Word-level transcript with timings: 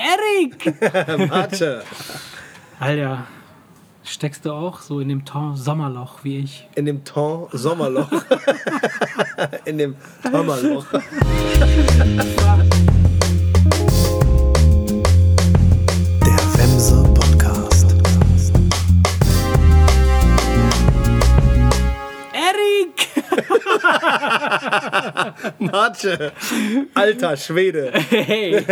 Erik! 0.00 0.80
Mathe. 1.28 1.82
Alter, 2.78 3.26
steckst 4.02 4.46
du 4.46 4.52
auch 4.52 4.80
so 4.80 5.00
in 5.00 5.10
dem 5.10 5.26
Ton 5.26 5.54
Sommerloch 5.56 6.24
wie 6.24 6.38
ich? 6.38 6.66
In 6.74 6.86
dem 6.86 7.04
Ton 7.04 7.48
Sommerloch. 7.52 8.10
In 9.66 9.76
dem 9.76 9.96
Sommerloch. 10.22 10.86
Der 10.90 11.00
Wemse 16.56 17.04
Podcast. 17.14 17.94
Erik! 22.32 23.06
Mathe. 25.58 26.32
Alter 26.94 27.36
Schwede. 27.36 27.92
Hey! 28.08 28.64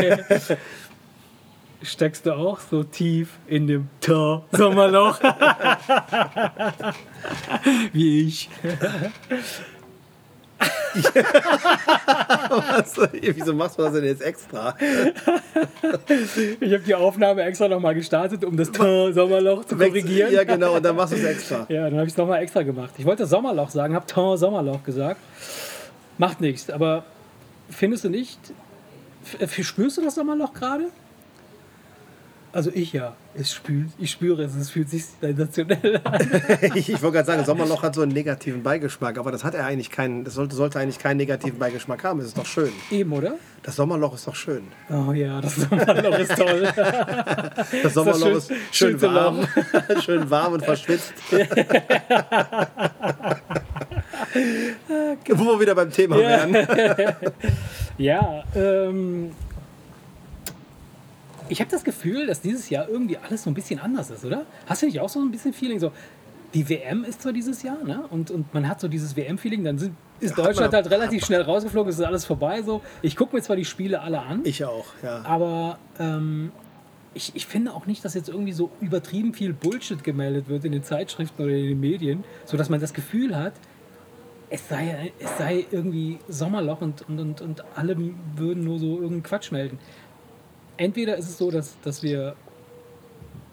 Steckst 1.82 2.26
du 2.26 2.34
auch 2.34 2.58
so 2.58 2.82
tief 2.82 3.38
in 3.46 3.68
dem 3.68 3.88
Ton 4.00 4.42
Sommerloch? 4.50 5.20
wie 7.92 8.26
ich. 8.26 8.50
Was? 12.50 12.96
Wieso 13.12 13.54
machst 13.54 13.78
du 13.78 13.82
das 13.82 13.92
denn 13.92 14.04
jetzt 14.04 14.22
extra? 14.22 14.74
Ich 16.60 16.72
habe 16.72 16.82
die 16.84 16.94
Aufnahme 16.96 17.42
extra 17.42 17.68
nochmal 17.68 17.94
gestartet, 17.94 18.44
um 18.44 18.56
das 18.56 18.72
Ton 18.72 19.12
Sommerloch 19.12 19.64
zu 19.64 19.76
korrigieren. 19.76 20.32
Ja, 20.32 20.42
genau, 20.42 20.74
und 20.76 20.84
dann 20.84 20.96
machst 20.96 21.12
du 21.12 21.16
es 21.16 21.24
extra. 21.24 21.66
Ja, 21.68 21.84
dann 21.84 21.94
habe 21.94 22.06
ich 22.06 22.12
es 22.12 22.16
nochmal 22.16 22.42
extra 22.42 22.62
gemacht. 22.62 22.94
Ich 22.98 23.04
wollte 23.04 23.26
Sommerloch 23.26 23.70
sagen, 23.70 23.94
habe 23.94 24.06
Ton 24.06 24.36
Sommerloch 24.36 24.82
gesagt. 24.82 25.20
Macht 26.18 26.40
nichts, 26.40 26.70
aber 26.70 27.04
findest 27.70 28.02
du 28.04 28.08
nicht, 28.08 28.40
spürst 29.60 29.98
du 29.98 30.02
das 30.02 30.16
Sommerloch 30.16 30.52
gerade? 30.54 30.86
Also 32.52 32.70
ich 32.74 32.92
ja. 32.92 33.14
Es 33.34 33.52
spürt, 33.52 33.90
ich 33.98 34.10
spüre 34.10 34.42
es, 34.42 34.54
es 34.56 34.70
fühlt 34.70 34.88
sich 34.90 35.04
sensationell 35.20 36.00
an. 36.02 36.18
Ich, 36.74 36.88
ich 36.90 37.02
wollte 37.02 37.16
gerade 37.18 37.26
sagen, 37.26 37.44
Sommerloch 37.44 37.82
hat 37.82 37.94
so 37.94 38.00
einen 38.02 38.10
negativen 38.12 38.62
Beigeschmack, 38.62 39.16
aber 39.18 39.30
das 39.30 39.44
hat 39.44 39.54
er 39.54 39.64
eigentlich 39.66 39.90
keinen, 39.90 40.24
das 40.24 40.34
sollte, 40.34 40.56
sollte 40.56 40.78
eigentlich 40.80 40.98
keinen 40.98 41.18
negativen 41.18 41.58
Beigeschmack 41.58 42.02
haben. 42.04 42.18
Es 42.20 42.26
ist 42.26 42.38
doch 42.38 42.46
schön. 42.46 42.70
Eben, 42.90 43.12
oder? 43.12 43.34
Das 43.62 43.76
Sommerloch 43.76 44.14
ist 44.14 44.26
doch 44.26 44.34
schön. 44.34 44.62
Oh 44.90 45.12
ja, 45.12 45.40
das 45.40 45.54
Sommerloch 45.56 46.18
ist 46.18 46.36
toll. 46.36 46.68
Das 47.82 47.94
Sommerloch 47.94 48.26
schön- 48.26 48.36
ist 48.38 48.48
schön, 48.72 48.90
schön 48.90 48.98
zu 48.98 49.14
warm. 49.14 49.46
schön 50.04 50.30
warm 50.30 50.52
und 50.54 50.64
verschwitzt. 50.64 51.12
Wo 55.28 55.44
wir 55.44 55.60
wieder 55.60 55.74
beim 55.74 55.90
Thema 55.90 56.18
Ja. 56.20 56.28
wären. 56.52 57.16
Ja, 57.98 58.44
ähm, 58.54 59.32
ich 61.48 61.60
habe 61.60 61.70
das 61.70 61.84
Gefühl, 61.84 62.26
dass 62.26 62.40
dieses 62.40 62.70
Jahr 62.70 62.88
irgendwie 62.88 63.16
alles 63.18 63.42
so 63.44 63.50
ein 63.50 63.54
bisschen 63.54 63.80
anders 63.80 64.10
ist, 64.10 64.24
oder? 64.24 64.44
Hast 64.66 64.82
du 64.82 64.86
nicht 64.86 65.00
auch 65.00 65.08
so 65.08 65.20
ein 65.20 65.30
bisschen 65.30 65.52
Feeling? 65.52 65.78
So, 65.78 65.92
die 66.54 66.68
WM 66.68 67.04
ist 67.04 67.22
zwar 67.22 67.32
dieses 67.32 67.62
Jahr, 67.62 67.82
ne? 67.84 68.04
Und, 68.10 68.30
und 68.30 68.52
man 68.54 68.68
hat 68.68 68.80
so 68.80 68.88
dieses 68.88 69.16
WM-Feeling, 69.16 69.64
dann 69.64 69.78
sind, 69.78 69.94
ist 70.20 70.36
Ja, 70.36 70.44
Deutschland 70.44 70.72
man. 70.72 70.82
halt 70.82 70.90
relativ 70.90 71.24
schnell 71.24 71.42
rausgeflogen, 71.42 71.90
es 71.90 71.98
ist 71.98 72.04
alles 72.04 72.24
vorbei. 72.24 72.62
So. 72.62 72.80
Ich 73.02 73.16
gucke 73.16 73.36
mir 73.36 73.42
zwar 73.42 73.56
die 73.56 73.64
Spiele 73.64 74.00
alle 74.00 74.20
an, 74.20 74.40
Ich 74.44 74.64
auch, 74.64 74.86
ja. 75.02 75.22
aber 75.24 75.78
ähm, 75.98 76.50
ich, 77.14 77.32
ich 77.34 77.46
finde 77.46 77.74
auch 77.74 77.86
nicht, 77.86 78.04
dass 78.04 78.14
jetzt 78.14 78.28
irgendwie 78.28 78.52
so 78.52 78.70
übertrieben 78.80 79.34
viel 79.34 79.52
Bullshit 79.52 80.02
gemeldet 80.02 80.48
wird 80.48 80.64
in 80.64 80.72
den 80.72 80.82
Zeitschriften 80.84 81.42
oder 81.42 81.52
in 81.52 81.66
den 81.68 81.80
Medien, 81.80 82.24
sodass 82.44 82.68
man 82.70 82.80
das 82.80 82.94
Gefühl 82.94 83.36
hat, 83.36 83.52
es 84.50 84.66
sei, 84.68 85.12
es 85.18 85.36
sei 85.36 85.66
irgendwie 85.70 86.18
Sommerloch 86.28 86.80
und, 86.80 87.06
und, 87.08 87.20
und, 87.20 87.40
und 87.42 87.64
alle 87.76 87.96
würden 88.36 88.64
nur 88.64 88.78
so 88.78 88.94
irgendeinen 88.94 89.22
Quatsch 89.22 89.52
melden. 89.52 89.78
Entweder 90.78 91.16
ist 91.16 91.28
es 91.28 91.36
so, 91.38 91.50
dass, 91.50 91.76
dass 91.82 92.02
wir 92.02 92.34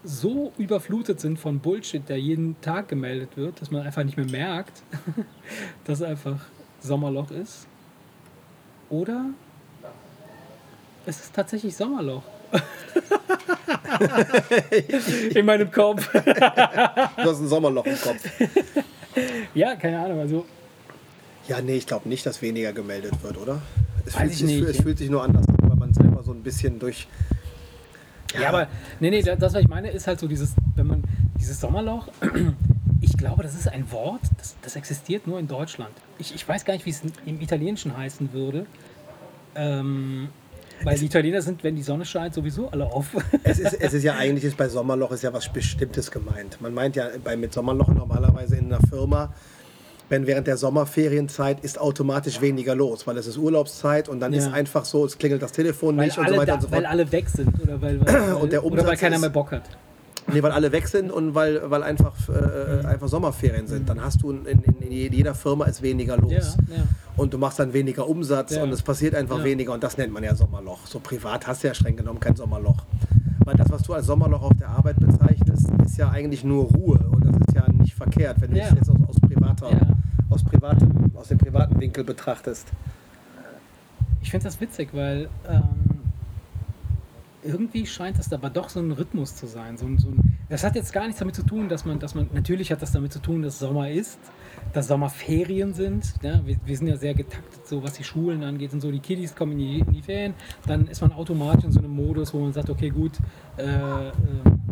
so 0.03 0.53
überflutet 0.57 1.19
sind 1.19 1.37
von 1.39 1.59
Bullshit, 1.59 2.07
der 2.07 2.19
jeden 2.19 2.59
Tag 2.61 2.87
gemeldet 2.87 3.35
wird, 3.35 3.59
dass 3.59 3.71
man 3.71 3.81
einfach 3.81 4.03
nicht 4.03 4.15
mehr 4.17 4.29
merkt, 4.29 4.83
dass 5.85 6.01
einfach 6.01 6.39
Sommerloch 6.79 7.31
ist. 7.31 7.65
Oder 8.89 9.25
es 11.07 11.19
ist 11.19 11.33
tatsächlich 11.35 11.75
Sommerloch. 11.75 12.21
In 15.35 15.45
meinem 15.45 15.71
Kopf. 15.71 16.11
Du 16.11 16.19
hast 16.21 17.39
ein 17.41 17.47
Sommerloch 17.47 17.85
im 17.85 17.97
Kopf. 17.99 18.29
Ja, 19.53 19.75
keine 19.77 19.97
Ahnung. 19.99 20.19
Also, 20.19 20.45
Ja, 21.47 21.61
nee, 21.61 21.77
ich 21.77 21.87
glaube 21.87 22.09
nicht, 22.09 22.25
dass 22.25 22.41
weniger 22.41 22.73
gemeldet 22.73 23.13
wird, 23.23 23.37
oder? 23.37 23.61
Es, 24.05 24.13
Weiß 24.13 24.19
fühlt, 24.23 24.31
ich 24.33 24.37
sich- 24.39 24.47
nicht. 24.61 24.69
es 24.69 24.81
fühlt 24.81 24.97
sich 24.97 25.09
nur 25.09 25.23
anders 25.23 25.47
an, 25.47 25.55
weil 25.61 25.77
man 25.77 25.93
selber 25.93 26.14
so 26.25 26.31
ein 26.31 26.41
bisschen 26.41 26.79
durch. 26.79 27.07
ja, 28.39 28.49
aber 28.49 28.67
nee, 28.99 29.09
nee, 29.09 29.21
das, 29.21 29.53
was 29.53 29.61
ich 29.61 29.67
meine, 29.67 29.91
ist 29.91 30.07
halt 30.07 30.19
so 30.19 30.27
dieses, 30.27 30.53
wenn 30.75 30.87
man 30.87 31.03
dieses 31.39 31.59
Sommerloch, 31.59 32.09
ich 33.01 33.17
glaube, 33.17 33.43
das 33.43 33.55
ist 33.55 33.67
ein 33.67 33.91
Wort, 33.91 34.21
das, 34.37 34.55
das 34.61 34.75
existiert 34.75 35.27
nur 35.27 35.39
in 35.39 35.47
Deutschland. 35.47 35.93
Ich, 36.17 36.33
ich 36.33 36.47
weiß 36.47 36.65
gar 36.65 36.73
nicht, 36.73 36.85
wie 36.85 36.91
es 36.91 37.01
im 37.25 37.39
Italienischen 37.41 37.95
heißen 37.95 38.33
würde. 38.33 38.65
Ähm, 39.55 40.29
weil 40.83 40.97
die 40.97 41.05
Italiener 41.05 41.41
sind, 41.41 41.63
wenn 41.63 41.75
die 41.75 41.83
Sonne 41.83 42.05
scheint, 42.05 42.33
sowieso 42.33 42.69
alle 42.69 42.85
auf. 42.85 43.15
Es 43.43 43.59
ist, 43.59 43.73
es 43.73 43.93
ist 43.93 44.03
ja 44.03 44.15
eigentlich 44.17 44.43
ist 44.43 44.57
bei 44.57 44.67
Sommerloch 44.67 45.11
ist 45.11 45.23
ja 45.23 45.31
was 45.31 45.51
Bestimmtes 45.51 46.11
gemeint. 46.11 46.59
Man 46.61 46.73
meint 46.73 46.95
ja 46.95 47.09
bei, 47.23 47.37
mit 47.37 47.53
Sommerloch 47.53 47.87
normalerweise 47.87 48.57
in 48.57 48.65
einer 48.65 48.81
Firma, 48.87 49.33
wenn 50.09 50.27
während 50.27 50.47
der 50.47 50.57
Sommerferienzeit 50.57 51.59
ist 51.63 51.79
automatisch 51.79 52.39
weniger 52.41 52.75
los, 52.75 53.07
weil 53.07 53.17
es 53.17 53.27
ist 53.27 53.37
Urlaubszeit 53.37 54.07
und 54.09 54.19
dann 54.19 54.33
Ja. 54.33 54.39
ist 54.39 54.53
einfach 54.53 54.85
so, 54.85 55.05
es 55.05 55.17
klingelt 55.17 55.41
das 55.41 55.51
Telefon 55.51 55.97
weil, 55.97 56.05
nicht 56.07 56.17
und 56.17 56.29
so 56.29 56.35
weiter 56.37 56.45
da, 56.45 56.53
und 56.55 56.61
so 56.61 56.71
weil 56.71 56.81
fort. 56.81 56.91
alle 56.91 57.11
weg 57.11 57.27
sind 57.29 57.49
oder 57.61 57.81
weil, 57.81 57.99
weil, 58.05 58.33
Und 58.41 58.51
der 58.51 58.63
oder 58.63 58.85
weil 58.85 58.97
keiner 58.97 59.17
mehr 59.19 59.29
Bock 59.29 59.51
hat. 59.51 59.63
Nee, 60.31 60.41
weil 60.41 60.51
alle 60.51 60.71
weg 60.71 60.87
sind 60.87 61.11
und 61.11 61.35
weil, 61.35 61.69
weil 61.69 61.83
einfach, 61.83 62.15
äh, 62.29 62.31
Mhm. 62.81 62.85
einfach 62.87 63.07
Sommerferien 63.07 63.67
sind. 63.67 63.87
Dann 63.87 64.01
hast 64.03 64.23
du 64.23 64.31
in, 64.31 64.45
in, 64.45 64.63
in 64.81 64.91
jeder 64.91 65.35
Firma 65.35 65.65
ist 65.65 65.83
weniger 65.83 66.17
los. 66.17 66.31
Ja, 66.31 66.39
ja. 66.39 66.83
Und 67.15 67.31
du 67.33 67.37
machst 67.37 67.59
dann 67.59 67.73
weniger 67.73 68.07
Umsatz 68.09 68.57
und 68.57 68.71
es 68.71 68.81
passiert 68.81 69.13
einfach 69.13 69.43
weniger 69.43 69.73
und 69.73 69.83
das 69.83 69.97
nennt 69.99 70.11
man 70.11 70.23
ja 70.23 70.33
Sommerloch. 70.33 70.79
So 70.87 70.99
privat 70.99 71.45
hast 71.45 71.63
du 71.63 71.67
ja 71.67 71.73
streng 71.75 71.95
genommen 71.95 72.19
kein 72.19 72.35
Sommerloch. 72.35 72.85
Weil 73.45 73.55
das, 73.55 73.69
was 73.69 73.83
du 73.83 73.93
als 73.93 74.07
Sommerloch 74.07 74.41
auf 74.41 74.53
der 74.59 74.69
Arbeit 74.69 74.95
bezeichnest, 74.99 75.67
ist 75.85 75.97
ja 75.97 76.09
eigentlich 76.09 76.43
nur 76.43 76.63
Ruhe 76.71 76.99
und 77.11 77.23
das 77.23 77.35
ist 77.47 77.55
ja 77.55 77.71
nicht 77.71 77.93
verkehrt, 77.93 78.37
wenn 78.41 78.51
du 78.51 78.59
es 78.59 78.71
jetzt 78.71 78.89
aus, 78.89 78.97
aus, 79.07 79.15
privater. 79.21 79.69
Aus, 80.35 80.43
privatem, 80.43 81.11
aus 81.15 81.29
dem 81.29 81.37
privaten 81.37 81.79
Winkel 81.79 82.03
betrachtest. 82.03 82.67
Ich 84.21 84.31
finde 84.31 84.45
das 84.45 84.59
witzig, 84.59 84.89
weil 84.93 85.29
ähm, 85.47 85.95
irgendwie 87.43 87.85
scheint 87.85 88.17
das 88.17 88.31
aber 88.33 88.49
doch 88.49 88.69
so 88.69 88.79
ein 88.79 88.91
Rhythmus 88.91 89.35
zu 89.35 89.47
sein. 89.47 89.77
So 89.77 89.85
ein, 89.85 89.97
so 89.97 90.09
ein, 90.09 90.37
das 90.49 90.63
hat 90.63 90.75
jetzt 90.75 90.91
gar 90.91 91.05
nichts 91.05 91.19
damit 91.19 91.35
zu 91.35 91.43
tun, 91.43 91.69
dass 91.69 91.85
man, 91.85 91.99
dass 91.99 92.15
man, 92.15 92.29
natürlich 92.33 92.71
hat 92.71 92.81
das 92.81 92.91
damit 92.91 93.13
zu 93.13 93.19
tun, 93.19 93.43
dass 93.43 93.59
Sommer 93.59 93.89
ist, 93.89 94.19
dass 94.73 94.87
Sommerferien 94.87 95.73
sind. 95.73 96.13
Ja? 96.21 96.41
Wir, 96.45 96.57
wir 96.65 96.77
sind 96.77 96.87
ja 96.87 96.97
sehr 96.97 97.13
getaktet, 97.13 97.67
so 97.67 97.83
was 97.83 97.93
die 97.93 98.03
Schulen 98.03 98.43
angeht 98.43 98.73
und 98.73 98.81
so. 98.81 98.91
Die 98.91 98.99
Kiddies 98.99 99.35
kommen 99.35 99.53
in 99.53 99.57
die, 99.59 99.79
in 99.79 99.93
die 99.93 100.01
Ferien, 100.01 100.33
dann 100.65 100.87
ist 100.87 101.01
man 101.01 101.13
automatisch 101.13 101.65
in 101.65 101.71
so 101.71 101.79
einem 101.79 101.91
Modus, 101.95 102.33
wo 102.33 102.39
man 102.39 102.51
sagt, 102.51 102.69
okay, 102.69 102.89
gut, 102.89 103.13
äh, 103.57 103.63
äh, 103.63 104.11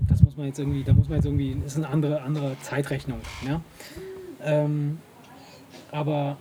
das 0.09 0.21
muss 0.23 0.35
man 0.35 0.47
jetzt 0.47 0.59
irgendwie, 0.59 0.83
da 0.83 0.93
muss 0.93 1.07
man 1.07 1.17
jetzt 1.17 1.25
irgendwie, 1.25 1.55
ist 1.65 1.77
eine 1.77 1.87
andere, 1.87 2.21
andere 2.23 2.57
Zeitrechnung. 2.61 3.19
Ja? 3.47 3.61
Ähm, 4.41 4.97
aber 5.93 6.35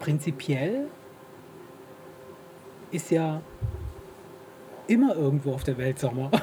prinzipiell 0.00 0.88
ist 2.90 3.10
ja 3.10 3.40
immer 4.86 5.14
irgendwo 5.14 5.52
auf 5.52 5.64
der 5.64 5.78
Welt 5.78 5.98
Sommer. 5.98 6.30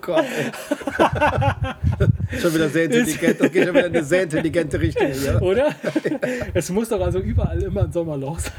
Gott, 0.00 0.24
ey. 0.24 0.52
schon 2.40 2.54
wieder 2.54 2.68
sehr 2.68 2.84
intelligent, 2.84 3.40
das 3.40 3.52
geht 3.52 3.64
schon 3.64 3.74
wieder 3.74 3.86
in 3.86 3.94
eine 3.96 4.04
sehr 4.04 4.22
intelligente 4.22 4.80
Richtung 4.80 5.08
hier. 5.08 5.42
Oder? 5.46 5.74
Es 6.54 6.70
muss 6.70 6.88
doch 6.88 7.00
also 7.00 7.18
überall 7.18 7.60
immer 7.62 7.82
ein 7.84 7.92
Sommerloch 7.92 8.38
sein. 8.38 8.52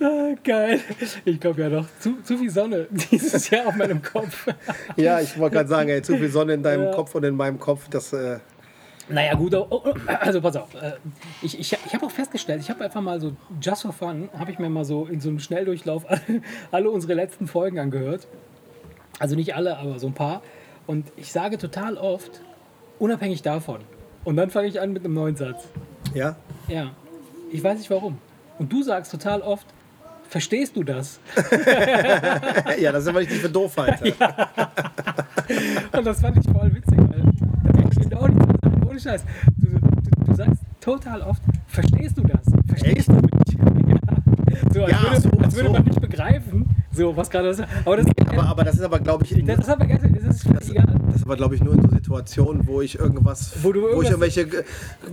Ah, 0.00 0.34
Geil. 0.44 0.80
Ich 1.24 1.40
glaube 1.40 1.62
ja 1.62 1.68
noch 1.68 1.86
zu, 2.00 2.20
zu 2.22 2.38
viel 2.38 2.50
Sonne 2.50 2.86
dieses 3.10 3.50
Jahr 3.50 3.66
auf 3.68 3.76
meinem 3.76 4.02
Kopf. 4.02 4.46
Ja, 4.96 5.20
ich 5.20 5.38
wollte 5.38 5.56
gerade 5.56 5.68
sagen, 5.68 5.88
ey, 5.88 6.02
zu 6.02 6.16
viel 6.16 6.30
Sonne 6.30 6.54
in 6.54 6.62
deinem 6.62 6.84
Ja. 6.84 6.90
Kopf 6.92 7.14
und 7.14 7.24
in 7.24 7.36
meinem 7.36 7.58
Kopf, 7.58 7.88
das. 7.88 8.12
Äh, 8.12 8.38
Naja, 9.08 9.34
gut, 9.34 9.54
oh, 9.54 9.66
oh, 9.70 9.92
also 10.20 10.40
pass 10.40 10.56
auf. 10.56 10.74
äh, 10.74 10.92
Ich, 11.42 11.58
ich, 11.58 11.72
ich 11.86 11.94
habe 11.94 12.06
auch 12.06 12.10
festgestellt, 12.10 12.60
ich 12.60 12.70
habe 12.70 12.84
einfach 12.84 13.00
mal 13.00 13.20
so, 13.20 13.32
just 13.60 13.82
for 13.82 13.92
fun, 13.92 14.28
habe 14.38 14.50
ich 14.50 14.58
mir 14.58 14.68
mal 14.68 14.84
so 14.84 15.06
in 15.06 15.20
so 15.20 15.28
einem 15.28 15.38
Schnelldurchlauf 15.38 16.04
alle, 16.08 16.20
alle 16.72 16.90
unsere 16.90 17.14
letzten 17.14 17.46
Folgen 17.46 17.78
angehört. 17.78 18.26
Also 19.18 19.34
nicht 19.36 19.54
alle, 19.54 19.78
aber 19.78 19.98
so 19.98 20.06
ein 20.08 20.14
paar. 20.14 20.42
Und 20.86 21.06
ich 21.16 21.32
sage 21.32 21.58
total 21.58 21.96
oft, 21.96 22.40
unabhängig 22.98 23.42
davon. 23.42 23.80
Und 24.24 24.36
dann 24.36 24.50
fange 24.50 24.68
ich 24.68 24.80
an 24.80 24.92
mit 24.92 25.04
einem 25.04 25.14
neuen 25.14 25.36
Satz. 25.36 25.64
ja? 26.14 26.36
Ja, 26.68 26.90
ich 27.52 27.62
weiß 27.62 27.78
nicht 27.78 27.90
warum. 27.90 28.18
Und 28.58 28.72
du 28.72 28.82
sagst 28.82 29.12
total 29.12 29.42
oft, 29.42 29.66
verstehst 30.28 30.76
du 30.76 30.82
das? 30.82 31.20
ja, 32.80 32.92
das 32.92 33.06
ist, 33.06 33.14
weil 33.14 33.22
ich 33.24 33.28
dich 33.28 33.40
für 33.40 33.48
doof 33.50 33.76
halte. 33.76 34.12
Und 35.96 36.06
das 36.06 36.20
fand 36.20 36.38
ich 36.38 36.50
voll 36.52 36.74
witzig, 36.74 36.98
weil 36.98 37.22
da 37.72 37.88
ich 37.90 38.08
genau 38.08 38.26
die 38.28 38.34
Sache, 38.38 38.86
ohne 38.88 39.00
Scheiß. 39.00 39.24
Du, 39.56 39.78
du, 39.78 40.24
du 40.26 40.34
sagst 40.34 40.62
total 40.80 41.22
oft, 41.22 41.42
verstehst 41.68 42.16
du 42.18 42.22
das? 42.22 42.40
Verstehst 42.66 43.08
du 43.08 43.14
mich? 43.14 43.22
ja. 43.88 44.00
So, 44.72 44.82
als, 44.84 44.92
Ja, 44.92 45.02
würde, 45.02 45.20
so, 45.20 45.30
als 45.30 45.54
würde 45.54 45.68
so. 45.68 45.72
man 45.74 45.84
nicht 45.84 46.00
begreifen, 46.00 46.68
so 46.92 47.16
was 47.16 47.30
gerade 47.30 47.48
ist. 47.48 47.62
Aber 47.84 47.96
das, 47.98 48.06
Aber, 48.26 48.44
aber 48.44 48.64
das 48.64 48.74
ist 48.76 48.82
aber, 48.82 48.98
glaube 49.00 49.24
ich, 49.24 49.44
das, 49.44 49.66
das, 49.66 49.78
ganz- 49.78 50.02
das 50.44 50.64
ist 50.64 50.70
egal. 50.70 50.86
Das 51.06 51.16
ist 51.16 51.22
aber, 51.24 51.36
glaube 51.36 51.54
ich, 51.54 51.62
nur 51.62 51.74
in 51.74 51.82
so 51.82 51.88
Situationen, 51.88 52.66
wo 52.66 52.80
ich 52.80 52.98
irgendwas, 52.98 53.52
Wo 53.62 53.72
du 53.72 53.82
wo 53.82 54.02
ich 54.02 54.08
irgendwelche 54.08 54.46
ge- 54.46 54.64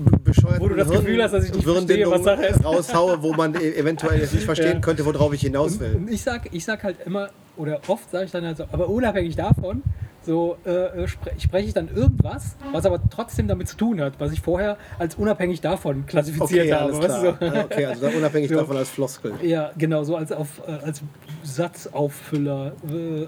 be- 0.03 0.17
bescheuerten 0.17 0.61
Wo 0.61 0.67
du 0.69 0.75
das 0.75 0.89
Gefühl 0.89 1.21
hast, 1.23 1.31
dass 1.33 1.45
ich 1.45 1.53
nicht 1.53 1.63
verstehe, 1.63 2.09
was 2.09 2.23
Sache 2.23 2.45
ist. 2.45 2.63
raushaue, 2.65 3.21
wo 3.21 3.33
man 3.33 3.55
e- 3.55 3.75
eventuell 3.75 4.19
jetzt 4.19 4.33
nicht 4.33 4.45
verstehen 4.45 4.73
Ja. 4.75 4.79
könnte, 4.79 5.05
worauf 5.05 5.33
ich 5.33 5.41
hinaus 5.41 5.79
will. 5.79 5.95
Und 5.95 6.09
ich 6.11 6.21
sag, 6.21 6.49
ich 6.53 6.65
sag 6.65 6.83
halt 6.83 6.97
immer, 7.05 7.29
oder 7.57 7.79
oft 7.87 8.09
sage 8.11 8.25
ich 8.25 8.31
dann 8.31 8.45
halt 8.45 8.57
so, 8.57 8.65
aber 8.71 8.89
unabhängig 8.89 9.35
davon, 9.35 9.83
so 10.25 10.55
äh, 10.63 11.05
spre 11.05 11.31
spreche 11.37 11.67
ich 11.67 11.73
dann 11.73 11.89
irgendwas, 11.93 12.55
was 12.71 12.85
aber 12.85 13.01
trotzdem 13.09 13.49
damit 13.49 13.67
zu 13.67 13.75
tun 13.75 13.99
hat, 13.99 14.13
was 14.19 14.31
ich 14.31 14.39
vorher 14.39 14.77
als 14.97 15.15
unabhängig 15.15 15.59
davon 15.59 16.05
klassifiziert 16.05 16.61
Okay, 16.67 16.71
habe. 16.73 16.83
alles 16.93 16.97
weißt 16.97 17.19
klar. 17.19 17.37
du, 17.39 17.45
so. 17.49 17.55
Ah, 17.59 17.63
Okay, 17.65 17.85
also 17.85 18.07
unabhängig 18.07 18.49
So. 18.49 18.55
davon 18.55 18.77
als 18.77 18.89
Floskel. 18.89 19.33
Ja, 19.41 19.71
genau, 19.77 20.03
so 20.05 20.15
als, 20.15 20.31
auf, 20.31 20.61
äh, 20.65 20.71
als 20.85 21.01
Satzauffüller, 21.43 22.73
äh, 22.89 23.23
äh, 23.23 23.27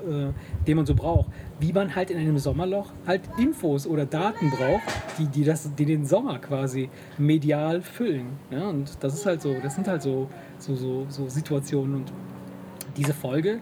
den 0.68 0.77
man 0.77 0.86
so 0.86 0.95
braucht. 0.95 1.30
Wie 1.60 1.72
man 1.72 1.96
halt 1.96 2.12
in 2.12 2.18
einem 2.18 2.38
Sommerloch 2.38 2.92
halt 3.07 3.22
Infos 3.38 3.88
oder 3.88 4.06
Daten 4.06 4.50
braucht, 4.52 4.84
die, 5.18 5.28
die, 5.28 5.44
das, 5.44 5.74
die 5.75 5.86
den 5.86 6.06
Sommer 6.06 6.40
quasi 6.40 6.90
medial 7.18 7.81
füllen. 7.81 8.28
Ja, 8.52 8.68
und 8.68 8.98
das 9.00 9.13
ist 9.13 9.25
halt 9.25 9.42
so, 9.42 9.56
das 9.63 9.75
sind 9.75 9.88
halt 9.88 10.02
so, 10.02 10.30
so, 10.60 10.75
so, 10.75 11.06
so 11.07 11.30
Situationen. 11.30 11.96
Und 11.96 12.13
diese 12.98 13.13
Folge, 13.13 13.60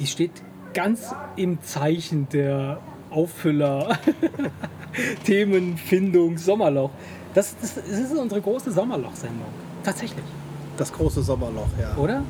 die 0.00 0.06
steht 0.06 0.32
ganz 0.74 1.14
im 1.36 1.62
Zeichen 1.62 2.28
der 2.28 2.80
Auffüller, 3.10 3.98
Themenfindung, 5.24 6.38
Sommerloch. 6.38 6.90
Das, 7.34 7.56
das, 7.60 7.74
das 7.76 7.86
ist 7.86 8.16
unsere 8.16 8.40
große 8.40 8.72
Sommerloch-Sendung. 8.72 9.46
Tatsächlich 9.84 10.24
Das 10.76 10.92
große 10.92 11.22
Sommerloch, 11.22 11.68
ja. 11.80 11.96
oder? 11.96 12.22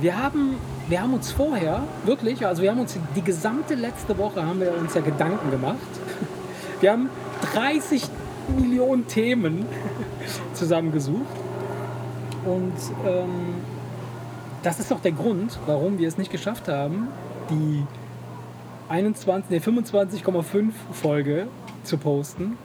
Wir 0.00 0.22
haben, 0.22 0.56
wir 0.88 1.00
haben 1.00 1.14
uns 1.14 1.32
vorher, 1.32 1.82
wirklich, 2.04 2.46
also 2.46 2.62
wir 2.62 2.70
haben 2.70 2.80
uns 2.80 2.98
die 3.16 3.22
gesamte 3.22 3.74
letzte 3.74 4.16
Woche 4.18 4.44
haben 4.44 4.60
wir 4.60 4.76
uns 4.76 4.94
ja 4.94 5.00
Gedanken 5.00 5.50
gemacht. 5.50 5.78
Wir 6.80 6.92
haben 6.92 7.08
30 7.54 8.02
Millionen 8.58 9.06
Themen 9.06 9.64
zusammengesucht. 10.52 11.20
Und 12.44 12.74
ähm, 13.06 13.54
das 14.62 14.80
ist 14.80 14.92
auch 14.92 15.00
der 15.00 15.12
Grund, 15.12 15.58
warum 15.66 15.98
wir 15.98 16.08
es 16.08 16.18
nicht 16.18 16.30
geschafft 16.30 16.68
haben, 16.68 17.08
die 17.50 17.84
21, 18.88 19.50
nee, 19.50 19.58
25,5 19.58 20.72
Folge 20.92 21.46
zu 21.84 21.96
posten, 21.96 22.58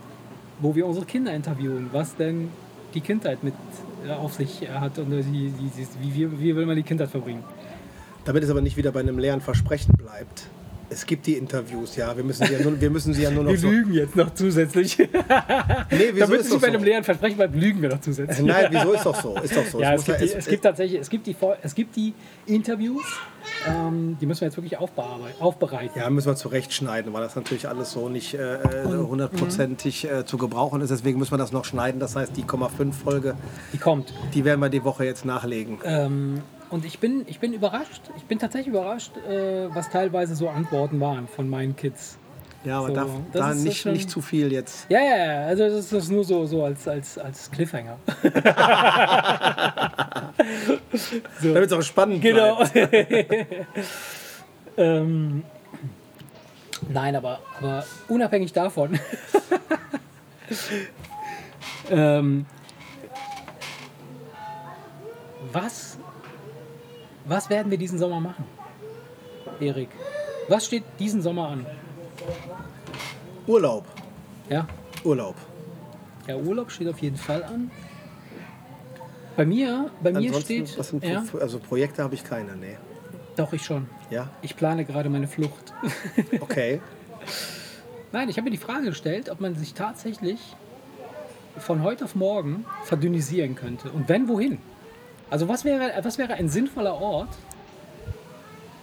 wo 0.59 0.75
wir 0.75 0.85
unsere 0.85 1.05
Kinder 1.05 1.33
interviewen, 1.33 1.89
was 1.93 2.15
denn 2.15 2.49
die 2.93 3.01
Kindheit 3.01 3.43
mit 3.43 3.53
auf 4.19 4.33
sich 4.33 4.67
hat 4.69 4.97
und 4.99 5.11
äh, 5.11 5.23
die, 5.23 5.51
die, 5.51 5.69
die, 5.69 5.87
wie, 6.01 6.15
wie, 6.15 6.39
wie 6.39 6.55
will 6.55 6.65
man 6.65 6.75
die 6.75 6.83
Kindheit 6.83 7.09
verbringen. 7.09 7.43
Damit 8.25 8.43
es 8.43 8.49
aber 8.49 8.61
nicht 8.61 8.77
wieder 8.77 8.91
bei 8.91 8.99
einem 8.99 9.17
leeren 9.17 9.41
Versprechen 9.41 9.93
bleibt. 9.97 10.49
Es 10.91 11.05
gibt 11.05 11.27
die 11.27 11.33
Interviews, 11.35 11.95
ja. 11.95 12.15
Wir 12.17 12.23
müssen 12.23 12.45
sie 12.47 12.53
ja 12.53 12.59
nur, 12.61 12.79
wir 12.81 12.89
müssen 12.89 13.13
sie 13.13 13.21
ja 13.21 13.29
nur 13.29 13.43
noch 13.43 13.51
Wir 13.51 13.59
so. 13.59 13.69
lügen 13.69 13.93
jetzt 13.93 14.15
noch 14.15 14.33
zusätzlich. 14.33 14.97
Nee, 14.97 15.07
wieso 16.13 16.19
Damit 16.25 16.41
es 16.41 16.49
nicht 16.49 16.61
bei 16.61 16.67
einem 16.67 16.79
so? 16.81 16.85
leeren 16.85 17.03
Versprechen 17.03 17.37
bleibt, 17.37 17.55
lügen 17.55 17.81
wir 17.81 17.89
noch 17.89 18.01
zusätzlich. 18.01 18.45
Nein, 18.47 18.67
wieso 18.71 18.93
ist 18.93 19.05
doch 19.05 19.21
so? 19.21 19.35
Ist 19.37 19.55
doch 19.55 19.65
so. 19.65 19.79
Ja, 19.81 19.93
Es 19.93 20.01
es 20.01 20.05
gibt, 20.07 20.21
die, 20.21 20.25
ja- 20.25 20.37
es 20.37 20.47
gibt 20.47 20.63
tatsächlich, 20.63 20.99
es 21.01 21.09
gibt 21.09 21.27
die, 21.27 21.35
es 21.61 21.75
gibt 21.75 21.95
die 21.95 22.13
Interviews, 22.47 23.03
ähm, 23.67 24.17
die 24.19 24.25
müssen 24.25 24.41
wir 24.41 24.47
jetzt 24.47 24.57
wirklich 24.57 24.77
aufbereiten. 24.79 25.91
Ja, 25.99 26.09
müssen 26.09 26.27
wir 26.27 26.35
zurechtschneiden, 26.35 27.13
weil 27.13 27.21
das 27.21 27.35
natürlich 27.35 27.67
alles 27.67 27.91
so 27.91 28.09
nicht 28.09 28.33
äh, 28.33 28.55
äh, 28.55 28.85
hundertprozentig 28.87 30.09
äh, 30.09 30.25
zu 30.25 30.37
gebrauchen 30.37 30.81
ist. 30.81 30.89
Deswegen 30.89 31.19
müssen 31.19 31.31
wir 31.33 31.37
das 31.37 31.51
noch 31.51 31.65
schneiden. 31.65 31.99
Das 31.99 32.15
heißt, 32.15 32.35
die 32.35 32.43
0,5 32.43 32.93
Folge, 32.93 33.35
Die 33.73 33.77
kommt. 33.77 34.13
die 34.33 34.43
werden 34.45 34.59
wir 34.59 34.69
die 34.69 34.83
Woche 34.83 35.05
jetzt 35.05 35.25
nachlegen. 35.25 35.77
Ähm, 35.83 36.41
und 36.69 36.85
ich 36.85 36.99
bin, 36.99 37.23
ich 37.27 37.39
bin 37.39 37.53
überrascht, 37.53 38.01
ich 38.17 38.23
bin 38.23 38.39
tatsächlich 38.39 38.73
überrascht, 38.73 39.11
äh, 39.27 39.73
was 39.73 39.89
teilweise 39.89 40.35
so 40.35 40.49
Antworten 40.49 40.99
waren 40.99 41.27
von 41.27 41.49
meinen 41.49 41.75
Kids. 41.75 42.17
Ja, 42.65 42.79
aber 42.79 42.93
so, 42.93 43.23
da 43.31 43.51
ist 43.51 43.63
nicht, 43.63 43.79
schon- 43.81 43.93
nicht 43.93 44.09
zu 44.09 44.19
viel 44.21 44.51
jetzt. 44.51 44.85
Ja, 44.89 44.99
ja, 44.99 45.17
ja, 45.17 45.45
also 45.47 45.69
das 45.69 45.93
ist 45.93 46.09
nur 46.11 46.25
so, 46.25 46.45
so 46.45 46.65
als, 46.65 46.85
als, 46.89 47.17
als 47.17 47.49
Cliffhanger. 47.51 47.97
Damit 51.41 51.65
es 51.65 51.71
auch 51.73 51.81
spannend 51.81 52.21
Genau. 52.21 52.57
bleibt. 52.57 52.93
ähm, 54.77 55.43
nein, 56.89 57.15
aber, 57.15 57.39
aber 57.59 57.85
unabhängig 58.09 58.51
davon. 58.51 58.99
ähm, 61.89 62.45
was, 65.53 65.97
was 67.29 67.49
werden 67.49 67.69
wir 67.69 67.77
diesen 67.77 67.99
Sommer 67.99 68.19
machen? 68.19 68.45
Erik, 69.59 69.89
was 70.47 70.65
steht 70.65 70.83
diesen 70.97 71.21
Sommer 71.21 71.49
an? 71.49 71.65
Urlaub. 73.47 73.85
Ja, 74.49 74.67
Urlaub. 75.03 75.35
ja 76.27 76.35
Urlaub 76.35 76.71
steht 76.71 76.87
auf 76.87 76.99
jeden 76.99 77.17
Fall 77.17 77.43
an. 77.43 77.71
Bei 79.37 79.45
mir, 79.45 79.89
bei 80.01 80.11
mir 80.11 80.33
steht. 80.33 80.77
was 80.77 80.89
sind 80.89 81.03
ja, 81.03 81.23
also 81.39 81.59
Projekte 81.59 82.03
habe 82.03 82.15
ich 82.15 82.23
keine, 82.23 82.55
nee. 82.55 82.77
doch, 83.37 83.53
ich 83.53 83.63
schon. 83.63 83.87
Ja, 84.09 84.29
Ich 84.41 84.55
plane 84.55 84.83
gerade 84.83 85.09
meine 85.09 85.27
Flucht. 85.27 85.73
okay. 86.41 86.81
Nein, 88.11 88.27
ich 88.27 88.37
habe 88.37 88.45
mir 88.45 88.51
die 88.51 88.57
Frage 88.57 88.87
gestellt, 88.87 89.29
ob 89.29 89.39
man 89.39 89.55
sich 89.55 89.75
tatsächlich 89.75 90.39
von 91.57 91.83
heute 91.83 92.05
auf 92.05 92.15
morgen 92.15 92.65
verdünnisieren 92.83 93.55
könnte. 93.55 93.91
Und 93.91 94.09
wenn, 94.09 94.27
wohin? 94.27 94.57
Also 95.29 95.47
was 95.47 95.63
wäre, 95.65 95.91
was 96.01 96.17
wäre 96.17 96.33
ein 96.33 96.49
sinnvoller 96.49 96.99
Ort, 96.99 97.29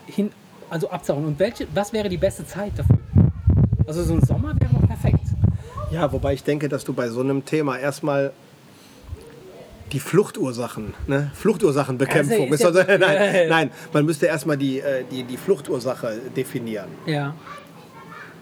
hin, 0.07 0.31
also 0.71 0.91
abzuhauen? 0.91 1.25
Und 1.27 1.39
welche, 1.39 1.67
was 1.75 1.93
wäre 1.93 2.09
die 2.09 2.17
beste 2.19 2.47
Zeit 2.47 2.73
dafür? 2.77 2.99
Also 3.87 4.03
so 4.05 4.15
ein 4.15 4.25
Sommer 4.25 4.55
wäre 4.61 4.71
doch 4.73 4.87
perfekt. 4.87 5.21
Ja, 5.91 6.13
wobei 6.13 6.35
ich 6.35 6.43
denke, 6.45 6.69
dass 6.69 6.85
du 6.85 6.93
bei 6.93 7.09
so 7.09 7.21
einem 7.21 7.45
Thema 7.45 7.79
erstmal 7.79 8.33
die 9.93 10.01
Fluchtursachen, 10.01 10.95
ne? 11.07 11.31
Fluchtursachenbekämpfung. 11.35 12.51
Also 12.51 12.73
doch- 12.73 12.87
nein, 12.99 13.01
ja, 13.01 13.49
nein, 13.49 13.71
man 13.93 14.05
müsste 14.05 14.27
erstmal 14.27 14.57
die, 14.57 14.81
äh, 14.81 15.05
die, 15.11 15.23
die 15.23 15.37
Fluchtursache 15.37 16.19
definieren. 16.37 16.89
Ja. 17.07 17.35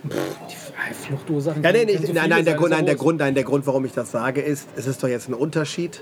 Pff, 0.08 0.16
die 0.48 0.54
F- 0.54 0.72
Fluchtursachen. 1.06 1.62
Ja, 1.62 1.72
nee, 1.72 1.84
nee, 1.84 1.96
so 1.98 2.12
nein, 2.14 2.30
nein, 2.30 2.44
der 2.46 2.54
Grund, 2.54 2.70
nein, 2.70 2.86
der. 2.86 2.94
Grund, 2.94 3.18
nein, 3.20 3.34
der 3.34 3.44
Grund, 3.44 3.66
warum 3.66 3.84
ich 3.84 3.92
das 3.92 4.10
sage, 4.10 4.40
ist, 4.40 4.68
es 4.76 4.86
ist 4.86 5.02
doch 5.02 5.08
jetzt 5.08 5.28
ein 5.28 5.34
Unterschied, 5.34 6.00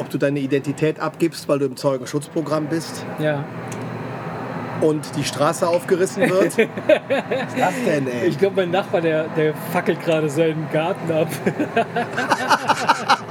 ob 0.00 0.10
du 0.10 0.18
deine 0.18 0.38
Identität 0.40 1.00
abgibst, 1.00 1.48
weil 1.48 1.58
du 1.58 1.66
im 1.66 1.76
Zeugenschutzprogramm 1.76 2.66
bist 2.66 3.04
Ja. 3.18 3.44
und 4.80 5.16
die 5.16 5.24
Straße 5.24 5.66
aufgerissen 5.66 6.28
wird. 6.28 6.58
Was 6.58 6.58
ist 6.58 7.58
das 7.58 7.74
denn, 7.86 8.06
ey? 8.08 8.26
Ich 8.28 8.38
glaube, 8.38 8.56
mein 8.56 8.70
Nachbar, 8.70 9.00
der, 9.00 9.24
der 9.28 9.54
fackelt 9.72 10.00
gerade 10.04 10.28
seinen 10.28 10.68
Garten 10.72 11.10
ab. 11.12 11.28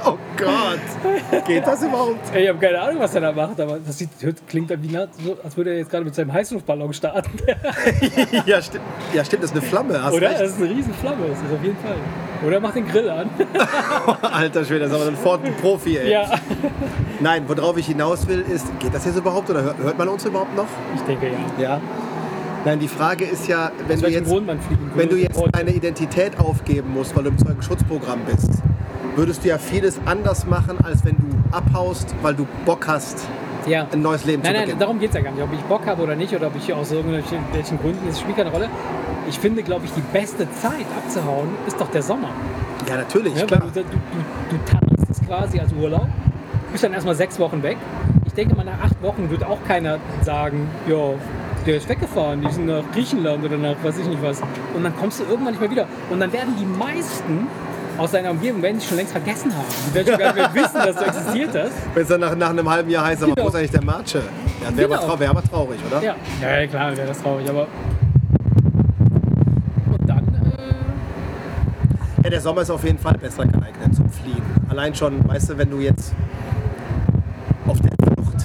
Oh 0.04 0.15
Gott. 0.36 1.44
Geht 1.46 1.66
das 1.66 1.82
überhaupt? 1.82 2.34
Ey, 2.34 2.44
Ich 2.44 2.48
habe 2.48 2.58
keine 2.58 2.80
Ahnung, 2.80 3.00
was 3.00 3.14
er 3.14 3.20
da 3.22 3.32
macht, 3.32 3.60
aber 3.60 3.78
das 3.84 3.98
sieht, 3.98 4.10
klingt 4.48 4.70
wie 4.82 4.92
nah, 4.92 5.06
so, 5.24 5.36
als 5.42 5.56
würde 5.56 5.70
er 5.70 5.78
jetzt 5.78 5.90
gerade 5.90 6.04
mit 6.04 6.14
seinem 6.14 6.32
Heißluftballon 6.32 6.92
starten. 6.92 7.30
ja, 8.46 8.60
stimmt. 8.60 8.84
ja, 9.14 9.24
stimmt, 9.24 9.42
das 9.42 9.50
ist 9.50 9.56
eine 9.56 9.66
Flamme, 9.66 10.02
hast 10.02 10.14
Oder? 10.14 10.28
recht. 10.30 10.40
Das 10.40 10.50
ist 10.50 10.58
eine 10.62 10.70
riesen 10.70 10.94
Flamme, 10.94 11.28
das 11.28 11.38
ist 11.38 11.52
auf 11.52 11.62
jeden 11.62 11.76
Fall. 11.78 11.96
Oder 12.44 12.56
er 12.56 12.60
macht 12.60 12.76
den 12.76 12.86
Grill 12.86 13.08
an. 13.08 13.30
Alter 14.22 14.64
Schwede, 14.64 14.80
das 14.80 14.92
ist 14.92 14.96
aber 15.00 15.06
ein 15.08 15.16
Ford 15.16 15.44
ein 15.44 15.54
Profi, 15.56 15.96
ey. 15.96 16.10
ja. 16.12 16.30
Nein, 17.20 17.44
worauf 17.46 17.76
ich 17.78 17.86
hinaus 17.86 18.26
will, 18.28 18.44
ist, 18.52 18.66
geht 18.78 18.94
das 18.94 19.04
jetzt 19.06 19.16
überhaupt 19.16 19.48
oder 19.50 19.62
hört, 19.62 19.98
man 19.98 20.08
uns 20.08 20.24
überhaupt 20.24 20.54
noch? 20.54 20.66
Ich 20.94 21.00
denke 21.02 21.28
ja. 21.28 21.62
Ja. 21.62 21.80
Nein, 22.64 22.80
die 22.80 22.88
Frage 22.88 23.24
ist 23.24 23.46
ja, 23.46 23.70
wenn 23.86 24.00
du 24.00 24.08
jetzt, 24.08 24.30
wenn 24.94 25.08
du 25.08 25.16
jetzt 25.16 25.40
deine 25.52 25.70
Identität 25.70 26.38
aufgeben 26.38 26.92
musst, 26.92 27.14
weil 27.14 27.22
du 27.22 27.30
im 27.30 27.38
Zeugenschutzprogramm 27.38 28.20
bist, 28.26 28.50
würdest 29.16 29.44
du 29.44 29.48
ja 29.48 29.58
vieles 29.58 29.98
anders 30.04 30.46
machen, 30.46 30.78
als 30.84 31.04
wenn 31.04 31.16
du 31.16 31.56
abhaust, 31.56 32.14
weil 32.22 32.34
du 32.34 32.46
Bock 32.64 32.86
hast, 32.86 33.26
ja. 33.66 33.86
ein 33.92 34.02
neues 34.02 34.24
Leben 34.24 34.42
Nein, 34.42 34.50
zu 34.50 34.52
nein, 34.52 34.60
beginnen. 34.62 34.78
darum 34.80 34.98
geht 35.00 35.08
es 35.10 35.16
ja 35.16 35.22
gar 35.22 35.32
nicht. 35.32 35.42
Ob 35.42 35.52
ich 35.52 35.60
Bock 35.62 35.86
habe 35.86 36.02
oder 36.02 36.14
nicht 36.14 36.34
oder 36.34 36.46
ob 36.48 36.56
ich 36.56 36.72
aus 36.72 36.92
irgendwelchen 36.92 37.38
welchen 37.52 37.78
Gründen, 37.80 38.06
das 38.06 38.20
spielt 38.20 38.36
keine 38.36 38.50
Rolle. 38.50 38.68
Ich 39.28 39.38
finde, 39.38 39.62
glaube 39.62 39.84
ich, 39.86 39.92
die 39.92 40.02
beste 40.12 40.46
Zeit 40.52 40.86
abzuhauen 40.96 41.48
ist 41.66 41.80
doch 41.80 41.90
der 41.90 42.02
Sommer. 42.02 42.28
ja, 42.88 42.96
natürlich, 42.96 43.34
Ja, 43.34 43.40
weil 43.40 43.46
klar. 43.48 43.60
du, 43.74 43.80
du, 43.80 43.82
du, 43.82 44.56
du 44.56 44.56
tanzt 44.70 45.10
es 45.10 45.26
quasi 45.26 45.58
als 45.58 45.72
Urlaub, 45.72 46.06
bist 46.70 46.84
dann 46.84 46.92
erstmal 46.92 47.14
sechs 47.16 47.38
Wochen 47.40 47.62
weg. 47.62 47.76
Ich 48.26 48.34
denke 48.34 48.54
mal, 48.54 48.64
nach 48.64 48.80
acht 48.84 49.02
Wochen 49.02 49.30
wird 49.30 49.42
auch 49.44 49.58
keiner 49.66 49.98
sagen, 50.22 50.68
ja, 50.86 51.14
der 51.66 51.78
ist 51.78 51.88
weggefahren, 51.88 52.42
die 52.42 52.52
sind 52.52 52.66
nach 52.66 52.82
Griechenland 52.92 53.44
oder 53.44 53.56
nach 53.56 53.74
weiß 53.82 53.98
ich 53.98 54.06
nicht 54.06 54.22
was. 54.22 54.40
Und 54.74 54.84
dann 54.84 54.94
kommst 54.96 55.18
du 55.18 55.24
irgendwann 55.24 55.54
nicht 55.54 55.60
mehr 55.60 55.70
wieder. 55.70 55.86
Und 56.10 56.20
dann 56.20 56.32
werden 56.32 56.54
die 56.60 56.66
meisten 56.66 57.48
aus 57.98 58.10
deiner 58.10 58.30
Umgebung 58.30 58.62
werden 58.62 58.78
dich 58.78 58.86
schon 58.88 58.96
längst 58.98 59.12
vergessen 59.12 59.52
haben. 59.54 59.64
Die 59.90 59.94
werden 59.94 60.06
schon 60.08 60.18
gar 60.18 60.34
nicht 60.34 60.54
mehr 60.54 60.62
wissen, 60.64 60.74
dass 60.74 60.96
du 60.96 61.04
existiert 61.04 61.50
hast. 61.54 61.72
Wenn 61.94 62.02
es 62.02 62.08
dann 62.08 62.20
nach, 62.20 62.34
nach 62.36 62.50
einem 62.50 62.68
halben 62.70 62.90
Jahr 62.90 63.06
heißt, 63.06 63.22
aber 63.22 63.32
Genau. 63.34 63.46
wo 63.46 63.48
ist 63.50 63.54
eigentlich 63.56 63.70
der 63.70 63.84
Marche? 63.84 64.18
Ja, 64.62 64.76
wäre 64.76 64.88
Genau. 64.88 65.02
aber, 65.02 65.20
wär 65.20 65.30
aber 65.30 65.42
traurig, 65.42 65.78
oder? 65.90 66.02
Ja, 66.02 66.14
ja 66.42 66.60
ja, 66.60 66.66
klar, 66.66 66.96
wäre 66.96 67.08
das 67.08 67.22
traurig, 67.22 67.48
aber. 67.48 67.66
Und 69.92 70.08
dann, 70.08 70.18
äh, 70.26 72.22
Ja, 72.24 72.30
der 72.30 72.40
Sommer 72.40 72.62
ist 72.62 72.70
auf 72.70 72.84
jeden 72.84 72.98
Fall 72.98 73.14
besser 73.18 73.44
geeignet 73.46 73.94
zum 73.94 74.10
Fliegen. 74.10 74.42
Allein 74.68 74.94
schon, 74.94 75.26
weißt 75.28 75.50
du, 75.50 75.58
wenn 75.58 75.70
du 75.70 75.78
jetzt 75.80 76.12
auf 77.66 77.78
der 77.80 77.92
Flucht. 78.02 78.44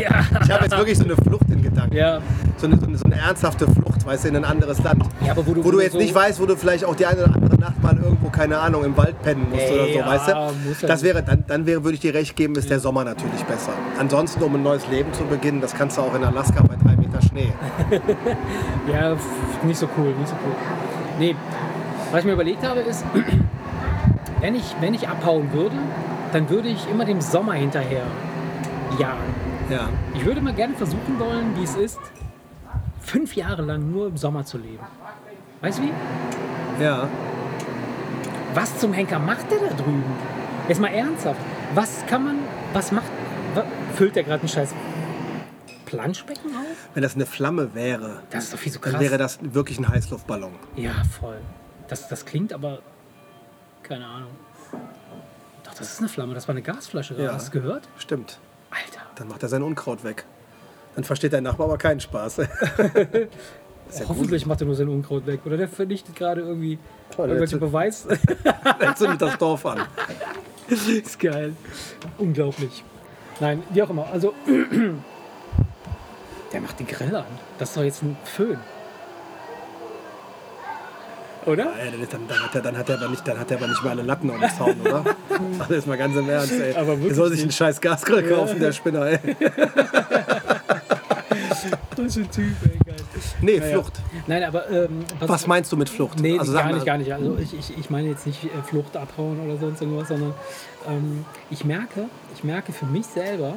Ja. 0.00 0.10
Ich 0.42 0.50
habe 0.50 0.64
jetzt 0.64 0.76
wirklich 0.76 0.98
so 0.98 1.04
eine 1.04 1.16
Flucht 1.16 1.43
Gedanken. 1.74 1.96
Ja. 1.96 2.20
So, 2.56 2.66
eine, 2.66 2.78
so, 2.78 2.86
eine, 2.86 2.96
so 2.98 3.04
eine 3.04 3.16
ernsthafte 3.16 3.66
Flucht, 3.66 4.06
weißt 4.06 4.24
du, 4.24 4.28
in 4.28 4.36
ein 4.36 4.44
anderes 4.44 4.82
Land. 4.82 5.02
Ja, 5.24 5.32
aber 5.32 5.46
wo 5.46 5.54
du- 5.54 5.64
wo 5.64 5.70
du 5.70 5.80
jetzt 5.80 5.92
so- 5.92 5.98
nicht 5.98 6.14
weißt, 6.14 6.40
wo 6.40 6.46
du 6.46 6.56
vielleicht 6.56 6.84
auch 6.84 6.94
die 6.94 7.06
eine 7.06 7.24
oder 7.24 7.34
andere 7.34 7.58
Nacht 7.58 7.82
mal 7.82 7.96
irgendwo, 7.96 8.28
keine 8.30 8.58
Ahnung, 8.58 8.84
im 8.84 8.96
Wald 8.96 9.20
pennen 9.22 9.46
musst 9.50 9.70
oder 9.70 9.84
so, 9.84 9.98
Ja, 9.98 10.06
weißt 10.06 10.28
du? 10.80 10.86
Das 10.86 11.02
wäre, 11.02 11.22
dann, 11.22 11.44
dann 11.46 11.66
wäre, 11.66 11.82
würde 11.84 11.94
ich 11.94 12.00
dir 12.00 12.14
recht 12.14 12.36
geben, 12.36 12.54
ist 12.56 12.70
der 12.70 12.80
Sommer 12.80 13.04
natürlich 13.04 13.42
besser. 13.44 13.72
Ansonsten, 13.98 14.42
um 14.42 14.54
ein 14.54 14.62
neues 14.62 14.86
Leben 14.88 15.12
zu 15.12 15.24
beginnen, 15.24 15.60
das 15.60 15.74
kannst 15.74 15.96
du 15.98 16.02
auch 16.02 16.14
in 16.14 16.24
Alaska 16.24 16.62
bei 16.62 16.76
drei 16.82 16.96
Meter 16.96 17.20
Schnee. 17.22 17.52
Ja, 18.92 19.16
nicht 19.64 19.78
so 19.78 19.88
cool, 19.96 20.08
nicht 20.18 20.28
so 20.28 20.34
cool. 20.44 20.54
Nee, 21.18 21.34
was 22.10 22.20
ich 22.20 22.26
mir 22.26 22.32
überlegt 22.32 22.66
habe 22.66 22.80
ist, 22.80 23.04
wenn 24.40 24.54
ich, 24.54 24.74
wenn 24.80 24.94
ich 24.94 25.08
abhauen 25.08 25.52
würde, 25.52 25.76
dann 26.32 26.48
würde 26.50 26.68
ich 26.68 26.88
immer 26.90 27.04
dem 27.04 27.20
Sommer 27.20 27.54
hinterher 27.54 28.02
jagen. 28.98 29.34
Ja. 29.70 29.88
Ich 30.14 30.24
würde 30.24 30.40
mal 30.40 30.52
gerne 30.54 30.74
versuchen 30.74 31.18
wollen, 31.18 31.56
wie 31.56 31.62
es 31.64 31.74
ist, 31.76 31.98
fünf 33.00 33.34
Jahre 33.34 33.62
lang 33.62 33.90
nur 33.90 34.08
im 34.08 34.16
Sommer 34.16 34.44
zu 34.44 34.58
leben. 34.58 34.84
Weißt 35.60 35.78
du 35.78 35.82
wie? 35.84 36.82
Ja. 36.82 37.08
Was 38.54 38.78
zum 38.78 38.92
Henker 38.92 39.18
macht 39.18 39.50
der 39.50 39.58
da 39.58 39.74
drüben? 39.74 40.04
Jetzt 40.68 40.80
mal 40.80 40.88
ernsthaft. 40.88 41.40
Was 41.74 42.04
kann 42.06 42.24
man, 42.24 42.38
was 42.72 42.92
macht, 42.92 43.06
wa- 43.54 43.64
füllt 43.94 44.16
der 44.16 44.22
gerade 44.24 44.40
einen 44.40 44.48
scheiß 44.48 44.74
Planschbecken 45.86 46.54
auf? 46.56 46.88
Wenn 46.94 47.02
das 47.02 47.14
eine 47.14 47.26
Flamme 47.26 47.74
wäre, 47.74 48.22
Das 48.30 48.44
ist 48.44 48.52
doch 48.54 48.58
viel 48.58 48.72
so 48.72 48.78
dann 48.80 48.92
krass. 48.92 49.00
wäre 49.00 49.18
das 49.18 49.38
wirklich 49.42 49.78
ein 49.78 49.88
Heißluftballon. 49.88 50.52
Ja, 50.76 50.92
voll. 51.20 51.38
Das, 51.88 52.08
das 52.08 52.24
klingt 52.24 52.52
aber. 52.52 52.78
Keine 53.82 54.06
Ahnung. 54.06 54.30
Doch, 55.64 55.74
das 55.74 55.92
ist 55.92 55.98
eine 55.98 56.08
Flamme. 56.08 56.32
Das 56.34 56.48
war 56.48 56.54
eine 56.54 56.62
Gasflasche. 56.62 57.14
Ja. 57.20 57.34
Hast 57.34 57.48
du 57.48 57.60
gehört? 57.60 57.86
Stimmt. 57.98 58.38
Alter. 58.74 59.00
Dann 59.16 59.28
macht 59.28 59.42
er 59.42 59.48
sein 59.48 59.62
Unkraut 59.62 60.04
weg. 60.04 60.24
Dann 60.94 61.04
versteht 61.04 61.32
dein 61.32 61.44
Nachbar 61.44 61.66
aber 61.66 61.78
keinen 61.78 62.00
Spaß. 62.00 62.38
Hoffentlich 64.08 64.46
macht 64.46 64.60
er 64.60 64.66
nur 64.66 64.74
sein 64.74 64.88
Unkraut 64.88 65.26
weg. 65.26 65.40
Oder 65.44 65.56
der 65.56 65.68
vernichtet 65.68 66.16
gerade 66.16 66.40
irgendwie 66.40 66.78
Toll, 67.14 67.28
irgendwelche 67.28 67.58
Beweis. 67.58 68.06
Er 68.80 68.94
zündet 68.94 69.22
das 69.22 69.38
Dorf 69.38 69.64
an. 69.66 69.82
ist 70.68 71.18
geil. 71.20 71.54
Unglaublich. 72.18 72.82
Nein, 73.40 73.62
wie 73.70 73.82
auch 73.82 73.90
immer. 73.90 74.06
Also, 74.12 74.34
der 76.52 76.60
macht 76.60 76.78
den 76.78 76.86
Grill 76.86 77.14
an. 77.14 77.24
Das 77.58 77.70
ist 77.70 77.76
doch 77.76 77.82
jetzt 77.82 78.02
ein 78.02 78.16
Föhn. 78.24 78.58
Oder? 81.46 81.64
Ja, 81.64 82.06
dann, 82.10 82.26
dann, 82.28 82.42
hat 82.42 82.54
er, 82.54 82.62
dann, 82.62 82.78
hat 82.78 82.88
er 82.88 82.96
aber 82.96 83.08
nicht, 83.08 83.26
dann 83.28 83.38
hat 83.38 83.50
er 83.50 83.58
aber 83.58 83.68
nicht 83.68 83.82
mal 83.82 83.90
alle 83.90 84.02
Latten 84.02 84.30
am 84.30 84.40
Zaun, 84.56 84.80
oder? 84.80 85.04
Jetzt 85.68 85.86
mal 85.86 85.98
ganz 85.98 86.16
im 86.16 86.28
Ernst, 86.28 86.52
ey. 86.52 86.74
Aber 86.74 86.96
er 86.98 87.14
soll 87.14 87.30
sich 87.30 87.42
einen 87.42 87.52
scheiß 87.52 87.80
Gasgrill 87.80 88.22
kaufen, 88.28 88.58
der 88.60 88.72
Spinner, 88.72 89.06
ey. 89.06 89.18
Das 91.96 92.06
ist 92.06 92.16
ein 92.16 92.30
Typ, 92.30 92.56
ey, 92.64 92.78
geil. 92.84 92.96
Nee, 93.40 93.58
Naja. 93.58 93.72
Flucht. 93.72 93.92
Nein, 94.26 94.44
aber. 94.44 94.70
Ähm, 94.70 95.04
Was 95.20 95.46
meinst 95.46 95.70
du 95.72 95.76
mit 95.76 95.88
Flucht? 95.88 96.20
Nee, 96.20 96.38
also 96.38 96.52
gar 96.52 96.72
nicht, 96.72 96.84
gar 96.86 96.98
nicht. 96.98 97.12
Also 97.12 97.36
ich, 97.38 97.56
ich, 97.58 97.78
ich 97.78 97.90
meine 97.90 98.08
jetzt 98.08 98.26
nicht 98.26 98.44
äh, 98.44 98.48
Flucht 98.66 98.96
abhauen 98.96 99.40
oder 99.40 99.58
sonst 99.58 99.80
irgendwas, 99.80 100.08
sondern 100.08 100.34
ähm, 100.88 101.24
ich 101.50 101.64
merke, 101.64 102.06
ich 102.34 102.44
merke 102.44 102.72
für 102.72 102.86
mich 102.86 103.06
selber, 103.06 103.54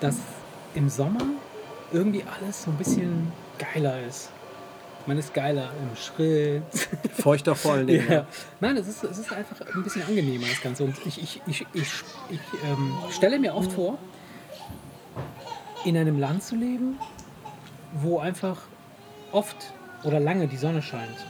dass 0.00 0.16
im 0.74 0.88
Sommer 0.88 1.22
irgendwie 1.92 2.24
alles 2.38 2.62
so 2.62 2.70
ein 2.70 2.76
bisschen 2.76 3.32
geiler 3.58 4.00
ist. 4.06 4.30
Man 5.10 5.18
ist 5.18 5.34
geiler 5.34 5.70
im 5.82 5.96
Schritt. 5.96 6.62
Feuchter 7.18 7.56
vor 7.56 7.72
allen 7.72 7.88
Dingen. 7.88 8.08
ja. 8.08 8.26
Nein, 8.60 8.76
es 8.76 8.86
ist, 8.86 9.02
es 9.02 9.18
ist 9.18 9.32
einfach 9.32 9.60
ein 9.74 9.82
bisschen 9.82 10.04
angenehmer, 10.04 10.46
das 10.48 10.62
Ganze. 10.62 10.84
Und 10.84 10.94
ich, 11.04 11.20
ich, 11.20 11.42
ich, 11.48 11.66
ich, 11.72 11.92
ich 12.30 12.40
ähm, 12.64 12.94
stelle 13.10 13.40
mir 13.40 13.56
oft 13.56 13.72
vor, 13.72 13.98
in 15.84 15.96
einem 15.96 16.20
Land 16.20 16.44
zu 16.44 16.54
leben, 16.54 16.96
wo 17.94 18.20
einfach 18.20 18.56
oft 19.32 19.56
oder 20.04 20.20
lange 20.20 20.46
die 20.46 20.56
Sonne 20.56 20.80
scheint. 20.80 21.26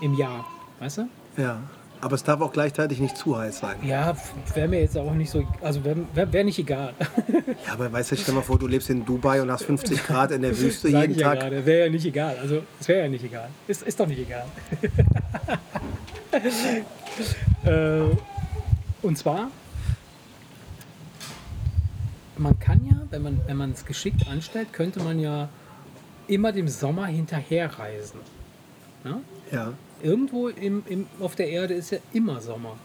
Im 0.00 0.14
Jahr. 0.14 0.44
Weißt 0.80 0.98
du? 0.98 1.08
Ja. 1.36 1.62
Aber 2.02 2.14
es 2.14 2.24
darf 2.24 2.40
auch 2.40 2.52
gleichzeitig 2.52 2.98
nicht 2.98 3.16
zu 3.16 3.36
heiß 3.36 3.58
sein. 3.58 3.76
Ja, 3.82 4.16
wäre 4.54 4.68
mir 4.68 4.80
jetzt 4.80 4.96
auch 4.96 5.12
nicht 5.12 5.30
so. 5.30 5.46
Also 5.60 5.84
wäre 5.84 6.32
wär, 6.32 6.44
nicht 6.44 6.58
egal. 6.58 6.94
Ja, 7.66 7.74
aber 7.74 7.92
weißt 7.92 8.12
du, 8.12 8.16
stell 8.16 8.32
dir 8.32 8.40
mal 8.40 8.42
vor, 8.42 8.58
du 8.58 8.66
lebst 8.66 8.88
in 8.88 9.04
Dubai 9.04 9.42
und 9.42 9.50
hast 9.50 9.64
50 9.64 10.06
Grad 10.06 10.30
in 10.30 10.40
der 10.40 10.58
Wüste 10.58 10.88
jeden 10.88 11.14
ja 11.14 11.28
Tag. 11.28 11.40
gerade. 11.40 11.66
Wäre 11.66 11.86
ja 11.86 11.90
nicht 11.90 12.06
egal. 12.06 12.36
Also, 12.40 12.62
es 12.80 12.88
wäre 12.88 13.02
ja 13.02 13.08
nicht 13.08 13.24
egal. 13.24 13.50
Ist, 13.68 13.82
ist 13.82 14.00
doch 14.00 14.06
nicht 14.06 14.20
egal. 14.20 14.46
äh, 18.10 18.16
und 19.02 19.18
zwar, 19.18 19.50
man 22.38 22.58
kann 22.58 22.80
ja, 22.86 22.96
wenn 23.10 23.22
man 23.22 23.40
wenn 23.46 23.72
es 23.72 23.84
geschickt 23.84 24.26
anstellt, 24.26 24.72
könnte 24.72 25.00
man 25.02 25.20
ja 25.20 25.48
immer 26.26 26.52
dem 26.52 26.68
Sommer 26.68 27.06
hinterherreisen. 27.06 28.20
Ne? 29.04 29.20
Ja. 29.52 29.74
Irgendwo 30.02 30.48
im, 30.48 30.82
im, 30.88 31.06
auf 31.20 31.34
der 31.34 31.48
Erde 31.48 31.74
ist 31.74 31.90
ja 31.90 31.98
immer 32.12 32.40
Sommer. 32.40 32.76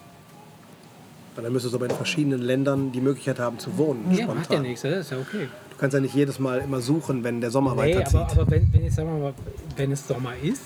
Und 1.38 1.44
dann 1.44 1.52
müsstest 1.52 1.74
du 1.74 1.78
aber 1.78 1.88
in 1.90 1.96
verschiedenen 1.96 2.42
Ländern 2.42 2.92
die 2.92 3.02
Möglichkeit 3.02 3.40
haben 3.40 3.60
zu 3.60 3.78
wohnen. 3.78 4.06
Ja, 4.12 4.26
macht 4.28 4.38
ja 4.38 4.44
spontan. 4.44 4.62
nichts, 4.64 4.82
das 4.84 4.92
ist 5.00 5.12
ja 5.12 5.18
okay. 5.18 5.48
Du 5.70 5.76
kannst 5.78 5.94
ja 5.94 6.00
nicht 6.00 6.16
jedes 6.16 6.40
Mal 6.40 6.60
immer 6.60 6.80
suchen, 6.80 7.24
wenn 7.24 7.42
der 7.42 7.52
Sommer 7.52 7.72
Nee, 7.76 7.96
weiterzieht. 7.96 8.16
aber, 8.16 8.32
aber 8.32 8.52
wenn, 8.52 8.72
wenn, 8.74 8.90
sagen 8.90 9.10
wir 9.10 9.20
mal, 9.20 9.34
wenn 9.76 9.92
es 9.92 10.08
Sommer 10.08 10.32
ist, 10.42 10.64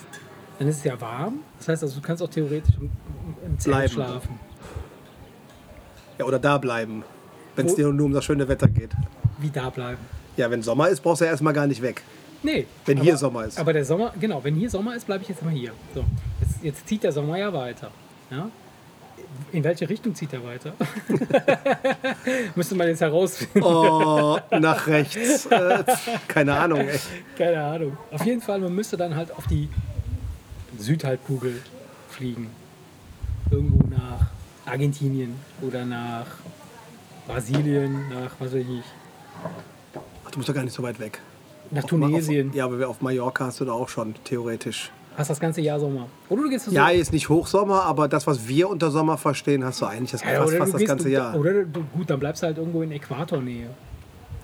dann 0.60 0.68
ist 0.68 0.78
es 0.78 0.84
ja 0.84 1.00
warm. 1.02 1.40
Das 1.58 1.70
heißt 1.70 1.84
also, 1.84 1.96
du 1.96 2.02
kannst 2.06 2.22
auch 2.22 2.30
theoretisch 2.30 2.76
im, 2.80 2.92
im 3.46 3.58
Zelt 3.60 3.74
Bleiben. 3.76 3.94
schlafen. 3.94 4.40
Ja, 6.20 6.26
oder 6.26 6.38
da 6.38 6.58
bleiben, 6.58 7.04
wenn 7.56 7.66
es 7.66 7.76
dir 7.76 7.92
nur 7.92 8.06
um 8.06 8.14
das 8.14 8.26
schöne 8.26 8.48
Wetter 8.48 8.68
geht. 8.68 8.92
Wie 9.40 9.50
da 9.50 9.70
bleiben. 9.70 10.00
Ja, 10.38 10.52
wenn 10.52 10.62
Sommer 10.62 10.90
ist, 10.90 11.02
brauchst 11.02 11.22
du 11.22 11.26
ja 11.26 11.32
erstmal 11.32 11.54
gar 11.54 11.66
nicht 11.66 11.82
weg. 11.82 12.04
Nee. 12.44 12.68
Wenn 12.86 12.98
aber, 12.98 13.06
hier 13.06 13.18
Sommer 13.18 13.46
ist. 13.46 13.60
Aber 13.60 13.74
der 13.74 13.84
Sommer, 13.86 14.14
genau, 14.20 14.44
wenn 14.44 14.56
hier 14.56 14.70
Sommer 14.70 14.96
ist, 14.96 15.06
bleibe 15.08 15.24
ich 15.24 15.30
jetzt 15.30 15.44
mal 15.44 15.52
hier. 15.52 15.72
So, 15.96 16.06
jetzt, 16.62 16.64
jetzt 16.64 16.88
zieht 16.88 17.04
der 17.04 17.12
Sommer 17.12 17.38
ja 17.38 17.52
weiter. 17.54 17.92
Ja? 18.32 18.50
In 19.52 19.64
welche 19.64 19.88
Richtung 19.90 20.16
zieht 20.16 20.34
er 20.34 20.44
weiter? 20.44 20.74
Müsste 22.56 22.76
man 22.76 22.88
jetzt 22.88 23.02
herausfinden. 23.02 23.64
Oh, 23.64 24.40
nach 24.60 24.88
rechts. 24.88 25.46
Äh, 25.52 25.84
keine 26.28 26.54
Ahnung, 26.58 26.80
ey. 26.80 27.00
Keine 27.38 27.64
Ahnung. 27.64 27.98
Auf 28.12 28.26
jeden 28.26 28.42
Fall, 28.42 28.60
man 28.60 28.74
müsste 28.74 28.98
dann 28.98 29.16
halt 29.16 29.32
auf 29.32 29.46
die 29.48 29.68
Südhalbkugel 30.78 31.62
fliegen. 32.10 32.50
Irgendwo 33.52 33.88
nach 33.88 34.28
Argentinien 34.66 35.36
oder 35.62 35.86
nach 35.86 36.28
Brasilien, 37.28 38.10
nach 38.10 38.32
was 38.40 38.54
weiß 38.54 38.62
ich, 38.62 38.84
Ach, 40.26 40.32
du 40.32 40.38
musst 40.38 40.50
doch 40.50 40.54
gar 40.54 40.64
nicht 40.64 40.74
so 40.76 40.84
weit 40.84 41.00
weg. 41.00 41.20
nach 41.72 41.84
Auf 41.84 41.90
Tunesien. 41.90 42.50
Auf, 42.50 42.56
ja, 42.56 42.66
aber 42.66 42.88
auf 42.88 43.02
Mallorca 43.02 43.46
hast 43.46 43.60
du 43.60 43.66
da 43.66 43.74
auch 43.74 43.90
schon, 43.90 44.14
theoretisch. 44.24 44.92
Hast 45.20 45.30
das 45.30 45.40
ganze 45.42 45.60
Jahr 45.60 45.80
Sommer. 45.82 46.08
Oder 46.30 46.44
du 46.44 46.50
gehst 46.50 46.66
so, 46.66 46.72
Ja, 46.72 46.88
ist 46.90 47.12
nicht 47.12 47.28
Hochsommer, 47.28 47.84
aber 47.84 48.08
das, 48.08 48.26
was 48.26 48.48
wir 48.48 48.70
unter 48.70 48.90
Sommer 48.90 49.18
verstehen, 49.18 49.66
hast 49.66 49.82
du 49.82 49.86
eigentlich 49.86 50.12
das, 50.12 50.24
Ja, 50.24 50.42
fast, 50.42 50.56
fast 50.56 50.74
das 50.76 50.86
ganze 50.86 51.10
Jahr. 51.10 51.36
Oder 51.36 51.66
du, 51.66 51.84
gut, 51.94 52.10
dann 52.10 52.22
bleibst 52.22 52.42
du 52.42 52.48
halt 52.48 52.58
irgendwo 52.58 52.82
in 52.84 52.92
Äquatornähe. 52.94 53.70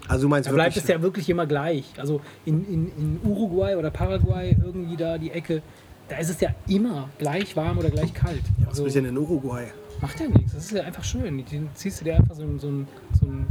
Also 0.10 0.24
du 0.24 0.30
meinst 0.30 0.50
Da 0.50 0.54
bleibt 0.54 0.76
es 0.76 0.86
ja 0.86 1.02
wirklich 1.02 1.30
immer 1.30 1.46
gleich. 1.46 1.86
Also 1.98 2.20
in, 2.44 2.66
in, 2.68 2.92
in 2.98 3.20
Uruguay 3.24 3.76
oder 3.76 3.90
Paraguay, 3.90 4.54
irgendwie 4.64 4.98
da 4.98 5.18
die 5.18 5.32
Ecke, 5.32 5.62
da 6.10 6.18
ist 6.18 6.30
es 6.30 6.42
ja 6.42 6.50
immer 6.68 7.08
gleich 7.20 7.56
warm 7.56 7.78
oder 7.78 7.90
gleich 7.90 8.14
kalt. 8.14 8.44
was 8.60 8.68
Also, 8.68 8.86
ich 8.86 8.94
denn 8.94 9.06
in 9.06 9.18
Uruguay? 9.18 9.68
macht 10.02 10.20
ja 10.20 10.28
nichts. 10.28 10.54
Das 10.54 10.66
ist 10.66 10.72
ja 10.72 10.84
einfach 10.84 11.06
schön. 11.06 11.46
Den 11.50 11.70
ziehst 11.74 12.02
du 12.02 12.06
dir 12.06 12.18
einfach 12.18 12.36
so, 12.36 12.44
so 12.58 12.70
so 13.18 13.26
ein 13.26 13.48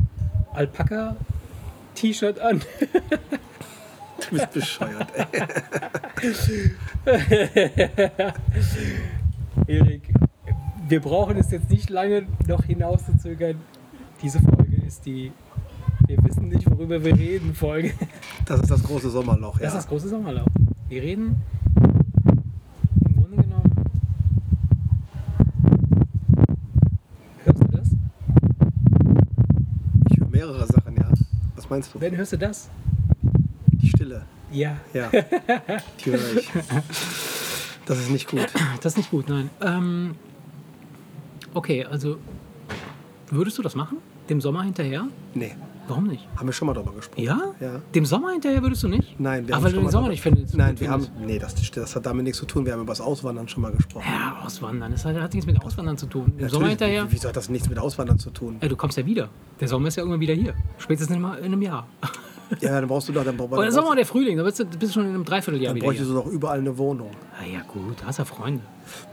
Alpaka-T-Shirt 0.52 2.38
an. 2.38 2.61
Du 4.31 4.37
bist 4.37 4.50
bescheuert, 4.52 5.09
ey. 5.14 5.26
Erik, 9.66 10.12
wir 10.88 11.00
brauchen 11.00 11.37
es 11.37 11.50
jetzt 11.50 11.71
nicht 11.71 11.90
lange 11.90 12.26
noch 12.47 12.64
hinauszuzögern. 12.64 13.61
Diese 14.23 14.40
Folge 14.40 14.76
ist 14.87 15.04
die 15.07 15.33
Wir 16.07 16.23
wissen 16.25 16.49
nicht, 16.49 16.71
worüber 16.71 17.02
wir 17.04 17.16
reden, 17.16 17.54
Folge. 17.54 17.93
Das 18.47 18.61
ist 18.61 18.71
das 18.71 18.83
große 18.83 19.11
Sommerloch, 19.11 19.59
ja. 19.59 19.64
Das 19.64 19.75
ist 19.75 19.78
das 19.81 19.88
große 19.88 20.09
Sommerlauf. 20.09 20.49
Wir 20.88 21.02
reden 21.02 21.37
im 23.07 23.16
Grunde 23.16 23.37
genommen. 23.43 23.73
Hörst 27.45 27.62
du 27.62 27.69
das? 27.69 27.88
ich 30.11 30.19
höre 30.21 30.28
mehrere 30.28 30.66
Sachen, 30.66 30.97
ja. 30.97 31.09
Was 31.57 31.69
meinst 31.71 31.95
du? 31.95 31.99
Ben, 31.99 32.16
hörst 32.16 32.33
du 32.33 32.38
das? 32.38 32.71
Die 33.85 33.88
Stille. 33.91 34.23
Ja. 34.50 34.76
Ja, 34.93 35.11
die 35.11 36.11
höre 36.11 36.37
ich. 36.38 36.50
Das 37.87 37.99
ist 37.99 38.11
nicht 38.11 38.31
gut. 38.31 38.47
Das 38.81 38.93
ist 38.93 38.97
nicht 38.97 39.11
gut, 39.11 39.29
nein. 39.29 39.50
Ähm, 39.61 40.14
okay, 41.53 41.85
also 41.85 42.17
würdest 43.31 43.59
du 43.59 43.62
das 43.62 43.75
machen? 43.75 43.99
Dem 44.31 44.41
Sommer 44.41 44.62
hinterher? 44.62 45.07
Nee. 45.35 45.55
Warum 45.87 46.07
nicht? 46.07 46.26
Haben 46.37 46.47
wir 46.49 46.53
schon 46.55 46.64
mal 46.67 46.73
drüber 46.73 46.93
gesprochen. 46.93 47.23
Ja? 47.23 47.38
Ja. 47.61 47.83
Dem 47.95 48.07
Sommer 48.07 48.31
hinterher 48.31 48.62
würdest 48.62 48.83
du 48.85 48.88
nicht? 48.88 49.21
Nein, 49.21 49.47
wir 49.47 49.55
Aber 49.55 49.57
haben 49.57 49.64
weil 49.64 49.71
du 49.73 49.75
schon 49.76 49.81
den 49.83 49.85
mal 49.85 49.91
Sommer 49.93 50.09
nicht 50.09 50.23
findest. 50.23 50.57
Nein, 50.57 50.81
wir 50.81 50.88
haben. 50.88 51.07
Nee, 51.21 51.38
das, 51.38 51.55
das 51.73 51.95
hat 51.95 52.07
damit 52.07 52.25
nichts 52.25 52.38
zu 52.38 52.47
tun. 52.47 52.64
Wir 52.64 52.73
haben 52.73 52.81
über 52.81 52.93
das 52.93 53.03
Auswandern 53.03 53.49
schon 53.49 53.61
mal 53.62 53.73
gesprochen. 53.73 54.07
Ja, 54.09 54.41
Auswandern. 54.47 54.93
Das 54.93 55.05
hat, 55.05 55.14
hat 55.17 55.35
nichts 55.35 55.47
mit 55.47 55.61
Auswandern 55.62 55.99
zu 55.99 56.07
tun. 56.07 56.33
Im 56.38 56.49
Sommer 56.49 56.69
hinterher. 56.69 57.05
wie- 57.05 57.12
Wieso 57.12 57.29
hat 57.29 57.37
das 57.37 57.50
nichts 57.50 57.69
mit 57.69 57.79
Auswandern 57.79 58.19
zu 58.19 58.31
tun? 58.31 58.57
Ey, 58.61 58.69
du 58.71 58.76
kommst 58.76 58.97
ja 58.97 59.05
wieder. 59.05 59.29
Der 59.61 59.69
Sommer 59.69 59.88
ist 59.88 59.97
ja 59.97 60.03
irgendwann 60.05 60.21
wieder 60.21 60.33
hier. 60.33 60.55
Spätestens 60.79 61.14
in 61.19 61.23
einem 61.23 61.61
Jahr. 61.61 61.87
Ja, 62.61 62.81
dann 62.81 62.89
brauchst 62.89 63.09
du 63.09 63.13
doch. 63.13 63.25
Dann, 63.25 63.37
brauchst- 63.37 63.53
Oder 63.53 63.63
der 63.63 63.73
Sommer, 63.73 63.97
der 63.97 64.07
Frühling. 64.07 64.37
Da 64.37 64.43
bist 64.45 64.59
du, 64.61 64.65
bist 64.65 64.83
du 64.83 64.89
schon 65.01 65.05
in 65.05 65.15
einem 65.15 65.25
Dreivierteljahr 65.25 65.69
dann 65.73 65.77
wieder 65.77 65.87
bräuchtest 65.87 66.09
hier. 66.11 66.15
du 66.17 66.23
doch 66.23 66.31
überall 66.31 66.59
eine 66.59 66.77
Wohnung. 66.79 67.11
Ah, 67.41 67.45
ja, 67.51 67.61
gut. 67.67 68.01
Da 68.01 68.07
hast 68.07 68.19
ja 68.19 68.25
Freunde. 68.25 68.61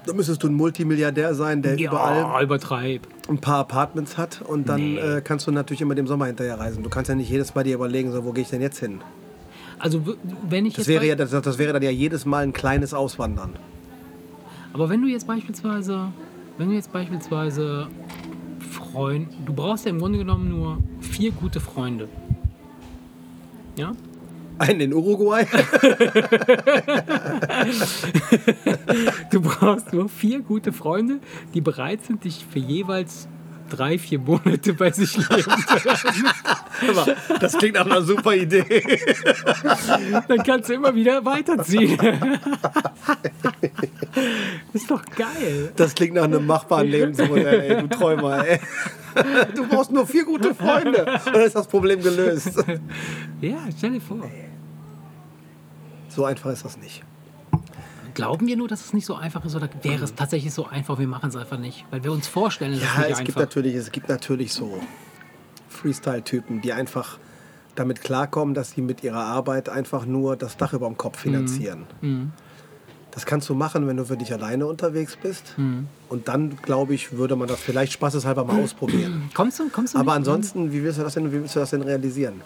Da 0.05 0.13
müsstest 0.13 0.43
du 0.43 0.47
ein 0.47 0.53
Multimilliardär 0.53 1.33
sein, 1.33 1.61
der 1.61 1.73
überall 1.79 2.17
Ja, 2.17 2.41
übertreib. 2.41 3.07
ein 3.29 3.39
paar 3.39 3.59
Apartments 3.59 4.17
hat 4.17 4.41
und 4.41 4.67
dann 4.67 4.79
Nee. 4.81 4.97
äh, 4.99 5.21
kannst 5.21 5.47
du 5.47 5.51
natürlich 5.51 5.81
immer 5.81 5.95
dem 5.95 6.07
Sommer 6.07 6.25
hinterher 6.25 6.59
reisen. 6.59 6.83
Du 6.83 6.89
kannst 6.89 7.09
ja 7.09 7.15
nicht 7.15 7.29
jedes 7.29 7.55
Mal 7.55 7.63
dir 7.63 7.75
überlegen, 7.75 8.11
so, 8.11 8.25
wo 8.25 8.31
gehe 8.33 8.43
ich 8.43 8.49
denn 8.49 8.61
jetzt 8.61 8.79
hin? 8.79 8.99
Also, 9.79 10.01
wenn 10.47 10.65
ich 10.65 10.73
Das 10.75 10.85
jetzt. 10.87 10.93
wäre, 10.93 11.05
ja, 11.07 11.15
das, 11.15 11.31
das 11.31 11.57
wäre 11.57 11.73
dann 11.73 11.81
ja 11.81 11.89
jedes 11.89 12.25
Mal 12.25 12.43
ein 12.43 12.53
kleines 12.53 12.93
Auswandern. 12.93 13.53
Aber 14.73 14.89
wenn 14.89 15.01
du 15.01 15.07
jetzt 15.07 15.25
beispielsweise, 15.25 16.09
wenn 16.57 16.69
du 16.69 16.75
jetzt 16.75 16.91
beispielsweise 16.93 17.87
Freund, 18.69 19.29
du 19.45 19.53
brauchst 19.53 19.85
ja 19.85 19.91
im 19.91 19.99
Grunde 19.99 20.19
genommen 20.19 20.49
nur 20.49 20.77
vier 20.99 21.31
gute 21.31 21.59
Freunde. 21.59 22.07
Ja? 23.75 23.93
Einen 24.57 24.81
in 24.81 24.93
Uruguay? 24.93 25.45
Du 29.31 29.41
brauchst 29.41 29.93
nur 29.93 30.09
vier 30.09 30.41
gute 30.41 30.73
Freunde, 30.73 31.19
die 31.53 31.61
bereit 31.61 32.03
sind, 32.03 32.25
dich 32.25 32.45
für 32.45 32.59
jeweils 32.59 33.27
drei, 33.71 33.97
vier 33.97 34.19
Monate 34.19 34.73
bei 34.73 34.91
sich 34.91 35.17
leben 35.17 35.51
lassen. 35.83 37.15
Das 37.39 37.57
klingt 37.57 37.75
nach 37.75 37.85
einer 37.85 38.01
super 38.01 38.33
Idee. 38.35 38.63
Dann 40.27 40.43
kannst 40.43 40.69
du 40.69 40.73
immer 40.73 40.93
wieder 40.95 41.23
weiterziehen. 41.23 41.97
ist 44.73 44.89
doch 44.89 45.03
geil. 45.15 45.71
Das 45.75 45.93
klingt 45.93 46.15
nach 46.15 46.23
einem 46.23 46.45
machbaren 46.45 46.87
Lebensmodell, 46.87 47.59
ey, 47.61 47.81
du 47.81 47.87
Träumer, 47.87 48.47
ey. 48.47 48.59
Du 49.55 49.67
brauchst 49.67 49.91
nur 49.91 50.07
vier 50.07 50.25
gute 50.25 50.55
Freunde 50.55 51.05
und 51.25 51.35
dann 51.35 51.41
ist 51.41 51.55
das 51.55 51.67
Problem 51.67 52.01
gelöst. 52.01 52.63
Ja, 53.41 53.57
stell 53.77 53.91
dir 53.91 54.01
vor. 54.01 54.29
So 56.09 56.25
einfach 56.25 56.51
ist 56.51 56.65
das 56.65 56.77
nicht. 56.77 57.03
Glauben 58.13 58.47
wir 58.47 58.57
nur, 58.57 58.67
dass 58.67 58.83
es 58.85 58.93
nicht 58.93 59.05
so 59.05 59.15
einfach 59.15 59.43
ist 59.45 59.55
oder 59.55 59.69
wäre 59.83 60.03
es 60.03 60.15
tatsächlich 60.15 60.53
so 60.53 60.67
einfach, 60.67 60.99
wir 60.99 61.07
machen 61.07 61.29
es 61.29 61.35
einfach 61.35 61.57
nicht? 61.59 61.85
Weil 61.91 62.03
wir 62.03 62.11
uns 62.11 62.27
vorstellen, 62.27 62.73
es 62.73 62.79
ist 62.79 62.83
Ja, 62.85 62.99
nicht 63.01 63.11
es 63.11 63.17
gibt, 63.19 63.29
einfach. 63.29 63.41
natürlich, 63.41 63.75
es 63.75 63.91
gibt 63.91 64.09
natürlich 64.09 64.53
so 64.53 64.81
Freestyle-Typen, 65.69 66.61
die 66.61 66.73
einfach 66.73 67.17
damit 67.75 68.01
klarkommen, 68.01 68.53
dass 68.53 68.71
sie 68.71 68.81
mit 68.81 69.03
ihrer 69.03 69.23
Arbeit 69.23 69.69
einfach 69.69 70.05
nur 70.05 70.35
das 70.35 70.57
Dach 70.57 70.73
über 70.73 70.87
dem 70.87 70.97
Kopf 70.97 71.19
finanzieren. 71.19 71.85
Das 73.11 73.25
kannst 73.25 73.49
du 73.49 73.55
machen, 73.55 73.87
wenn 73.87 73.97
du 73.97 74.05
für 74.05 74.15
dich 74.17 74.31
alleine 74.33 74.67
unterwegs 74.67 75.17
bist. 75.21 75.55
Und 76.09 76.27
dann, 76.27 76.57
glaube 76.61 76.93
ich, 76.93 77.13
würde 77.17 77.35
man 77.35 77.47
das 77.47 77.59
vielleicht 77.59 77.93
spaßeshalber 77.93 78.43
mal 78.45 78.61
ausprobieren. 78.63 79.29
Kommst 79.33 79.59
du, 79.59 79.69
kommst 79.69 79.95
du 79.95 79.99
Aber 79.99 80.13
ansonsten, 80.13 80.71
wie 80.71 80.83
willst 80.83 80.99
du 80.99 81.03
das 81.03 81.13
denn, 81.15 81.31
wie 81.31 81.41
willst 81.41 81.55
du 81.55 81.59
das 81.59 81.69
denn 81.71 81.81
realisieren? 81.81 82.41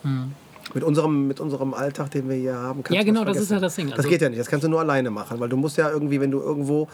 Mit 0.75 0.83
unserem, 0.83 1.25
mit 1.27 1.39
unserem 1.39 1.73
Alltag, 1.73 2.11
den 2.11 2.27
wir 2.29 2.35
hier 2.35 2.55
haben, 2.55 2.83
kannst 2.83 2.97
Ja, 2.97 3.03
genau, 3.03 3.23
das 3.23 3.37
ist 3.37 3.49
ja 3.49 3.59
das 3.59 3.75
Ding. 3.75 3.87
Das 3.89 3.99
Also- 3.99 4.09
geht 4.09 4.21
ja 4.21 4.27
nicht, 4.29 4.39
das 4.41 4.47
kannst 4.47 4.65
du 4.65 4.69
nur 4.69 4.81
alleine 4.81 5.09
machen, 5.09 5.39
weil 5.39 5.47
du 5.49 5.55
musst 5.57 5.77
ja 5.77 5.89
irgendwie, 5.89 6.19
wenn 6.19 6.31
du 6.31 6.41
irgendwo 6.41 6.87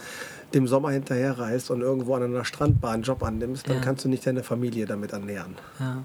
dem 0.53 0.67
Sommer 0.67 0.91
hinterher 0.91 1.37
reist 1.39 1.71
und 1.71 1.81
irgendwo 1.81 2.13
an 2.15 2.21
einer 2.23 2.45
Strandbahn 2.45 2.93
einen 2.93 3.03
Job 3.03 3.23
annimmst, 3.23 3.67
dann 3.67 3.77
Ja. 3.77 3.81
kannst 3.81 4.05
du 4.05 4.09
nicht 4.09 4.25
deine 4.25 4.43
Familie 4.43 4.85
damit 4.85 5.13
ernähren. 5.13 5.55
Ja. 5.79 6.03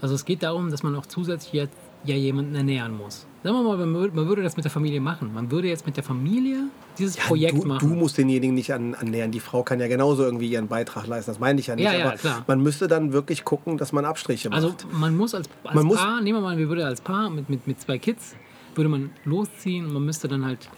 Also 0.00 0.14
es 0.14 0.24
geht 0.24 0.42
darum, 0.42 0.70
dass 0.70 0.82
man 0.82 0.96
auch 0.96 1.04
zusätzlich 1.06 1.52
jetzt 1.52 1.74
ja 2.04 2.14
jemanden 2.14 2.54
ernähren 2.54 2.96
muss. 2.96 3.26
Sagen 3.42 3.56
wir 3.56 3.62
mal, 3.76 3.86
man 3.86 4.26
würde, 4.28 4.42
das 4.42 4.56
mit 4.56 4.64
der 4.64 4.70
Familie 4.72 5.00
machen. 5.00 5.32
Man 5.32 5.50
würde 5.50 5.68
jetzt 5.68 5.86
mit 5.86 5.96
der 5.96 6.02
Familie 6.04 6.64
dieses 6.98 7.16
Projekt 7.16 7.56
du, 7.56 7.60
du 7.62 7.68
machen. 7.68 7.96
musst 7.98 8.18
denjenigen 8.18 8.54
nicht 8.54 8.72
an, 8.72 8.94
ernähren. 8.94 9.30
Die 9.30 9.38
Frau 9.40 9.62
kann 9.62 9.78
ja 9.78 9.86
genauso 9.86 10.24
irgendwie 10.24 10.48
ihren 10.48 10.66
Beitrag 10.66 11.06
leisten. 11.06 11.30
Das 11.30 11.38
meine 11.38 11.60
ich 11.60 11.68
ja 11.68 11.76
nicht. 11.76 11.84
Ja, 11.84 11.92
ja, 11.92 12.06
aber 12.08 12.16
klar. 12.16 12.44
man 12.48 12.60
müsste 12.62 12.88
dann 12.88 13.12
wirklich 13.12 13.44
gucken, 13.44 13.78
dass 13.78 13.92
man 13.92 14.04
Abstriche 14.04 14.48
macht. 14.50 14.56
also 14.62 14.74
man 14.92 15.16
muss 15.16 15.34
als, 15.34 15.48
als 15.62 15.74
Man 15.74 15.86
muss- 15.86 15.98
Paar, 15.98 16.20
nehmen 16.20 16.38
wir 16.38 16.42
mal, 16.42 16.58
wir 16.58 16.68
würde 16.68 16.84
als 16.84 17.00
Paar 17.00 17.30
mit, 17.30 17.48
mit, 17.48 17.66
mit 17.68 17.80
zwei 17.80 17.98
Kids, 17.98 18.34
würde 18.74 18.88
man 18.88 19.10
losziehen 19.24 19.86
und 19.86 19.92
man 19.92 20.04
müsste 20.04 20.26
dann 20.26 20.44
halt 20.44 20.68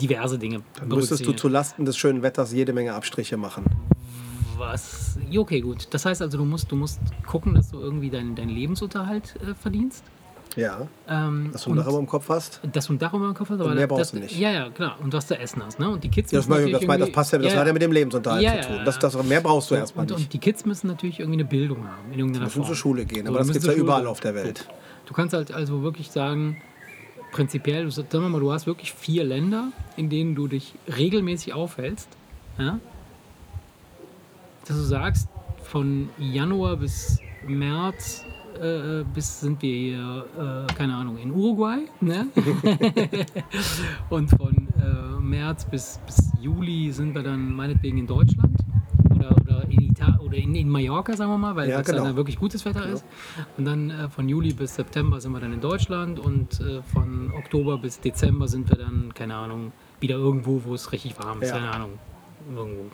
diverse 0.00 0.38
Dinge 0.38 0.62
dann 0.78 0.88
müsstest 0.88 1.20
du 1.20 1.24
berücksichtigen. 1.26 1.38
zu 1.38 1.48
Lasten 1.48 1.84
des 1.84 1.96
schönen 1.98 2.22
Wetters 2.22 2.52
jede 2.52 2.72
Menge 2.72 2.94
Abstriche 2.94 3.36
machen. 3.36 3.64
Was? 4.56 5.18
Ja, 5.30 5.40
Okay, 5.40 5.60
gut. 5.60 5.88
Das 5.90 6.04
heißt 6.04 6.20
also, 6.22 6.38
du 6.38 6.44
musst, 6.44 6.70
du 6.72 6.76
musst 6.76 7.00
gucken, 7.26 7.54
dass 7.54 7.70
du 7.70 7.78
irgendwie 7.80 8.10
deinen 8.10 8.34
deinen 8.34 8.48
Lebensunterhalt 8.50 9.34
äh, 9.46 9.54
verdienst. 9.54 10.04
Ja, 10.56 10.88
Ähm, 11.08 11.50
dass 11.52 11.62
du 11.64 11.70
ein 11.70 11.76
Dach 11.76 11.86
über 11.86 11.98
dem 11.98 12.06
Kopf 12.06 12.28
hast. 12.28 12.60
dass 12.72 12.86
du 12.86 12.94
ein 12.94 12.98
Dach 12.98 13.12
über 13.14 13.26
dem 13.26 13.34
Kopf 13.34 13.50
hast, 13.50 13.60
aber 13.60 13.74
mehr 13.74 13.86
das, 13.86 13.96
brauchst 13.96 14.12
du 14.14 14.18
nicht. 14.18 14.36
Ja, 14.38 14.50
ja, 14.50 14.70
klar. 14.70 14.96
Und 15.00 15.12
was 15.12 15.26
zu 15.26 15.38
essen 15.38 15.62
hast. 15.64 15.78
Ne? 15.78 15.88
Und 15.88 16.02
die 16.02 16.08
Kids 16.08 16.32
Ja, 16.32 16.38
das, 16.40 16.48
müssen 16.48 16.72
das, 16.72 16.86
meine, 16.86 17.04
das 17.04 17.12
passt 17.12 17.32
ja, 17.32 17.38
das 17.38 17.54
hat 17.54 17.66
ja 17.66 17.72
mit 17.72 17.82
dem 17.82 17.92
Lebensunterhalt 17.92 18.42
Ja, 18.42 18.52
zu 18.52 18.56
ja, 18.56 18.62
tun. 18.64 18.76
ja. 18.76 18.84
Das, 18.84 18.98
das, 18.98 19.22
mehr 19.24 19.40
brauchst 19.40 19.70
du 19.70 19.74
erstmal 19.76 20.04
und, 20.04 20.10
nicht. 20.16 20.24
und 20.24 20.32
die 20.32 20.38
Kids 20.38 20.64
müssen 20.64 20.88
natürlich 20.88 21.20
irgendwie 21.20 21.40
eine 21.40 21.48
Bildung 21.48 21.86
haben. 21.86 22.12
In 22.12 22.18
irgendeiner 22.18 22.46
müssen 22.46 22.56
Form. 22.62 22.66
zur 22.66 22.76
Schule 22.76 23.04
gehen, 23.04 23.26
So, 23.26 23.30
aber 23.30 23.38
das 23.38 23.48
die 23.48 23.52
gibt 23.54 23.66
es 23.66 23.74
ja 23.74 23.78
überall 23.80 24.06
auf 24.06 24.20
der. 24.20 24.34
Welt. 24.34 24.68
Du 25.06 25.14
kannst 25.14 25.32
halt 25.34 25.52
also 25.52 25.82
wirklich 25.82 26.10
sagen, 26.10 26.60
prinzipiell, 27.32 27.84
du, 27.84 27.90
sagen 27.90 28.08
wir 28.10 28.28
mal, 28.28 28.40
du 28.40 28.50
hast 28.52 28.66
wirklich 28.66 28.92
vier 28.92 29.24
Länder, 29.24 29.68
in 29.96 30.08
denen 30.10 30.34
du 30.34 30.48
dich 30.48 30.74
regelmäßig 30.96 31.52
aufhältst. 31.54 32.08
Ja? 32.58 32.78
Dass 34.66 34.76
du 34.76 34.82
sagst, 34.82 35.28
von 35.62 36.08
Januar 36.18 36.76
bis 36.76 37.18
März 37.46 38.24
äh, 38.60 39.04
bis 39.14 39.40
sind 39.40 39.60
wir 39.62 39.74
hier, 39.76 40.66
äh, 40.68 40.72
keine 40.74 40.94
Ahnung, 40.94 41.16
in 41.18 41.30
Uruguay. 41.32 41.80
Ne? 42.00 42.26
Und 44.10 44.30
von 44.30 44.68
äh, 44.80 45.20
März 45.20 45.64
bis, 45.64 46.00
bis 46.06 46.32
Juli 46.40 46.90
sind 46.92 47.14
wir 47.14 47.22
dann 47.22 47.54
meinetwegen 47.54 47.98
in 47.98 48.06
Deutschland. 48.06 48.56
Oder, 49.14 49.34
oder, 49.42 49.64
in, 49.68 49.94
oder 50.20 50.36
in, 50.36 50.54
in 50.54 50.68
Mallorca, 50.68 51.16
sagen 51.16 51.30
wir 51.30 51.38
mal, 51.38 51.56
weil 51.56 51.68
Ja, 51.68 51.80
es 51.80 51.86
genau. 51.86 52.04
dann 52.04 52.16
wirklich 52.16 52.38
gutes 52.38 52.64
Wetter 52.64 52.86
ist. 52.86 53.04
Und 53.56 53.64
dann 53.64 53.90
äh, 53.90 54.08
von 54.08 54.28
Juli 54.28 54.52
bis 54.52 54.74
September 54.74 55.20
sind 55.20 55.32
wir 55.32 55.40
dann 55.40 55.52
in 55.52 55.60
Deutschland 55.60 56.18
und 56.20 56.60
äh, 56.60 56.82
von 56.82 57.32
Oktober 57.36 57.78
bis 57.78 58.00
Dezember 58.00 58.46
sind 58.48 58.68
wir 58.70 58.76
dann, 58.76 59.12
keine 59.14 59.34
Ahnung, 59.34 59.72
wieder 60.00 60.16
irgendwo, 60.16 60.62
wo 60.64 60.74
es 60.74 60.92
richtig 60.92 61.18
warm 61.18 61.42
ist, 61.42 61.48
Ja. 61.50 61.56
keine 61.58 61.70
Ahnung, 61.72 61.90
irgendwo. 62.54 62.84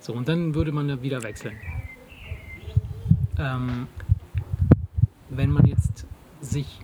So, 0.00 0.12
und 0.12 0.28
dann 0.28 0.54
würde 0.54 0.70
man 0.70 1.02
wieder 1.02 1.22
wechseln. 1.22 1.54
Ähm, 3.38 3.88
wenn 5.36 5.50
man 5.50 5.66
jetzt 5.66 6.06
sich 6.40 6.80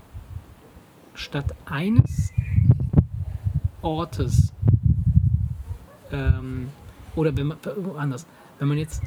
statt 1.15 1.55
eines 1.67 2.33
Ortes 3.83 4.53
ähm, 6.13 6.69
oder 7.17 7.37
wenn 7.37 7.49
man 7.49 7.59
anders, 7.97 8.27
wenn 8.59 8.69
man 8.69 8.79
jetzt 8.79 9.03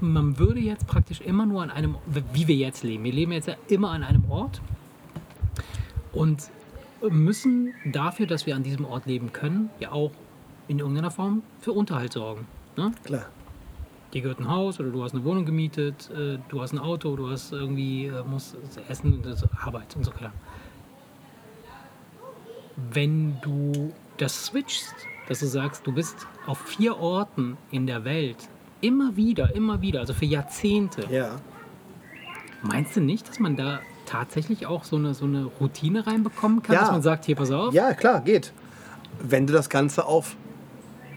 man 0.00 0.38
würde 0.38 0.60
jetzt 0.60 0.86
praktisch 0.86 1.20
immer 1.20 1.46
nur 1.46 1.62
an 1.62 1.70
einem, 1.70 1.96
wie 2.32 2.46
wir 2.46 2.56
jetzt 2.56 2.82
leben. 2.82 3.04
Wir 3.04 3.12
leben 3.12 3.32
jetzt 3.32 3.48
ja 3.48 3.54
immer 3.68 3.90
an 3.90 4.02
einem 4.02 4.30
Ort 4.30 4.60
und 6.12 6.50
müssen 7.08 7.72
dafür, 7.84 8.26
dass 8.26 8.46
wir 8.46 8.56
an 8.56 8.62
diesem 8.62 8.84
Ort 8.84 9.06
leben 9.06 9.32
können, 9.32 9.70
ja 9.80 9.92
auch 9.92 10.12
in 10.68 10.78
irgendeiner 10.80 11.10
Form 11.10 11.42
für 11.60 11.72
Unterhalt 11.72 12.12
sorgen. 12.12 12.46
Ne? 12.76 12.92
Klar. 13.04 13.26
Dir 14.16 14.22
gehört 14.22 14.40
ein 14.40 14.48
Haus 14.48 14.80
oder 14.80 14.90
du 14.90 15.04
hast 15.04 15.14
eine 15.14 15.24
Wohnung 15.24 15.44
gemietet, 15.44 16.10
äh, 16.10 16.38
du 16.48 16.60
hast 16.62 16.72
ein 16.72 16.78
Auto, 16.78 17.14
du 17.16 17.28
hast 17.30 17.52
irgendwie, 17.52 18.06
äh, 18.06 18.22
musst 18.24 18.56
essen 18.88 19.12
und 19.14 19.26
das 19.26 19.44
Arbeit 19.62 19.94
und 19.94 20.04
so 20.04 20.12
weiter. 20.14 20.32
Wenn 22.92 23.38
du 23.42 23.92
das 24.16 24.46
switchst, 24.46 24.94
dass 25.28 25.40
du 25.40 25.46
sagst, 25.46 25.86
du 25.86 25.92
bist 25.92 26.26
auf 26.46 26.58
vier 26.60 26.96
Orten 26.98 27.56
in 27.70 27.86
der 27.86 28.04
Welt, 28.04 28.36
immer 28.80 29.16
wieder, 29.16 29.54
immer 29.54 29.80
wieder, 29.82 30.00
also 30.00 30.14
für 30.14 30.24
Jahrzehnte, 30.26 31.06
Ja. 31.10 31.36
meinst 32.62 32.96
du 32.96 33.00
nicht, 33.00 33.28
dass 33.28 33.38
man 33.38 33.56
da 33.56 33.80
tatsächlich 34.06 34.66
auch 34.66 34.84
so 34.84 34.96
eine, 34.96 35.14
so 35.14 35.24
eine 35.24 35.44
Routine 35.44 36.06
reinbekommen 36.06 36.62
kann, 36.62 36.74
Ja. 36.74 36.82
dass 36.82 36.90
man 36.92 37.02
sagt, 37.02 37.24
hier, 37.26 37.36
pass 37.36 37.50
auf, 37.50 37.74
ja, 37.74 37.92
klar, 37.94 38.20
geht. 38.22 38.52
Wenn 39.20 39.46
du 39.46 39.52
das 39.52 39.68
Ganze 39.70 40.04
auf 40.06 40.36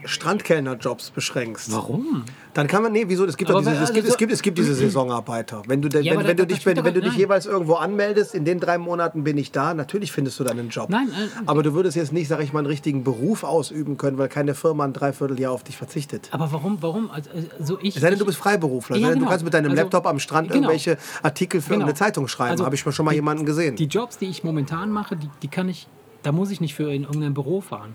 Strandkellnerjobs 0.06 1.12
beschränkst. 1.12 1.72
warum? 1.72 2.24
Dann 2.54 2.68
kann 2.68 2.82
man, 2.84 2.92
nee, 2.92 3.06
wieso? 3.08 3.26
Es 3.26 3.38
gibt, 3.38 3.50
diese, 3.50 3.66
weil- 3.66 3.74
es, 3.84 3.94
gibt, 3.94 3.98
also 4.06 4.10
es, 4.14 4.18
gibt, 4.18 4.32
es 4.34 4.42
gibt 4.42 4.58
diese 4.58 4.74
Saisonarbeiter. 4.74 5.62
Wenn 5.68 5.82
du, 5.82 5.88
Ja, 6.02 6.18
wenn, 6.18 6.26
wenn 6.28 6.36
du 6.38 6.46
dich, 6.48 6.66
wenn, 6.66 6.84
wenn 6.84 6.94
du 6.94 7.00
dich 7.02 7.12
nein. 7.12 7.20
jeweils 7.20 7.46
irgendwo 7.46 7.76
anmeldest, 7.76 8.34
in 8.36 8.44
den 8.46 8.60
drei 8.60 8.78
Monaten 8.78 9.24
bin 9.24 9.38
ich 9.38 9.52
da, 9.52 9.74
natürlich 9.74 10.12
findest 10.12 10.40
du 10.40 10.44
dann 10.44 10.58
einen 10.60 10.70
Job. 10.70 10.90
Nein, 10.90 11.10
äh, 11.10 11.28
Aber 11.46 11.64
du 11.64 11.74
würdest 11.74 11.96
jetzt 11.96 12.12
nicht, 12.12 12.28
sag 12.28 12.42
ich 12.42 12.52
mal, 12.54 12.60
einen 12.60 12.68
richtigen 12.68 13.04
Beruf 13.04 13.44
ausüben 13.44 13.98
können, 13.98 14.18
weil 14.18 14.30
keine 14.30 14.56
Firma 14.56 14.84
ein 14.84 14.94
Dreivierteljahr 14.94 15.52
auf 15.52 15.64
dich 15.64 15.78
verzichtet. 15.78 16.28
Aber 16.32 16.52
warum, 16.52 16.78
warum? 16.82 17.12
Also, 17.12 17.30
also 17.60 17.80
ich, 17.82 17.96
Es 17.96 18.02
sei 18.02 18.10
denn, 18.10 18.20
du 18.20 18.26
bist 18.26 18.38
Freiberufler. 18.40 18.98
Ja, 18.98 19.10
genau. 19.10 19.26
Du 19.26 19.30
kannst 19.30 19.46
mit 19.46 19.54
deinem 19.54 19.72
Also, 19.72 19.84
Laptop 19.84 20.06
am 20.08 20.20
Strand 20.20 20.48
genau. 20.50 20.62
irgendwelche 20.70 20.98
Artikel 21.24 21.62
für 21.62 21.74
Genau. 21.74 21.86
eine 21.86 21.94
Zeitung 21.94 22.28
schreiben. 22.28 22.52
Also, 22.52 22.66
Habe 22.66 22.76
ich 22.76 22.82
schon 22.82 23.06
mal 23.06 23.12
die- 23.12 23.16
jemanden 23.18 23.46
gesehen. 23.46 23.76
Die 23.76 23.86
Jobs, 23.86 24.18
die 24.18 24.26
ich 24.26 24.44
momentan 24.44 24.92
mache, 24.92 25.16
die, 25.16 25.30
die 25.44 25.48
kann 25.48 25.70
ich, 25.70 25.88
da 26.24 26.32
muss 26.32 26.50
ich 26.52 26.60
nicht 26.62 26.74
für 26.76 26.92
in 26.92 27.04
irgendein 27.04 27.34
Büro 27.34 27.62
fahren. 27.62 27.94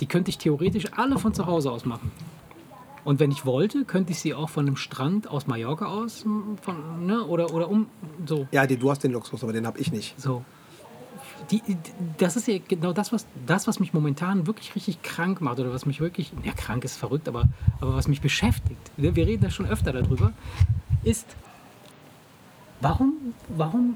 Die 0.00 0.06
könnte 0.06 0.30
ich 0.30 0.38
theoretisch 0.38 0.92
alle 0.92 1.18
von 1.18 1.34
zu 1.34 1.46
Hause 1.46 1.70
aus 1.70 1.84
machen. 1.84 2.10
Und 3.04 3.20
wenn 3.20 3.30
ich 3.30 3.46
wollte, 3.46 3.84
könnte 3.84 4.12
ich 4.12 4.20
sie 4.20 4.34
auch 4.34 4.50
von 4.50 4.66
einem 4.66 4.76
Strand 4.76 5.28
aus 5.28 5.46
Mallorca 5.46 5.86
aus, 5.86 6.24
von, 6.60 7.06
ne, 7.06 7.24
oder, 7.24 7.54
oder 7.54 7.68
um, 7.70 7.86
so, 8.26 8.46
Ja, 8.52 8.66
die, 8.66 8.76
du 8.76 8.90
hast 8.90 9.02
den 9.02 9.12
Luxus, 9.12 9.42
aber 9.42 9.52
den 9.52 9.66
habe 9.66 9.78
ich 9.78 9.90
nicht. 9.92 10.20
so. 10.20 10.44
Die, 11.50 11.62
die, 11.62 11.78
das 12.18 12.36
ist 12.36 12.46
ja 12.46 12.58
genau 12.66 12.92
das 12.92 13.10
was, 13.12 13.26
das, 13.46 13.66
was 13.66 13.80
mich 13.80 13.94
momentan 13.94 14.46
wirklich 14.46 14.74
richtig 14.74 15.00
krank 15.02 15.40
macht 15.40 15.58
oder 15.58 15.72
was 15.72 15.86
mich 15.86 16.00
wirklich, 16.00 16.32
ja, 16.44 16.52
krank 16.52 16.84
ist 16.84 16.96
verrückt, 16.96 17.28
aber, 17.28 17.48
aber 17.80 17.94
was 17.94 18.08
mich 18.08 18.20
beschäftigt, 18.20 18.90
wir 18.98 19.16
wir 19.16 19.26
reden 19.26 19.44
da 19.44 19.50
schon 19.50 19.66
öfter 19.66 19.92
darüber, 19.92 20.32
ist, 21.04 21.26
warum, 22.82 23.14
warum 23.48 23.94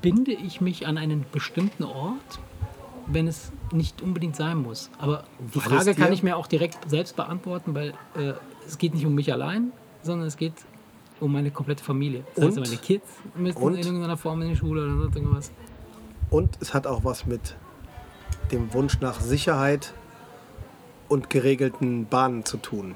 binde 0.00 0.32
ich 0.32 0.62
mich 0.62 0.86
an 0.86 0.96
einen 0.96 1.26
bestimmten 1.30 1.84
Ort, 1.84 2.38
wenn 3.08 3.26
es 3.26 3.52
nicht 3.72 4.02
unbedingt 4.02 4.36
sein 4.36 4.58
muss? 4.58 4.90
Aber 4.98 5.24
die 5.54 5.58
es 5.58 5.64
Frage 5.64 5.94
kann 5.94 6.12
ich 6.12 6.22
mir 6.22 6.36
auch 6.36 6.46
direkt 6.46 6.78
selbst 6.88 7.16
beantworten, 7.16 7.74
weil 7.74 7.90
äh, 8.16 8.34
es 8.66 8.78
geht 8.78 8.94
nicht 8.94 9.06
um 9.06 9.14
mich 9.14 9.32
allein, 9.32 9.72
sondern 10.02 10.28
es 10.28 10.36
geht 10.36 10.54
um 11.20 11.32
meine 11.32 11.50
komplette 11.50 11.82
Familie. 11.82 12.24
Das 12.34 12.44
heißt, 12.44 12.58
Und? 12.58 12.66
meine 12.68 12.80
Kids 12.80 13.08
müssen 13.34 13.58
Und? 13.58 13.74
in 13.74 13.84
irgendeiner 13.84 14.16
Form 14.16 14.42
in 14.42 14.50
die 14.50 14.56
Schule 14.56 14.84
oder 14.84 15.02
sonst 15.02 15.16
irgendwas. 15.16 15.50
Und 16.30 16.58
es 16.60 16.74
hat 16.74 16.86
auch 16.86 17.04
was 17.04 17.26
mit 17.26 17.56
dem 18.52 18.72
Wunsch 18.74 19.00
nach 19.00 19.20
Sicherheit 19.20 19.94
und 21.08 21.30
geregelten 21.30 22.06
Bahnen 22.06 22.44
zu 22.44 22.58
tun. 22.58 22.94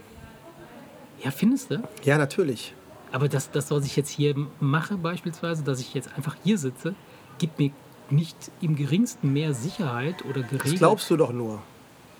Ja, 1.24 1.30
findest 1.30 1.70
du? 1.70 1.82
Ja, 2.04 2.18
natürlich. 2.18 2.74
Aber 3.12 3.28
das, 3.28 3.50
das, 3.50 3.70
was 3.70 3.84
ich 3.84 3.96
jetzt 3.96 4.10
hier 4.10 4.34
mache, 4.60 4.96
beispielsweise, 4.96 5.62
dass 5.62 5.80
ich 5.80 5.94
jetzt 5.94 6.14
einfach 6.16 6.36
hier 6.42 6.58
sitze, 6.58 6.94
gibt 7.38 7.58
mir 7.58 7.70
nicht 8.12 8.36
im 8.60 8.76
geringsten 8.76 9.32
mehr 9.32 9.54
Sicherheit 9.54 10.24
oder 10.24 10.42
geregelt. 10.42 10.64
Das 10.64 10.74
glaubst 10.74 11.10
du 11.10 11.16
doch 11.16 11.32
nur. 11.32 11.60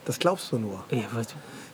Das 0.05 0.18
glaubst 0.18 0.50
du 0.52 0.59
nur. 0.59 0.85
Ja, 0.90 1.02
was, 1.12 1.28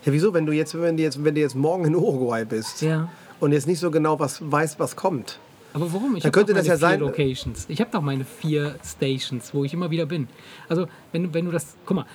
Ja, 0.04 0.12
wieso, 0.12 0.35
wenn 0.35 0.44
du 0.46 0.52
jetzt, 0.52 0.78
wenn 0.78 0.96
du 0.96 1.02
jetzt, 1.02 1.22
wenn 1.24 1.35
du 1.35 1.40
jetzt 1.40 1.54
morgen 1.57 1.85
in 1.87 1.94
Uruguay 1.96 2.44
bist 2.44 2.83
ja. 2.83 3.09
und 3.40 3.52
jetzt 3.52 3.66
nicht 3.66 3.81
so 3.81 3.90
genau 3.90 4.18
was 4.20 4.38
weißt, 4.42 4.78
was 4.78 4.96
kommt. 4.96 5.38
Aber 5.72 5.92
warum? 5.92 6.16
Ich 6.16 6.22
Dann 6.22 6.28
hab 6.31 6.35
könnte 6.35 6.52
doch 6.52 6.59
meine 6.59 6.68
ja 6.68 6.74
vier 6.74 6.78
sein- 6.78 7.00
Locations. 7.00 7.64
Ich 7.68 7.81
habe 7.81 7.90
doch 7.90 8.00
meine 8.02 8.24
vier 8.24 8.76
Stations, 8.85 9.52
wo 9.54 9.64
ich 9.64 9.72
immer 9.74 9.90
wieder 9.90 10.07
bin. 10.07 10.28
Also, 10.68 10.87
wenn, 11.12 11.24
du- 11.24 11.35
wenn 11.35 11.44
du 11.44 11.50
das. 11.50 11.74
Guck 11.87 11.96
mal, 11.96 12.07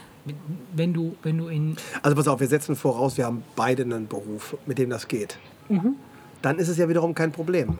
wenn 0.75 0.93
du, 0.93 1.15
wenn 1.23 1.37
du 1.37 1.47
in. 1.47 1.75
Also 2.01 2.15
pass 2.15 2.27
auf, 2.27 2.39
wir 2.39 2.47
setzen 2.47 2.75
voraus, 2.75 3.17
wir 3.17 3.25
haben 3.25 3.43
beide 3.55 3.83
einen 3.83 4.07
Beruf, 4.07 4.55
mit 4.65 4.77
dem 4.79 4.89
das 4.89 5.07
geht. 5.07 5.37
Mhm. 5.69 5.95
Dann 6.41 6.59
ist 6.59 6.67
es 6.67 6.77
ja 6.77 6.89
wiederum 6.89 7.13
kein 7.13 7.31
Problem. 7.31 7.77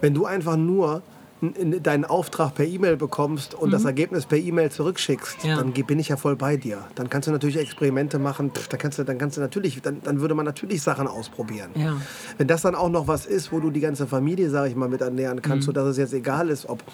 Wenn 0.00 0.14
du 0.14 0.26
einfach 0.26 0.56
nur 0.56 1.02
deinen 1.40 2.04
Auftrag 2.04 2.54
per 2.54 2.66
E-Mail 2.66 2.96
bekommst 2.96 3.54
und 3.54 3.70
das 3.72 3.84
Ergebnis 3.84 4.26
per 4.26 4.38
E-Mail 4.38 4.70
zurückschickst, 4.70 5.42
Mhm. 5.44 5.48
Ja. 5.50 5.56
dann 5.56 5.72
bin 5.72 5.98
ich 5.98 6.08
ja 6.08 6.16
voll 6.16 6.36
bei 6.36 6.56
dir. 6.56 6.84
Dann 6.94 7.08
kannst 7.08 7.28
du 7.28 7.32
natürlich 7.32 7.56
Experimente 7.58 8.18
machen. 8.18 8.50
Pff, 8.54 8.68
da 8.68 8.76
kannst 8.76 8.98
du, 8.98 9.04
dann 9.04 9.18
kannst 9.18 9.36
du 9.36 9.40
natürlich, 9.40 9.80
dann, 9.80 10.00
dann 10.02 10.20
würde 10.20 10.34
man 10.34 10.44
natürlich 10.44 10.82
Sachen 10.82 11.06
ausprobieren. 11.08 11.70
Ja. 11.74 11.96
Wenn 12.38 12.46
das 12.46 12.62
dann 12.62 12.74
auch 12.74 12.90
noch 12.90 13.08
was 13.08 13.24
ist, 13.26 13.52
wo 13.52 13.60
du 13.60 13.70
die 13.70 13.80
ganze 13.80 14.06
Familie, 14.06 14.50
sage 14.50 14.68
ich 14.70 14.76
mal, 14.76 14.88
mit 14.88 15.00
ernähren 15.00 15.40
kannst, 15.42 15.62
Mhm. 15.66 15.72
sodass 15.72 15.86
es 15.86 15.96
jetzt 15.96 16.12
egal 16.12 16.50
ist, 16.50 16.68
ob 16.68 16.84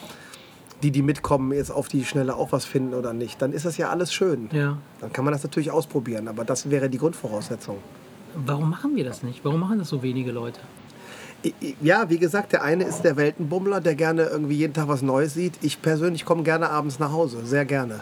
die, 0.82 0.90
die 0.90 1.02
mitkommen, 1.02 1.52
jetzt 1.52 1.70
auf 1.70 1.88
die 1.88 2.04
Schnelle 2.04 2.37
auch 2.37 2.52
was 2.52 2.64
finden 2.66 2.94
oder 2.94 3.12
nicht, 3.14 3.40
dann 3.40 3.52
ist 3.52 3.64
das 3.64 3.76
ja 3.78 3.88
alles 3.88 4.12
schön. 4.12 4.48
Ja. 4.52 4.76
Dann 5.00 5.12
kann 5.12 5.24
man 5.24 5.32
das 5.32 5.42
natürlich 5.42 5.70
ausprobieren, 5.70 6.28
aber 6.28 6.44
das 6.44 6.70
wäre 6.70 6.88
die 6.90 6.98
Grundvoraussetzung. 6.98 7.78
Warum 8.44 8.68
machen 8.70 8.94
wir 8.94 9.04
das 9.04 9.22
nicht? 9.22 9.42
Warum 9.44 9.61
machen 9.61 9.78
das 9.78 9.88
so 9.88 10.02
wenige 10.02 10.30
Leute? 10.32 10.61
Ja, 11.82 12.09
wie 12.09 12.18
gesagt, 12.18 12.52
der 12.52 12.62
eine 12.62 12.85
ist 12.85 13.02
der 13.02 13.16
Weltenbummler, 13.16 13.80
der 13.80 13.94
gerne 13.94 14.22
irgendwie 14.24 14.54
jeden 14.56 14.72
Tag 14.74 14.88
was 14.88 15.02
Neues 15.02 15.35
sieht. 15.35 15.54
Ich 15.62 15.80
persönlich 15.82 16.24
komme 16.24 16.42
gerne 16.42 16.70
abends 16.70 16.98
nach 16.98 17.12
Hause, 17.12 17.44
sehr 17.44 17.64
gerne. 17.64 18.00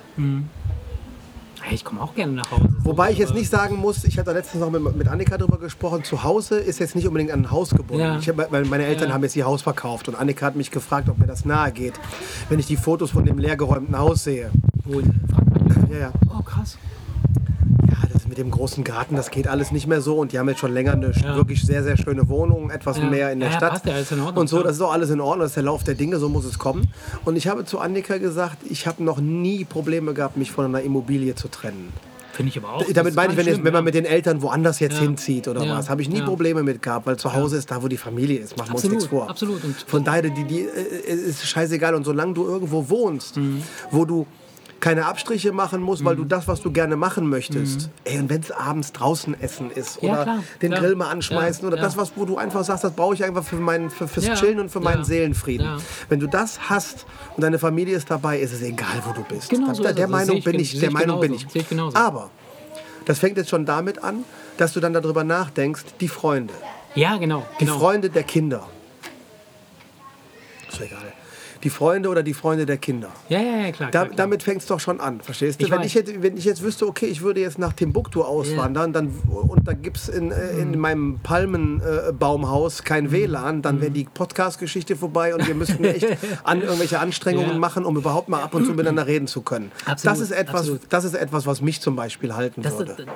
Hey, 1.62 1.74
ich 1.76 1.85
komme 1.85 2.02
auch 2.02 2.14
gerne 2.14 2.33
nach 2.33 2.50
Hause. 2.50 2.68
Wobei 2.80 3.11
ich 3.11 3.18
jetzt 3.18 3.33
nicht 3.35 3.50
sagen 3.50 3.76
muss, 3.76 4.04
ich 4.04 4.18
hatte 4.18 4.33
letztens 4.33 4.61
noch 4.62 4.70
mit, 4.70 4.96
mit 4.96 5.09
Annika 5.09 5.38
darüber 5.38 5.57
gesprochen, 5.59 6.04
zu 6.04 6.22
Hause 6.22 6.57
ist 6.59 6.78
jetzt 6.78 6.94
nicht 6.94 7.07
unbedingt 7.09 7.30
an 7.33 7.40
ein 7.46 7.50
Haus 7.50 7.70
gebunden. 7.70 8.02
Ja. 8.02 8.18
Ich 8.18 8.28
hab, 8.28 8.52
weil 8.52 8.64
meine 8.66 8.85
Eltern 8.85 9.09
Ja. 9.09 9.14
haben 9.14 9.22
jetzt 9.22 9.35
ihr 9.35 9.46
Haus 9.46 9.62
verkauft 9.62 10.09
und 10.09 10.14
Annika 10.14 10.44
hat 10.44 10.57
mich 10.57 10.70
gefragt, 10.70 11.09
ob 11.09 11.18
mir 11.18 11.26
das 11.26 11.46
nahe 11.46 11.72
geht, 11.72 11.94
wenn 12.50 12.59
ich 12.59 12.66
die 12.66 12.76
Fotos 12.76 13.12
von 13.12 13.24
dem 13.24 13.38
leergeräumten 13.38 13.96
Haus 13.98 14.24
sehe. 14.24 14.50
Wo 14.85 14.98
in 15.00 15.20
Frankreich? 15.30 15.90
Ja, 15.90 15.98
ja. 15.98 16.12
Oh, 16.38 16.42
krass. 16.42 16.76
Das 18.24 18.28
mit 18.30 18.38
dem 18.38 18.50
großen 18.50 18.84
Garten, 18.84 19.16
das 19.16 19.30
geht 19.30 19.46
alles 19.48 19.70
nicht 19.70 19.87
mehr 19.87 20.00
so. 20.00 20.16
Und 20.16 20.32
die 20.32 20.38
haben 20.38 20.48
jetzt 20.48 20.60
schon 20.60 20.72
länger 20.72 20.92
eine 20.92 21.10
Ja. 21.12 21.37
wirklich 21.37 21.60
sehr, 21.62 21.82
sehr 21.82 21.98
schöne 21.98 22.26
Wohnung, 22.30 22.70
etwas 22.70 22.96
Ja. 22.96 23.04
mehr 23.04 23.30
in 23.30 23.40
der 23.40 23.50
Ja, 23.50 23.56
Stadt. 23.58 23.70
passt 23.72 23.84
ja, 23.87 23.98
ist 23.98 24.12
in 24.12 24.20
Ordnung, 24.20 24.38
und 24.42 24.48
so, 24.48 24.62
das 24.62 24.76
ist 24.76 24.80
auch 24.80 24.92
alles 24.94 25.10
in 25.10 25.20
Ordnung, 25.20 25.40
das 25.40 25.50
ist 25.50 25.56
der 25.56 25.64
Lauf 25.64 25.84
der 25.84 25.94
Dinge, 25.94 26.16
so 26.18 26.30
muss 26.30 26.46
es 26.46 26.58
kommen. 26.58 26.88
Und 27.26 27.37
ich 27.37 27.48
habe 27.48 27.66
zu 27.66 27.80
Annika 27.80 28.16
gesagt, 28.16 28.56
ich 28.70 28.87
habe 28.87 29.04
noch 29.04 29.18
nie 29.20 29.66
Probleme 29.66 30.14
gehabt, 30.14 30.38
mich 30.38 30.50
von 30.50 30.64
einer 30.64 30.80
Immobilie 30.80 31.34
zu 31.34 31.48
trennen. 31.48 31.92
Finde 32.32 32.48
ich 32.48 32.56
aber 32.56 32.72
auch. 32.72 32.84
Damit 32.94 33.14
meine 33.14 33.32
ich, 33.32 33.37
wenn, 33.37 33.44
nicht 33.44 33.56
jetzt, 33.56 33.64
wenn 33.64 33.72
man 33.74 33.82
schlimm, 33.82 33.84
mit 33.84 33.94
den 33.94 34.04
Eltern 34.06 34.40
woanders 34.40 34.80
jetzt 34.80 34.94
Ja. 34.96 35.00
hinzieht 35.02 35.46
oder 35.46 35.62
Ja. 35.62 35.76
was, 35.76 35.90
habe 35.90 36.00
ich 36.00 36.08
nie. 36.08 36.22
Probleme 36.22 36.62
mit 36.62 36.80
gehabt, 36.80 37.06
weil 37.06 37.18
zu 37.18 37.30
Hause 37.34 37.58
ist 37.58 37.70
da, 37.70 37.82
wo 37.82 37.88
die 37.88 37.98
Familie 37.98 38.38
ist. 38.40 38.56
Machen 38.56 38.70
wir 38.70 38.74
uns 38.76 38.84
Absolut, 38.84 38.96
nichts 38.96 39.10
vor. 39.10 39.28
absolut. 39.28 39.62
Und- 39.64 39.76
Von 39.87 40.02
daher, 40.02 40.22
die, 40.22 40.44
die, 40.44 40.60
äh, 40.62 41.10
es 41.12 41.26
ist 41.42 41.46
scheißegal. 41.46 41.94
Und 41.94 42.04
solange 42.04 42.32
du 42.32 42.44
irgendwo 42.46 42.88
wohnst, 42.88 43.37
Mhm. 43.37 43.62
wo 43.90 44.06
du 44.06 44.26
keine 44.85 45.07
Abstriche 45.07 45.51
machen 45.53 45.81
musst, 45.81 46.05
weil 46.05 46.14
du 46.14 46.25
das, 46.25 46.47
was 46.47 46.61
du 46.61 46.70
gerne 46.70 46.94
machen 46.97 47.27
möchtest, 47.27 47.88
ey, 48.05 48.18
und 48.18 48.29
wenn 48.29 48.42
es 48.42 48.51
abends 48.51 48.92
draußen 48.92 49.40
essen 49.40 49.70
ist 49.70 50.03
Mhm. 50.03 50.09
Ja, 50.09 50.12
oder 50.14 50.23
klar, 50.25 50.38
den 50.61 50.70
klar. 50.73 50.83
Grill 50.83 50.94
mal 50.94 51.09
anschmeißen 51.11 51.62
Ja, 51.62 51.68
oder 51.68 51.77
ja. 51.79 51.83
das, 51.85 51.97
was, 51.97 52.12
wo 52.16 52.27
du 52.27 52.37
einfach 52.37 52.62
sagst, 52.64 52.85
das 52.85 52.92
brauche 52.92 53.14
ich 53.14 53.25
einfach 53.25 53.42
für 53.42 53.57
mein, 53.57 53.88
für, 53.88 54.07
fürs 54.07 54.27
Ja, 54.27 54.35
Chillen 54.35 54.61
und 54.61 54.68
für 54.68 54.81
meinen 54.81 54.99
ja, 54.99 55.05
Seelenfrieden. 55.05 55.66
ja. 55.66 55.77
Wenn 56.11 56.20
du 56.20 56.27
das 56.27 56.68
hast 56.68 57.07
und 57.35 57.42
deine 57.42 57.59
Familie 57.59 57.97
ist 57.97 58.11
dabei, 58.11 58.38
ist 58.38 58.53
es 58.53 58.61
egal, 58.61 59.01
wo 59.07 59.12
du 59.14 59.23
bist. 59.25 59.49
Genau 59.49 59.68
Das- 59.68 59.79
so 59.79 59.83
der 59.90 60.07
Meinung 60.07 60.37
ich 60.37 60.44
bin 60.44 60.61
ich, 60.61 60.79
der 60.79 60.90
Meinung 60.90 61.18
bin 61.18 61.33
ich. 61.33 61.47
Aber 61.94 62.29
das 63.07 63.18
fängt 63.18 63.38
jetzt 63.38 63.49
schon 63.49 63.64
damit 63.64 64.05
an, 64.05 64.23
dass 64.59 64.75
du 64.75 64.81
dann 64.81 64.92
darüber 64.92 65.25
nachdenkst, 65.25 65.83
die 65.99 66.09
Freunde, 66.09 66.53
Ja, 66.94 67.16
genau. 67.16 67.47
die 67.59 67.64
genau. 67.64 67.79
Freunde 67.79 68.11
der 68.11 68.25
Kinder. 68.25 68.68
Ist 70.70 70.79
egal. 70.83 71.13
Die 71.64 71.70
Freunde 71.70 72.09
oder 72.11 72.22
die 72.22 72.35
Freunde 72.35 72.66
der 72.66 72.77
Kinder. 72.77 73.09
Ja, 73.29 73.40
ja, 73.40 73.57
ja, 73.57 73.72
klar. 73.72 73.90
Da, 73.90 74.00
klar, 74.00 74.05
klar. 74.07 74.16
damit 74.16 74.42
fängt 74.42 74.61
es 74.61 74.66
doch 74.66 74.79
schon 74.81 75.00
an, 75.00 75.20
verstehst 75.22 75.61
du? 75.61 75.64
Ich 75.64 75.70
Wenn 75.70 75.79
weiß. 75.81 75.87
ich, 75.87 75.94
hätte, 75.94 76.22
wenn 76.22 76.37
ich 76.37 76.44
jetzt 76.44 76.62
wüsste, 76.62 76.87
okay, 76.87 77.07
ich 77.07 77.22
würde 77.22 77.40
jetzt 77.40 77.59
nach 77.59 77.72
Timbuktu 77.72 78.22
auswandern 78.22 78.92
dann, 78.92 79.09
und 79.31 79.66
da 79.66 79.72
gibt 79.72 79.96
es 79.96 80.09
in, 80.09 80.31
äh, 80.31 80.53
Mhm. 80.55 80.74
in 80.74 80.79
meinem 80.79 81.18
Palmenbaumhaus 81.22 82.83
kein 82.85 83.11
WLAN, 83.12 83.62
dann 83.62 83.81
wäre 83.81 83.90
die 83.90 84.05
Podcast-Geschichte 84.05 84.96
vorbei 84.96 85.35
und 85.35 85.46
wir 85.46 85.55
müssten 85.55 85.85
echt 85.85 86.07
an 86.44 86.61
irgendwelche 86.62 87.00
Anstrengungen 87.00 87.53
Ja. 87.53 87.59
machen, 87.59 87.85
um 87.85 87.96
überhaupt 87.96 88.29
mal 88.29 88.42
ab 88.42 88.55
und 88.55 88.64
zu 88.66 88.72
miteinander 88.72 89.07
reden 89.07 89.27
zu 89.27 89.42
können. 89.42 89.72
Absolut, 89.87 90.12
das, 90.16 90.20
ist 90.20 90.31
etwas, 90.33 90.61
absolut. 90.61 90.81
das 90.90 91.05
ist 91.05 91.14
etwas, 91.14 91.46
was 91.46 91.61
mich 91.61 91.81
zum 91.81 91.96
Beispiel 91.96 92.35
halten 92.35 92.62
Das, 92.62 92.79
würde. 92.79 92.94
das, 92.96 93.07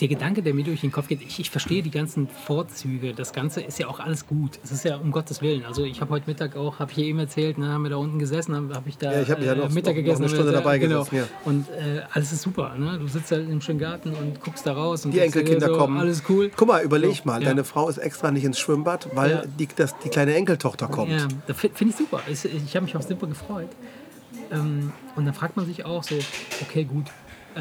der 0.00 0.08
Gedanke, 0.08 0.42
der 0.42 0.52
mir 0.52 0.64
durch 0.64 0.82
den 0.82 0.92
Kopf 0.92 1.08
geht, 1.08 1.22
ich, 1.22 1.40
ich 1.40 1.50
verstehe 1.50 1.82
die 1.82 1.90
ganzen 1.90 2.28
Vorzüge. 2.46 3.14
Das 3.14 3.32
Ganze 3.32 3.62
ist 3.62 3.78
ja 3.78 3.88
auch 3.88 4.00
alles 4.00 4.26
gut. 4.26 4.58
Es 4.62 4.70
ist 4.70 4.84
ja 4.84 4.96
um 4.96 5.10
Gottes 5.10 5.40
Willen. 5.40 5.64
Also 5.64 5.84
ich 5.84 6.00
habe 6.02 6.10
heute 6.10 6.26
Mittag 6.28 6.56
auch, 6.56 6.78
habe 6.78 6.92
ich 6.92 6.98
eben 6.98 7.18
erzählt, 7.18 7.56
ne, 7.56 7.68
haben 7.68 7.85
wir 7.86 7.90
da 7.90 7.96
unten 7.96 8.18
gesessen, 8.18 8.54
habe 8.54 8.74
hab 8.74 8.86
ich 8.86 8.98
da 8.98 9.12
Ja, 9.12 9.22
ich 9.22 9.30
hab 9.30 9.40
ja 9.42 9.52
äh, 9.52 9.56
noch- 9.56 9.70
Mittag 9.70 9.74
noch- 9.74 9.90
noch 9.90 9.94
gegessen. 9.94 10.16
eine 10.16 10.24
haben 10.26 10.32
wir 10.32 10.36
Stunde 10.36 10.52
da- 10.52 10.58
dabei 10.58 10.78
genau. 10.78 10.98
gesessen, 11.04 11.16
ja. 11.16 11.24
Und 11.44 11.68
äh, 11.70 12.02
alles 12.12 12.32
ist 12.32 12.42
super. 12.42 12.74
Ne? 12.76 12.98
Du 12.98 13.06
sitzt 13.08 13.30
halt 13.30 13.48
im 13.48 13.60
schönen 13.60 13.78
Garten 13.78 14.12
und 14.14 14.40
guckst 14.42 14.66
da 14.66 14.72
raus. 14.72 15.04
Und 15.04 15.12
Die 15.12 15.20
Enkelkinder 15.20 15.68
so, 15.68 15.76
kommen. 15.78 15.98
Alles 15.98 16.22
cool. 16.28 16.50
Guck 16.56 16.68
mal, 16.68 16.82
überleg 16.82 17.16
So, 17.16 17.22
mal, 17.24 17.40
ja. 17.42 17.48
deine 17.48 17.64
Frau 17.64 17.88
ist 17.88 17.98
extra 17.98 18.30
nicht 18.30 18.44
ins 18.44 18.58
Schwimmbad, 18.58 19.08
weil 19.14 19.30
Ja. 19.30 19.42
die, 19.58 19.68
das, 19.74 19.94
die 20.04 20.08
kleine 20.08 20.34
Enkeltochter 20.34 20.88
kommt. 20.88 21.12
Ja, 21.12 21.26
das 21.46 21.56
fi- 21.56 21.70
finde 21.72 21.92
ich 21.92 21.96
super. 21.98 22.20
Ich, 22.28 22.44
ich 22.44 22.74
habe 22.76 22.84
mich 22.84 22.96
auch 22.96 23.02
super 23.02 23.26
gefreut. 23.26 23.68
Ähm, 24.52 24.92
und 25.16 25.24
dann 25.24 25.34
fragt 25.34 25.56
man 25.56 25.66
sich 25.66 25.84
auch 25.84 26.02
so, 26.04 26.14
okay, 26.62 26.84
gut, 26.84 27.06
äh, 27.56 27.60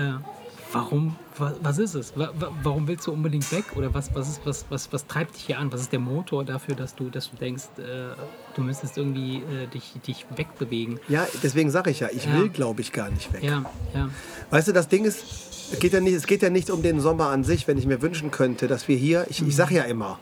warum, 0.75 1.15
wa, 1.37 1.53
was 1.61 1.77
ist 1.79 1.95
es? 1.95 2.13
Wa, 2.17 2.31
wa, 2.39 2.51
warum 2.63 2.87
willst 2.87 3.07
du 3.07 3.11
unbedingt 3.11 3.51
weg? 3.51 3.63
Oder 3.75 3.93
was, 3.93 4.13
was, 4.13 4.27
ist, 4.29 4.41
was, 4.45 4.65
was, 4.69 4.91
was 4.91 5.07
treibt 5.07 5.35
dich 5.35 5.43
hier 5.45 5.59
an? 5.59 5.71
Was 5.71 5.81
ist 5.81 5.91
der 5.91 5.99
Motor 5.99 6.43
dafür, 6.43 6.75
dass 6.75 6.95
du, 6.95 7.09
dass 7.09 7.31
du 7.31 7.37
denkst, 7.37 7.63
äh, 7.77 8.15
du 8.55 8.61
müsstest 8.61 8.97
irgendwie 8.97 9.37
äh, 9.37 9.67
dich, 9.67 9.93
dich 10.05 10.25
wegbewegen? 10.35 10.99
Ja, 11.07 11.25
deswegen 11.41 11.71
sage 11.71 11.91
ich 11.91 11.99
ja, 12.01 12.09
ich 12.11 12.25
Ja. 12.25 12.35
will, 12.35 12.49
glaube 12.49 12.81
ich, 12.81 12.91
gar 12.91 13.09
nicht 13.09 13.31
weg. 13.33 13.43
Ja, 13.43 13.65
ja. 13.93 14.09
Weißt 14.49 14.67
du, 14.67 14.73
das 14.73 14.87
Ding 14.87 15.05
ist, 15.05 15.23
es 15.71 15.79
geht, 15.79 15.93
ja 15.93 15.99
nicht, 16.01 16.13
es 16.13 16.27
geht 16.27 16.41
ja 16.41 16.49
nicht 16.49 16.69
um 16.69 16.81
den 16.81 16.99
Sommer 16.99 17.29
an 17.29 17.43
sich, 17.43 17.67
wenn 17.67 17.77
ich 17.77 17.85
mir 17.85 18.01
wünschen 18.01 18.29
könnte, 18.31 18.67
dass 18.67 18.87
wir 18.87 18.97
hier, 18.97 19.25
ich, 19.29 19.41
ich 19.41 19.55
sage 19.55 19.75
ja 19.75 19.83
immer, 19.83 20.19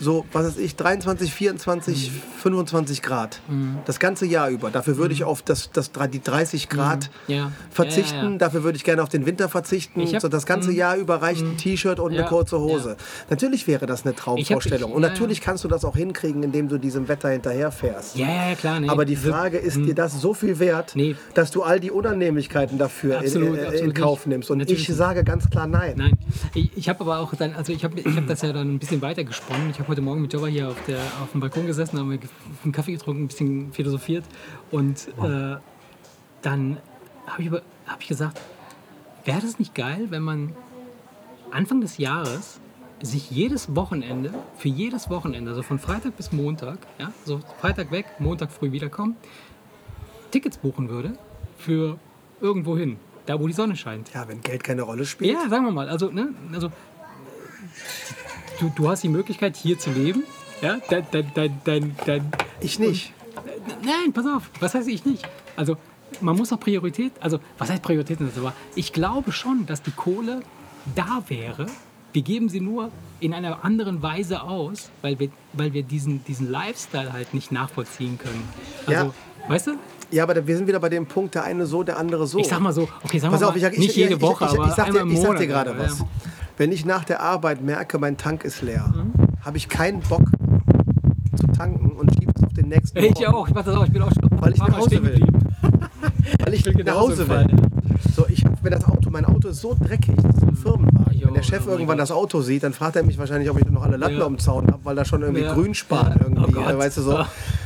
so, 0.00 0.24
was 0.32 0.46
weiß 0.46 0.56
ich, 0.58 0.76
23, 0.76 1.32
24, 1.32 2.10
25 2.42 3.02
Grad. 3.02 3.40
Das 3.84 3.98
ganze 3.98 4.26
Jahr 4.26 4.48
über. 4.48 4.70
Dafür 4.70 4.96
würde 4.96 5.12
ich 5.14 5.24
auf 5.24 5.42
das, 5.42 5.70
das, 5.72 5.90
die 6.12 6.22
30 6.22 6.68
Grad 6.68 7.10
Ja. 7.26 7.36
Ja, 7.36 7.52
verzichten. 7.70 8.16
ja, 8.24 8.30
ja. 8.30 8.38
Dafür 8.38 8.62
würde 8.64 8.76
ich 8.76 8.84
gerne 8.84 9.02
auf 9.02 9.08
den 9.08 9.26
Winter 9.26 9.48
verzichten. 9.48 10.00
Ich 10.00 10.14
hab- 10.14 10.22
so 10.22 10.28
das 10.28 10.46
ganze 10.46 10.72
Jahr 10.72 10.96
über 10.96 11.20
reicht 11.22 11.42
ein 11.42 11.56
T-Shirt 11.56 12.00
und 12.00 12.12
eine 12.12 12.24
kurze 12.24 12.58
Hose. 12.58 12.96
Natürlich 13.30 13.66
wäre 13.66 13.86
das 13.86 14.04
eine 14.04 14.14
Traumvorstellung. 14.14 14.90
ich- 14.90 14.96
und 14.96 15.02
ja, 15.02 15.08
natürlich 15.08 15.40
kannst 15.40 15.64
du 15.64 15.68
das 15.68 15.84
auch 15.84 15.96
hinkriegen, 15.96 16.42
indem 16.42 16.68
du 16.68 16.78
diesem 16.78 17.08
Wetter 17.08 17.28
hinterherfährst. 17.30 18.16
Ja, 18.16 18.48
ja, 18.50 18.54
klar. 18.54 18.80
Nee. 18.80 18.88
Aber 18.88 19.04
die 19.04 19.16
Frage, 19.16 19.58
ist 19.58 19.76
dir 19.76 19.94
das 19.94 20.20
so 20.20 20.34
viel 20.34 20.58
wert, 20.58 20.92
Nee. 20.94 21.16
dass 21.34 21.50
du 21.50 21.62
all 21.62 21.80
die 21.80 21.90
Unannehmlichkeiten 21.90 22.78
dafür 22.78 23.18
Absolut, 23.18 23.48
in, 23.50 23.54
äh, 23.56 23.58
in 23.60 23.66
absolut 23.66 23.94
Kauf 23.94 24.26
nimmst? 24.26 24.50
Und 24.50 24.58
Natürlich 24.58 24.88
ich 24.88 24.94
sage 24.96 25.24
ganz 25.24 25.48
klar 25.50 25.66
nein. 25.66 25.94
Nein, 25.96 26.18
ich, 26.54 26.70
ich 26.76 26.88
habe 26.88 27.00
aber 27.00 27.18
auch 27.18 27.34
dann, 27.34 27.54
also 27.54 27.72
ich 27.72 27.84
habe 27.84 27.98
ich 28.00 28.16
hab 28.16 28.26
das 28.26 28.42
ja 28.42 28.52
dann 28.52 28.74
ein 28.74 28.78
bisschen 28.78 29.00
weiter 29.02 29.24
gesponnen. 29.24 29.70
Ich 29.70 29.78
habe 29.78 29.87
heute 29.88 30.02
Morgen 30.02 30.20
mit 30.20 30.32
Jobber 30.32 30.48
hier 30.48 30.68
auf, 30.68 30.84
der, 30.86 31.00
auf 31.22 31.32
dem 31.32 31.40
Balkon 31.40 31.66
gesessen, 31.66 31.98
haben 31.98 32.10
wir 32.10 32.18
einen 32.62 32.72
Kaffee 32.72 32.92
getrunken, 32.92 33.24
ein 33.24 33.28
bisschen 33.28 33.72
philosophiert 33.72 34.24
und 34.70 35.08
äh, 35.22 35.56
dann 36.42 36.76
habe 37.26 37.42
ich, 37.42 37.50
hab 37.50 38.00
ich 38.00 38.08
gesagt, 38.08 38.38
wäre 39.24 39.40
das 39.40 39.58
nicht 39.58 39.74
geil, 39.74 40.08
wenn 40.10 40.22
man 40.22 40.54
Anfang 41.50 41.80
des 41.80 41.96
Jahres 41.96 42.60
sich 43.00 43.30
jedes 43.30 43.74
Wochenende, 43.74 44.34
für 44.58 44.68
jedes 44.68 45.08
Wochenende, 45.08 45.50
also 45.50 45.62
von 45.62 45.78
Freitag 45.78 46.16
bis 46.18 46.32
Montag, 46.32 46.78
ja, 46.98 47.10
so 47.24 47.40
Freitag 47.58 47.90
weg, 47.90 48.06
Montag 48.18 48.52
früh 48.52 48.72
wiederkommen, 48.72 49.16
Tickets 50.30 50.58
buchen 50.58 50.90
würde 50.90 51.14
für 51.56 51.98
irgendwo 52.42 52.76
hin, 52.76 52.98
da 53.24 53.40
wo 53.40 53.46
die 53.46 53.54
Sonne 53.54 53.74
scheint. 53.74 54.12
Ja, 54.12 54.28
wenn 54.28 54.42
Geld 54.42 54.64
keine 54.64 54.82
Rolle 54.82 55.06
spielt. 55.06 55.32
Ja, 55.32 55.48
sagen 55.48 55.64
wir 55.64 55.72
mal. 55.72 55.88
Also, 55.88 56.10
ne, 56.10 56.34
also 56.52 56.70
du, 58.58 58.70
du 58.74 58.88
hast 58.88 59.02
die 59.02 59.08
Möglichkeit, 59.08 59.56
hier 59.56 59.78
zu 59.78 59.90
leben. 59.90 60.24
Ja, 60.60 60.78
dein, 60.90 61.06
dein, 61.34 61.60
dein, 61.64 61.96
dein, 62.04 62.32
Ich 62.60 62.78
nicht. 62.78 63.12
Nein, 63.84 64.12
pass 64.12 64.26
auf. 64.26 64.50
Was 64.60 64.74
heißt 64.74 64.88
ich 64.88 65.04
nicht? 65.04 65.26
Also, 65.56 65.76
man 66.20 66.36
muss 66.36 66.52
auch 66.52 66.60
Priorität, 66.60 67.12
also, 67.20 67.38
was 67.58 67.70
heißt 67.70 67.82
Prioritäten? 67.82 68.30
Aber 68.36 68.52
ich 68.74 68.92
glaube 68.92 69.30
schon, 69.32 69.66
dass 69.66 69.82
die 69.82 69.92
Kohle 69.92 70.40
da 70.94 71.22
wäre. 71.28 71.66
Wir 72.12 72.22
geben 72.22 72.48
sie 72.48 72.60
nur 72.60 72.90
in 73.20 73.34
einer 73.34 73.64
anderen 73.64 74.02
Weise 74.02 74.42
aus, 74.42 74.90
weil 75.02 75.18
wir, 75.18 75.28
weil 75.52 75.72
wir 75.72 75.82
diesen, 75.82 76.24
diesen 76.24 76.50
Lifestyle 76.50 77.12
halt 77.12 77.34
nicht 77.34 77.52
nachvollziehen 77.52 78.18
können. 78.18 78.48
Also, 78.86 79.14
weißt 79.48 79.66
du? 79.68 79.72
Ja, 80.10 80.22
aber 80.22 80.46
wir 80.46 80.56
sind 80.56 80.66
wieder 80.66 80.80
bei 80.80 80.88
dem 80.88 81.06
Punkt, 81.06 81.34
der 81.34 81.44
eine 81.44 81.66
so, 81.66 81.82
der 81.82 81.98
andere 81.98 82.26
so. 82.26 82.38
Ich 82.38 82.48
sag 82.48 82.60
mal 82.60 82.72
so, 82.72 82.88
okay, 83.04 83.18
sagen 83.18 83.32
Pass 83.32 83.42
auf, 83.42 83.54
ich, 83.54 83.62
sag- 83.62 83.74
ich, 83.74 83.78
nicht 83.78 83.94
jede 83.96 84.14
ich, 84.14 84.20
Woche, 84.22 84.46
ich, 84.46 84.52
ich, 84.52 84.58
aber 84.58 84.68
ich, 84.68 84.74
sag 84.74 84.90
dir, 84.90 85.06
ich 85.06 85.20
sag 85.20 85.36
dir 85.36 85.46
gerade 85.46 85.78
was. 85.78 85.98
Ja. 85.98 86.06
Wenn 86.58 86.72
ich 86.72 86.84
nach 86.84 87.04
der 87.04 87.20
Arbeit 87.20 87.62
merke, 87.62 87.98
mein 87.98 88.16
Tank 88.16 88.44
ist 88.44 88.62
leer, 88.62 88.92
Mhm. 88.94 89.12
habe 89.44 89.56
ich 89.56 89.68
keinen 89.68 90.00
Bock 90.00 90.24
zu 91.36 91.46
tanken 91.56 91.90
und 91.92 92.12
schiebe 92.14 92.32
es 92.36 92.42
auf 92.42 92.52
den 92.52 92.68
nächsten 92.68 92.98
Ich 92.98 93.14
Morgen, 93.14 93.26
auch, 93.26 93.48
ich 93.48 93.54
mach 93.54 93.64
das 93.64 93.76
auch, 93.76 93.84
ich 93.86 93.92
bin 93.92 94.02
auch 94.02 94.10
schon 94.12 94.28
Weil 94.40 94.52
ich 94.52 94.58
nach 94.58 94.76
Hause 94.76 95.02
will. 95.02 95.20
weil 96.44 96.54
ich 96.54 96.64
will 96.66 96.84
nach 96.84 96.96
Hause 96.96 97.28
will. 97.28 97.46
So, 98.14 98.26
ich 98.28 98.44
hab, 98.44 98.62
wenn 98.64 98.72
das 98.72 98.84
Auto, 98.84 99.08
mein 99.10 99.24
Auto 99.24 99.48
ist 99.48 99.60
so 99.60 99.76
dreckig, 99.80 100.16
das 100.22 100.34
ist 100.36 100.42
ein 100.42 100.56
Firmenwagen. 100.56 101.16
Jo, 101.18 101.28
wenn 101.28 101.34
der 101.34 101.42
Chef 101.42 101.62
oh 101.66 101.70
irgendwann 101.70 101.98
das 101.98 102.10
Auto 102.10 102.40
sieht, 102.42 102.62
dann 102.64 102.72
fragt 102.72 102.96
er 102.96 103.02
mich 103.04 103.18
wahrscheinlich, 103.18 103.48
ob 103.50 103.58
ich 103.60 103.64
noch 103.70 103.82
alle 103.84 103.96
Latten 103.96 104.18
Ja. 104.18 104.26
den 104.28 104.38
Zaun 104.38 104.66
habe, 104.66 104.78
weil 104.84 104.96
da 104.96 105.04
schon 105.04 105.22
irgendwie 105.22 105.42
Ja. 105.42 105.54
Grünspan 105.54 106.06
Ja. 106.18 106.24
irgendwie, 106.24 106.56
Oh 106.58 106.78
weißt 106.78 106.96
du 106.98 107.02
so, 107.02 107.24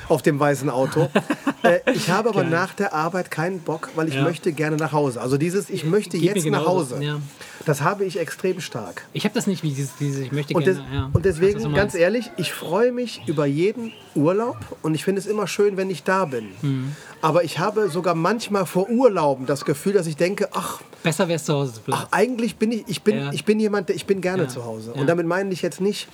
auf 0.08 0.20
dem 0.22 0.38
weißen 0.38 0.68
Auto. 0.68 1.08
äh, 1.62 1.78
ich 1.94 2.10
habe 2.10 2.28
aber 2.30 2.42
Geil. 2.42 2.50
nach 2.50 2.74
der 2.74 2.92
Arbeit 2.94 3.30
keinen 3.30 3.60
Bock, 3.60 3.88
weil 3.94 4.08
ich 4.08 4.20
möchte 4.20 4.52
gerne 4.52 4.76
nach 4.76 4.92
Hause. 4.92 5.20
Also 5.20 5.38
dieses, 5.38 5.70
ich 5.70 5.84
möchte 5.84 6.18
mir 6.18 6.34
jetzt 6.34 6.46
nach 6.46 6.66
Hause. 6.66 7.02
ja. 7.02 7.16
Das 7.64 7.82
habe 7.82 8.04
ich 8.04 8.18
extrem 8.18 8.60
stark. 8.60 9.06
Ich 9.12 9.24
habe 9.24 9.34
das 9.34 9.46
nicht 9.46 9.62
wie 9.62 9.70
dieses, 9.70 9.96
dieses 9.96 10.20
ich 10.26 10.32
möchte 10.32 10.54
Und, 10.54 10.64
gerne. 10.64 10.80
des, 10.80 10.86
ja. 10.92 11.10
und 11.12 11.24
deswegen, 11.24 11.62
du 11.62 11.72
ganz 11.72 11.94
ehrlich, 11.94 12.30
ich 12.36 12.52
freue 12.52 12.92
mich 12.92 13.22
über 13.26 13.46
jeden 13.46 13.92
Urlaub 14.14 14.56
und 14.82 14.94
ich 14.94 15.04
finde 15.04 15.20
es 15.20 15.26
immer 15.26 15.46
schön, 15.46 15.76
wenn 15.76 15.88
ich 15.90 16.02
da 16.02 16.24
bin. 16.24 16.48
Mhm. 16.62 16.96
Aber 17.20 17.44
ich 17.44 17.58
habe 17.58 17.88
sogar 17.88 18.14
manchmal 18.14 18.66
vor 18.66 18.88
Urlauben 18.90 19.46
das 19.46 19.64
Gefühl, 19.64 19.92
dass 19.92 20.06
ich 20.06 20.16
denke, 20.16 20.48
ach, 20.52 20.80
Besser 21.02 21.28
wäre 21.28 21.36
es 21.36 21.44
zu 21.44 21.52
Hause 21.54 21.74
zu 21.74 21.80
bleiben. 21.82 22.02
ach 22.04 22.08
eigentlich 22.12 22.56
bin 22.56 22.72
ich, 22.72 22.84
ich 22.88 23.02
bin, 23.02 23.16
Ja. 23.16 23.32
ich 23.32 23.44
bin 23.44 23.58
jemand, 23.60 23.88
der, 23.88 23.96
ich 23.96 24.06
bin 24.06 24.20
gerne 24.20 24.44
Ja. 24.44 24.48
zu 24.48 24.64
Hause. 24.64 24.92
Und 24.92 25.06
damit 25.06 25.26
meine 25.26 25.52
ich 25.52 25.62
jetzt 25.62 25.80
nicht 25.80 26.08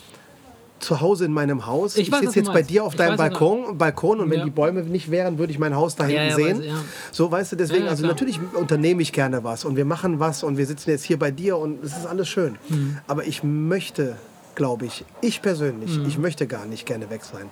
zu 0.80 1.00
Hause 1.00 1.24
in 1.24 1.32
meinem 1.32 1.66
Haus. 1.66 1.96
Ich 1.96 2.08
Ich, 2.08 2.14
sitze 2.14 2.38
jetzt 2.40 2.46
bei 2.48 2.54
meinst. 2.54 2.70
dir 2.70 2.84
auf 2.84 2.92
Ich 2.94 2.98
deinem 2.98 3.10
weiß, 3.12 3.16
Balkon, 3.18 3.78
Balkon 3.78 4.20
und 4.20 4.30
wenn 4.30 4.38
Ja. 4.40 4.44
die 4.44 4.50
Bäume 4.50 4.82
nicht 4.82 5.10
wären, 5.10 5.38
würde 5.38 5.52
ich 5.52 5.58
mein 5.58 5.74
Haus 5.74 5.96
da 5.96 6.04
hinten 6.04 6.16
Ja, 6.22 6.28
ja, 6.28 6.34
sehen. 6.36 6.58
weiß. 6.60 6.66
So, 7.12 7.30
weißt 7.30 7.52
du, 7.52 7.56
deswegen, 7.56 7.88
also 7.88 8.06
natürlich 8.06 8.38
unternehme 8.54 9.02
ich 9.02 9.12
gerne 9.12 9.42
was 9.44 9.64
und 9.64 9.76
wir 9.76 9.84
machen 9.84 10.20
was 10.20 10.42
und 10.42 10.56
wir 10.56 10.66
sitzen 10.66 10.90
jetzt 10.90 11.04
hier 11.04 11.18
bei 11.18 11.30
dir 11.30 11.58
und 11.58 11.82
es 11.84 11.96
ist 11.96 12.06
alles 12.06 12.28
schön. 12.28 12.56
Mhm. 12.68 12.98
Aber 13.06 13.26
ich 13.26 13.42
möchte, 13.42 14.16
glaube 14.54 14.86
ich, 14.86 15.04
ich 15.20 15.40
persönlich, 15.42 15.98
Mhm. 15.98 16.06
ich 16.06 16.18
möchte 16.18 16.46
gar 16.46 16.64
nicht 16.66 16.84
gerne 16.86 17.10
weg 17.10 17.22
sein. 17.24 17.46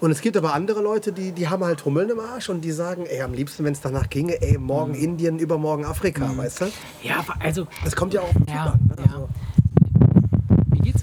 Und 0.00 0.10
es 0.10 0.20
gibt 0.20 0.36
aber 0.36 0.54
andere 0.54 0.80
Leute, 0.80 1.12
die, 1.12 1.32
die 1.32 1.48
haben 1.48 1.64
halt 1.64 1.84
Hummeln 1.84 2.10
im 2.10 2.20
Arsch 2.20 2.48
und 2.48 2.60
die 2.62 2.70
sagen, 2.72 3.06
ey, 3.06 3.22
am 3.22 3.34
liebsten, 3.34 3.64
wenn 3.64 3.72
es 3.72 3.80
danach 3.80 4.08
ginge, 4.08 4.40
ey, 4.42 4.58
morgen 4.58 4.92
Mhm. 4.92 4.98
Indien, 5.04 5.38
übermorgen 5.38 5.84
Afrika, 5.84 6.30
weißt 6.36 6.60
du? 6.62 6.64
Ja, 7.02 7.16
aber 7.26 7.34
also, 7.44 7.66
Das 7.84 7.94
kommt 7.96 8.14
ja 8.14 8.20
auch 8.20 8.32
ja, 8.48 8.64
an. 8.72 8.80
Ne? 8.88 8.94
ja. 8.98 9.04
Also, 9.12 9.28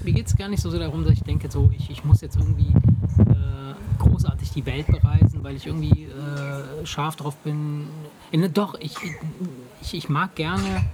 Mir 0.04 0.12
geht 0.12 0.26
es 0.26 0.36
gar 0.36 0.48
nicht 0.48 0.62
so 0.62 0.70
sehr 0.70 0.80
darum, 0.80 1.04
dass 1.04 1.12
ich 1.12 1.22
denke, 1.22 1.50
so, 1.50 1.70
ich, 1.76 1.90
ich 1.90 2.04
muss 2.04 2.20
jetzt 2.20 2.36
irgendwie 2.36 2.72
äh, 3.18 3.74
großartig 3.98 4.50
die 4.50 4.64
Welt 4.66 4.86
bereisen, 4.86 5.42
weil 5.42 5.56
ich 5.56 5.66
irgendwie 5.66 6.04
äh, 6.04 6.86
scharf 6.86 7.16
drauf 7.16 7.36
bin. 7.36 7.88
Doch, 8.54 8.74
ich, 8.80 8.94
ich, 9.82 9.94
ich 9.94 10.08
mag 10.08 10.34
gerne 10.34 10.84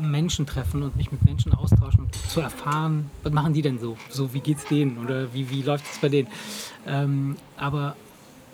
Menschen 0.00 0.46
treffen 0.46 0.82
und 0.82 0.96
mich 0.96 1.12
mit 1.12 1.24
Menschen 1.24 1.52
austauschen 1.52 2.08
zu 2.28 2.40
erfahren, 2.40 3.10
was 3.22 3.32
machen 3.32 3.52
die 3.52 3.62
denn 3.62 3.78
so? 3.78 3.96
So, 4.08 4.32
wie 4.32 4.40
geht's 4.40 4.64
denen 4.64 4.98
oder 4.98 5.32
wie, 5.34 5.50
wie 5.50 5.62
läuft 5.62 5.84
es 5.90 5.98
bei 5.98 6.08
denen? 6.08 6.28
Ähm, 6.86 7.36
aber 7.56 7.96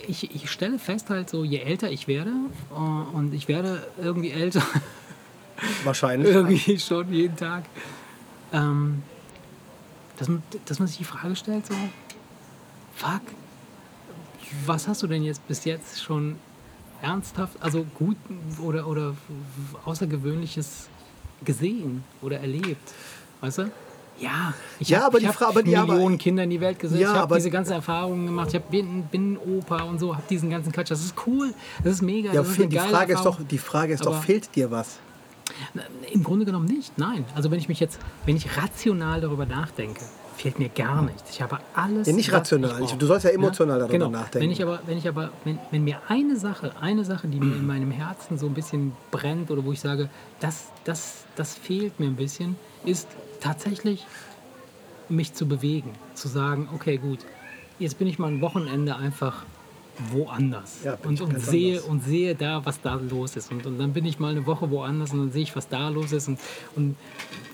ich, 0.06 0.34
ich 0.34 0.50
stelle 0.50 0.78
fest 0.78 1.10
halt 1.10 1.30
so, 1.30 1.44
je 1.44 1.58
älter 1.58 1.90
ich 1.90 2.08
werde 2.08 2.32
äh, 2.70 3.16
und 3.16 3.34
ich 3.34 3.48
werde 3.48 3.86
irgendwie 4.00 4.30
älter, 4.30 4.62
wahrscheinlich. 5.84 6.28
irgendwie 6.34 6.78
schon 6.78 7.12
jeden 7.12 7.36
Tag, 7.36 7.64
ähm, 8.52 9.02
dass, 10.18 10.28
man, 10.28 10.42
dass 10.66 10.78
man 10.78 10.88
sich 10.88 10.98
die 10.98 11.04
Frage 11.04 11.36
stellt, 11.36 11.66
so, 11.66 11.74
fuck, 12.96 13.20
was 14.66 14.88
hast 14.88 15.02
du 15.02 15.06
denn 15.06 15.22
jetzt 15.22 15.46
bis 15.46 15.64
jetzt 15.64 16.02
schon 16.02 16.36
ernsthaft, 17.02 17.56
also 17.60 17.84
gut 17.94 18.16
oder, 18.62 18.86
oder 18.86 19.14
Außergewöhnliches 19.84 20.88
gesehen 21.44 22.02
oder 22.22 22.40
erlebt? 22.40 22.92
Weißt 23.40 23.58
du? 23.58 23.70
Ja, 24.18 24.52
ich 24.80 24.88
Ja, 24.88 24.98
hab- 25.00 25.06
aber 25.08 25.18
ich 25.18 25.24
die 25.28 25.28
hab 25.28 25.54
Millionen 25.54 25.90
aber- 26.14 26.16
Kinder 26.16 26.42
in 26.42 26.50
die 26.50 26.60
Welt 26.60 26.80
gesetzt. 26.80 27.00
Ja, 27.00 27.12
ich 27.12 27.18
habe 27.18 27.36
diese 27.36 27.50
ganzen 27.50 27.74
Erfahrungen 27.74 28.26
gemacht. 28.26 28.48
Ich 28.48 28.56
hab, 28.56 28.68
bin, 28.68 29.04
bin 29.04 29.36
Opa 29.38 29.82
und 29.82 30.00
so, 30.00 30.12
habe 30.16 30.24
diesen 30.28 30.50
ganzen 30.50 30.72
Quatsch. 30.72 30.90
Das 30.90 31.04
ist 31.04 31.14
cool, 31.26 31.54
das 31.84 31.94
ist 31.94 32.02
mega. 32.02 32.32
Ja, 32.32 32.42
das 32.42 32.50
ist 32.50 32.58
die 32.72 32.76
Frage 32.78 33.12
ist 33.12 33.18
Erfahrung. 33.20 33.38
doch, 33.42 33.48
die 33.48 33.58
Frage 33.58 33.92
ist 33.92 34.04
doch, 34.04 34.14
Aber- 34.14 34.22
fehlt 34.22 34.52
dir 34.56 34.70
was? 34.72 34.98
Im 36.12 36.22
Grunde 36.24 36.44
genommen 36.44 36.66
nicht, 36.66 36.96
nein. 36.98 37.24
Also 37.34 37.50
wenn 37.50 37.58
ich 37.58 37.68
mich 37.68 37.80
jetzt, 37.80 37.98
wenn 38.26 38.36
ich 38.36 38.56
rational 38.56 39.20
darüber 39.20 39.46
nachdenke, 39.46 40.00
fehlt 40.36 40.58
mir 40.58 40.68
gar 40.68 41.02
nichts. 41.02 41.30
Ich 41.30 41.42
habe 41.42 41.58
alles. 41.74 42.06
Ja, 42.06 42.12
nicht 42.12 42.32
rational. 42.32 42.82
Ich- 42.82 42.92
du 42.92 43.06
sollst 43.06 43.24
ja 43.24 43.30
emotional 43.30 43.78
darüber 43.80 43.92
genau. 43.92 44.10
nachdenken. 44.10 44.44
Wenn 44.44 44.50
ich 44.52 44.62
aber, 44.62 44.80
wenn 44.86 44.98
ich 44.98 45.08
aber, 45.08 45.30
wenn, 45.44 45.58
wenn 45.70 45.84
mir 45.84 46.00
eine 46.08 46.36
Sache, 46.36 46.72
eine 46.80 47.04
Sache, 47.04 47.26
die 47.28 47.40
mir 47.40 47.56
in 47.56 47.66
meinem 47.72 47.90
Herzen 47.90 48.38
so 48.38 48.46
ein 48.46 48.54
bisschen 48.54 48.92
brennt 49.10 49.50
oder 49.50 49.64
wo 49.64 49.72
ich 49.72 49.80
sage, 49.80 50.08
das, 50.40 50.66
das, 50.84 51.24
das 51.36 51.54
fehlt 51.54 51.98
mir 51.98 52.06
ein 52.06 52.16
bisschen, 52.16 52.56
ist 52.84 53.08
tatsächlich 53.40 54.06
mich 55.08 55.34
zu 55.34 55.46
bewegen, 55.46 55.92
zu 56.14 56.28
sagen, 56.28 56.68
okay, 56.74 56.98
gut, 56.98 57.20
jetzt 57.78 57.98
bin 57.98 58.06
ich 58.06 58.18
mal 58.18 58.28
ein 58.28 58.40
Wochenende 58.40 58.96
einfach 58.96 59.44
woanders 60.12 60.84
Ja, 60.84 60.96
und, 61.04 61.20
und 61.20 61.40
sehe 61.40 61.76
anders. 61.76 61.88
und 61.88 62.04
sehe 62.04 62.34
da, 62.34 62.64
was 62.64 62.80
da 62.80 62.94
los 62.94 63.36
ist. 63.36 63.50
Und, 63.50 63.66
und 63.66 63.78
dann 63.78 63.92
bin 63.92 64.04
ich 64.04 64.18
mal 64.18 64.30
eine 64.30 64.46
Woche 64.46 64.70
woanders 64.70 65.12
und 65.12 65.18
dann 65.18 65.32
sehe 65.32 65.42
ich, 65.42 65.56
was 65.56 65.68
da 65.68 65.88
los 65.88 66.12
ist 66.12 66.28
und, 66.28 66.38
und 66.76 66.96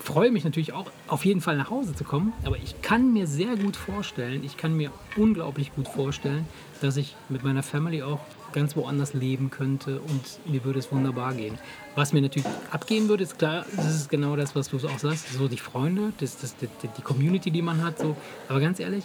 freue 0.02 0.30
mich 0.30 0.44
natürlich 0.44 0.72
auch, 0.72 0.90
auf 1.08 1.24
jeden 1.24 1.40
Fall 1.40 1.56
nach 1.56 1.70
Hause 1.70 1.94
zu 1.94 2.04
kommen. 2.04 2.32
Aber 2.44 2.56
ich 2.58 2.80
kann 2.82 3.12
mir 3.12 3.26
sehr 3.26 3.56
gut 3.56 3.76
vorstellen, 3.76 4.44
ich 4.44 4.56
kann 4.56 4.76
mir 4.76 4.90
unglaublich 5.16 5.74
gut 5.74 5.88
vorstellen, 5.88 6.46
dass 6.80 6.96
ich 6.96 7.16
mit 7.28 7.42
meiner 7.42 7.62
Family 7.62 8.02
auch 8.02 8.20
ganz 8.52 8.76
woanders 8.76 9.14
leben 9.14 9.50
könnte 9.50 10.00
und 10.00 10.22
mir 10.46 10.64
würde 10.64 10.78
es 10.78 10.92
wunderbar 10.92 11.34
gehen. 11.34 11.58
Was 11.96 12.12
mir 12.12 12.22
natürlich 12.22 12.46
abgehen 12.70 13.08
würde, 13.08 13.24
ist 13.24 13.38
klar, 13.38 13.64
das 13.74 13.94
ist 13.96 14.08
genau 14.08 14.36
das, 14.36 14.54
was 14.54 14.68
du 14.68 14.76
auch 14.76 14.98
sagst, 14.98 15.32
so 15.32 15.48
die 15.48 15.58
Freunde, 15.58 16.12
das, 16.20 16.36
das, 16.38 16.54
die, 16.56 16.68
die 16.96 17.02
Community, 17.02 17.50
die 17.50 17.62
man 17.62 17.82
hat. 17.82 17.98
So. 17.98 18.16
Aber 18.48 18.60
ganz 18.60 18.78
ehrlich, 18.78 19.04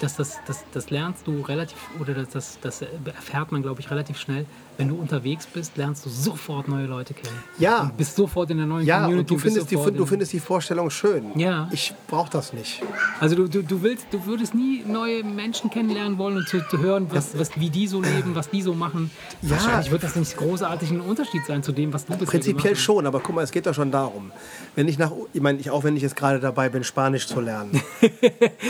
das, 0.00 0.16
das, 0.16 0.38
das, 0.46 0.64
das 0.72 0.90
lernst 0.90 1.26
du 1.26 1.40
relativ, 1.42 1.76
oder 2.00 2.14
das, 2.14 2.28
das, 2.30 2.58
das 2.60 2.82
erfährt 2.82 3.52
man, 3.52 3.62
glaube 3.62 3.80
ich, 3.80 3.90
relativ 3.90 4.18
schnell. 4.18 4.46
Wenn 4.76 4.88
du 4.88 4.96
unterwegs 4.96 5.46
bist, 5.46 5.76
lernst 5.76 6.04
du 6.04 6.10
sofort 6.10 6.66
neue 6.66 6.86
Leute 6.86 7.14
kennen. 7.14 7.36
Ja. 7.58 7.82
Und 7.82 7.96
bist 7.96 8.16
sofort 8.16 8.50
in 8.50 8.56
der 8.56 8.66
neuen 8.66 8.84
Ja, 8.84 9.02
Community. 9.02 9.20
und 9.20 9.30
du 9.30 9.34
bist 9.34 9.44
findest, 9.54 9.70
die, 9.70 9.76
du 9.76 10.02
in- 10.02 10.06
findest 10.08 10.32
die 10.32 10.40
Vorstellung 10.40 10.90
schön. 10.90 11.38
Ja. 11.38 11.68
Ich 11.70 11.94
brauche 12.08 12.28
das 12.30 12.52
nicht. 12.52 12.82
Also 13.20 13.36
du, 13.36 13.46
du, 13.48 13.62
du 13.62 13.82
willst, 13.82 14.06
du 14.10 14.26
würdest 14.26 14.52
nie 14.54 14.82
neue 14.84 15.22
Menschen 15.22 15.70
kennenlernen 15.70 16.18
wollen 16.18 16.38
und 16.38 16.48
zu, 16.48 16.60
zu 16.68 16.78
hören, 16.78 17.06
was, 17.10 17.38
was, 17.38 17.58
wie 17.60 17.70
die 17.70 17.86
so 17.86 18.02
leben, 18.02 18.34
was 18.34 18.50
die 18.50 18.62
so 18.62 18.74
machen. 18.74 19.12
Ja. 19.42 19.50
Wahrscheinlich 19.50 19.92
wird 19.92 20.02
das 20.02 20.16
nicht 20.16 20.36
großartig 20.36 20.90
ein 20.90 21.00
Unterschied 21.00 21.46
sein 21.46 21.62
zu 21.62 21.70
dem, 21.70 21.92
was 21.92 22.06
du 22.06 22.12
bisher 22.14 22.26
Prinzipiell 22.26 22.74
schon, 22.74 23.06
aber 23.06 23.20
guck 23.20 23.36
mal, 23.36 23.42
es 23.42 23.52
geht 23.52 23.66
doch 23.66 23.74
schon 23.74 23.92
darum. 23.92 24.32
Wenn 24.74 24.88
ich 24.88 24.98
nach, 24.98 25.12
ich 25.32 25.40
meine, 25.40 25.60
ich, 25.60 25.70
auch 25.70 25.84
wenn 25.84 25.96
ich 25.96 26.02
jetzt 26.02 26.16
gerade 26.16 26.40
dabei 26.40 26.68
bin, 26.68 26.82
Spanisch 26.82 27.28
zu 27.28 27.40
lernen, 27.40 27.80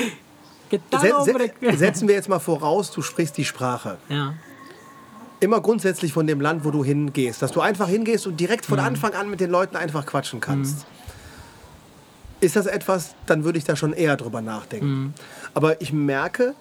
se, 0.70 1.76
setzen 1.76 2.08
wir 2.08 2.14
jetzt 2.14 2.28
mal 2.28 2.38
voraus, 2.38 2.90
du 2.90 3.02
sprichst 3.02 3.36
die 3.36 3.44
Sprache. 3.44 3.98
Ja. 4.08 4.34
Immer 5.40 5.60
grundsätzlich 5.60 6.12
von 6.12 6.26
dem 6.26 6.40
Land, 6.40 6.64
wo 6.64 6.70
du 6.70 6.84
hingehst. 6.84 7.42
Dass 7.42 7.52
du 7.52 7.60
einfach 7.60 7.88
hingehst 7.88 8.26
und 8.26 8.38
direkt 8.40 8.64
Mhm. 8.68 8.70
von 8.76 8.78
Anfang 8.80 9.12
an 9.14 9.28
mit 9.30 9.40
den 9.40 9.50
Leuten 9.50 9.76
einfach 9.76 10.06
quatschen 10.06 10.40
kannst. 10.40 10.86
Ist 12.40 12.56
das 12.56 12.66
etwas, 12.66 13.14
dann 13.26 13.44
würde 13.44 13.58
ich 13.58 13.64
da 13.64 13.76
schon 13.76 13.92
eher 13.92 14.16
drüber 14.16 14.40
nachdenken. 14.42 14.86
Mhm. 14.86 15.14
Aber 15.54 15.80
ich 15.80 15.92
merke, 15.92 16.54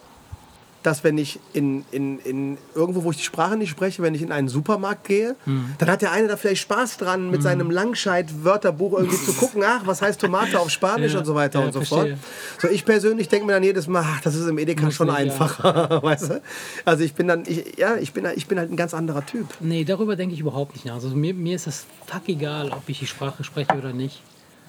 dass 0.84 1.04
wenn 1.04 1.18
ich 1.18 1.40
in, 1.54 1.84
in, 1.92 2.20
in 2.20 2.58
irgendwo, 2.76 3.04
wo 3.06 3.12
ich 3.12 3.18
die 3.18 3.24
Sprache 3.24 3.56
nicht 3.58 3.70
spreche, 3.70 4.02
wenn 4.04 4.14
ich 4.16 4.22
in 4.22 4.32
einen 4.32 4.50
Supermarkt 4.50 5.06
gehe, 5.06 5.36
Mhm. 5.46 5.74
dann 5.80 5.90
hat 5.90 6.02
der 6.02 6.12
eine 6.12 6.28
da 6.28 6.38
vielleicht 6.38 6.62
Spaß 6.62 6.98
dran, 6.98 7.30
mit 7.32 7.42
seinem 7.42 7.72
Langscheid-Wörterbuch 7.72 8.94
irgendwie 9.00 9.18
zu 9.18 9.34
gucken, 9.34 9.64
ach, 9.66 9.82
was 9.86 10.02
heißt 10.02 10.20
Tomate 10.22 10.60
auf 10.60 10.70
Spanisch 10.70 11.14
Ja, 11.14 11.20
und 11.20 11.26
so 11.26 11.36
weiter 11.36 11.60
ja, 11.60 11.66
und 11.66 11.72
so 11.74 11.82
verstehe. 11.82 12.18
fort. 12.18 12.62
So, 12.62 12.68
ich 12.70 12.86
persönlich 12.86 13.28
denke 13.30 13.46
mir 13.46 13.54
dann 13.54 13.64
jedes 13.64 13.88
Mal, 13.88 14.04
ach, 14.06 14.22
das 14.22 14.36
ist 14.36 14.48
im 14.48 14.58
Edeka 14.58 14.86
Muss 14.86 14.94
schon 14.96 15.08
nicht, 15.08 15.16
ja. 15.18 15.24
einfacher, 15.24 16.04
weißt 16.04 16.30
du? 16.32 16.42
Also 16.86 17.04
ich 17.04 17.14
bin 17.14 17.28
dann, 17.28 17.44
ich, 17.46 17.78
ja, 17.78 17.96
ich 17.98 18.14
bin, 18.14 18.28
ich 18.36 18.48
bin 18.48 18.58
halt 18.60 18.72
ein 18.72 18.76
ganz 18.78 18.94
anderer 18.94 19.26
Typ. 19.26 19.48
Nee, 19.60 19.84
darüber 19.84 20.16
denke 20.16 20.34
ich 20.36 20.40
überhaupt 20.42 20.74
nicht 20.74 20.86
nach. 20.86 20.96
Also 20.96 21.10
mir, 21.10 21.34
mir 21.34 21.56
ist 21.56 21.68
das 21.68 21.86
fuck 22.08 22.24
egal, 22.28 22.70
ob 22.72 22.84
ich 22.88 23.00
die 23.00 23.08
Sprache 23.08 23.44
spreche 23.44 23.74
oder 23.78 23.94
nicht. 23.94 24.22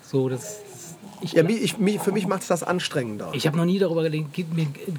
So, 0.02 0.28
das, 0.28 0.58
das 0.72 0.73
ich, 1.24 1.32
Ja, 1.32 1.42
ich, 1.48 1.74
für 2.00 2.12
mich 2.12 2.26
macht 2.26 2.42
es 2.42 2.48
das 2.48 2.62
anstrengender. 2.62 3.30
ich 3.32 3.46
habe 3.46 3.56
noch 3.56 3.64
nie 3.64 3.78
darüber 3.78 4.02
mir 4.02 4.26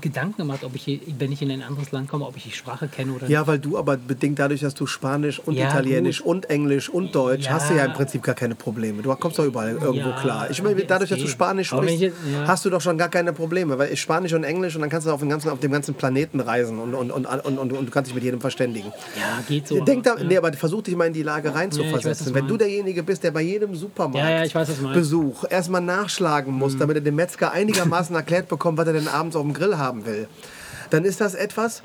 Gedanken 0.01 0.37
gemacht, 0.37 0.63
ob 0.63 0.75
ich, 0.75 0.83
hier, 0.83 0.99
wenn 1.19 1.31
ich 1.31 1.41
in 1.41 1.51
ein 1.51 1.61
anderes 1.61 1.91
Land 1.91 2.09
komme, 2.09 2.25
ob 2.25 2.35
ich 2.37 2.43
die 2.43 2.51
Sprache 2.51 2.87
kenne 2.87 3.13
oder 3.13 3.27
Ja, 3.29 3.45
weil 3.47 3.59
du 3.59 3.77
aber 3.77 3.97
bedingt 3.97 4.39
dadurch, 4.39 4.61
dass 4.61 4.73
du 4.73 4.85
Spanisch 4.85 5.39
und 5.39 5.55
Ja, 5.55 5.69
Italienisch 5.69 6.19
gut. 6.19 6.27
und 6.27 6.49
Englisch 6.49 6.89
und 6.89 7.13
Deutsch 7.15 7.45
Ja. 7.45 7.51
hast 7.53 7.69
du 7.69 7.75
ja 7.75 7.85
im 7.85 7.93
Prinzip 7.93 8.23
gar 8.23 8.35
keine 8.35 8.55
Probleme. 8.55 9.01
Du 9.01 9.13
kommst 9.15 9.39
doch 9.39 9.45
überall 9.45 9.71
irgendwo 9.77 10.11
klar. 10.19 10.49
Ich 10.49 10.61
meine, 10.61 10.83
dadurch, 10.83 11.09
dass 11.09 11.19
du. 11.19 11.27
Spanisch 11.27 11.67
sprichst, 11.69 11.95
ich 11.95 12.01
jetzt- 12.01 12.17
hast 12.45 12.65
du 12.65 12.69
doch 12.69 12.81
schon 12.81 12.97
gar 12.97 13.09
keine 13.09 13.33
Probleme, 13.33 13.77
weil 13.77 13.95
Spanisch 13.97 14.33
und 14.33 14.43
Englisch 14.43 14.75
und 14.75 14.81
dann 14.81 14.89
kannst 14.89 15.05
du 15.07 15.11
auf 15.11 15.19
dem 15.19 15.29
ganzen, 15.29 15.49
auf 15.49 15.59
dem 15.59 15.71
ganzen 15.71 15.95
Planeten 15.95 16.39
reisen 16.39 16.79
und, 16.79 16.93
und, 16.93 17.11
und, 17.11 17.25
und, 17.25 17.57
und, 17.57 17.71
und 17.73 17.85
du 17.85 17.91
kannst 17.91 18.09
dich 18.09 18.15
mit 18.15 18.23
jedem 18.23 18.39
verständigen. 18.41 18.91
Ja, 19.19 19.43
geht 19.47 19.67
so. 19.67 19.83
Denk 19.83 20.03
da, 20.03 20.15
nee, 20.15 20.37
aber 20.37 20.51
versuch 20.53 20.81
dich 20.83 20.95
mal 20.95 21.05
in 21.07 21.13
die 21.13 21.23
Lage 21.23 21.49
weiß, 21.49 21.55
reinzuversetzen. 21.55 22.27
du 22.27 22.33
Wenn 22.35 22.47
du 22.47 22.57
derjenige 22.57 23.03
bist, 23.03 23.23
der 23.23 23.31
bei 23.31 23.41
jedem 23.41 23.75
Supermarkt 23.75 24.55
weiß. 24.55 24.67
Besuch 24.93 25.43
erstmal 25.49 25.81
nachschlagen 26.19 26.53
muss, 26.53 26.77
damit 26.77 26.97
er 26.97 27.01
dem 27.01 27.15
Metzger 27.15 27.51
einigermaßen 27.51 28.15
erklärt 28.23 28.47
bekommt, 28.47 28.77
was 28.77 28.87
er 28.87 28.93
denn 28.93 29.07
abends 29.07 29.35
auf 29.35 29.43
dem 29.43 29.53
Grill 29.53 29.77
haben 29.77 30.05
will, 30.05 30.27
dann 30.89 31.05
ist 31.05 31.21
das 31.21 31.33
etwas, 31.33 31.81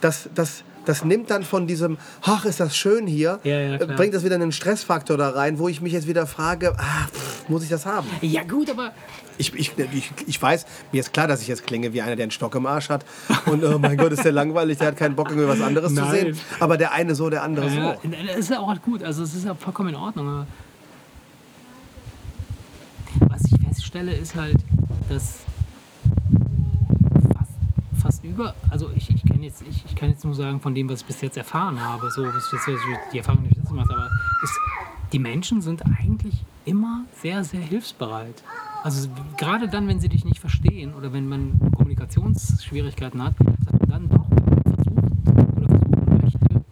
das, 0.00 0.28
das, 0.34 0.64
das 0.84 1.04
nimmt 1.04 1.30
dann 1.30 1.42
von 1.44 1.66
diesem, 1.66 1.96
ach, 2.22 2.44
ist 2.44 2.60
das 2.60 2.76
schön 2.76 3.06
hier, 3.06 3.40
Ja, 3.42 3.58
ja, 3.58 3.78
bringt 3.86 4.14
das 4.14 4.24
wieder 4.24 4.34
einen 4.34 4.52
Stressfaktor 4.52 5.16
da 5.16 5.30
rein, 5.30 5.58
wo 5.58 5.68
ich 5.68 5.80
mich 5.80 5.92
jetzt 5.92 6.06
wieder 6.06 6.26
frage, 6.26 6.74
ah, 6.78 7.06
pff, 7.12 7.48
muss 7.48 7.62
ich 7.62 7.68
das 7.70 7.86
haben? 7.86 8.06
ja, 8.20 8.42
gut, 8.42 8.70
aber 8.70 8.92
Ich, 9.38 9.52
ich, 9.54 9.72
ich, 9.92 10.12
ich 10.26 10.40
weiß, 10.42 10.66
mir 10.92 11.00
ist 11.00 11.12
klar, 11.12 11.26
dass 11.26 11.40
ich 11.42 11.48
jetzt 11.48 11.66
klinge 11.66 11.92
wie 11.92 12.02
einer, 12.02 12.16
der 12.16 12.24
einen 12.24 12.30
Stock 12.30 12.54
im 12.54 12.66
Arsch 12.66 12.88
hat. 12.88 13.04
Und 13.46 13.64
oh 13.64 13.78
mein 13.80 13.96
Gott, 13.96 14.12
ist 14.12 14.24
der 14.24 14.30
langweilig, 14.32 14.78
der 14.78 14.88
hat 14.88 14.96
keinen 14.96 15.16
Bock, 15.16 15.30
irgendwie 15.30 15.48
was 15.48 15.60
anderes 15.60 15.92
zu 15.92 16.00
Nein. 16.00 16.10
sehen. 16.12 16.38
Aber 16.60 16.76
der 16.76 16.92
eine 16.92 17.14
so, 17.16 17.28
der 17.30 17.42
andere 17.42 17.66
Ja, 17.66 17.96
so. 18.04 18.08
das 18.28 18.36
ist 18.36 18.50
ja 18.50 18.60
auch 18.60 18.80
gut. 18.82 19.02
Also 19.02 19.24
es 19.24 19.34
ist 19.34 19.44
ja 19.44 19.54
vollkommen 19.56 19.88
in 19.88 19.96
Ordnung. 19.96 20.46
Was 23.20 23.42
ich 23.46 23.63
feststelle, 23.94 24.12
ist 24.12 24.34
halt, 24.34 24.56
dass 25.08 25.44
fast, 27.36 27.52
fast 28.02 28.24
über, 28.24 28.54
also 28.70 28.90
ich, 28.96 29.08
ich, 29.10 29.22
kenn 29.24 29.42
jetzt, 29.42 29.62
ich, 29.62 29.84
ich 29.84 29.94
kann 29.94 30.10
jetzt 30.10 30.24
nur 30.24 30.34
sagen 30.34 30.60
von 30.60 30.74
dem, 30.74 30.88
was 30.88 31.00
ich 31.00 31.06
bis 31.06 31.20
jetzt 31.20 31.36
erfahren 31.36 31.80
habe, 31.80 32.10
so 32.10 32.24
was 32.24 32.50
jetzt 32.50 32.68
die 33.12 33.18
Erfahrung 33.18 33.44
die 33.44 33.50
ich 33.50 33.56
jetzt 33.56 33.68
gemacht 33.68 33.90
habe, 33.90 34.10
ist, 34.42 34.58
die 35.12 35.18
Menschen 35.20 35.60
sind 35.60 35.82
eigentlich 35.86 36.44
immer 36.64 37.04
sehr, 37.22 37.44
sehr 37.44 37.60
hilfsbereit. 37.60 38.42
Also 38.82 39.08
gerade 39.36 39.68
dann, 39.68 39.86
wenn 39.86 40.00
sie 40.00 40.08
dich 40.08 40.24
nicht 40.24 40.40
verstehen 40.40 40.92
oder 40.94 41.12
wenn 41.12 41.28
man 41.28 41.58
Kommunikationsschwierigkeiten 41.76 43.22
hat, 43.22 43.34
dann 43.88 44.08
doch 44.08 44.26
versucht 44.64 45.56
oder 45.56 45.68
versuchen 45.68 46.20
möchte, 46.20 46.64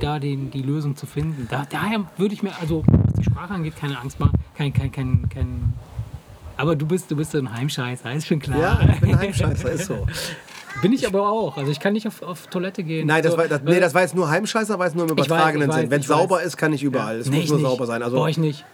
da 0.00 0.18
den, 0.18 0.50
die 0.50 0.62
Lösung 0.62 0.96
zu 0.96 1.06
finden. 1.06 1.48
Da, 1.50 1.66
daher 1.68 2.04
würde 2.16 2.34
ich 2.34 2.42
mir, 2.42 2.52
also 2.60 2.84
was 2.86 3.14
die 3.14 3.24
Sprache 3.24 3.52
angeht, 3.54 3.76
keine 3.76 3.98
Angst 3.98 4.20
machen, 4.20 4.38
kein, 4.54 4.72
kein, 4.72 4.92
kein, 4.92 5.28
kein 5.28 5.74
aber 6.58 6.76
du 6.76 6.86
bist, 6.86 7.10
du 7.10 7.16
bist 7.16 7.30
so 7.30 7.38
ein 7.38 7.52
Heimscheißer, 7.52 8.12
ist 8.12 8.26
schon 8.26 8.40
klar. 8.40 8.58
Ja, 8.82 8.94
ich 8.94 9.00
bin 9.00 9.10
ein 9.10 9.18
Heimscheißer, 9.18 9.70
ist 9.70 9.86
so. 9.86 10.06
Bin 10.82 10.92
ich 10.92 11.06
aber 11.08 11.28
auch. 11.28 11.56
Also 11.56 11.72
ich 11.72 11.80
kann 11.80 11.92
nicht 11.92 12.06
auf, 12.06 12.22
auf 12.22 12.46
Toilette 12.46 12.84
gehen. 12.84 13.06
Nein, 13.06 13.22
das 13.22 13.32
so, 13.32 13.38
war, 13.38 13.48
das, 13.48 13.62
nee, 13.62 13.80
das 13.80 13.94
war 13.94 14.02
jetzt 14.02 14.14
nur 14.14 14.30
Heimscheißer, 14.30 14.78
war 14.78 14.86
es 14.86 14.94
nur 14.94 15.06
im 15.06 15.10
übertragenen 15.10 15.72
Sinn. 15.72 15.90
Wenn 15.90 16.00
es 16.00 16.06
ich 16.06 16.10
weiß. 16.10 16.18
sauber 16.18 16.42
ist, 16.42 16.56
kann 16.56 16.72
ich 16.72 16.84
überall. 16.84 17.16
Es 17.16 17.28
nee, 17.28 17.40
muss 17.40 17.48
nur 17.48 17.58
nicht. 17.58 17.66
sauber 17.66 17.86
sein. 17.86 18.02
Also, 18.02 18.16
Brauche 18.16 18.30
ich 18.30 18.38
nicht. 18.38 18.64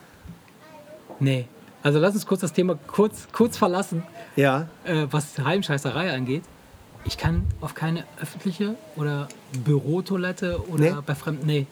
Nee. 1.19 1.47
Also 1.83 1.99
lass 2.01 2.15
uns 2.15 2.27
kurz 2.27 2.41
das 2.41 2.53
Thema 2.53 2.79
kurz, 2.87 3.29
kurz 3.33 3.57
verlassen, 3.57 4.03
ja. 4.37 4.69
äh, 4.85 5.07
was 5.11 5.39
Heimscheißerei 5.39 6.13
angeht. 6.13 6.43
Ich 7.07 7.17
kann 7.17 7.45
auf 7.61 7.75
keine 7.75 8.05
öffentliche 8.21 8.75
oder 8.97 9.29
Bürotoilette 9.65 10.61
oder 10.69 10.81
Nee? 10.83 10.95
bei 11.07 11.15
Fremden. 11.15 11.47
Nee. 11.47 11.67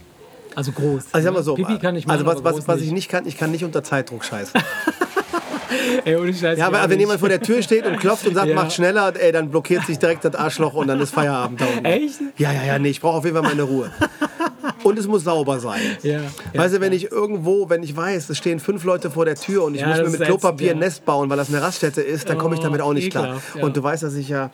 Also 0.54 0.72
groß. 0.72 1.06
Also 1.12 1.18
ich 1.18 1.24
sag 1.24 1.34
mal 1.34 1.42
so, 1.42 1.54
Pipi 1.54 1.78
kann 1.78 1.96
ich 1.96 2.06
machen, 2.06 2.26
also 2.26 2.44
was, 2.44 2.58
was, 2.58 2.68
was 2.68 2.80
ich 2.80 2.92
nicht 2.92 3.10
kann, 3.10 3.26
ich 3.26 3.36
kann 3.36 3.50
nicht 3.50 3.64
unter 3.64 3.82
Zeitdruck 3.82 4.24
scheißen. 4.24 4.60
Ey, 6.04 6.16
ohne 6.16 6.32
Scheiß, 6.34 6.58
Ja, 6.58 6.66
aber 6.66 6.88
wenn 6.88 6.98
jemand 7.00 7.20
vor 7.20 7.28
der 7.28 7.40
Tür 7.40 7.62
steht 7.62 7.86
und 7.86 7.98
klopft 7.98 8.26
und 8.26 8.34
sagt, 8.34 8.48
Ja. 8.48 8.54
macht 8.54 8.72
schneller, 8.72 9.12
ey, 9.18 9.32
dann 9.32 9.50
blockiert 9.50 9.86
sich 9.86 9.98
direkt 9.98 10.24
das 10.24 10.34
Arschloch 10.34 10.74
und 10.74 10.88
dann 10.88 11.00
ist 11.00 11.12
Feierabend 11.14 11.60
da 11.60 11.66
unten. 11.66 11.84
Echt? 11.84 12.20
Ja, 12.38 12.52
ja, 12.52 12.64
ja, 12.64 12.78
nee, 12.78 12.88
ich 12.90 13.00
brauche 13.00 13.18
auf 13.18 13.24
jeden 13.24 13.36
Fall 13.36 13.44
meine 13.48 13.62
Ruhe. 13.62 13.90
Und 14.82 14.98
es 14.98 15.06
muss 15.06 15.24
sauber 15.24 15.60
sein. 15.60 15.80
Ja, 16.02 16.20
weißt 16.54 16.74
du, 16.76 16.80
wenn 16.80 16.92
ich 16.92 17.10
irgendwo, 17.12 17.68
wenn 17.70 17.82
ich 17.82 17.96
weiß, 17.96 18.30
es 18.30 18.38
stehen 18.38 18.58
fünf 18.60 18.84
Leute 18.84 19.10
vor 19.10 19.24
der 19.24 19.36
Tür 19.36 19.64
und 19.64 19.74
ich 19.74 19.84
muss 19.84 19.98
mir 19.98 20.08
mit 20.10 20.20
Klopapier 20.22 20.72
ein. 20.72 20.78
Nest 20.78 21.04
bauen, 21.04 21.30
weil 21.30 21.36
das 21.36 21.48
eine 21.48 21.62
Raststätte 21.62 22.00
ist, 22.00 22.28
dann 22.28 22.38
komme 22.38 22.54
ich 22.54 22.60
Oh, 22.60 22.64
damit 22.64 22.80
auch 22.80 22.92
nicht 22.92 23.10
klar. 23.10 23.24
ekelhaft, 23.24 23.56
ja. 23.56 23.62
Und 23.64 23.76
du 23.76 23.82
weißt, 23.82 24.02
dass 24.02 24.14
ich 24.14 24.28
ja 24.28 24.50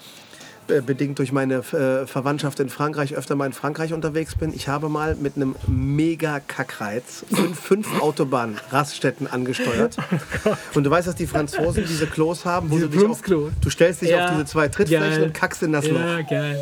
bedingt 0.83 1.19
durch 1.19 1.33
meine 1.33 1.57
äh, 1.57 2.07
Verwandtschaft 2.07 2.61
in 2.61 2.69
Frankreich 2.69 3.15
öfter 3.15 3.35
mal 3.35 3.47
in 3.47 3.53
Frankreich 3.53 3.93
unterwegs 3.93 4.37
bin. 4.37 4.53
Ich 4.55 4.69
habe 4.69 4.89
mal 4.89 5.15
mit 5.17 5.37
einem 5.37 5.57
mega 5.67 6.41
Kackreiz 6.41 7.25
fünf, 7.33 7.59
fünf 7.59 8.01
Autobahn-Raststätten 8.01 9.27
angesteuert. 9.27 9.97
Und 10.75 10.85
du 10.85 10.91
weißt, 10.91 11.09
dass 11.09 11.15
die 11.15 11.27
Franzosen 11.27 11.85
diese 11.89 12.07
Klos 12.07 12.45
haben, 12.45 12.71
wo 12.71 12.77
Diese 12.77 12.89
du 12.89 12.99
dich 12.99 13.09
auf, 13.09 13.23
du 13.23 13.71
stellst 13.71 14.03
dich 14.03 14.11
Ja. 14.11 14.27
auf 14.27 14.31
diese 14.33 14.45
zwei 14.45 14.69
Trittflächen 14.69 15.11
Geil. 15.11 15.23
und 15.23 15.35
kackst 15.35 15.63
in 15.63 15.73
das 15.73 15.87
Loch. 15.89 15.99
Ja, 15.99 16.23
geil. 16.23 16.59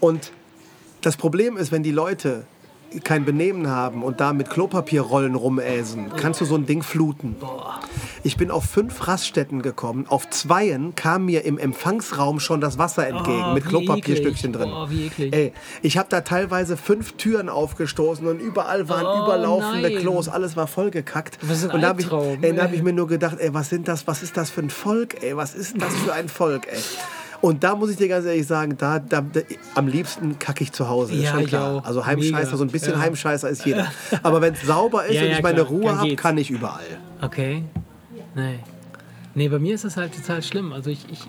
Und 0.00 0.32
das 1.00 1.16
Problem 1.16 1.56
ist, 1.56 1.72
wenn 1.72 1.82
die 1.82 1.92
Leute 1.92 2.44
kein 3.04 3.24
Benehmen 3.24 3.68
haben 3.68 4.02
und 4.02 4.20
da 4.20 4.32
mit 4.32 4.50
Klopapierrollen 4.50 5.34
rumäsen, 5.34 6.10
kannst 6.16 6.40
du 6.40 6.44
so 6.44 6.56
ein 6.56 6.66
Ding 6.66 6.82
fluten. 6.82 7.36
Ich 8.22 8.36
bin 8.36 8.50
auf 8.50 8.64
fünf 8.64 9.06
Raststätten 9.06 9.62
gekommen. 9.62 10.06
Auf 10.08 10.28
zweien 10.30 10.94
kam 10.94 11.26
mir 11.26 11.44
im 11.44 11.56
Empfangsraum 11.58 12.40
schon 12.40 12.60
das 12.60 12.78
Wasser 12.78 13.06
entgegen 13.06 13.44
Oh, 13.50 13.54
mit 13.54 13.64
Klopapierstückchen 13.64 14.52
drin. 14.52 14.70
Oh. 14.70 14.88
Ey, 15.18 15.52
ich 15.82 15.96
habe 15.96 16.08
da 16.10 16.20
teilweise 16.20 16.76
fünf 16.76 17.12
Türen 17.12 17.48
aufgestoßen 17.48 18.26
und 18.26 18.40
überall 18.40 18.88
waren 18.88 19.06
Oh, 19.06 19.24
überlaufende 19.24 19.90
nein. 19.90 19.98
Klos, 20.00 20.28
alles 20.28 20.56
war 20.56 20.66
vollgekackt. 20.66 21.38
Was 21.42 21.58
ist 21.58 21.70
ein 21.70 21.76
und 21.76 21.80
da 21.82 21.88
habe 21.88 22.00
ich, 22.00 22.12
Albtraum, 22.12 22.38
ey, 22.42 22.54
da 22.54 22.64
hab 22.64 22.72
ich 22.72 22.82
mir 22.82 22.92
nur 22.92 23.06
gedacht, 23.06 23.36
ey, 23.38 23.54
was 23.54 23.68
sind 23.70 23.88
das, 23.88 24.06
was 24.06 24.22
ist 24.22 24.36
das 24.36 24.50
für 24.50 24.60
ein 24.62 24.70
Volk, 24.70 25.22
ey, 25.22 25.36
was 25.36 25.54
ist 25.54 25.72
denn 25.74 25.80
das 25.80 25.94
für 25.94 26.12
ein 26.12 26.28
Volk, 26.28 26.66
ey. 26.66 26.78
Und 27.40 27.64
da 27.64 27.74
muss 27.74 27.90
ich 27.90 27.96
dir 27.96 28.08
ganz 28.08 28.26
ehrlich 28.26 28.46
sagen, 28.46 28.76
da, 28.76 28.98
da, 28.98 29.20
da 29.22 29.40
am 29.74 29.88
liebsten 29.88 30.38
kacke 30.38 30.62
ich 30.64 30.72
zu 30.72 30.88
Hause. 30.88 31.14
ist 31.14 31.22
Ja, 31.24 31.30
schon 31.32 31.40
ich 31.40 31.48
klar. 31.48 31.82
Also 31.86 32.04
Heimscheißer, 32.04 32.44
Mega. 32.44 32.56
so 32.56 32.64
ein 32.64 32.70
bisschen 32.70 32.92
Ja. 32.92 33.00
Heimscheißer 33.00 33.48
ist 33.48 33.64
jeder. 33.64 33.90
Aber 34.22 34.40
wenn 34.42 34.54
es 34.54 34.62
sauber 34.62 35.06
ist 35.06 35.14
Ja, 35.14 35.22
und 35.22 35.30
ich 35.32 35.42
meine 35.42 35.56
klar. 35.64 35.68
Ruhe 35.68 35.98
habe, 35.98 36.16
kann 36.16 36.36
ich 36.36 36.50
überall. 36.50 36.84
Okay. 37.22 37.64
Nee. 38.34 38.58
Nee, 39.34 39.48
bei 39.48 39.58
mir 39.60 39.74
ist 39.74 39.84
das 39.84 39.96
halt 39.96 40.14
total 40.14 40.42
schlimm. 40.42 40.72
Also 40.72 40.90
ich, 40.90 41.06
ich 41.10 41.20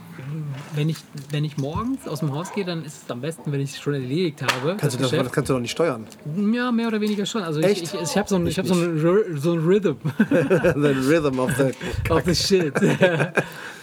wenn 0.76 0.90
ich, 0.90 0.98
wenn 1.30 1.46
ich 1.46 1.58
morgens 1.58 2.08
aus 2.08 2.20
dem 2.20 2.34
Haus 2.34 2.52
gehe, 2.54 2.66
dann 2.66 2.84
ist 2.84 3.04
es 3.04 3.12
am 3.12 3.22
besten, 3.22 3.52
wenn 3.52 3.62
ich 3.62 3.72
es 3.72 3.80
schon 3.80 3.94
erledigt 3.94 4.42
habe. 4.42 4.76
Kannst 4.78 4.98
du 4.98 5.02
das, 5.04 5.12
das 5.12 5.32
kannst 5.32 5.50
du 5.50 5.54
doch 5.54 5.60
nicht 5.60 5.72
steuern. 5.72 6.08
Ja, 6.52 6.72
mehr 6.72 6.88
oder 6.88 7.00
weniger 7.00 7.26
schon. 7.26 7.44
Also 7.44 7.60
Echt? 7.62 7.84
ich, 7.84 7.94
ich, 7.94 8.02
ich 8.02 8.18
habe 8.18 8.28
so 8.28 8.38
ein, 8.38 8.48
ich 8.48 8.58
hab 8.58 8.66
so 8.66 8.74
so 8.74 9.54
ein 9.54 9.60
Rhythm 9.60 9.94
the 10.30 10.96
rhythm 11.08 11.40
of 11.40 11.52
the... 11.58 11.72
of 12.12 12.24
the 12.26 12.36
shit. 12.36 12.74